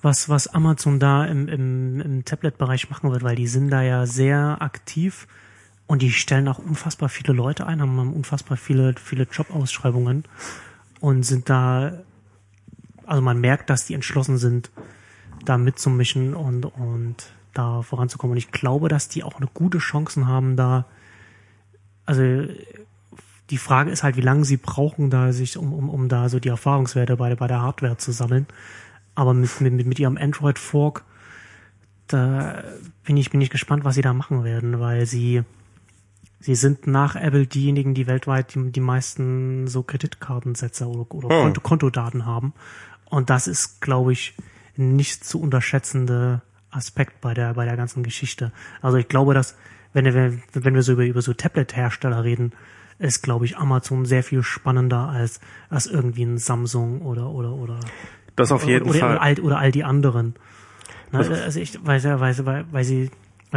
[0.00, 4.06] was, was Amazon da im, im, im Tablet-Bereich machen wird, weil die sind da ja
[4.06, 5.26] sehr aktiv
[5.92, 10.24] und die stellen auch unfassbar viele Leute ein, haben unfassbar viele, viele Jobausschreibungen
[11.00, 11.92] und sind da,
[13.04, 14.70] also man merkt, dass die entschlossen sind,
[15.44, 17.16] da mitzumischen und, und
[17.52, 18.32] da voranzukommen.
[18.32, 20.86] Und ich glaube, dass die auch eine gute Chancen haben, da,
[22.06, 22.22] also
[23.50, 26.40] die Frage ist halt, wie lange sie brauchen, da sich, um, um, um da so
[26.40, 28.46] die Erfahrungswerte bei, bei der Hardware zu sammeln.
[29.14, 31.04] Aber mit, mit, mit ihrem Android Fork,
[32.06, 32.64] da
[33.04, 35.44] bin ich, bin ich gespannt, was sie da machen werden, weil sie,
[36.42, 41.28] sie sind nach Apple diejenigen, die weltweit die, die meisten so Kreditkartensätze oder, oder.
[41.28, 42.52] Konto, Kontodaten haben.
[43.06, 44.34] Und das ist, glaube ich,
[44.76, 48.52] ein nicht zu unterschätzende Aspekt bei der, bei der ganzen Geschichte.
[48.80, 49.56] Also ich glaube, dass,
[49.92, 52.52] wenn wir, wenn wir so über, über so Tablet-Hersteller reden,
[52.98, 57.80] ist, glaube ich, Amazon sehr viel spannender als, als irgendwie ein Samsung oder, oder, oder,
[58.36, 59.10] das auf jeden oder, Fall.
[59.12, 60.34] Oder all, oder all die anderen.
[61.10, 63.10] Ne, Also- ich, weil, sie- weil, weil, weil sie,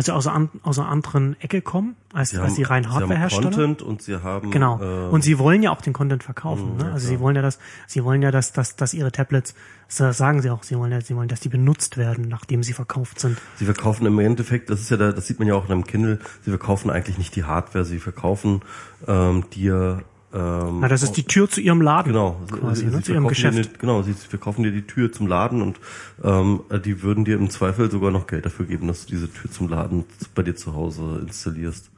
[0.04, 2.90] sie aus, einer aus einer anderen Ecke kommen, als, Sie als haben, die rein sie
[2.90, 3.50] haben Hardware-Hersteller.
[3.52, 4.80] Content und sie haben Genau.
[4.82, 6.74] äh, und sie wollen ja auch den Content verkaufen.
[6.74, 6.84] Mhm, ne?
[6.88, 7.18] ja, Also klar.
[7.18, 9.56] sie wollen ja, dass sie wollen ja, dass, dass, dass ihre Tablets,
[9.98, 12.74] das sagen sie auch, sie wollen ja, sie wollen, dass die benutzt werden, nachdem sie
[12.74, 13.38] verkauft sind.
[13.58, 15.86] Sie verkaufen im Endeffekt, das ist ja, da, das sieht man ja auch in einem
[15.86, 18.62] Kindle, sie verkaufen eigentlich nicht die Hardware, sie verkaufen
[19.08, 20.04] ähm, dir
[20.36, 22.12] ähm, Na, das ist die Tür zu ihrem Laden.
[22.12, 22.98] Genau, Quasi, sie, ne?
[22.98, 23.58] sie Zu ihrem Geschäft.
[23.58, 25.80] Eine, genau, sie verkaufen dir die Tür zum Laden und
[26.24, 29.50] ähm, die würden dir im Zweifel sogar noch Geld dafür geben, dass du diese Tür
[29.50, 31.90] zum Laden bei dir zu Hause installierst.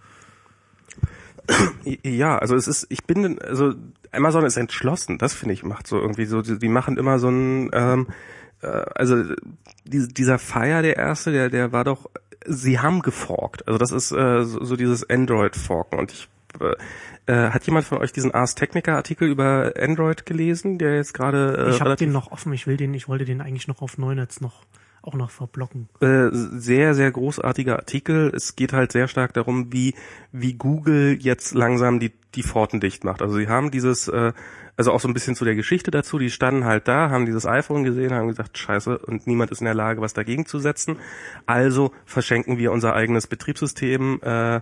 [2.03, 3.73] Ja, also es ist, ich bin, also
[4.11, 7.29] Amazon ist entschlossen, das finde ich macht so irgendwie so, die, die machen immer so
[7.29, 8.07] ein, ähm,
[8.61, 9.23] äh, also
[9.85, 12.09] die, dieser Fire, der erste, der, der war doch,
[12.45, 16.27] sie haben geforkt, also das ist äh, so, so dieses Android-Forken und ich
[17.27, 21.67] äh, hat jemand von euch diesen Ars Technica Artikel über Android gelesen, der jetzt gerade
[21.67, 23.97] äh, Ich habe den noch offen, ich will den, ich wollte den eigentlich noch auf
[23.97, 24.65] Neunetz noch
[25.03, 25.87] auch noch verblocken.
[26.01, 28.31] Äh, sehr, sehr großartiger Artikel.
[28.35, 29.95] Es geht halt sehr stark darum, wie,
[30.33, 33.21] wie Google jetzt langsam die, die Pforten dicht macht.
[33.21, 34.33] Also sie haben dieses, äh,
[34.75, 37.45] also auch so ein bisschen zu der Geschichte dazu, die standen halt da, haben dieses
[37.45, 40.97] iPhone gesehen, haben gesagt, scheiße, und niemand ist in der Lage, was dagegen zu setzen.
[41.45, 44.59] Also verschenken wir unser eigenes Betriebssystem äh,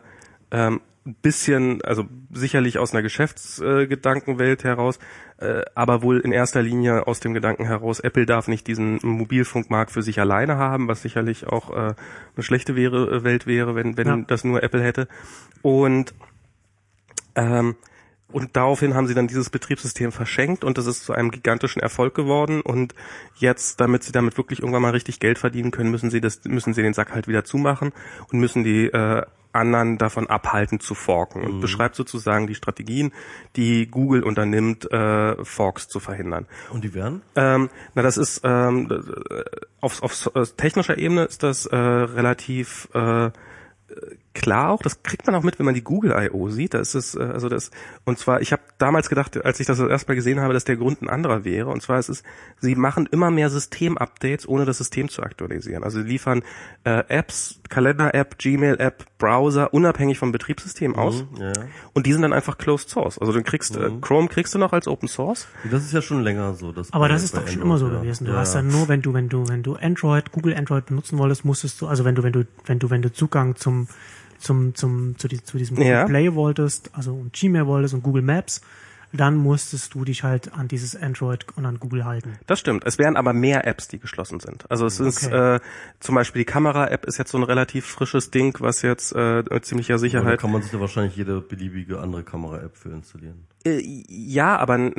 [0.52, 4.98] ähm, bisschen, also sicherlich aus einer Geschäftsgedankenwelt heraus,
[5.38, 9.92] äh, aber wohl in erster Linie aus dem Gedanken heraus, Apple darf nicht diesen Mobilfunkmarkt
[9.92, 11.94] für sich alleine haben, was sicherlich auch äh,
[12.36, 14.18] eine schlechte wäre, äh, Welt wäre, wenn, wenn ja.
[14.26, 15.08] das nur Apple hätte.
[15.62, 16.16] Und
[17.36, 17.76] ähm,
[18.32, 22.16] und daraufhin haben sie dann dieses Betriebssystem verschenkt und das ist zu einem gigantischen Erfolg
[22.16, 22.62] geworden.
[22.62, 22.96] Und
[23.36, 26.74] jetzt, damit sie damit wirklich irgendwann mal richtig Geld verdienen können, müssen sie das, müssen
[26.74, 27.94] sie den Sack halt wieder zumachen
[28.32, 29.24] und müssen die äh,
[29.56, 31.62] anderen davon abhalten zu forken und mhm.
[31.62, 33.12] beschreibt sozusagen die Strategien,
[33.56, 36.46] die Google unternimmt, äh, Forks zu verhindern.
[36.72, 37.22] Und die wären?
[37.36, 38.90] Ähm, na, das ist ähm,
[39.82, 43.32] auf, auf, auf technischer Ebene ist das äh, relativ äh,
[44.34, 46.50] klar auch, das kriegt man auch mit, wenn man die Google I.O.
[46.50, 46.74] sieht.
[46.74, 47.72] Da ist es, äh, also das,
[48.04, 51.02] und zwar, ich habe damals gedacht, als ich das erstmal gesehen habe, dass der Grund
[51.02, 51.70] ein anderer wäre.
[51.70, 52.24] Und zwar ist es,
[52.60, 55.84] sie machen immer mehr System-Updates, ohne das System zu aktualisieren.
[55.84, 56.44] Also sie liefern
[56.84, 61.26] äh, Apps, Kalender-App, Gmail-App, Browser, unabhängig vom Betriebssystem mhm, aus.
[61.40, 61.54] Ja.
[61.94, 63.18] Und die sind dann einfach Closed Source.
[63.18, 63.98] Also du kriegst, äh, mhm.
[63.98, 65.48] äh, Chrome kriegst du noch als Open Source.
[65.70, 66.72] Das ist ja schon länger so.
[66.72, 68.00] Das Aber das ist doch schon immer so ja.
[68.00, 68.26] gewesen.
[68.26, 68.40] Du ja.
[68.40, 71.82] hast dann nur, wenn du, wenn du, wenn du Android, Google Android benutzen wolltest, musstest
[71.82, 73.88] du, also wenn du, wenn du, wenn du, wenn du Zugang zum
[74.38, 76.06] zum, zum, zu, die, zu diesem ja.
[76.06, 78.62] Play wolltest, also Gmail wolltest und Google Maps,
[79.12, 82.38] dann musstest du dich halt an dieses Android und an Google halten.
[82.48, 82.84] Das stimmt.
[82.86, 84.70] Es wären aber mehr Apps, die geschlossen sind.
[84.70, 85.10] Also es okay.
[85.10, 85.60] ist äh,
[86.00, 89.66] zum Beispiel die Kamera-App ist jetzt so ein relativ frisches Ding, was jetzt äh, mit
[89.66, 90.34] ziemlicher Sicherheit.
[90.34, 93.48] Da kann man sich ja wahrscheinlich jede beliebige andere Kamera-App für installieren.
[93.66, 94.92] Äh, ja, aber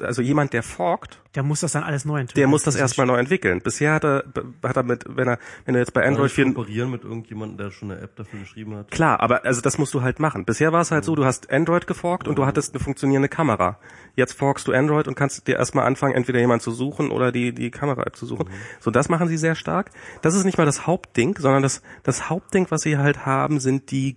[0.00, 2.40] also jemand, der forkt, der muss das dann alles neu entwickeln.
[2.40, 3.60] Der muss das erstmal neu entwickeln.
[3.60, 4.24] Bisher hat er,
[4.64, 7.70] hat er mit, wenn er, wenn er jetzt bei Android 4 kooperieren mit irgendjemandem, der
[7.70, 8.90] schon eine App dafür geschrieben hat.
[8.90, 10.44] Klar, aber also das musst du halt machen.
[10.44, 13.78] Bisher war es halt so, du hast Android geforkt und du hattest eine funktionierende Kamera.
[14.16, 17.52] Jetzt forkst du Android und kannst dir erstmal anfangen, entweder jemanden zu suchen oder die
[17.52, 18.48] die Kamera-App zu suchen.
[18.48, 18.54] Mhm.
[18.80, 19.90] So, das machen sie sehr stark.
[20.22, 23.92] Das ist nicht mal das Hauptding, sondern das das Hauptding, was sie halt haben, sind
[23.92, 24.16] die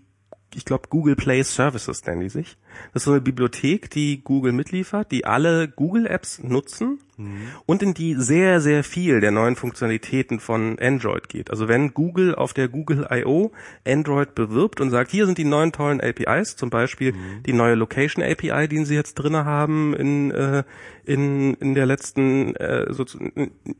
[0.55, 2.57] ich glaube, Google Play Services nennen die sich.
[2.93, 7.48] Das ist so eine Bibliothek, die Google mitliefert, die alle Google-Apps nutzen mhm.
[7.66, 11.51] und in die sehr, sehr viel der neuen Funktionalitäten von Android geht.
[11.51, 13.51] Also wenn Google auf der Google I.O.
[13.85, 17.43] Android bewirbt und sagt, hier sind die neuen tollen APIs, zum Beispiel mhm.
[17.45, 20.64] die neue Location API, die sie jetzt drinne haben in, äh,
[21.06, 23.06] in, in der letzten, äh, so,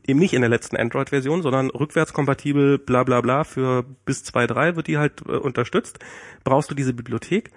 [0.06, 4.86] eben nicht in der letzten Android-Version, sondern rückwärtskompatibel, bla bla bla, für bis 2.3 wird
[4.86, 5.98] die halt äh, unterstützt,
[6.44, 7.50] brauchst du diese Bibliothek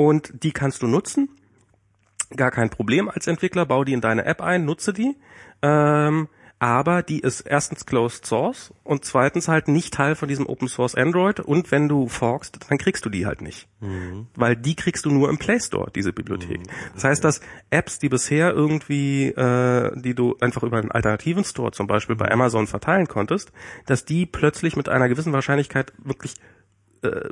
[0.00, 1.28] und die kannst du nutzen.
[2.34, 5.14] Gar kein Problem als Entwickler, bau die in deine App ein, nutze die.
[5.60, 10.68] Ähm, aber die ist erstens closed source und zweitens halt nicht Teil von diesem Open
[10.68, 13.68] Source Android und wenn du forkst, dann kriegst du die halt nicht.
[13.80, 14.28] Mhm.
[14.36, 16.60] Weil die kriegst du nur im Play Store, diese Bibliothek.
[16.60, 16.70] Mhm.
[16.94, 21.72] Das heißt, dass Apps, die bisher irgendwie, äh, die du einfach über einen alternativen Store
[21.72, 23.52] zum Beispiel bei Amazon verteilen konntest,
[23.84, 26.36] dass die plötzlich mit einer gewissen Wahrscheinlichkeit wirklich
[27.02, 27.28] äh,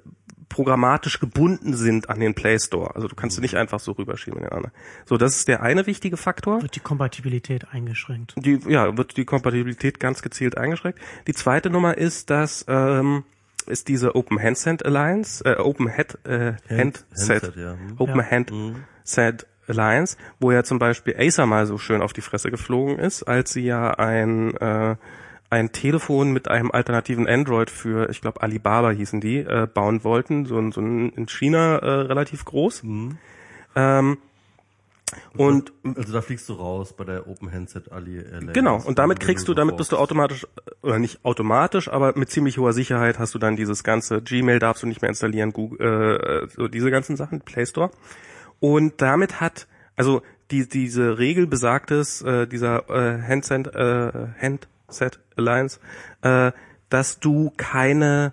[0.59, 2.97] programmatisch gebunden sind an den Play Store.
[2.97, 4.75] Also du kannst du nicht einfach so rüberschieben in den anderen.
[5.05, 6.63] So, das ist der eine wichtige Faktor.
[6.63, 8.35] Wird die Kompatibilität eingeschränkt?
[8.37, 10.99] Die, ja, wird die Kompatibilität ganz gezielt eingeschränkt.
[11.29, 13.23] Die zweite Nummer ist, dass ähm,
[13.67, 17.73] ist diese Open Handset Alliance, äh, Open Head, äh, Hand, Handset, Handset ja.
[17.75, 17.95] Hm.
[17.99, 18.27] Open ja.
[18.29, 23.23] Handset Alliance, wo ja zum Beispiel Acer mal so schön auf die Fresse geflogen ist,
[23.23, 24.97] als sie ja ein äh,
[25.51, 30.45] ein Telefon mit einem alternativen Android für, ich glaube Alibaba hießen die, äh, bauen wollten,
[30.45, 32.83] so, ein so ein in China äh, relativ groß.
[32.83, 33.19] Mhm.
[33.75, 34.19] Ähm,
[35.35, 38.23] und also da fliegst du raus bei der Open Handset Ali.
[38.53, 38.79] Genau.
[38.85, 40.47] Und damit kriegst du, damit bist du automatisch
[40.83, 44.83] oder nicht automatisch, aber mit ziemlich hoher Sicherheit hast du dann dieses ganze Gmail darfst
[44.83, 47.91] du nicht mehr installieren, Google, äh, so diese ganzen Sachen, Play Store.
[48.61, 49.67] Und damit hat
[49.99, 55.81] also die diese Regel besagt es, äh, dieser äh, Handset äh, Hand Set Alliance,
[56.23, 56.53] äh,
[56.89, 58.33] dass du keine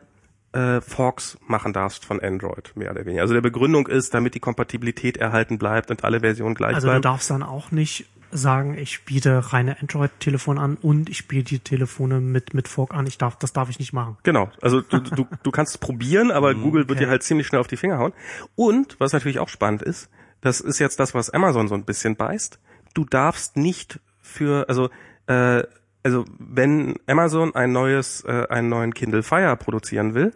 [0.53, 3.22] äh, Forks machen darfst von Android, mehr oder weniger.
[3.22, 6.95] Also der Begründung ist, damit die Kompatibilität erhalten bleibt und alle Versionen gleich also bleiben.
[6.98, 11.50] Also du darfst dann auch nicht sagen, ich biete reine Android-Telefone an und ich biete
[11.50, 13.08] die Telefone mit, mit Fork an.
[13.08, 14.17] Ich darf, das darf ich nicht machen.
[14.24, 14.50] Genau.
[14.61, 17.06] Also du, du, du kannst es probieren, aber Google wird Okay.
[17.06, 18.14] dir halt ziemlich schnell auf die Finger hauen.
[18.56, 20.09] Und was natürlich auch spannend ist,
[20.42, 22.59] das ist jetzt das, was Amazon so ein bisschen beißt.
[22.93, 24.90] Du darfst nicht für, also
[25.27, 25.64] äh,
[26.06, 30.34] also wenn Amazon ein neues, äh, einen neuen Kindle Fire produzieren will,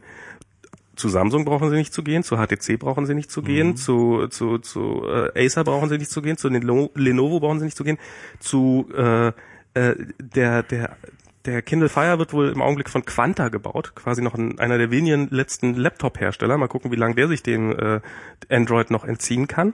[0.95, 4.27] zu Samsung brauchen sie nicht zu gehen, zu HTC brauchen sie nicht zu gehen, zu,
[4.30, 7.77] zu, zu äh, Acer brauchen sie nicht zu gehen, zu Leno- Lenovo brauchen sie nicht
[7.77, 7.99] zu gehen,
[8.39, 10.98] zu äh, äh, der, der,
[11.45, 14.89] der Kindle Fire wird wohl im Augenblick von Quanta gebaut, quasi noch ein, einer der
[14.89, 16.57] wenigen letzten Laptop-Hersteller.
[16.57, 18.01] Mal gucken, wie lange der sich dem äh,
[18.49, 19.73] Android noch entziehen kann.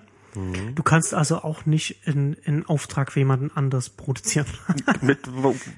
[0.75, 4.47] Du kannst also auch nicht in, in Auftrag für jemanden anders produzieren.
[5.01, 5.19] mit,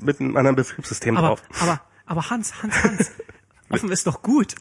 [0.01, 1.43] mit einem anderen Betriebssystem aber, drauf.
[1.61, 3.11] aber, aber Hans, Hans, Hans,
[3.69, 4.55] offen ist doch gut.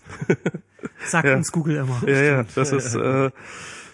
[1.07, 1.37] Sagt Ja.
[1.37, 2.03] uns Google immer.
[2.07, 3.31] Ja, ja, das ist, äh,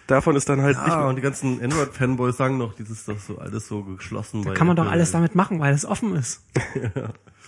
[0.06, 3.38] davon ist dann halt nicht Ah, und die ganzen Android-Fanboys sagen noch, dieses doch so
[3.38, 4.42] alles so geschlossen.
[4.42, 6.42] Da kann man doch alles damit machen, weil es offen ist.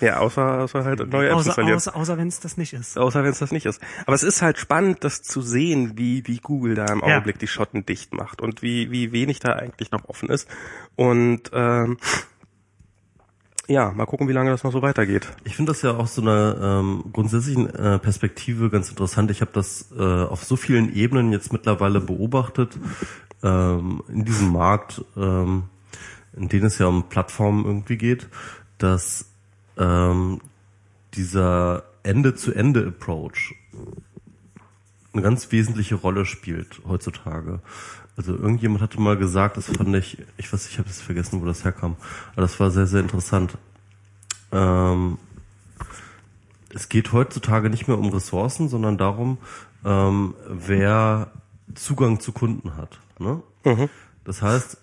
[0.00, 1.76] Ja, außer, außer halt neue Apps Außer, installieren.
[1.76, 2.98] außer, außer wenn es das nicht ist.
[2.98, 3.80] Außer wenn es das nicht ist.
[4.06, 7.06] Aber es ist halt spannend, das zu sehen, wie, wie Google da im Ja.
[7.14, 10.48] Augenblick die Schotten dicht macht und wie, wie wenig da eigentlich noch offen ist.
[10.96, 11.98] Und ähm,
[13.66, 15.28] ja, mal gucken, wie lange das noch so weitergeht.
[15.44, 19.30] Ich finde das ja auch so eine ähm, grundsätzlichen äh, Perspektive ganz interessant.
[19.30, 22.78] Ich habe das äh, auf so vielen Ebenen jetzt mittlerweile beobachtet
[23.42, 25.64] ähm, in diesem Markt, ähm,
[26.36, 28.28] in dem es ja um Plattformen irgendwie geht,
[28.78, 29.30] dass
[29.78, 30.40] ähm,
[31.14, 33.54] dieser Ende-zu-Ende-Approach
[35.12, 37.60] eine ganz wesentliche Rolle spielt heutzutage.
[38.16, 41.46] Also irgendjemand hatte mal gesagt, das fand ich, ich weiß, ich habe jetzt vergessen, wo
[41.46, 41.96] das herkam,
[42.32, 43.58] aber das war sehr, sehr interessant.
[44.52, 45.18] Ähm,
[46.70, 49.38] es geht heutzutage nicht mehr um Ressourcen, sondern darum,
[49.84, 51.32] ähm, wer
[51.74, 53.00] Zugang zu Kunden hat.
[53.18, 53.42] Ne?
[54.24, 54.78] Das heißt,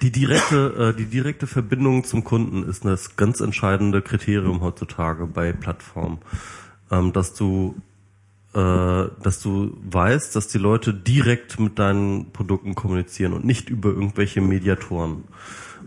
[0.00, 5.52] die direkte, äh, die direkte Verbindung zum Kunden ist das ganz entscheidende Kriterium heutzutage bei
[5.52, 6.18] Plattformen,
[6.90, 7.76] ähm, dass du
[8.54, 14.42] dass du weißt, dass die Leute direkt mit deinen Produkten kommunizieren und nicht über irgendwelche
[14.42, 15.24] Mediatoren.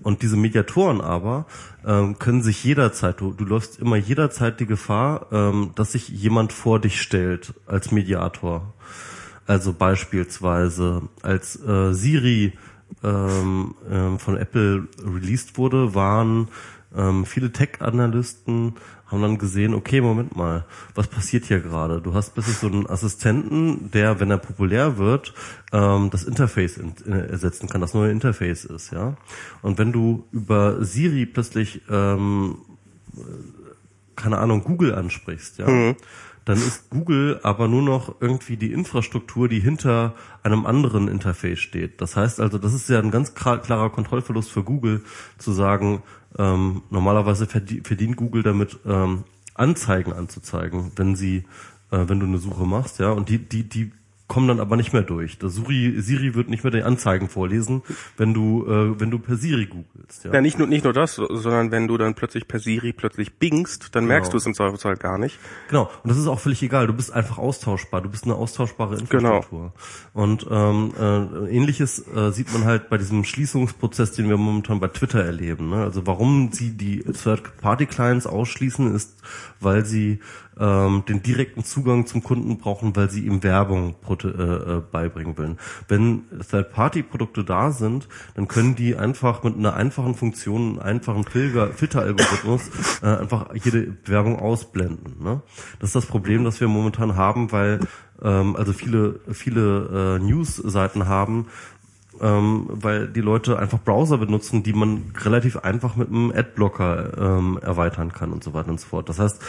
[0.05, 1.47] Und diese Mediatoren aber
[1.83, 6.53] ähm, können sich jederzeit, du, du läufst immer jederzeit die Gefahr, ähm, dass sich jemand
[6.53, 8.73] vor dich stellt als Mediator.
[9.47, 12.53] Also beispielsweise, als äh, Siri
[13.03, 16.49] ähm, ähm, von Apple released wurde, waren
[16.95, 18.75] ähm, viele Tech-Analysten
[19.07, 22.01] haben dann gesehen, okay, Moment mal, was passiert hier gerade?
[22.01, 25.33] Du hast plötzlich so einen Assistenten, der, wenn er populär wird,
[25.71, 29.15] ähm, das Interface in, äh, ersetzen kann, das neue Interface ist, ja.
[29.61, 32.57] Und wenn du über Siri plötzlich ähm,
[34.15, 35.67] keine Ahnung, Google ansprichst, ja,
[36.45, 42.01] dann ist Google aber nur noch irgendwie die Infrastruktur, die hinter einem anderen Interface steht.
[42.01, 45.03] Das heißt also, das ist ja ein ganz klar- klarer Kontrollverlust für Google,
[45.37, 46.03] zu sagen,
[46.37, 49.23] ähm, normalerweise verdie- verdient Google damit, ähm,
[49.53, 51.45] Anzeigen anzuzeigen, wenn sie,
[51.91, 53.91] äh, wenn du eine Suche machst, ja, und die, die, die
[54.27, 55.37] kommen dann aber nicht mehr durch.
[55.37, 57.83] Das Siri, Siri wird nicht mehr die Anzeigen vorlesen,
[58.17, 60.33] wenn du, äh, wenn du per Siri googelst, ja.
[60.33, 63.95] Ja, nicht nur, nicht nur das, sondern wenn du dann plötzlich per Siri plötzlich bingst,
[63.95, 65.37] dann merkst du es im Zweifelsfall gar nicht.
[65.69, 66.87] Genau, und das ist auch völlig egal.
[66.87, 68.01] Du bist einfach austauschbar.
[68.01, 69.73] Du bist eine austauschbare Infrastruktur.
[70.13, 74.87] Und ähm, äh, ähnliches äh, sieht man halt bei diesem Schließungsprozess, den wir momentan bei
[74.87, 75.69] Twitter erleben.
[75.69, 75.83] Ne?
[75.83, 79.15] Also warum sie die Third-Party-Clients ausschließen, ist,
[79.59, 80.19] weil sie
[80.59, 85.57] ähm, den direkten Zugang zum Kunden brauchen, weil sie ihm Werbung äh, äh, beibringen wollen.
[85.87, 91.73] Wenn Third-Party-Produkte da sind, dann können die einfach mit einer einfachen Funktion, einem einfachen Filter-
[91.73, 92.69] Filteralgorithmus
[93.01, 95.23] äh, einfach jede Werbung ausblenden.
[95.23, 95.41] Ne?
[95.79, 97.79] Das ist das Problem, das wir momentan haben, weil
[98.21, 101.47] ähm, also viele viele äh, News-Seiten haben,
[102.21, 107.59] ähm, weil die Leute einfach Browser benutzen, die man relativ einfach mit einem Adblocker ähm,
[107.61, 109.09] erweitern kann und so weiter und so fort.
[109.09, 109.41] Das heißt,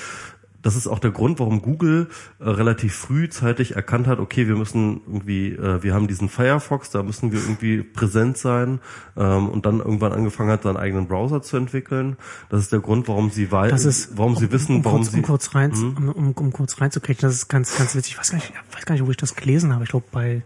[0.66, 2.08] das ist auch der Grund, warum Google
[2.40, 7.04] äh, relativ frühzeitig erkannt hat, okay, wir müssen irgendwie, äh, wir haben diesen Firefox, da
[7.04, 8.80] müssen wir irgendwie präsent sein
[9.16, 12.16] ähm, und dann irgendwann angefangen hat, seinen eigenen Browser zu entwickeln.
[12.48, 15.12] Das ist der Grund, warum sie weiß, ist, warum sie um, wissen, um warum kurz,
[15.12, 18.14] sie um kurz rein, um, um, um kurz reinzukriegen, das ist ganz, ganz witzig.
[18.14, 19.84] Ich weiß gar nicht, ich weiß gar nicht, wo ich das gelesen habe.
[19.84, 20.42] Ich glaube bei,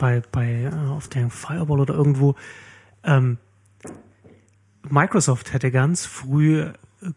[0.00, 2.34] bei, bei, äh, auf der Fireball oder irgendwo.
[3.04, 3.38] Ähm,
[4.88, 6.64] Microsoft hätte ganz früh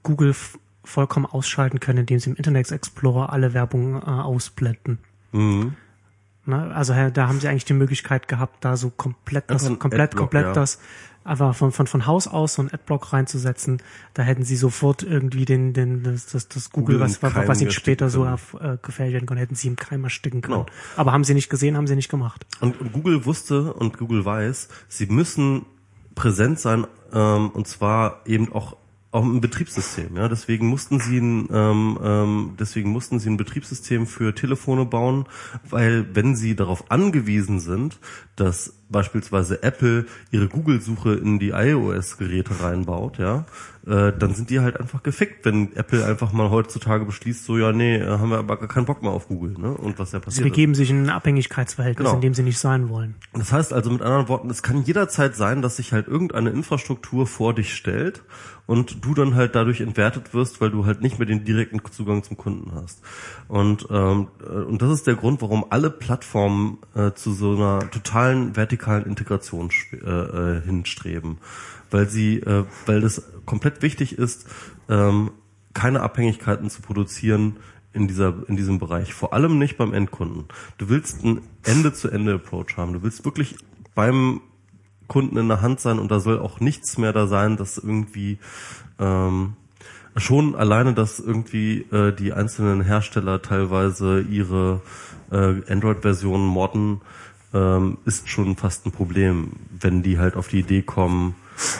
[0.03, 0.35] Google
[0.83, 4.99] vollkommen ausschalten können, indem sie im Internet Explorer alle Werbung äh, ausblenden.
[5.31, 5.75] Mhm.
[6.45, 6.75] Ne?
[6.75, 10.19] Also da haben sie eigentlich die Möglichkeit gehabt, da so komplett das, ein komplett, Adblock,
[10.31, 10.53] komplett ja.
[10.53, 10.79] das
[11.23, 13.81] einfach von, von, von Haus aus so einen Adblock reinzusetzen.
[14.13, 17.61] Da hätten sie sofort irgendwie den, den, das, das, das Google, Google was, Keim was
[17.61, 20.65] ihnen später so äh, gefährlich werden können, hätten sie im Keim ersticken können.
[20.65, 20.77] Genau.
[20.97, 22.45] Aber haben sie nicht gesehen, haben sie nicht gemacht.
[22.59, 25.65] Und, und Google wusste und Google weiß, sie müssen
[26.15, 28.75] präsent sein ähm, und zwar eben auch
[29.13, 30.15] auch ein Betriebssystem.
[30.17, 35.25] Ja, deswegen mussten sie ein, ähm, ähm, deswegen mussten sie ein Betriebssystem für Telefone bauen,
[35.69, 37.99] weil wenn sie darauf angewiesen sind,
[38.35, 43.45] dass beispielsweise Apple ihre Google-Suche in die iOS-Geräte reinbaut, ja,
[43.85, 47.73] äh, dann sind die halt einfach gefickt, wenn Apple einfach mal heutzutage beschließt, so ja,
[47.73, 49.73] nee, haben wir aber gar keinen Bock mehr auf Google, ne?
[49.73, 50.43] Und was ja passiert.
[50.43, 52.15] Sie begeben sich in ein Abhängigkeitsverhältnis, Genau.
[52.15, 53.15] in dem sie nicht sein wollen.
[53.33, 57.27] Das heißt also mit anderen Worten, es kann jederzeit sein, dass sich halt irgendeine Infrastruktur
[57.27, 58.23] vor dich stellt
[58.65, 62.23] und du dann halt dadurch entwertet wirst, weil du halt nicht mehr den direkten Zugang
[62.23, 63.01] zum Kunden hast.
[63.49, 67.79] Und ähm, äh, und das ist der Grund, warum alle Plattformen äh, zu so einer
[67.91, 71.37] totalen vertikalen Integration äh, äh, hinstreben,
[71.91, 74.47] weil sie, äh, weil das komplett wichtig ist,
[74.89, 75.31] ähm,
[75.73, 77.57] keine Abhängigkeiten zu produzieren
[77.93, 79.13] in dieser in diesem Bereich.
[79.13, 80.45] Vor allem nicht beim Endkunden.
[80.77, 82.93] Du willst einen Ende-zu-Ende-Approach haben.
[82.93, 83.55] Du willst wirklich
[83.93, 84.41] beim
[85.07, 88.39] Kunden in der Hand sein und da soll auch nichts mehr da sein, das irgendwie
[88.99, 89.53] ähm,
[90.15, 94.81] schon alleine, dass irgendwie äh, die einzelnen Hersteller teilweise ihre
[95.31, 97.01] äh, Android-Versionen modden,
[97.53, 101.35] ähm, ist schon fast ein Problem, wenn die halt auf die Idee kommen,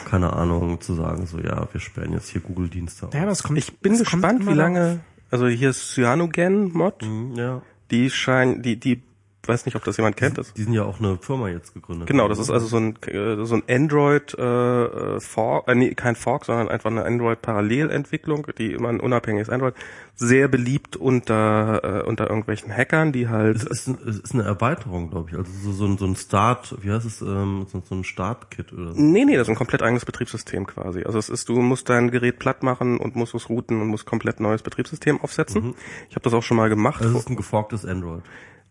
[0.08, 3.08] keine Ahnung, zu sagen, so ja, wir sperren jetzt hier Google-Dienste.
[3.12, 7.62] Ja, das kommt, Ich bin gespannt, wie lange, also hier ist Cyanogen-Mod, Mhm, ja.
[7.90, 9.02] die scheinen, die, die,
[9.48, 12.06] weiß nicht, ob das jemand kennt, das Die sind ja auch eine Firma jetzt gegründet.
[12.08, 14.42] Genau, das ist also so ein äh, so ein Android äh,
[14.84, 19.50] äh, Fork, äh, nee, kein Fork, sondern einfach eine Android Parallelentwicklung, die immer ein unabhängiges
[19.50, 19.74] Android,
[20.16, 24.44] sehr beliebt unter äh, unter irgendwelchen Hackern, die Es halt ist, ein- es ist eine
[24.44, 25.36] Erweiterung, glaube ich.
[25.36, 28.72] Also so, so, ein, so ein Start, wie heißt es, ähm, so, so ein Start-Kit
[28.72, 29.00] oder so.
[29.00, 31.02] Nee, nee, das ist ein komplett eigenes Betriebssystem quasi.
[31.04, 34.06] Also es ist, du musst dein Gerät platt machen und musst es routen und musst
[34.06, 35.74] komplett neues Betriebssystem aufsetzen.
[36.08, 38.22] Ich habe das auch schon mal gemacht, Also es ist ein geforktes Android.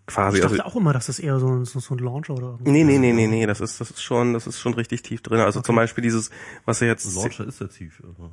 [0.08, 0.38] Quasi.
[0.38, 2.48] Ich Also dachte auch immer, dass das eher so, ein- so, so ein Launcher oder
[2.52, 5.02] irgendwas nee, nee, nee, nee, nee, das ist das ist schon, das ist schon richtig
[5.04, 5.40] tief drin.
[5.40, 6.30] Also zum Beispiel dieses,
[6.66, 8.02] was er jetzt Launcher ist ja tief.
[8.06, 8.30] Also.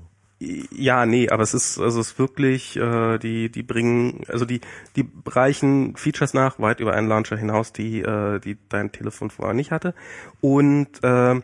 [0.72, 4.62] Ja, nee, aber es ist also es ist wirklich äh, die die bringen also die
[4.96, 9.52] die reichen Features nach weit über einen Launcher hinaus, die äh, die dein Telefon vorher
[9.54, 9.94] nicht hatte
[10.40, 11.40] und äh,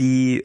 [0.00, 0.40] die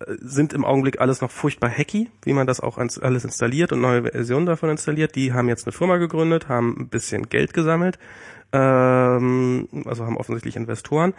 [0.00, 3.80] äh, sind im Augenblick alles noch furchtbar hacky, wie man das auch alles installiert und
[3.80, 5.14] neue Versionen davon installiert.
[5.16, 7.98] Die haben jetzt eine Firma gegründet, haben ein bisschen Geld gesammelt,
[8.52, 11.14] ähm, also haben offensichtlich Investoren,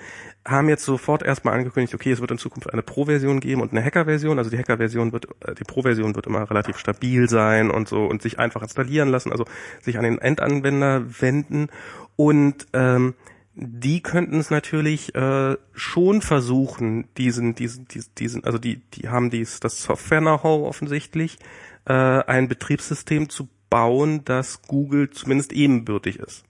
[0.46, 3.84] haben jetzt sofort erstmal angekündigt, okay, es wird in Zukunft eine Pro-Version geben und eine
[3.84, 4.38] Hacker-Version.
[4.38, 8.22] Also die Hacker-Version wird, äh, die Pro-Version wird immer relativ stabil sein und so und
[8.22, 9.46] sich einfach installieren lassen, also
[9.82, 11.70] sich an den Endanwender wenden
[12.16, 13.16] und ähm,
[13.56, 19.30] die könnten es natürlich äh, schon versuchen, diesen, diesen, diesen, diesen, also die, die haben
[19.30, 21.38] dies, das Software-Know-how offensichtlich,
[21.86, 26.46] äh, ein Betriebssystem zu bauen, das Google zumindest ebenbürtig ist.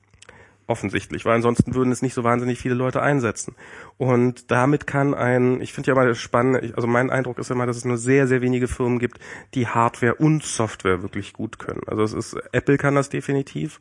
[0.65, 3.55] Offensichtlich, weil ansonsten würden es nicht so wahnsinnig viele Leute einsetzen.
[3.97, 7.51] Und damit kann ein, ich finde ja mal das spannend, ich, also mein Eindruck ist
[7.51, 9.19] immer, dass es nur sehr, sehr wenige Firmen gibt,
[9.55, 11.81] die Hardware und Software wirklich gut können.
[11.87, 13.79] Also es ist, Apple kann das definitiv.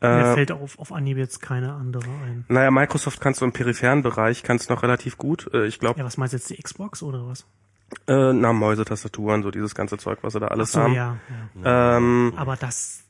[0.00, 2.44] Mir Äh, fällt auf, auf Anhieb jetzt keine andere ein.
[2.48, 5.50] naja, Microsoft kannst du im peripheren Bereich, kannst noch relativ gut.
[5.52, 7.46] Äh, ich glaube, Ja, was meinst du jetzt, die Xbox oder was?
[8.06, 10.92] äh, na, Mäuse, Tastaturen, so dieses ganze Zeug, was sie da alles so, haben.
[10.92, 11.16] ja,
[11.64, 11.96] ja.
[11.96, 13.02] Ähm, Aber das,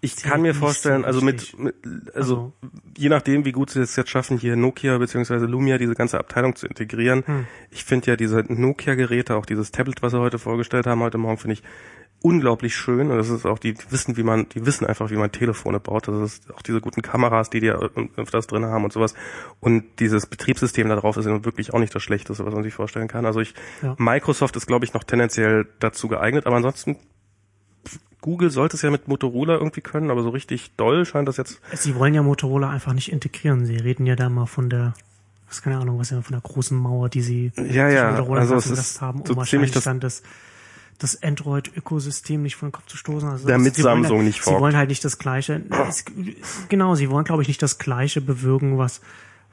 [0.00, 1.74] ich kann mir nicht so vorstellen, also mit, mit
[2.14, 2.52] also, Also-
[2.96, 6.56] je nachdem, wie gut sie es jetzt schaffen, hier Nokia beziehungsweise Lumia diese ganze Abteilung
[6.56, 7.22] zu integrieren.
[7.26, 7.46] Hm.
[7.70, 11.38] Ich finde ja diese Nokia-Geräte, auch dieses Tablet, was sie heute vorgestellt haben, heute Morgen,
[11.38, 11.62] finde ich
[12.22, 13.10] unglaublich schön.
[13.10, 16.06] Und das ist auch, die wissen, wie man, die wissen einfach, wie man Telefone baut.
[16.08, 19.14] Das ist auch diese guten Kameras, die die öfters drin haben und sowas.
[19.58, 23.08] Und dieses Betriebssystem da drauf ist wirklich auch nicht das Schlechteste, was man sich vorstellen
[23.08, 23.24] kann.
[23.24, 23.94] Also ich, Ja.
[23.98, 26.98] Microsoft ist, glaube ich, noch tendenziell dazu geeignet, aber ansonsten
[28.20, 31.60] Google sollte es ja mit Motorola irgendwie können, aber so richtig doll scheint das jetzt.
[31.74, 33.64] sie wollen ja Motorola einfach nicht integrieren.
[33.64, 34.92] Sie reden ja da mal von der,
[35.48, 38.56] was keine Ahnung, was ja von der großen Mauer, die sie Ja, ja, Motorola also
[38.56, 40.22] es ist haben, um so wahrscheinlich das- dann das
[40.98, 43.26] das Android-Ökosystem nicht vor den Kopf zu stoßen.
[43.26, 44.60] Also Damit sie wollen Samsung halt, nicht Sie forkt.
[44.60, 45.62] wollen halt nicht das Gleiche.
[45.88, 46.04] Es,
[46.68, 49.00] genau, sie wollen, glaube ich, nicht das Gleiche bewirken, was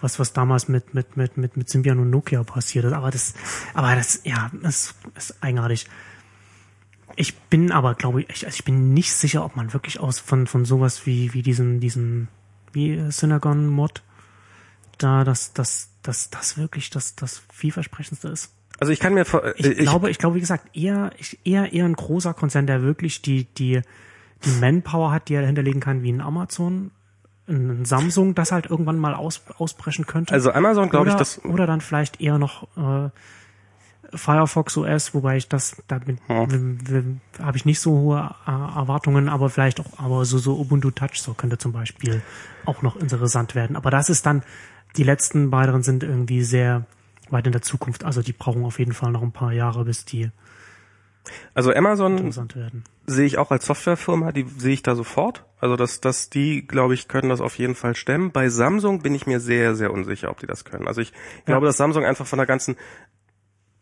[0.02, 2.92] was was damals mit mit mit mit mit Symbian und Nokia passiert ist.
[2.94, 3.34] Aber das,
[3.74, 5.88] aber das, ja, das ist eigenartig.
[7.18, 10.48] Ich bin aber, glaube ich, also ich bin nicht sicher, ob man wirklich aus von
[10.48, 12.30] von sowas wie wie diesen diesen
[12.72, 14.04] wie Synagon Mod
[14.98, 18.54] da das das das das wirklich das das vielversprechendste ist.
[18.80, 21.74] Also ich kann mir vor, Ich, äh, glaube, ich glaube, wie gesagt, eher, ich, eher,
[21.74, 23.82] eher ein großer Konzern, der wirklich die, die,
[24.46, 26.92] die Manpower hat, die er dahinterlegen kann, wie ein Amazon,
[27.48, 30.34] ein Samsung, das halt irgendwann mal aus, ausbrechen könnte.
[30.34, 33.10] also Amazon glaube ich, oder, das oder dann vielleicht eher noch äh,
[34.14, 36.20] Firefox OS, wobei ich das, da bin,
[37.40, 41.22] habe ich nicht so hohe äh, Erwartungen, aber vielleicht auch, aber so, so Ubuntu Touch,
[41.22, 42.22] so könnte zum Beispiel
[42.66, 43.76] auch noch interessant werden.
[43.76, 44.44] Aber das ist dann,
[44.96, 46.86] die letzten beiden sind irgendwie sehr
[47.30, 48.04] weit in der Zukunft.
[48.04, 50.32] Also die brauchen auf jeden Fall noch ein paar Jahre, bis die
[51.54, 52.32] Also Amazon
[53.06, 55.44] sehe ich auch als Softwarefirma, die sehe ich da sofort.
[55.60, 58.32] Also dass, dass die, glaube ich, können das auf jeden Fall stemmen.
[58.32, 60.88] Bei Samsung bin ich mir sehr, sehr unsicher, ob die das können.
[60.88, 61.14] Also ich
[61.46, 62.76] glaube, dass Samsung einfach von der ganzen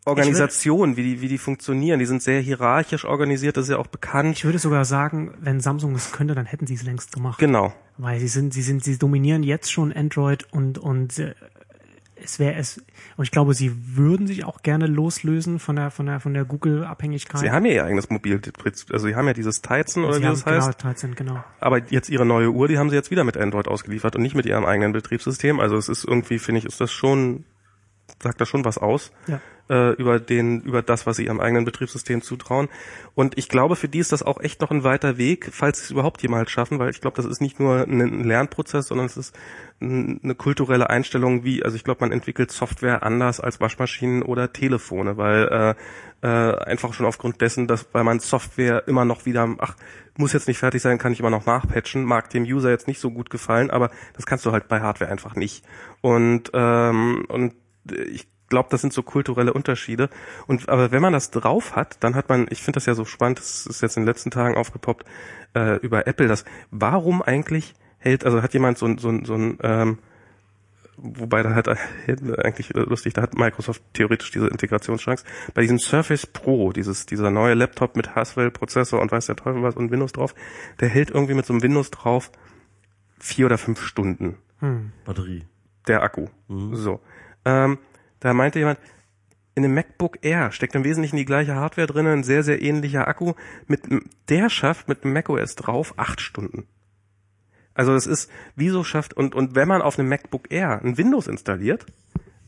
[0.05, 3.87] Organisation, wie die, wie die funktionieren, die sind sehr hierarchisch organisiert, das ist ja auch
[3.87, 4.37] bekannt.
[4.37, 7.39] Ich würde sogar sagen, wenn Samsung es könnte, dann hätten sie es längst gemacht.
[7.39, 7.73] Genau.
[7.97, 11.33] Weil sie sind, sie sind, sie dominieren jetzt schon Android und, und äh,
[12.23, 12.77] es wäre es,
[13.17, 16.45] und ich glaube, sie würden sich auch gerne loslösen von der, von der, von der
[16.45, 17.41] Google-Abhängigkeit.
[17.41, 18.39] Sie haben ja ihr eigenes Mobil,
[18.91, 20.79] also sie haben ja dieses Tizen oder Sie wie haben, das heißt.
[20.79, 21.43] Genau, Tizen, genau.
[21.59, 24.35] Aber jetzt ihre neue Uhr, die haben sie jetzt wieder mit Android ausgeliefert und nicht
[24.35, 25.59] mit ihrem eigenen Betriebssystem.
[25.59, 27.45] Also es ist irgendwie, finde ich, ist das schon,
[28.21, 29.41] sagt das schon was aus Ja.
[29.69, 32.69] Äh, über den, über das, was sie ihrem eigenen Betriebssystem zutrauen.
[33.13, 35.83] Und ich glaube, für die ist das auch echt noch ein weiter Weg, falls sie
[35.85, 39.17] es überhaupt jemals schaffen, weil ich glaube, das ist nicht nur ein, Lernprozess, sondern es
[39.17, 39.35] ist
[39.81, 44.53] ein, eine kulturelle Einstellung, wie, also ich glaube, man entwickelt Software anders als Waschmaschinen oder
[44.53, 45.75] Telefone, weil
[46.21, 49.75] äh, äh, einfach schon aufgrund dessen, dass weil man Software immer noch wieder, ach,
[50.17, 52.99] muss jetzt nicht fertig sein, kann ich immer noch nachpatchen, mag dem User jetzt nicht
[52.99, 55.65] so gut gefallen, aber das kannst du halt bei Hardware einfach nicht.
[56.01, 57.53] Und ähm, und
[57.91, 60.09] ich glaube, das sind so kulturelle Unterschiede.
[60.47, 63.05] Und aber wenn man das drauf hat, dann hat man, ich finde das ja so
[63.05, 65.05] spannend, das ist jetzt in den letzten Tagen aufgepoppt
[65.55, 69.33] äh, über Apple, das warum eigentlich hält, also hat jemand so ein so ein so
[69.35, 69.97] ein ähm,
[70.97, 75.25] wobei da hat eigentlich lustig, da hat Microsoft theoretisch diese Integrationschance.
[75.53, 79.61] Bei diesem Surface Pro, dieses dieser neue Laptop mit Haswell Prozessor und weiß der Teufel
[79.63, 80.35] was und Windows drauf,
[80.79, 82.31] der hält irgendwie mit so einem Windows drauf
[83.19, 84.91] vier oder fünf Stunden Hm.
[85.03, 85.43] Batterie.
[85.87, 86.27] der Akku.
[86.47, 87.01] So.
[87.43, 87.77] Ähm,
[88.19, 88.79] da meinte jemand,
[89.55, 93.07] in dem MacBook Air steckt im Wesentlichen die gleiche Hardware drin, ein sehr, sehr ähnlicher
[93.07, 93.33] Akku.
[93.67, 93.81] Mit,
[94.27, 96.67] der schafft mit dem macOS drauf acht Stunden.
[97.73, 101.27] Also das ist, wieso schafft, und, und wenn man auf einem MacBook Air ein Windows
[101.27, 101.85] installiert,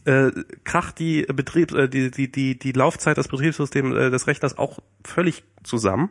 [0.06, 0.32] äh,
[0.64, 4.80] kracht die Betriebs, äh, die, die, die, die Laufzeit des Betriebssystems äh, des Rechners auch
[5.04, 6.10] völlig zusammen.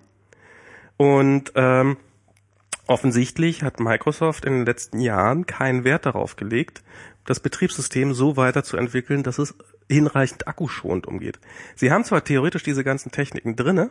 [0.99, 1.99] Und ähm,
[2.89, 6.85] Offensichtlich hat Microsoft in den letzten Jahren keinen Wert darauf gelegt,
[7.27, 9.55] das Betriebssystem so weiterzuentwickeln, dass es
[9.89, 11.39] hinreichend akkuschonend umgeht.
[11.75, 13.91] Sie haben zwar theoretisch diese ganzen Techniken drinne,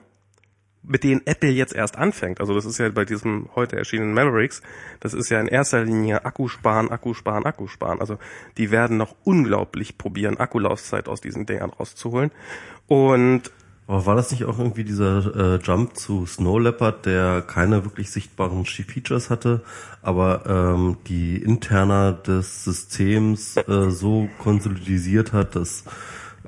[0.88, 2.39] mit denen Apple jetzt erst anfängt.
[2.39, 4.61] Also das ist ja bei diesem heute erschienenen Mavericks,
[4.99, 7.99] das ist ja in erster Linie Akkusparen, Akkusparen, Akkusparen.
[7.99, 8.17] Also
[8.57, 12.31] die werden noch unglaublich probieren, Akkulaufzeit aus diesen Dingern rauszuholen.
[12.88, 13.51] Und
[13.88, 18.09] Aber war das nicht auch irgendwie dieser äh, Jump zu Snow Leopard, der keine wirklich
[18.09, 19.61] sichtbaren Features hatte,
[20.01, 25.83] aber ähm, die Interna des Systems äh, so konsolidisiert hat, dass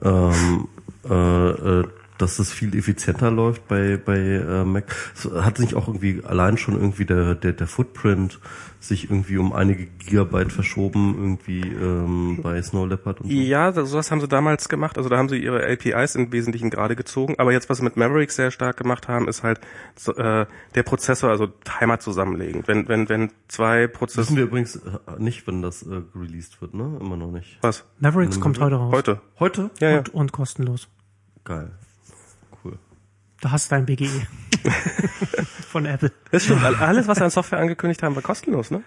[0.02, 0.68] ähm,
[1.08, 1.84] äh, äh,
[2.18, 4.96] dass es viel effizienter läuft bei bei äh, Mac.
[5.36, 8.40] Hat sich auch irgendwie allein schon irgendwie der der der Footprint
[8.80, 13.36] sich irgendwie um einige Gigabyte verschoben irgendwie ähm, bei Snow Leopard und so.
[13.36, 14.98] Ja, sowas haben sie damals gemacht.
[14.98, 17.36] Also da haben sie ihre APIs im Wesentlichen gerade gezogen.
[17.38, 19.60] Aber jetzt, was sie mit Mavericks sehr stark gemacht haben, ist halt
[20.16, 22.64] äh, der Prozessor, also Timer zusammenlegen.
[22.68, 24.38] Wenn, wenn, wenn zwei Wissen Prozessoren...
[24.38, 24.82] wir übrigens äh,
[25.18, 26.98] nicht, wenn das äh, released wird, ne?
[27.02, 27.58] Immer noch nicht.
[27.62, 27.84] Was?
[28.00, 28.94] Mavericks kommt heute raus.
[28.94, 29.22] Heute.
[29.40, 29.72] Heute?
[29.80, 29.98] Ja, ja.
[30.00, 30.88] Und, und kostenlos.
[31.44, 31.72] Geil.
[33.48, 34.10] Da hast du dein BGE.
[35.72, 36.12] Von Apple.
[36.32, 36.66] Das stimmt.
[36.66, 38.84] All- Alles, was sie an Software angekündigt haben, war kostenlos, ne?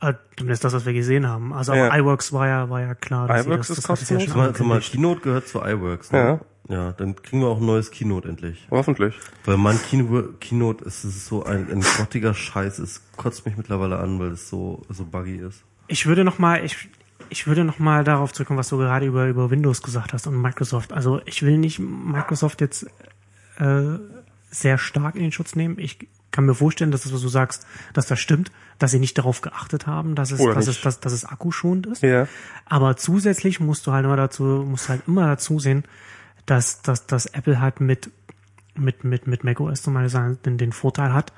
[0.00, 1.52] Äh, Zumindest das, was wir gesehen haben.
[1.52, 1.88] Also Ja.
[1.90, 3.26] auch iWorks war ja, war ja klar.
[3.26, 4.24] dass iWorks das, ist das ja kostenlos?
[4.32, 4.80] schon Sag mal.
[4.80, 6.38] Keynote gehört zu iWorks, ne?
[6.68, 6.92] Ja.
[6.92, 8.68] dann kriegen wir auch ein neues Keynote endlich.
[8.70, 9.16] Hoffentlich.
[9.44, 12.78] Weil mein Kino Keynote ist, ist so ein, ein grottiger Scheiß.
[12.78, 15.64] Es kotzt mich mittlerweile an, weil es so, so buggy ist.
[15.88, 16.88] Ich würde noch mal, ich,
[17.28, 20.40] ich würde noch mal darauf zurückkommen, was du gerade über, über Windows gesagt hast und
[20.40, 20.92] Microsoft.
[20.92, 22.86] Also ich will nicht Microsoft jetzt
[23.58, 23.98] äh,
[24.50, 25.78] sehr stark in den Schutz nehmen.
[25.78, 29.16] Ich kann mir vorstellen, dass das, was du sagst, dass das stimmt, dass sie nicht
[29.16, 30.76] darauf geachtet haben, dass es, Oder dass nicht.
[30.76, 32.02] es, dass, dass es akkuschonend ist.
[32.02, 32.28] Ja.
[32.66, 35.84] Aber zusätzlich musst du halt immer dazu, musst halt immer dazu sehen,
[36.44, 38.10] dass, dass, dass Apple halt mit,
[38.74, 41.32] mit, mit, mit macOS zum Beispiel den, den Vorteil hat,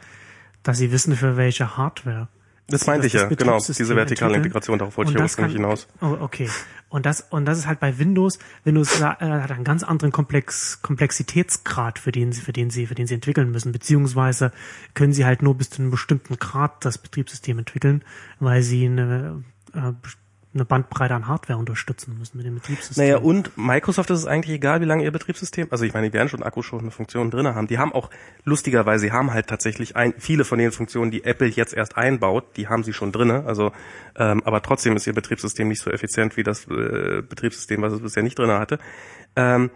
[0.63, 2.29] dass sie wissen, für welche Hardware.
[2.71, 3.59] Das meinte ich ja, genau.
[3.59, 4.45] Diese vertikale entwickeln.
[4.45, 5.89] Integration, darauf wollte Und ich das kann- hinaus.
[6.03, 6.51] Oh, okay.
[6.91, 10.81] Und das, und das ist halt bei Windows, Windows äh, hat einen ganz anderen Komplex,
[10.83, 13.73] Komplexitätsgrad, für den sie, für den sie, für den sie entwickeln müssen.
[13.73, 14.53] Beziehungsweise
[14.95, 18.05] können sie halt nur bis zu einem bestimmten Grad das Betriebssystem entwickeln,
[18.41, 19.43] weil sie eine,
[19.75, 19.93] äh,
[20.59, 23.05] eine Bandbreite an Hardware unterstützen müssen mit dem Betriebssystem.
[23.05, 26.13] Naja, und Microsoft ist es eigentlich egal, wie lange ihr Betriebssystem, also ich meine, die
[26.13, 27.67] werden schon akkuschonende Funktionen drinne haben.
[27.67, 28.11] Die haben auch,
[28.45, 32.57] lustigerweise, sie haben halt tatsächlich ein, viele von den Funktionen, die Apple jetzt erst einbaut,
[32.57, 33.45] die haben sie schon drinne.
[33.47, 33.73] Also,
[34.17, 38.03] ähm, aber trotzdem ist ihr Betriebssystem nicht so effizient wie das äh, Betriebssystem, was es
[38.03, 38.79] bisher nicht drinne hatte.
[39.37, 39.71] Ähm,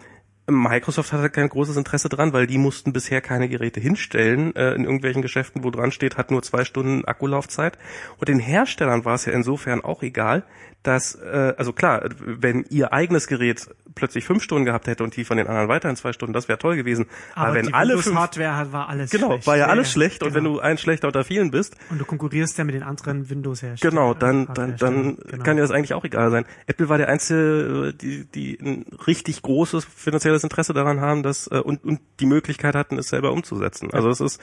[0.49, 4.85] Microsoft hatte kein großes Interesse dran, weil die mussten bisher keine Geräte hinstellen äh, in
[4.85, 7.79] irgendwelchen Geschäften, wo dran steht, hat nur zwei Stunden Akkulaufzeit.
[8.19, 10.45] Und den Herstellern war es ja insofern auch egal,
[10.83, 15.25] dass, äh, also klar, wenn ihr eigenes Gerät plötzlich fünf Stunden gehabt hätte und die
[15.25, 17.07] von den anderen weiterhin zwei Stunden, das wäre toll gewesen.
[17.35, 19.47] Aber, Aber wenn alle fünf, Hardware war alles genau, schlecht.
[19.47, 20.57] war ja alles schlecht und wenn genau.
[20.57, 23.95] du ein schlechter unter vielen bist, und du konkurrierst ja mit den anderen Windows herstellern.
[23.95, 25.45] Genau, dann, dann, dann Genau.
[25.45, 26.45] kann dir das eigentlich auch egal sein.
[26.67, 31.47] Apple war der Einzige, äh, die, die ein richtig großes finanzielles Interesse daran haben, dass
[31.49, 33.91] äh, und, und die Möglichkeit hatten, es selber umzusetzen.
[33.93, 34.41] Also es ist,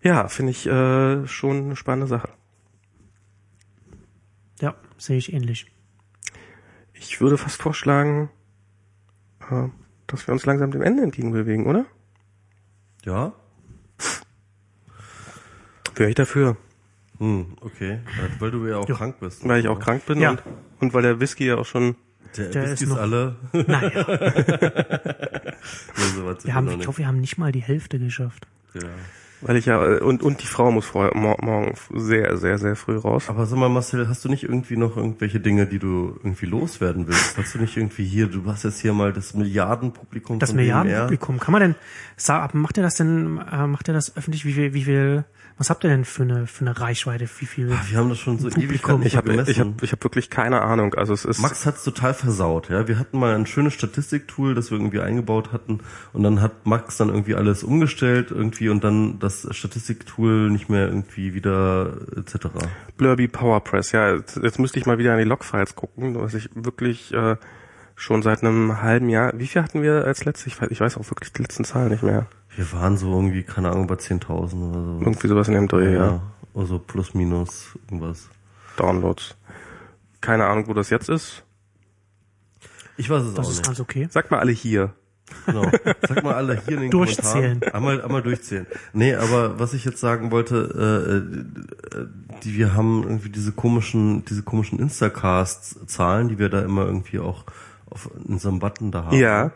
[0.00, 2.28] ja, finde ich äh, schon eine spannende Sache.
[5.02, 5.66] Sehe ich ähnlich.
[6.94, 8.30] Ich würde fast vorschlagen,
[9.50, 9.66] äh,
[10.06, 11.86] dass wir uns langsam dem Ende entgegenbewegen, oder?
[13.04, 13.32] Ja?
[15.96, 16.56] Wäre ich dafür,
[17.18, 17.98] Hm, okay.
[18.38, 19.46] Weil du ja auch krank bist.
[19.46, 20.30] weil ich auch krank bin Ja.
[20.30, 20.42] und,
[20.80, 21.96] und weil der Whisky ja auch schon
[22.36, 23.34] Der, Der Whisky ist noch- alle.
[23.52, 24.06] Naja,
[26.44, 28.46] wir haben, ich glaube, wir haben nicht mal die Hälfte geschafft.
[28.74, 28.82] Ja.
[29.42, 32.76] Weil ich ja äh, und und die Frau muss vorher mor morgen sehr sehr sehr
[32.76, 33.28] früh raus.
[33.28, 37.06] Aber sag mal, Marcel, hast du nicht irgendwie noch irgendwelche Dinge, die du irgendwie loswerden
[37.08, 37.36] willst?
[37.36, 40.52] Hast du nicht irgendwie hier, du hast jetzt hier mal das Milliardenpublikum Das.
[40.52, 41.74] Milliardenpublikum, kann man denn,
[42.16, 45.24] sag, macht ihr das denn, äh, macht ihr das öffentlich, wie viel, wie viel,
[45.58, 47.72] was habt ihr denn für eine, für eine Reichweite, wie viel?
[47.72, 49.00] Ah, Wir haben das schon so Publikum.
[49.00, 49.50] ewig Ich habe gemessen.
[49.50, 50.94] ich habe ich habe wirklich keine Ahnung.
[50.94, 52.88] Also es ist Max hat's total versaut, ja.
[52.88, 55.80] Wir hatten mal ein schönes Statistiktool, das wir irgendwie eingebaut hatten
[56.12, 60.86] und dann hat Max dann irgendwie alles umgestellt irgendwie und dann das Statistiktool nicht mehr
[60.88, 62.46] irgendwie wieder etc.
[62.96, 63.92] Blurby PowerPress.
[63.92, 67.36] Ja, jetzt, jetzt müsste ich mal wieder an die Logfiles gucken, was ich wirklich äh,
[67.96, 69.32] schon seit einem halben Jahr.
[69.36, 70.46] Wie viel hatten wir als letztes?
[70.46, 72.26] Ich weiß, ich weiß auch wirklich die letzten Zahlen nicht mehr.
[72.56, 74.98] Wir waren so irgendwie, keine Ahnung, bei 10.000 oder so.
[75.00, 76.20] Irgendwie sowas in dem Dreh, ja.
[76.54, 78.28] Also plus minus irgendwas.
[78.76, 79.36] Downloads.
[80.20, 81.44] Keine Ahnung, wo das jetzt ist.
[82.98, 83.66] Ich weiß es Das auch ist nicht.
[83.66, 84.06] ganz okay.
[84.10, 84.92] Sagt mal alle hier.
[85.46, 85.70] Genau.
[86.08, 87.60] Sag mal alle hier in den Durchzählen.
[87.60, 87.74] Kommentaren.
[87.74, 88.66] Einmal, einmal durchzählen.
[88.92, 91.22] Nee, aber was ich jetzt sagen wollte,
[91.94, 92.06] äh, äh,
[92.44, 97.44] die, wir haben irgendwie diese komischen, diese komischen Instacast-Zahlen, die wir da immer irgendwie auch
[97.90, 99.16] auf unserem Button da haben.
[99.16, 99.46] Ja.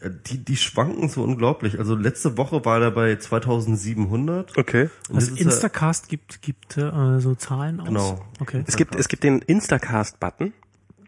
[0.00, 1.78] Äh, Die, die schwanken so unglaublich.
[1.78, 4.58] Also letzte Woche war der bei 2700.
[4.58, 4.90] Okay.
[5.08, 7.88] Und Jahr- Instacast gibt, gibt äh, so Zahlen aus?
[7.88, 8.24] Genau.
[8.40, 8.64] Okay.
[8.66, 10.52] Es gibt es gibt den Instacast-Button.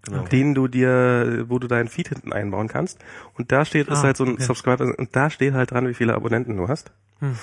[0.05, 0.25] Genau.
[0.25, 2.99] Den du dir, wo du deinen Feed hinten einbauen kannst.
[3.39, 4.43] Und da steht, ist Ah, halt so ein okay.
[4.43, 6.93] Subscriber, und da steht halt dran, wie viele Abonnenten du hast.
[7.21, 7.37] Hm.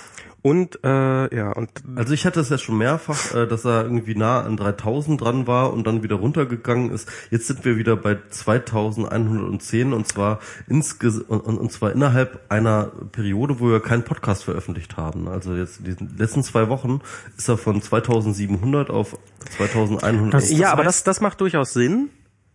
[0.44, 4.16] Und, äh, ja, und Also ich hatte es ja schon mehrfach, äh, dass er irgendwie
[4.16, 7.08] nah an 3000 dran war und dann wieder runtergegangen ist.
[7.30, 13.60] Jetzt sind wir wieder bei 2110 und zwar insges und, und, zwar innerhalb einer Periode,
[13.60, 15.28] wo wir keinen Podcast veröffentlicht haben.
[15.28, 17.02] Also jetzt in diesen letzten zwei Wochen
[17.38, 19.18] ist er von 2700 auf
[19.58, 20.34] 2100.
[20.34, 22.10] Das- ja, aber das, das macht durchaus Sinn.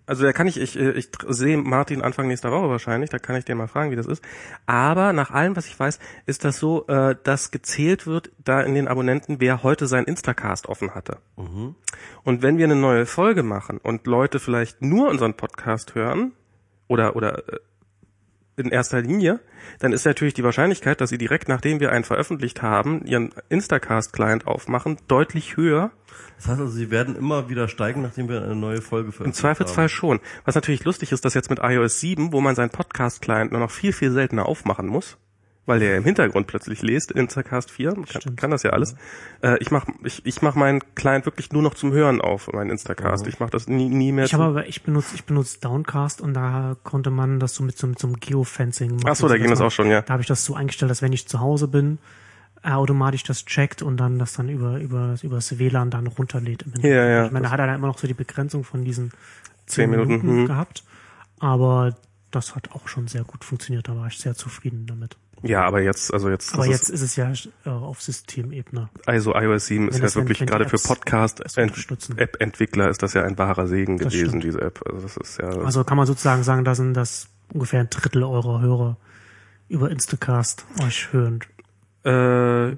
[0.06, 3.36] Also da kann ich, ich, äh, ich sehe Martin Anfang nächster Woche wahrscheinlich, da kann
[3.36, 4.24] ich den mal fragen, wie das ist.
[4.66, 8.74] Aber nach allem, was ich weiß, ist das so, äh, dass gezählt wird da in
[8.74, 11.18] den Abonnenten, wer heute sein Instacast offen hatte.
[12.22, 16.32] Und wenn wir eine neue Folge machen und Leute vielleicht nur unseren Podcast hören
[16.88, 17.58] oder oder äh,
[18.56, 19.40] in erster Linie,
[19.78, 24.46] dann ist natürlich die Wahrscheinlichkeit, dass sie direkt nachdem wir einen veröffentlicht haben, ihren Instacast-Client
[24.46, 25.90] aufmachen, deutlich höher,
[26.36, 29.40] Das heißt also, sie werden immer wieder steigen, nachdem wir eine neue Folge Im veröffentlicht
[29.40, 29.88] Zweifelsfall haben.
[29.90, 30.20] schon.
[30.44, 33.70] Was natürlich lustig ist, dass jetzt mit iOS 7, wo man seinen Podcast-Client nur noch
[33.70, 35.18] viel, viel seltener aufmachen muss,
[35.66, 38.94] weil der im Hintergrund plötzlich liest, Instacast 4, kann, kann das ja alles.
[39.42, 42.70] Äh, ich mache ich, ich mach meinen Client wirklich nur noch zum Hören auf, meinen
[42.70, 43.26] Instacast.
[43.26, 46.34] Ich mache das nie, nie mehr Ich habe aber, ich benutze, ich benutze Downcast und
[46.34, 49.08] da konnte man das so mit so, mit so einem Geofencing machen.
[49.08, 50.02] Ach so, da ging das man- auch schon, ja.
[50.02, 51.98] Da habe ich das so eingestellt, dass wenn ich zu Hause bin,
[52.62, 56.64] er automatisch das checkt und dann das dann über, über, über das WLAN dann runterlädt.
[56.82, 59.12] Ja, ja, Ich meine, da hat er dann immer noch so die Begrenzung von diesen
[59.66, 60.46] Zehn Minuten, hm.
[60.46, 60.84] gehabt.
[61.38, 61.96] Aber
[62.30, 63.88] das hat auch schon sehr gut funktioniert.
[63.88, 65.16] Da war ich sehr zufrieden damit.
[65.46, 67.32] Ja, aber jetzt, also jetzt, Aber jetzt ist es ja
[67.64, 68.88] äh, auf Systemebene.
[69.06, 70.78] ist, also iOS 7 ist Wenn ja das, wenn- wirklich wenn gerade für.
[72.18, 72.36] App
[72.90, 74.44] ist das ja ein wahrer Segen Das gewesen, stimmt.
[74.44, 74.80] diese App.
[74.86, 78.22] Also das ist ja, Also kann man sozusagen sagen, da sind das ungefähr ein Drittel
[78.24, 78.96] eurer Hörer
[79.68, 81.40] über Instacast euch hören.
[82.04, 82.72] äh,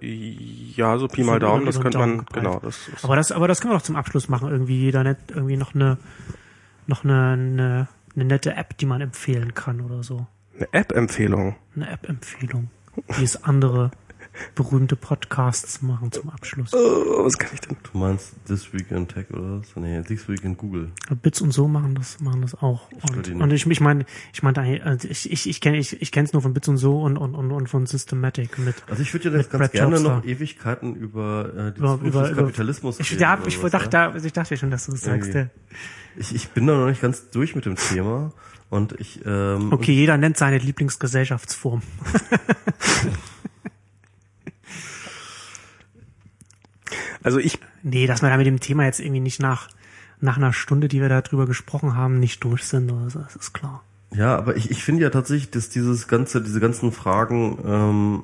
[0.75, 3.61] ja, so Pi mal Daumen, das könnte man, genau, das ist, Aber das, aber das
[3.61, 4.49] können wir doch zum Abschluss machen.
[4.49, 5.99] Irgendwie jeder nicht irgendwie noch eine,
[6.87, 10.27] noch eine, eine, eine nette App, die man empfehlen kann oder so.
[10.59, 11.57] Eine App-Empfehlung.
[11.77, 12.71] Eine App-Empfehlung,
[13.19, 13.91] die es andere
[14.55, 16.73] berühmte Podcasts machen zum Abschluss.
[16.73, 17.77] Oh, was kann ich denn?
[17.93, 19.75] Du meinst This Week in Tech oder was?
[19.75, 20.93] Nee, This Week in Google.
[21.23, 22.89] Bits und so machen das, machen das auch.
[23.11, 26.27] Und, und ich, ich meine, ich meine, also ich, ich, ich kenne, ich, ich kenne
[26.27, 28.77] es nur von Bits und so und, und, und, und von Systematic mit.
[28.89, 30.17] Also ich würde ja jetzt ganz Brad gerne Jobster.
[30.19, 34.11] noch Ewigkeiten über äh, die Über- über- Kapitalismus Ich, reden ja, ich, sowas, dachte, ja?
[34.13, 35.35] da, ich dachte schon, dass du das sagst.
[35.35, 35.47] Ja.
[36.17, 38.33] Ich, ich bin da noch nicht ganz durch mit dem Thema
[38.71, 41.83] und ich ähm, Okay, jeder nennt seine Lieblingsgesellschaftsform.
[47.21, 49.69] Also ich, Nee, dass wir da mit dem Thema jetzt irgendwie nicht nach,
[50.21, 53.37] nach einer Stunde, die wir da drüber gesprochen haben, nicht durch sind oder so, das
[53.37, 53.83] ist klar.
[54.15, 58.23] Ja, aber ich, ich finde ja tatsächlich, dass dieses ganze, diese ganzen Fragen, ähm,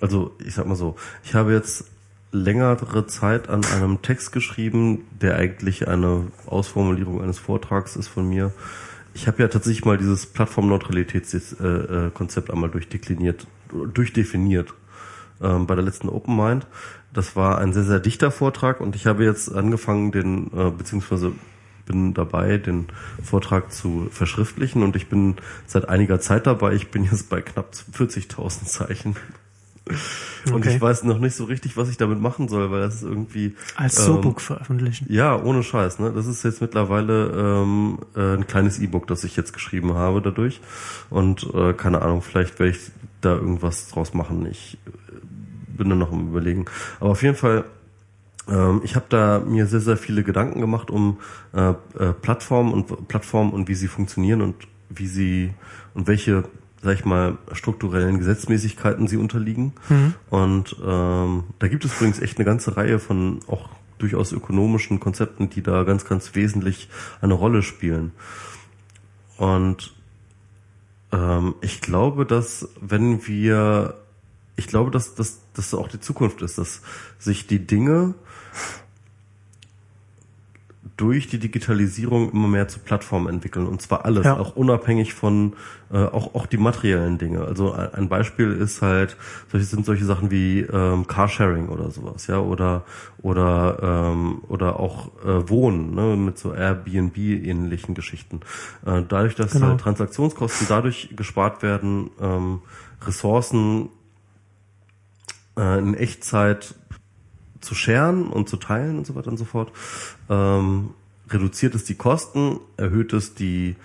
[0.00, 1.86] also ich sag mal so, ich habe jetzt
[2.32, 8.52] längere Zeit an einem Text geschrieben, der eigentlich eine Ausformulierung eines Vortrags ist von mir.
[9.16, 13.46] Ich habe ja tatsächlich mal dieses Plattformneutralitätskonzept äh, äh, einmal durchdekliniert,
[13.94, 14.74] durchdefiniert
[15.40, 16.66] ähm, bei der letzten Open Mind.
[17.14, 21.32] Das war ein sehr, sehr dichter Vortrag und ich habe jetzt angefangen, den, äh, beziehungsweise
[21.86, 22.88] bin dabei, den
[23.22, 26.74] Vortrag zu verschriftlichen und ich bin seit einiger Zeit dabei.
[26.74, 29.16] Ich bin jetzt bei knapp 40.000 Zeichen.
[30.46, 30.76] Und Okay.
[30.76, 33.54] ich weiß noch nicht so richtig, was ich damit machen soll, weil das ist irgendwie
[33.76, 35.06] Als ähm, So-Book veröffentlichen.
[35.08, 35.98] ja, ohne Scheiß.
[35.98, 36.12] Ne?
[36.12, 37.30] Das ist jetzt mittlerweile
[37.62, 40.60] ähm, äh, ein kleines E-Book, das ich jetzt geschrieben habe dadurch.
[41.10, 42.78] Und äh, keine Ahnung, vielleicht werde ich
[43.20, 44.46] da irgendwas draus machen.
[44.46, 44.90] Ich äh,
[45.76, 46.64] bin da noch am überlegen.
[47.00, 47.64] Aber auf jeden Fall,
[48.48, 51.18] ähm, ich habe da mir sehr, sehr viele Gedanken gemacht um
[51.54, 54.54] äh, äh, Plattformen und Plattformen und wie sie funktionieren und
[54.90, 55.54] wie sie
[55.94, 56.44] und welche
[56.86, 59.72] sag ich mal, strukturellen Gesetzmäßigkeiten sie unterliegen.
[60.30, 65.50] Und ähm, da gibt es übrigens echt eine ganze Reihe von auch durchaus ökonomischen Konzepten,
[65.50, 66.88] die da ganz, ganz wesentlich
[67.20, 68.12] eine Rolle spielen.
[69.36, 69.94] Und
[71.10, 73.94] ähm, ich glaube, dass wenn wir,
[74.54, 76.82] ich glaube, dass dass das auch die Zukunft ist, dass
[77.18, 78.14] sich die Dinge
[80.96, 84.38] durch die Digitalisierung immer mehr zu Plattformen entwickeln und zwar alles, Ja.
[84.38, 85.52] auch unabhängig von
[85.92, 87.42] äh, auch auch die materiellen Dinge.
[87.42, 89.16] Also ein ein Beispiel ist halt,
[89.50, 92.84] solche sind solche Sachen wie ähm, Carsharing oder sowas, ja, oder
[93.20, 98.40] oder ähm, oder auch äh, Wohnen, ne, mit so Airbnb ähnlichen Geschichten.
[98.86, 99.66] Äh, dadurch, dass Genau.
[99.66, 102.62] halt Transaktionskosten dadurch gespart werden, ähm,
[103.06, 103.90] Ressourcen
[105.58, 106.74] äh, in Echtzeit
[107.60, 109.72] zu scheren und zu teilen und so weiter und so fort,
[110.28, 110.90] ähm,
[111.30, 113.76] reduziert es die Kosten, erhöht es die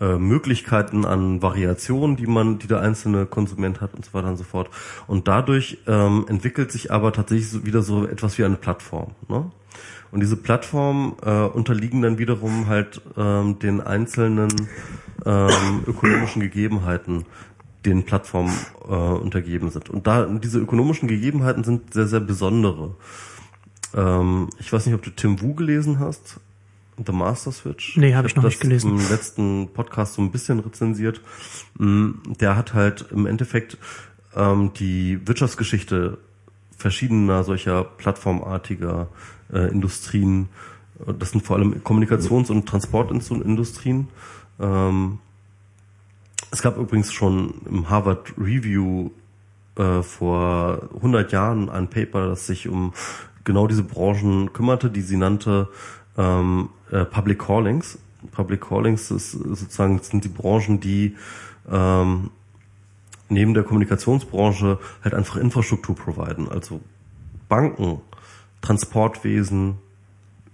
[0.00, 4.36] äh, Möglichkeiten an Variationen, die man, die der einzelne Konsument hat und so weiter und
[4.36, 4.70] so fort.
[5.06, 9.12] Und dadurch ähm, entwickelt sich aber tatsächlich wieder so etwas wie eine Plattform.
[9.28, 9.50] Ne?
[10.12, 14.48] Und diese Plattformen äh, unterliegen dann wiederum halt ähm, den einzelnen
[15.24, 17.24] ähm, ökonomischen Gegebenheiten,
[17.86, 18.52] den Plattformen
[18.88, 19.88] äh, untergeben sind.
[19.90, 22.94] Und da diese ökonomischen Gegebenheiten sind sehr, sehr besondere.
[23.94, 26.40] Ähm, ich weiß nicht, ob du Tim Wu gelesen hast.
[27.04, 27.96] The Master Switch.
[27.96, 28.98] Nee, hab ich noch das nicht gelesen.
[28.98, 31.20] Im letzten Podcast so ein bisschen rezensiert.
[31.78, 33.76] Mm, Der hat halt im Endeffekt
[34.34, 36.18] ähm, die Wirtschaftsgeschichte
[36.76, 39.08] verschiedener solcher plattformartiger
[39.52, 40.48] äh, Industrien,
[41.18, 44.08] das sind vor allem Kommunikations- und Transportindustrien,
[44.60, 45.18] ähm,
[46.50, 49.10] es gab übrigens schon im Harvard Review
[49.76, 52.92] äh, vor 100 Jahren ein Paper, das sich um
[53.44, 55.68] genau diese Branchen kümmerte, die sie nannte
[56.16, 57.98] ähm, äh, Public Callings.
[58.32, 61.16] Public Callings ist sozusagen sind die Branchen, die
[61.70, 62.30] ähm,
[63.28, 66.80] neben der Kommunikationsbranche halt einfach Infrastruktur providen, also
[67.48, 68.00] Banken,
[68.60, 69.76] Transportwesen,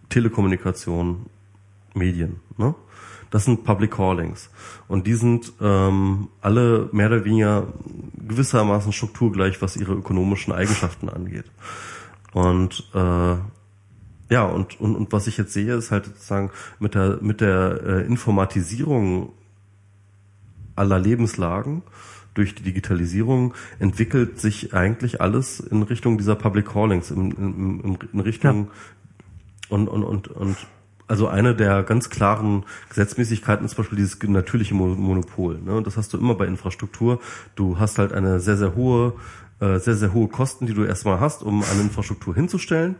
[0.08, 1.26] Telekommunikation,
[1.94, 2.40] Medien.
[2.56, 2.74] Ne?
[3.32, 4.50] Das sind Public Callings.
[4.88, 7.66] Und die sind ähm, alle mehr oder weniger
[8.28, 11.46] gewissermaßen strukturgleich, was ihre ökonomischen Eigenschaften angeht.
[12.34, 13.36] Und äh,
[14.32, 17.80] ja, und, und, und was ich jetzt sehe, ist halt sozusagen mit der, mit der
[17.82, 19.32] äh, Informatisierung
[20.76, 21.82] aller Lebenslagen
[22.34, 28.20] durch die Digitalisierung entwickelt sich eigentlich alles in Richtung dieser Public Callings, in, in, in,
[28.20, 28.70] Richtung
[29.68, 30.56] und, und, und, und
[31.12, 35.58] also eine der ganz klaren Gesetzmäßigkeiten ist zum Beispiel dieses natürliche Mo- Monopol.
[35.62, 35.74] Ne?
[35.74, 37.20] Und das hast du immer bei Infrastruktur.
[37.54, 39.12] Du hast halt eine sehr, sehr hohe,
[39.60, 42.96] äh, sehr, sehr hohe Kosten, die du erstmal hast, um eine Infrastruktur hinzustellen.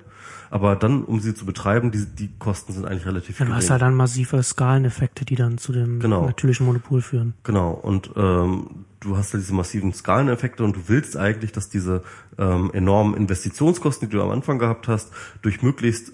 [0.51, 3.71] Aber dann, um sie zu betreiben, die, die Kosten sind eigentlich relativ Ja, du hast
[3.71, 6.27] halt dann massive Skaleneffekte, die dann zu dem Genau.
[6.27, 7.33] natürlichen Monopol führen.
[7.45, 12.03] Genau, und ähm, du hast ja diese massiven Skaleneffekte und du willst eigentlich, dass diese
[12.37, 15.11] ähm, enormen Investitionskosten, die du am Anfang gehabt hast,
[15.41, 16.13] durch möglichst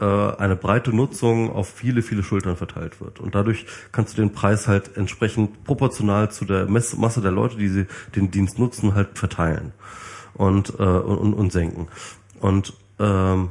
[0.00, 3.20] äh, eine breite Nutzung auf viele, viele Schultern verteilt wird.
[3.20, 7.68] Und dadurch kannst du den Preis halt entsprechend proportional zu der Masse der Leute, die
[7.68, 9.72] sie den Dienst nutzen, halt verteilen.
[10.36, 11.88] und, äh, und, und senken.
[12.40, 13.50] Und ähm,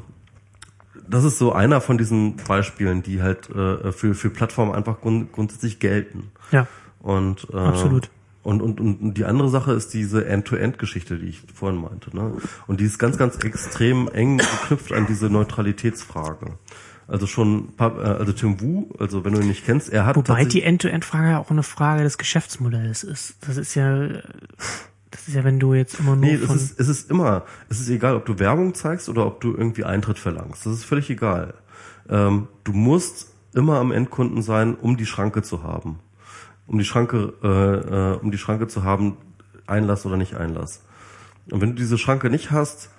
[1.07, 5.31] das ist so einer von diesen Beispielen, die halt äh, für, für Plattformen einfach grund,
[5.31, 6.31] grundsätzlich gelten.
[6.51, 6.67] Ja.
[6.99, 8.09] Und, äh, Absolut.
[8.45, 12.15] Und, und, und die andere Sache ist diese End-to-End-Geschichte, die ich vorhin meinte.
[12.15, 12.33] Ne?
[12.67, 16.59] Und die ist ganz, ganz extrem eng geknüpft an diese Neutralitätsfrage.
[17.07, 20.45] Also schon, äh, also Tim Wu, also wenn du ihn nicht kennst, er hat Wobei
[20.45, 23.35] die End-to-End-Frage ja auch eine Frage des Geschäftsmodells ist.
[23.47, 24.09] Das ist ja,
[25.09, 26.55] das ist ja, wenn du jetzt immer nur Nee, von...
[26.55, 29.55] es ist, es ist immer, es ist egal, ob du Werbung zeigst oder ob du
[29.55, 30.67] irgendwie Eintritt verlangst.
[30.67, 31.55] Das ist völlig egal.
[32.07, 35.97] Ähm, du musst immer am Endkunden sein, um die Schranke zu haben.
[36.67, 39.17] Um die Schranke, äh, äh, um die Schranke zu haben,
[39.67, 40.83] Einlass oder nicht Einlass.
[41.51, 42.89] Und wenn du diese Schranke nicht hast,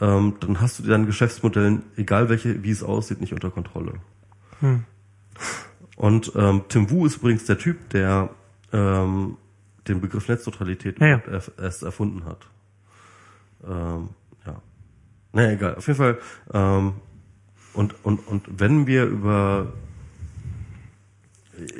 [0.00, 3.94] ähm, dann hast du dein Geschäftsmodell, egal welche, wie es aussieht, nicht unter Kontrolle.
[4.60, 4.84] Hm.
[5.96, 8.30] Und ähm, Tim Wu ist übrigens der Typ, der
[8.72, 9.36] ähm,
[9.88, 11.22] den Begriff Netzneutralität Ja, ja.
[11.58, 12.46] erst erfunden hat.
[13.66, 14.10] Ähm,
[14.46, 14.62] ja.
[15.32, 15.74] Naja, egal.
[15.76, 16.18] Auf jeden Fall.
[16.52, 16.94] Ähm,
[17.72, 19.72] und, und, und wenn wir über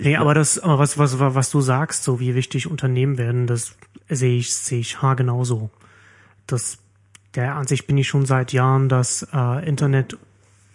[0.01, 3.75] Nee, aber das, aber was, was, was du sagst, so wie wichtig Unternehmen werden, das
[4.09, 5.71] sehe ich, sehe ich haargenau so.
[6.47, 6.79] Das,
[7.35, 10.17] der an sich bin ich schon seit Jahren, dass äh, Internet,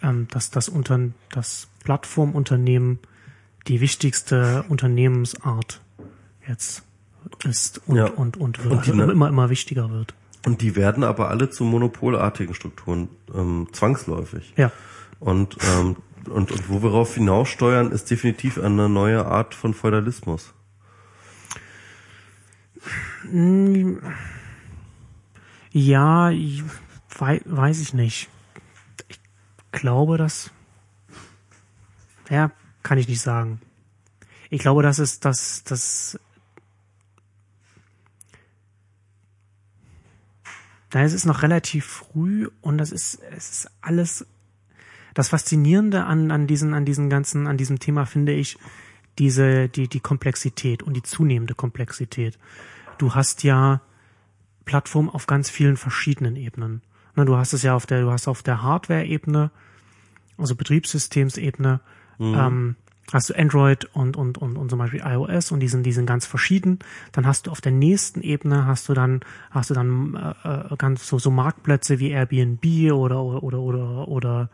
[0.02, 0.98] ähm, dass das unter
[1.32, 2.98] das Plattformunternehmen
[3.68, 5.80] die wichtigste Unternehmensart
[6.46, 6.82] jetzt
[7.44, 8.06] ist und Ja.
[8.06, 10.14] und und, wird, Und die- also immer immer wichtiger wird.
[10.46, 14.52] und die werden aber alle zu monopolartigen Strukturen ähm, zwangsläufig.
[14.56, 14.70] Ja,
[15.20, 15.96] Und, ähm,
[16.28, 20.54] und, und wo wir darauf hinaussteuern, ist definitiv eine neue Art von Feudalismus.
[25.72, 26.62] ja, ich,
[27.18, 28.28] wei, weiß ich nicht.
[29.08, 29.20] Ich
[29.72, 30.50] glaube, dass
[32.30, 32.50] ja,
[32.82, 33.60] kann ich nicht sagen.
[34.50, 36.18] Ich glaube, das ist das das
[40.92, 44.26] Na, es ist noch relativ früh und das ist es ist alles
[45.14, 48.58] das Faszinierende an an diesen an diesen ganzen an diesem Thema finde ich
[49.18, 52.38] diese die die Komplexität und die zunehmende Komplexität.
[52.98, 53.80] Du hast ja
[54.64, 56.82] Plattformen auf ganz vielen verschiedenen Ebenen.
[57.16, 59.50] Ne, du hast es ja auf der, du hast auf der Hardware-Ebene,
[60.36, 61.80] also Betriebssystemsebene,
[62.18, 62.76] ähm,
[63.12, 66.06] hast du Android und, und, und, und zum Beispiel iOS und die sind, die sind
[66.06, 66.78] ganz verschieden.
[67.12, 69.20] Dann hast du auf der nächsten Ebene hast du dann,
[69.50, 74.50] hast du dann äh, äh, ganz so, so Marktplätze wie Airbnb oder oder oder, oder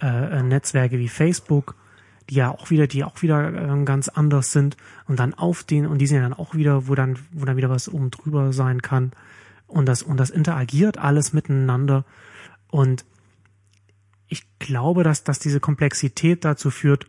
[0.00, 1.74] äh, Netzwerke wie Facebook,
[2.28, 5.86] die ja auch wieder, die auch wieder äh, ganz anders sind und dann auf den
[5.86, 8.52] und die sind ja dann auch wieder, wo dann, wo dann wieder was oben drüber
[8.52, 9.12] sein kann
[9.66, 12.04] und das und das interagiert alles miteinander
[12.68, 13.04] und
[14.28, 17.06] ich glaube, dass dass diese Komplexität dazu führt,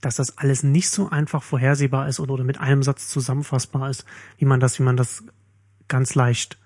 [0.00, 4.04] dass das alles nicht so einfach vorhersehbar ist oder, oder mit einem Satz zusammenfassbar ist,
[4.38, 5.24] wie man das, wie man das
[5.88, 6.58] ganz leicht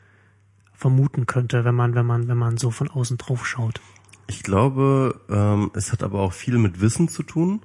[0.72, 3.80] vermuten könnte, wenn man, wenn man, wenn man so von außen drauf schaut.
[4.30, 7.62] Ich glaube, ähm, es hat aber auch viel mit Wissen zu tun,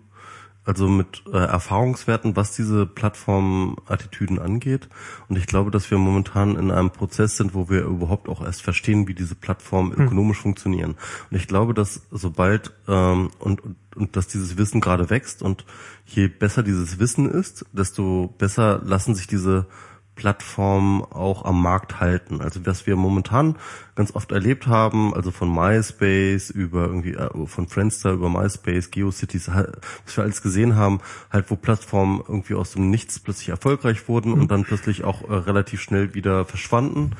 [0.64, 4.90] also mit äh, Erfahrungswerten, was diese Plattformattitüden angeht.
[5.30, 8.64] Und ich glaube, dass wir momentan in einem Prozess sind, wo wir überhaupt auch erst
[8.64, 10.96] verstehen, wie diese Plattformen ökonomisch funktionieren.
[11.30, 15.66] Und ich glaube, dass sobald ähm, und, und und dass dieses Wissen gerade wächst und
[16.06, 19.68] je besser dieses Wissen ist, desto besser lassen sich diese
[20.16, 22.42] Plattformen auch am Markt halten.
[22.42, 23.58] Also was wir momentan
[23.96, 29.50] ganz oft erlebt haben, also von MySpace über irgendwie äh, von Friendster über MySpace, GeoCities,
[29.50, 34.34] was wir alles gesehen haben, halt wo Plattformen irgendwie aus dem Nichts plötzlich erfolgreich wurden
[34.34, 37.12] und dann plötzlich auch äh, relativ schnell wieder verschwanden.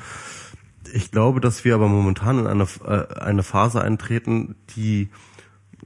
[0.92, 5.10] Ich glaube, dass wir aber momentan in eine, äh, eine Phase eintreten, die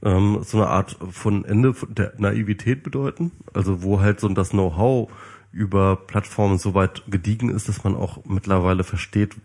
[0.03, 3.31] ähm, so eine Art von Ende der Naivität bedeuten.
[3.53, 5.11] Also wo halt so das Know-how
[5.51, 9.35] über Plattformen so weit gediegen ist, dass man auch mittlerweile versteht,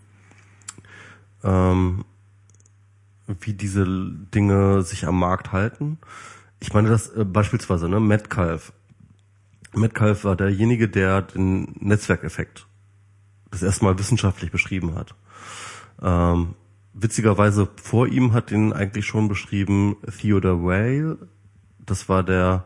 [1.42, 2.04] ähm,
[3.40, 3.84] wie diese
[4.34, 5.98] Dinge sich am Markt halten.
[6.60, 8.72] Ich meine, das äh, beispielsweise, ne, Metcalf.
[9.74, 12.66] Metcalf war derjenige, der den Netzwerkeffekt
[13.50, 15.14] das erstmal wissenschaftlich beschrieben hat.
[16.02, 16.54] Ähm,
[16.92, 21.18] witzigerweise vor ihm hat den eigentlich schon beschrieben Theodore Whale.
[21.78, 22.64] Das war der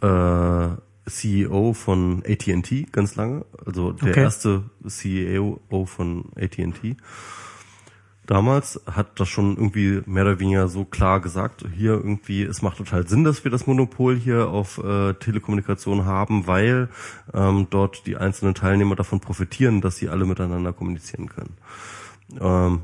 [0.00, 4.20] äh, CEO von AT&T ganz lange, also der Okay.
[4.22, 6.96] erste CEO von AT&T.
[8.24, 12.78] Damals hat das schon irgendwie mehr oder weniger so klar gesagt, hier irgendwie, es macht
[12.78, 16.88] total Sinn, dass wir das Monopol hier auf äh, Telekommunikation haben, weil
[17.34, 21.56] ähm, dort die einzelnen Teilnehmer davon profitieren, dass sie alle miteinander kommunizieren können.
[22.40, 22.82] Ähm,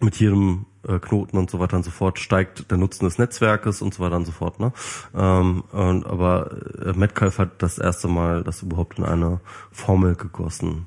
[0.00, 3.82] mit jedem äh, Knoten und so weiter und so fort steigt der Nutzen des Netzwerkes
[3.82, 4.60] und so weiter und so fort.
[4.60, 4.72] Ne?
[5.14, 6.50] Ähm, und, aber
[6.84, 9.40] äh, Metcalf hat das erste Mal das überhaupt in eine
[9.72, 10.86] Formel gegossen.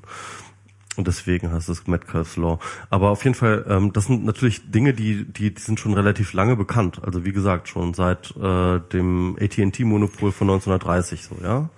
[0.96, 2.58] Und deswegen heißt es Metcalfe's Law.
[2.90, 6.32] Aber auf jeden Fall, ähm, das sind natürlich Dinge, die, die, die sind schon relativ
[6.32, 7.00] lange bekannt.
[7.04, 11.70] Also wie gesagt, schon seit äh, dem AT&T-Monopol von 1930 so, ja.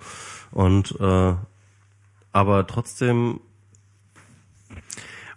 [0.51, 1.33] Und äh,
[2.31, 3.39] aber trotzdem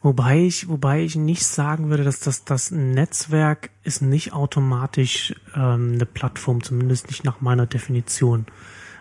[0.07, 5.94] Wobei ich, wobei ich nicht sagen würde, dass das, das Netzwerk ist nicht automatisch ähm,
[5.94, 8.47] eine Plattform, zumindest nicht nach meiner Definition.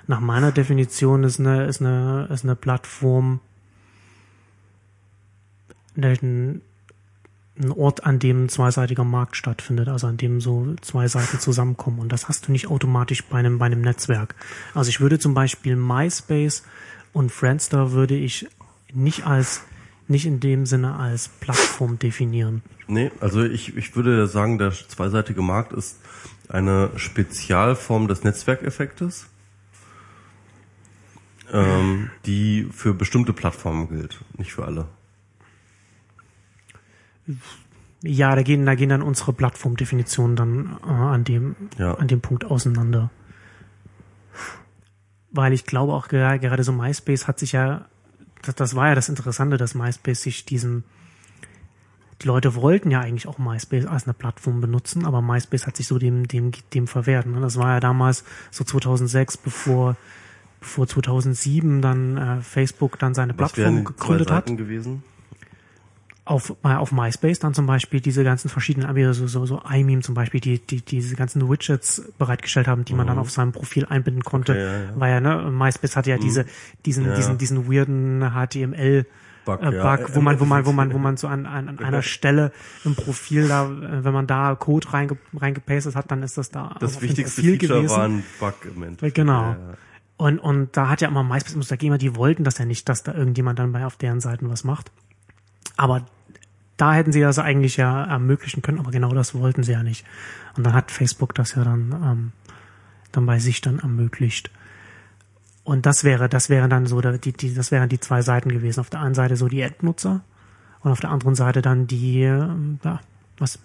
[0.07, 3.39] Nach meiner Definition ist eine, ist eine, ist eine Plattform
[5.95, 6.63] ein,
[7.59, 11.99] ein Ort, an dem ein zweiseitiger Markt stattfindet, also an dem so zwei Seiten zusammenkommen.
[11.99, 14.33] Und das hast du nicht automatisch bei einem, bei einem Netzwerk.
[14.73, 16.63] Also ich würde zum Beispiel MySpace
[17.13, 18.47] und Friendster würde ich
[18.91, 19.61] nicht als
[20.07, 22.61] nicht in dem Sinne als Plattform definieren.
[22.87, 25.99] Nee, also ich, ich würde sagen, der zweiseitige Markt ist
[26.47, 29.25] eine Spezialform des Netzwerkeffektes,
[31.51, 34.87] ähm, die für bestimmte Plattformen gilt, nicht für alle.
[38.03, 41.95] Ja, da gehen, da gehen dann unsere Plattformdefinitionen dann äh, an dem, Ja.
[41.95, 43.09] an dem Punkt auseinander.
[45.31, 47.85] Weil ich glaube auch gerade, gerade so MySpace hat sich ja,
[48.41, 50.83] das, das war ja das Interessante, dass MySpace sich diesem,
[52.21, 55.87] die Leute wollten ja eigentlich auch MySpace als eine Plattform benutzen, aber MySpace hat sich
[55.87, 57.25] so dem, dem, dem verwehrt.
[57.25, 57.39] Ne?
[57.41, 59.95] Das war ja damals so 2006, bevor,
[60.59, 65.03] bevor 2007 dann äh, Facebook dann seine Was Plattform gegründet hat gewesen?
[66.25, 70.15] Auf, auf MySpace dann zum Beispiel diese ganzen verschiedenen Anbieter, so, so, so iMeme zum
[70.15, 74.23] Beispiel, die, die diese ganzen Widgets bereitgestellt haben, die man dann auf seinem Profil einbinden
[74.23, 74.53] konnte.
[74.53, 74.59] Mhm.
[74.59, 74.89] Okay, ja, ja.
[74.95, 76.45] Weil ja, ne, MySpace hatte ja diese,
[76.85, 77.15] diesen, Ja.
[77.15, 79.05] diesen, diesen weirden HTML
[79.45, 79.95] Bug, äh, ja.
[79.95, 82.51] Bug, wo man, wo man, wo man, wo man so an, an, an einer Stelle
[82.83, 86.75] im Profil da, äh, wenn man da Code reinge, reingepastet hat, dann ist das da
[86.79, 89.13] Das wichtigste Feature war ein Bug im Endeffekt.
[89.15, 89.51] Genau.
[89.51, 89.57] Ja.
[90.17, 93.03] Und, und da hat ja immer MySpace muss dagegen, die wollten das ja nicht, dass
[93.03, 94.91] da irgendjemand dann bei auf deren Seiten was macht.
[95.77, 96.05] Aber
[96.77, 100.05] da hätten sie das eigentlich ja ermöglichen können, aber genau das wollten sie ja nicht.
[100.57, 102.31] Und dann hat Facebook das ja dann, ähm,
[103.11, 104.51] dann bei sich dann ermöglicht.
[105.63, 108.79] Und das wäre, das wäre dann so, die, die, das wären die zwei Seiten gewesen.
[108.79, 110.21] Auf der einen Seite so die Endnutzer
[110.81, 112.99] und auf der anderen Seite dann die, ähm, ja,
[113.37, 113.59] was,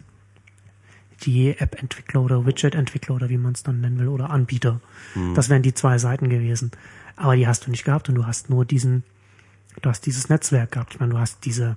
[1.22, 4.80] die App-Entwickler oder Widget-Entwickler oder wie man es dann nennen will oder Anbieter.
[5.34, 6.70] Das wären die zwei Seiten gewesen.
[7.16, 9.04] Aber die hast du nicht gehabt und du hast nur diesen,
[9.82, 10.94] du hast dieses Netzwerk gehabt.
[10.94, 11.76] Ich meine, du hast diese,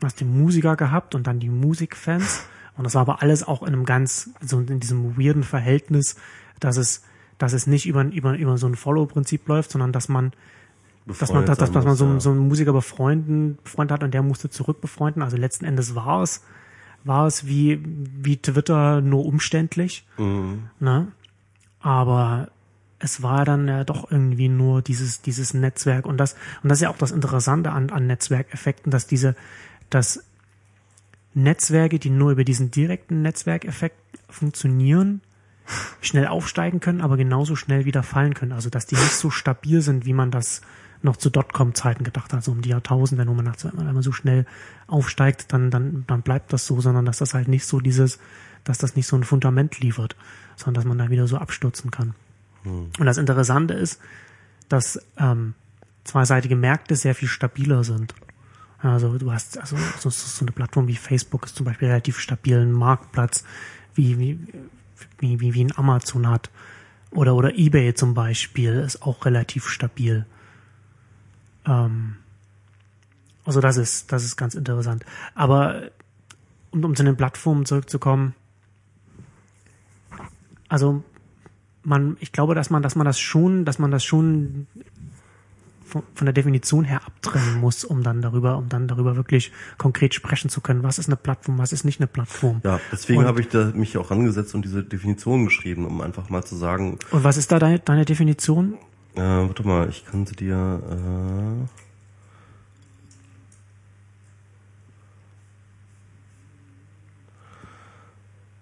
[0.00, 2.46] du hast den Musiker gehabt und dann die Musikfans.
[2.76, 6.16] Und das war aber alles auch in einem ganz, so in diesem weirden Verhältnis,
[6.58, 7.02] dass es,
[7.38, 10.32] dass es nicht über, über, über so ein Follow-Prinzip läuft, sondern dass man,
[11.06, 14.48] dass man, dass, dass man so, so einen Musiker befreunden, befreundet hat und der musste
[14.48, 15.22] zurück befreunden.
[15.22, 16.42] Also letzten Endes war es,
[17.04, 20.06] war es wie, wie Twitter nur umständlich.
[20.16, 20.70] Mhm.
[20.78, 21.08] Ne?
[21.80, 22.48] Aber
[22.98, 26.82] es war dann ja doch irgendwie nur dieses, dieses Netzwerk und das, und das ist
[26.82, 29.34] ja auch das Interessante an, an Netzwerkeffekten, dass diese,
[29.90, 30.24] dass
[31.34, 35.20] Netzwerke, die nur über diesen direkten Netzwerkeffekt funktionieren,
[36.00, 38.52] schnell aufsteigen können, aber genauso schnell wieder fallen können.
[38.52, 40.62] Also, dass die nicht so stabil sind, wie man das
[41.02, 44.12] noch zu Dotcom-Zeiten gedacht hat, so um die Jahrtausende, wenn man nach wenn man so
[44.12, 44.46] schnell
[44.86, 48.18] aufsteigt, dann, dann, dann bleibt das so, sondern dass das halt nicht so dieses,
[48.64, 50.16] dass das nicht so ein Fundament liefert,
[50.56, 52.14] sondern dass man da wieder so abstürzen kann.
[52.98, 54.00] Und das Interessante ist,
[54.68, 55.54] dass ähm,
[56.04, 58.14] zweiseitige Märkte sehr viel stabiler sind.
[58.82, 62.72] Also du hast also so, so eine Plattform wie Facebook ist zum Beispiel relativ stabilen
[62.72, 63.44] Marktplatz,
[63.94, 64.38] wie, wie,
[65.18, 66.50] wie, wie, ein Amazon hat.
[67.10, 70.24] Oder, oder eBay zum Beispiel ist auch relativ stabil.
[71.66, 72.16] Ähm,
[73.44, 75.04] also das ist, das ist ganz interessant.
[75.34, 75.90] Aber
[76.70, 78.34] um, um zu den Plattformen zurückzukommen,
[80.68, 81.02] also
[81.82, 84.66] man, ich glaube, dass man, dass man das schon, dass man das schon
[85.90, 90.48] von, der Definition her abtrennen muss, um dann darüber, um dann darüber wirklich konkret sprechen
[90.48, 90.82] zu können.
[90.82, 92.60] Was ist eine Plattform, was ist nicht eine Plattform?
[92.64, 96.42] Ja, deswegen habe ich da mich auch angesetzt und diese Definition geschrieben, um einfach mal
[96.44, 98.74] zu sagen, Und was ist da deine, deine Definition?
[99.14, 101.66] äh, warte mal, ich kann sie dir, äh,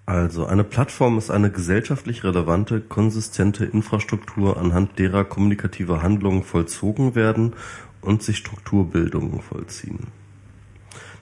[0.09, 7.53] Also, eine Plattform ist eine gesellschaftlich relevante, konsistente Infrastruktur, anhand derer kommunikative Handlungen vollzogen werden
[8.01, 10.07] und sich Strukturbildungen vollziehen.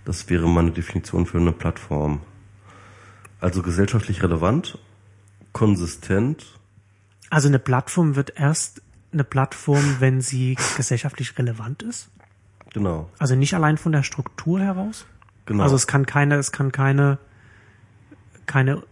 [0.05, 2.21] Das wäre meine Definition für eine Plattform.
[3.41, 4.79] Also gesellschaftlich relevant,
[5.53, 6.47] konsistent,
[7.29, 8.83] Also eine Plattform wird erst
[9.13, 12.09] eine Plattform, wenn sie gesellschaftlich relevant ist.
[12.73, 15.07] genau, Also nicht allein von der Struktur heraus.
[15.45, 15.65] genau.
[15.65, 17.19] Also es kann keine, es kann keine,
[18.47, 18.83] keine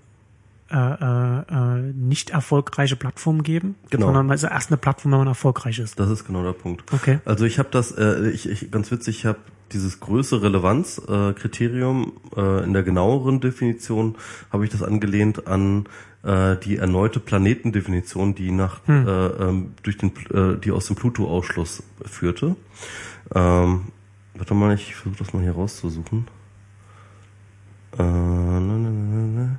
[0.70, 4.06] äh, äh, äh, nicht erfolgreiche Plattform geben, Genau.
[4.06, 6.00] sondern also erst eine Plattform, wenn man erfolgreich ist.
[6.00, 6.90] Das ist genau der Punkt.
[6.92, 7.18] Okay.
[7.24, 9.38] Also ich habe das, äh, ich, ich ganz witzig, ich habe
[9.72, 14.16] dieses größere Relevanzkriterium äh, in der genaueren Definition
[14.50, 15.86] habe ich das angelehnt an
[16.22, 19.06] äh, die erneute Planetendefinition, die nach hm.
[19.06, 22.56] äh, ähm, durch den äh, die aus dem Pluto-Ausschluss führte.
[23.34, 23.82] Ähm,
[24.34, 26.26] warte mal, ich versuche das mal hier rauszusuchen.
[27.98, 29.58] Äh, ne, ne, ne.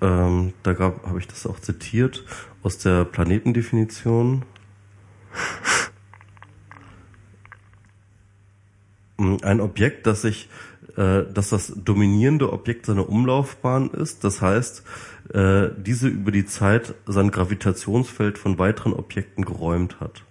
[0.00, 2.24] Ähm, da habe ich das auch zitiert
[2.62, 4.44] aus der Planetendefinition.
[9.18, 10.48] Ein Objekt, das sich,
[10.96, 14.82] äh, dass das dominierende Objekt seiner Umlaufbahn ist, das heißt,
[15.34, 20.24] äh, diese über die Zeit sein Gravitationsfeld von weiteren Objekten geräumt hat.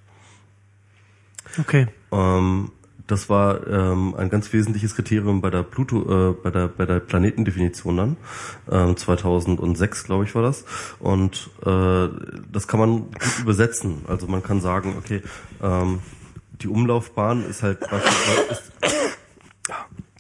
[1.60, 1.88] Okay.
[2.12, 2.72] Ähm,
[3.10, 7.00] das war ähm, ein ganz wesentliches Kriterium bei der Pluto, äh, bei der bei der
[7.00, 8.18] Planetendefinition dann.
[8.72, 10.64] Ähm, 2006, glaube ich, war das.
[11.00, 12.08] Und äh,
[12.52, 14.04] das kann man gut übersetzen.
[14.08, 15.24] Also man kann sagen, okay,
[15.62, 16.00] ähm,
[16.62, 18.62] die Umlaufbahn ist halt beispielsweise.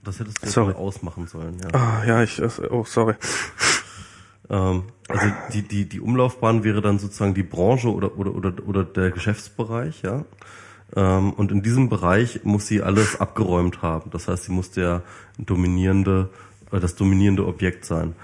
[0.04, 0.74] Das hättest du sorry.
[0.74, 1.58] ausmachen sollen.
[1.62, 1.80] Ja.
[1.80, 2.42] Ah, ja, ich.
[2.72, 3.14] Oh, sorry.
[4.50, 8.84] Ähm, also die die die Umlaufbahn wäre dann sozusagen die Branche oder oder oder oder
[8.84, 10.26] der Geschäftsbereich, ja.
[10.96, 14.10] Ähm, und in diesem Bereich muss sie alles abgeräumt haben.
[14.12, 15.04] Das heißt, sie muss der
[15.38, 16.30] dominierende,
[16.72, 18.16] äh, das dominierende Objekt sein.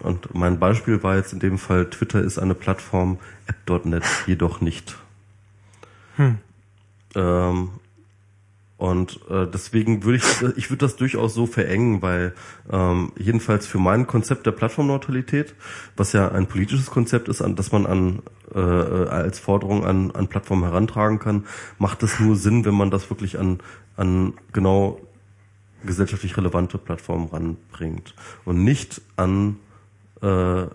[0.00, 4.96] Und mein Beispiel war jetzt in dem Fall, Twitter ist eine Plattform, App.net jedoch nicht.
[6.16, 6.38] Hm.
[7.14, 7.70] Ähm,
[8.82, 12.34] und äh, deswegen würde ich, ich würde das durchaus so verengen, weil
[12.68, 15.54] ähm, jedenfalls für mein Konzept der Plattformneutralität,
[15.96, 20.26] was ja ein politisches Konzept ist, an das man an äh, als Forderung an, an
[20.26, 21.44] Plattformen herantragen kann,
[21.78, 23.60] macht es nur Sinn, wenn man das wirklich an,
[23.96, 24.98] an genau
[25.84, 29.60] gesellschaftlich relevante Plattformen ranbringt und nicht an
[30.22, 30.66] äh,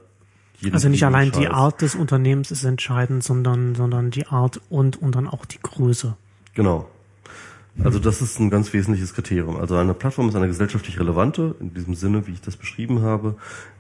[0.72, 5.14] also nicht allein die Art des Unternehmens ist entscheidend, sondern sondern die Art und und
[5.14, 6.16] dann auch die Größe.
[6.54, 6.88] Genau.
[7.84, 9.58] Also das ist ein ganz wesentliches Kriterium.
[9.58, 13.36] Also eine Plattform ist eine gesellschaftlich relevante, in diesem Sinne, wie ich das beschrieben habe,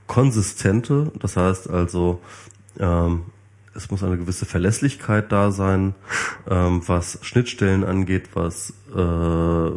[0.05, 2.21] konsistente, das heißt also,
[2.79, 3.23] ähm,
[3.73, 5.93] es muss eine gewisse Verlässlichkeit da sein,
[6.49, 9.71] ähm, was Schnittstellen angeht, was äh,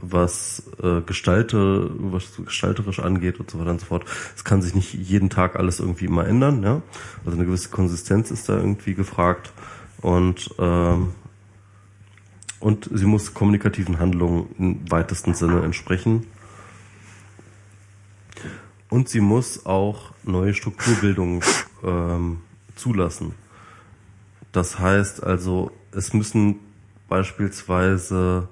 [0.00, 4.04] was äh, Gestalte, was gestalterisch angeht und so weiter und so fort.
[4.34, 6.82] Es kann sich nicht jeden Tag alles irgendwie immer ändern, ja.
[7.24, 9.52] Also eine gewisse Konsistenz ist da irgendwie gefragt
[10.00, 11.08] und ähm,
[12.64, 16.26] und sie muss kommunikativen Handlungen im weitesten Sinne entsprechen.
[18.88, 21.42] Und sie muss auch neue Strukturbildungen
[21.82, 22.38] ähm,
[22.74, 23.34] zulassen.
[24.52, 26.56] Das heißt also, es müssen
[27.06, 28.48] beispielsweise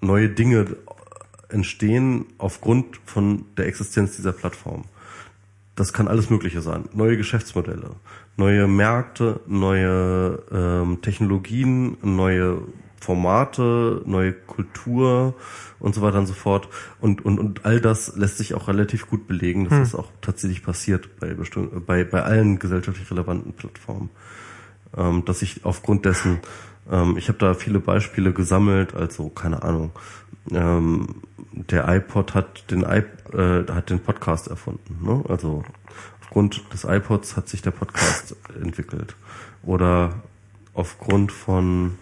[0.00, 0.78] neue Dinge
[1.50, 4.84] entstehen aufgrund von der Existenz dieser Plattform.
[5.76, 6.88] Das kann alles Mögliche sein.
[6.94, 7.96] Neue Geschäftsmodelle,
[8.36, 12.62] neue Märkte, neue ähm, Technologien, neue
[13.00, 15.34] Formate, neue Kultur
[15.80, 16.68] und so weiter und so fort.
[17.00, 19.80] Und, und, und all das lässt sich auch relativ gut belegen, dass hm.
[19.80, 24.10] das auch tatsächlich passiert bei, bei, bei allen gesellschaftlich relevanten Plattformen.
[24.96, 26.38] Ähm, dass ich aufgrund dessen,
[26.90, 29.90] ähm, ich habe da viele Beispiele gesammelt, also keine Ahnung,
[30.52, 34.98] ähm, der iPod hat den, iP äh, hat den Podcast erfunden.
[35.02, 35.24] Ne?
[35.28, 35.64] Also
[36.32, 39.14] aufgrund des iPods hat sich der Podcast entwickelt.
[39.64, 40.22] Oder
[40.72, 41.98] aufgrund von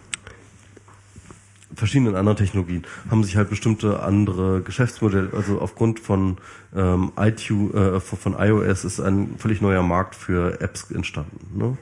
[1.75, 6.37] verschiedenen anderen Technologien haben sich halt bestimmte andere Geschäftsmodelle, also aufgrund von
[6.73, 11.77] ähm, iTunes, äh, von iOS ist ein völlig neuer Markt für Apps entstanden, ne?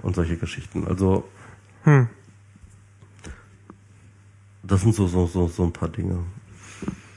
[0.00, 0.86] Und solche Geschichten.
[0.86, 1.24] Also
[1.82, 2.08] hm.
[4.62, 6.20] das sind so so so so ein paar Dinge.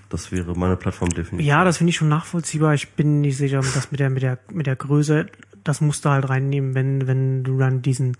[0.10, 1.46] Das wäre meine Plattform definitiv.
[1.46, 2.74] Ja, das finde ich schon nachvollziehbar.
[2.74, 5.28] Ich bin nicht sicher, dass mit der, mit der, mit der Größe,
[5.64, 8.16] das musst du halt reinnehmen, wenn, wenn du dann diesen,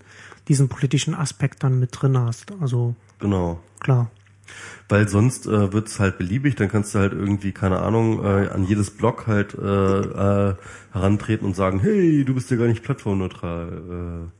[0.48, 2.52] diesen politischen Aspekt dann mit drin hast.
[2.60, 2.94] Also.
[3.20, 3.60] Genau.
[3.80, 4.10] Klar.
[4.88, 8.48] Weil sonst äh, wird es halt beliebig, dann kannst du halt irgendwie, keine Ahnung, äh,
[8.48, 10.54] an jedes Blog halt äh, äh,
[10.92, 14.30] herantreten und sagen, hey, du bist ja gar nicht plattformneutral.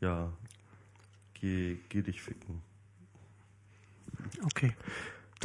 [0.00, 0.32] Äh, ja,
[1.34, 2.62] geh, geh dich ficken.
[4.44, 4.72] Okay.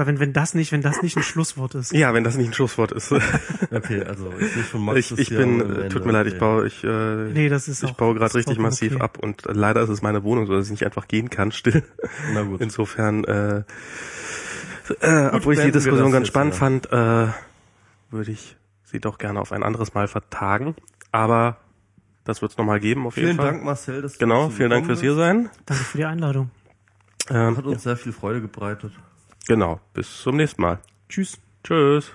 [0.01, 1.93] Da, wenn, wenn das nicht, wenn das nicht ein Schlusswort ist.
[1.93, 3.11] Ja, wenn das nicht ein Schlusswort ist.
[3.71, 6.83] okay, also ich bin Max Ich, ich bin, äh, tut mir leid, ich baue, ich,
[6.83, 9.03] äh, nee, das ist ich baue gerade richtig massiv okay.
[9.03, 11.83] ab und leider ist es meine Wohnung, so dass ich nicht einfach gehen kann, still.
[12.33, 12.61] Na gut.
[12.61, 13.63] Insofern, äh, äh,
[14.89, 16.59] gut, obwohl ich die Diskussion ganz spannend ja.
[16.59, 17.27] fand, äh,
[18.09, 20.73] würde ich sie doch gerne auf ein anderes Mal vertagen.
[21.11, 21.57] Aber
[22.23, 23.45] das wird es nochmal geben, auf vielen jeden Fall.
[23.45, 24.01] Vielen Dank, Marcel.
[24.01, 25.51] Dass genau, vielen Dank fürs hier sein.
[25.67, 26.49] Danke für die Einladung.
[27.29, 27.91] Ähm, hat uns ja.
[27.91, 28.93] sehr viel Freude gebreitet.
[29.51, 29.81] Genau.
[29.93, 30.79] Bis zum nächsten Mal.
[31.09, 31.37] Tschüss.
[31.61, 32.13] Tschüss.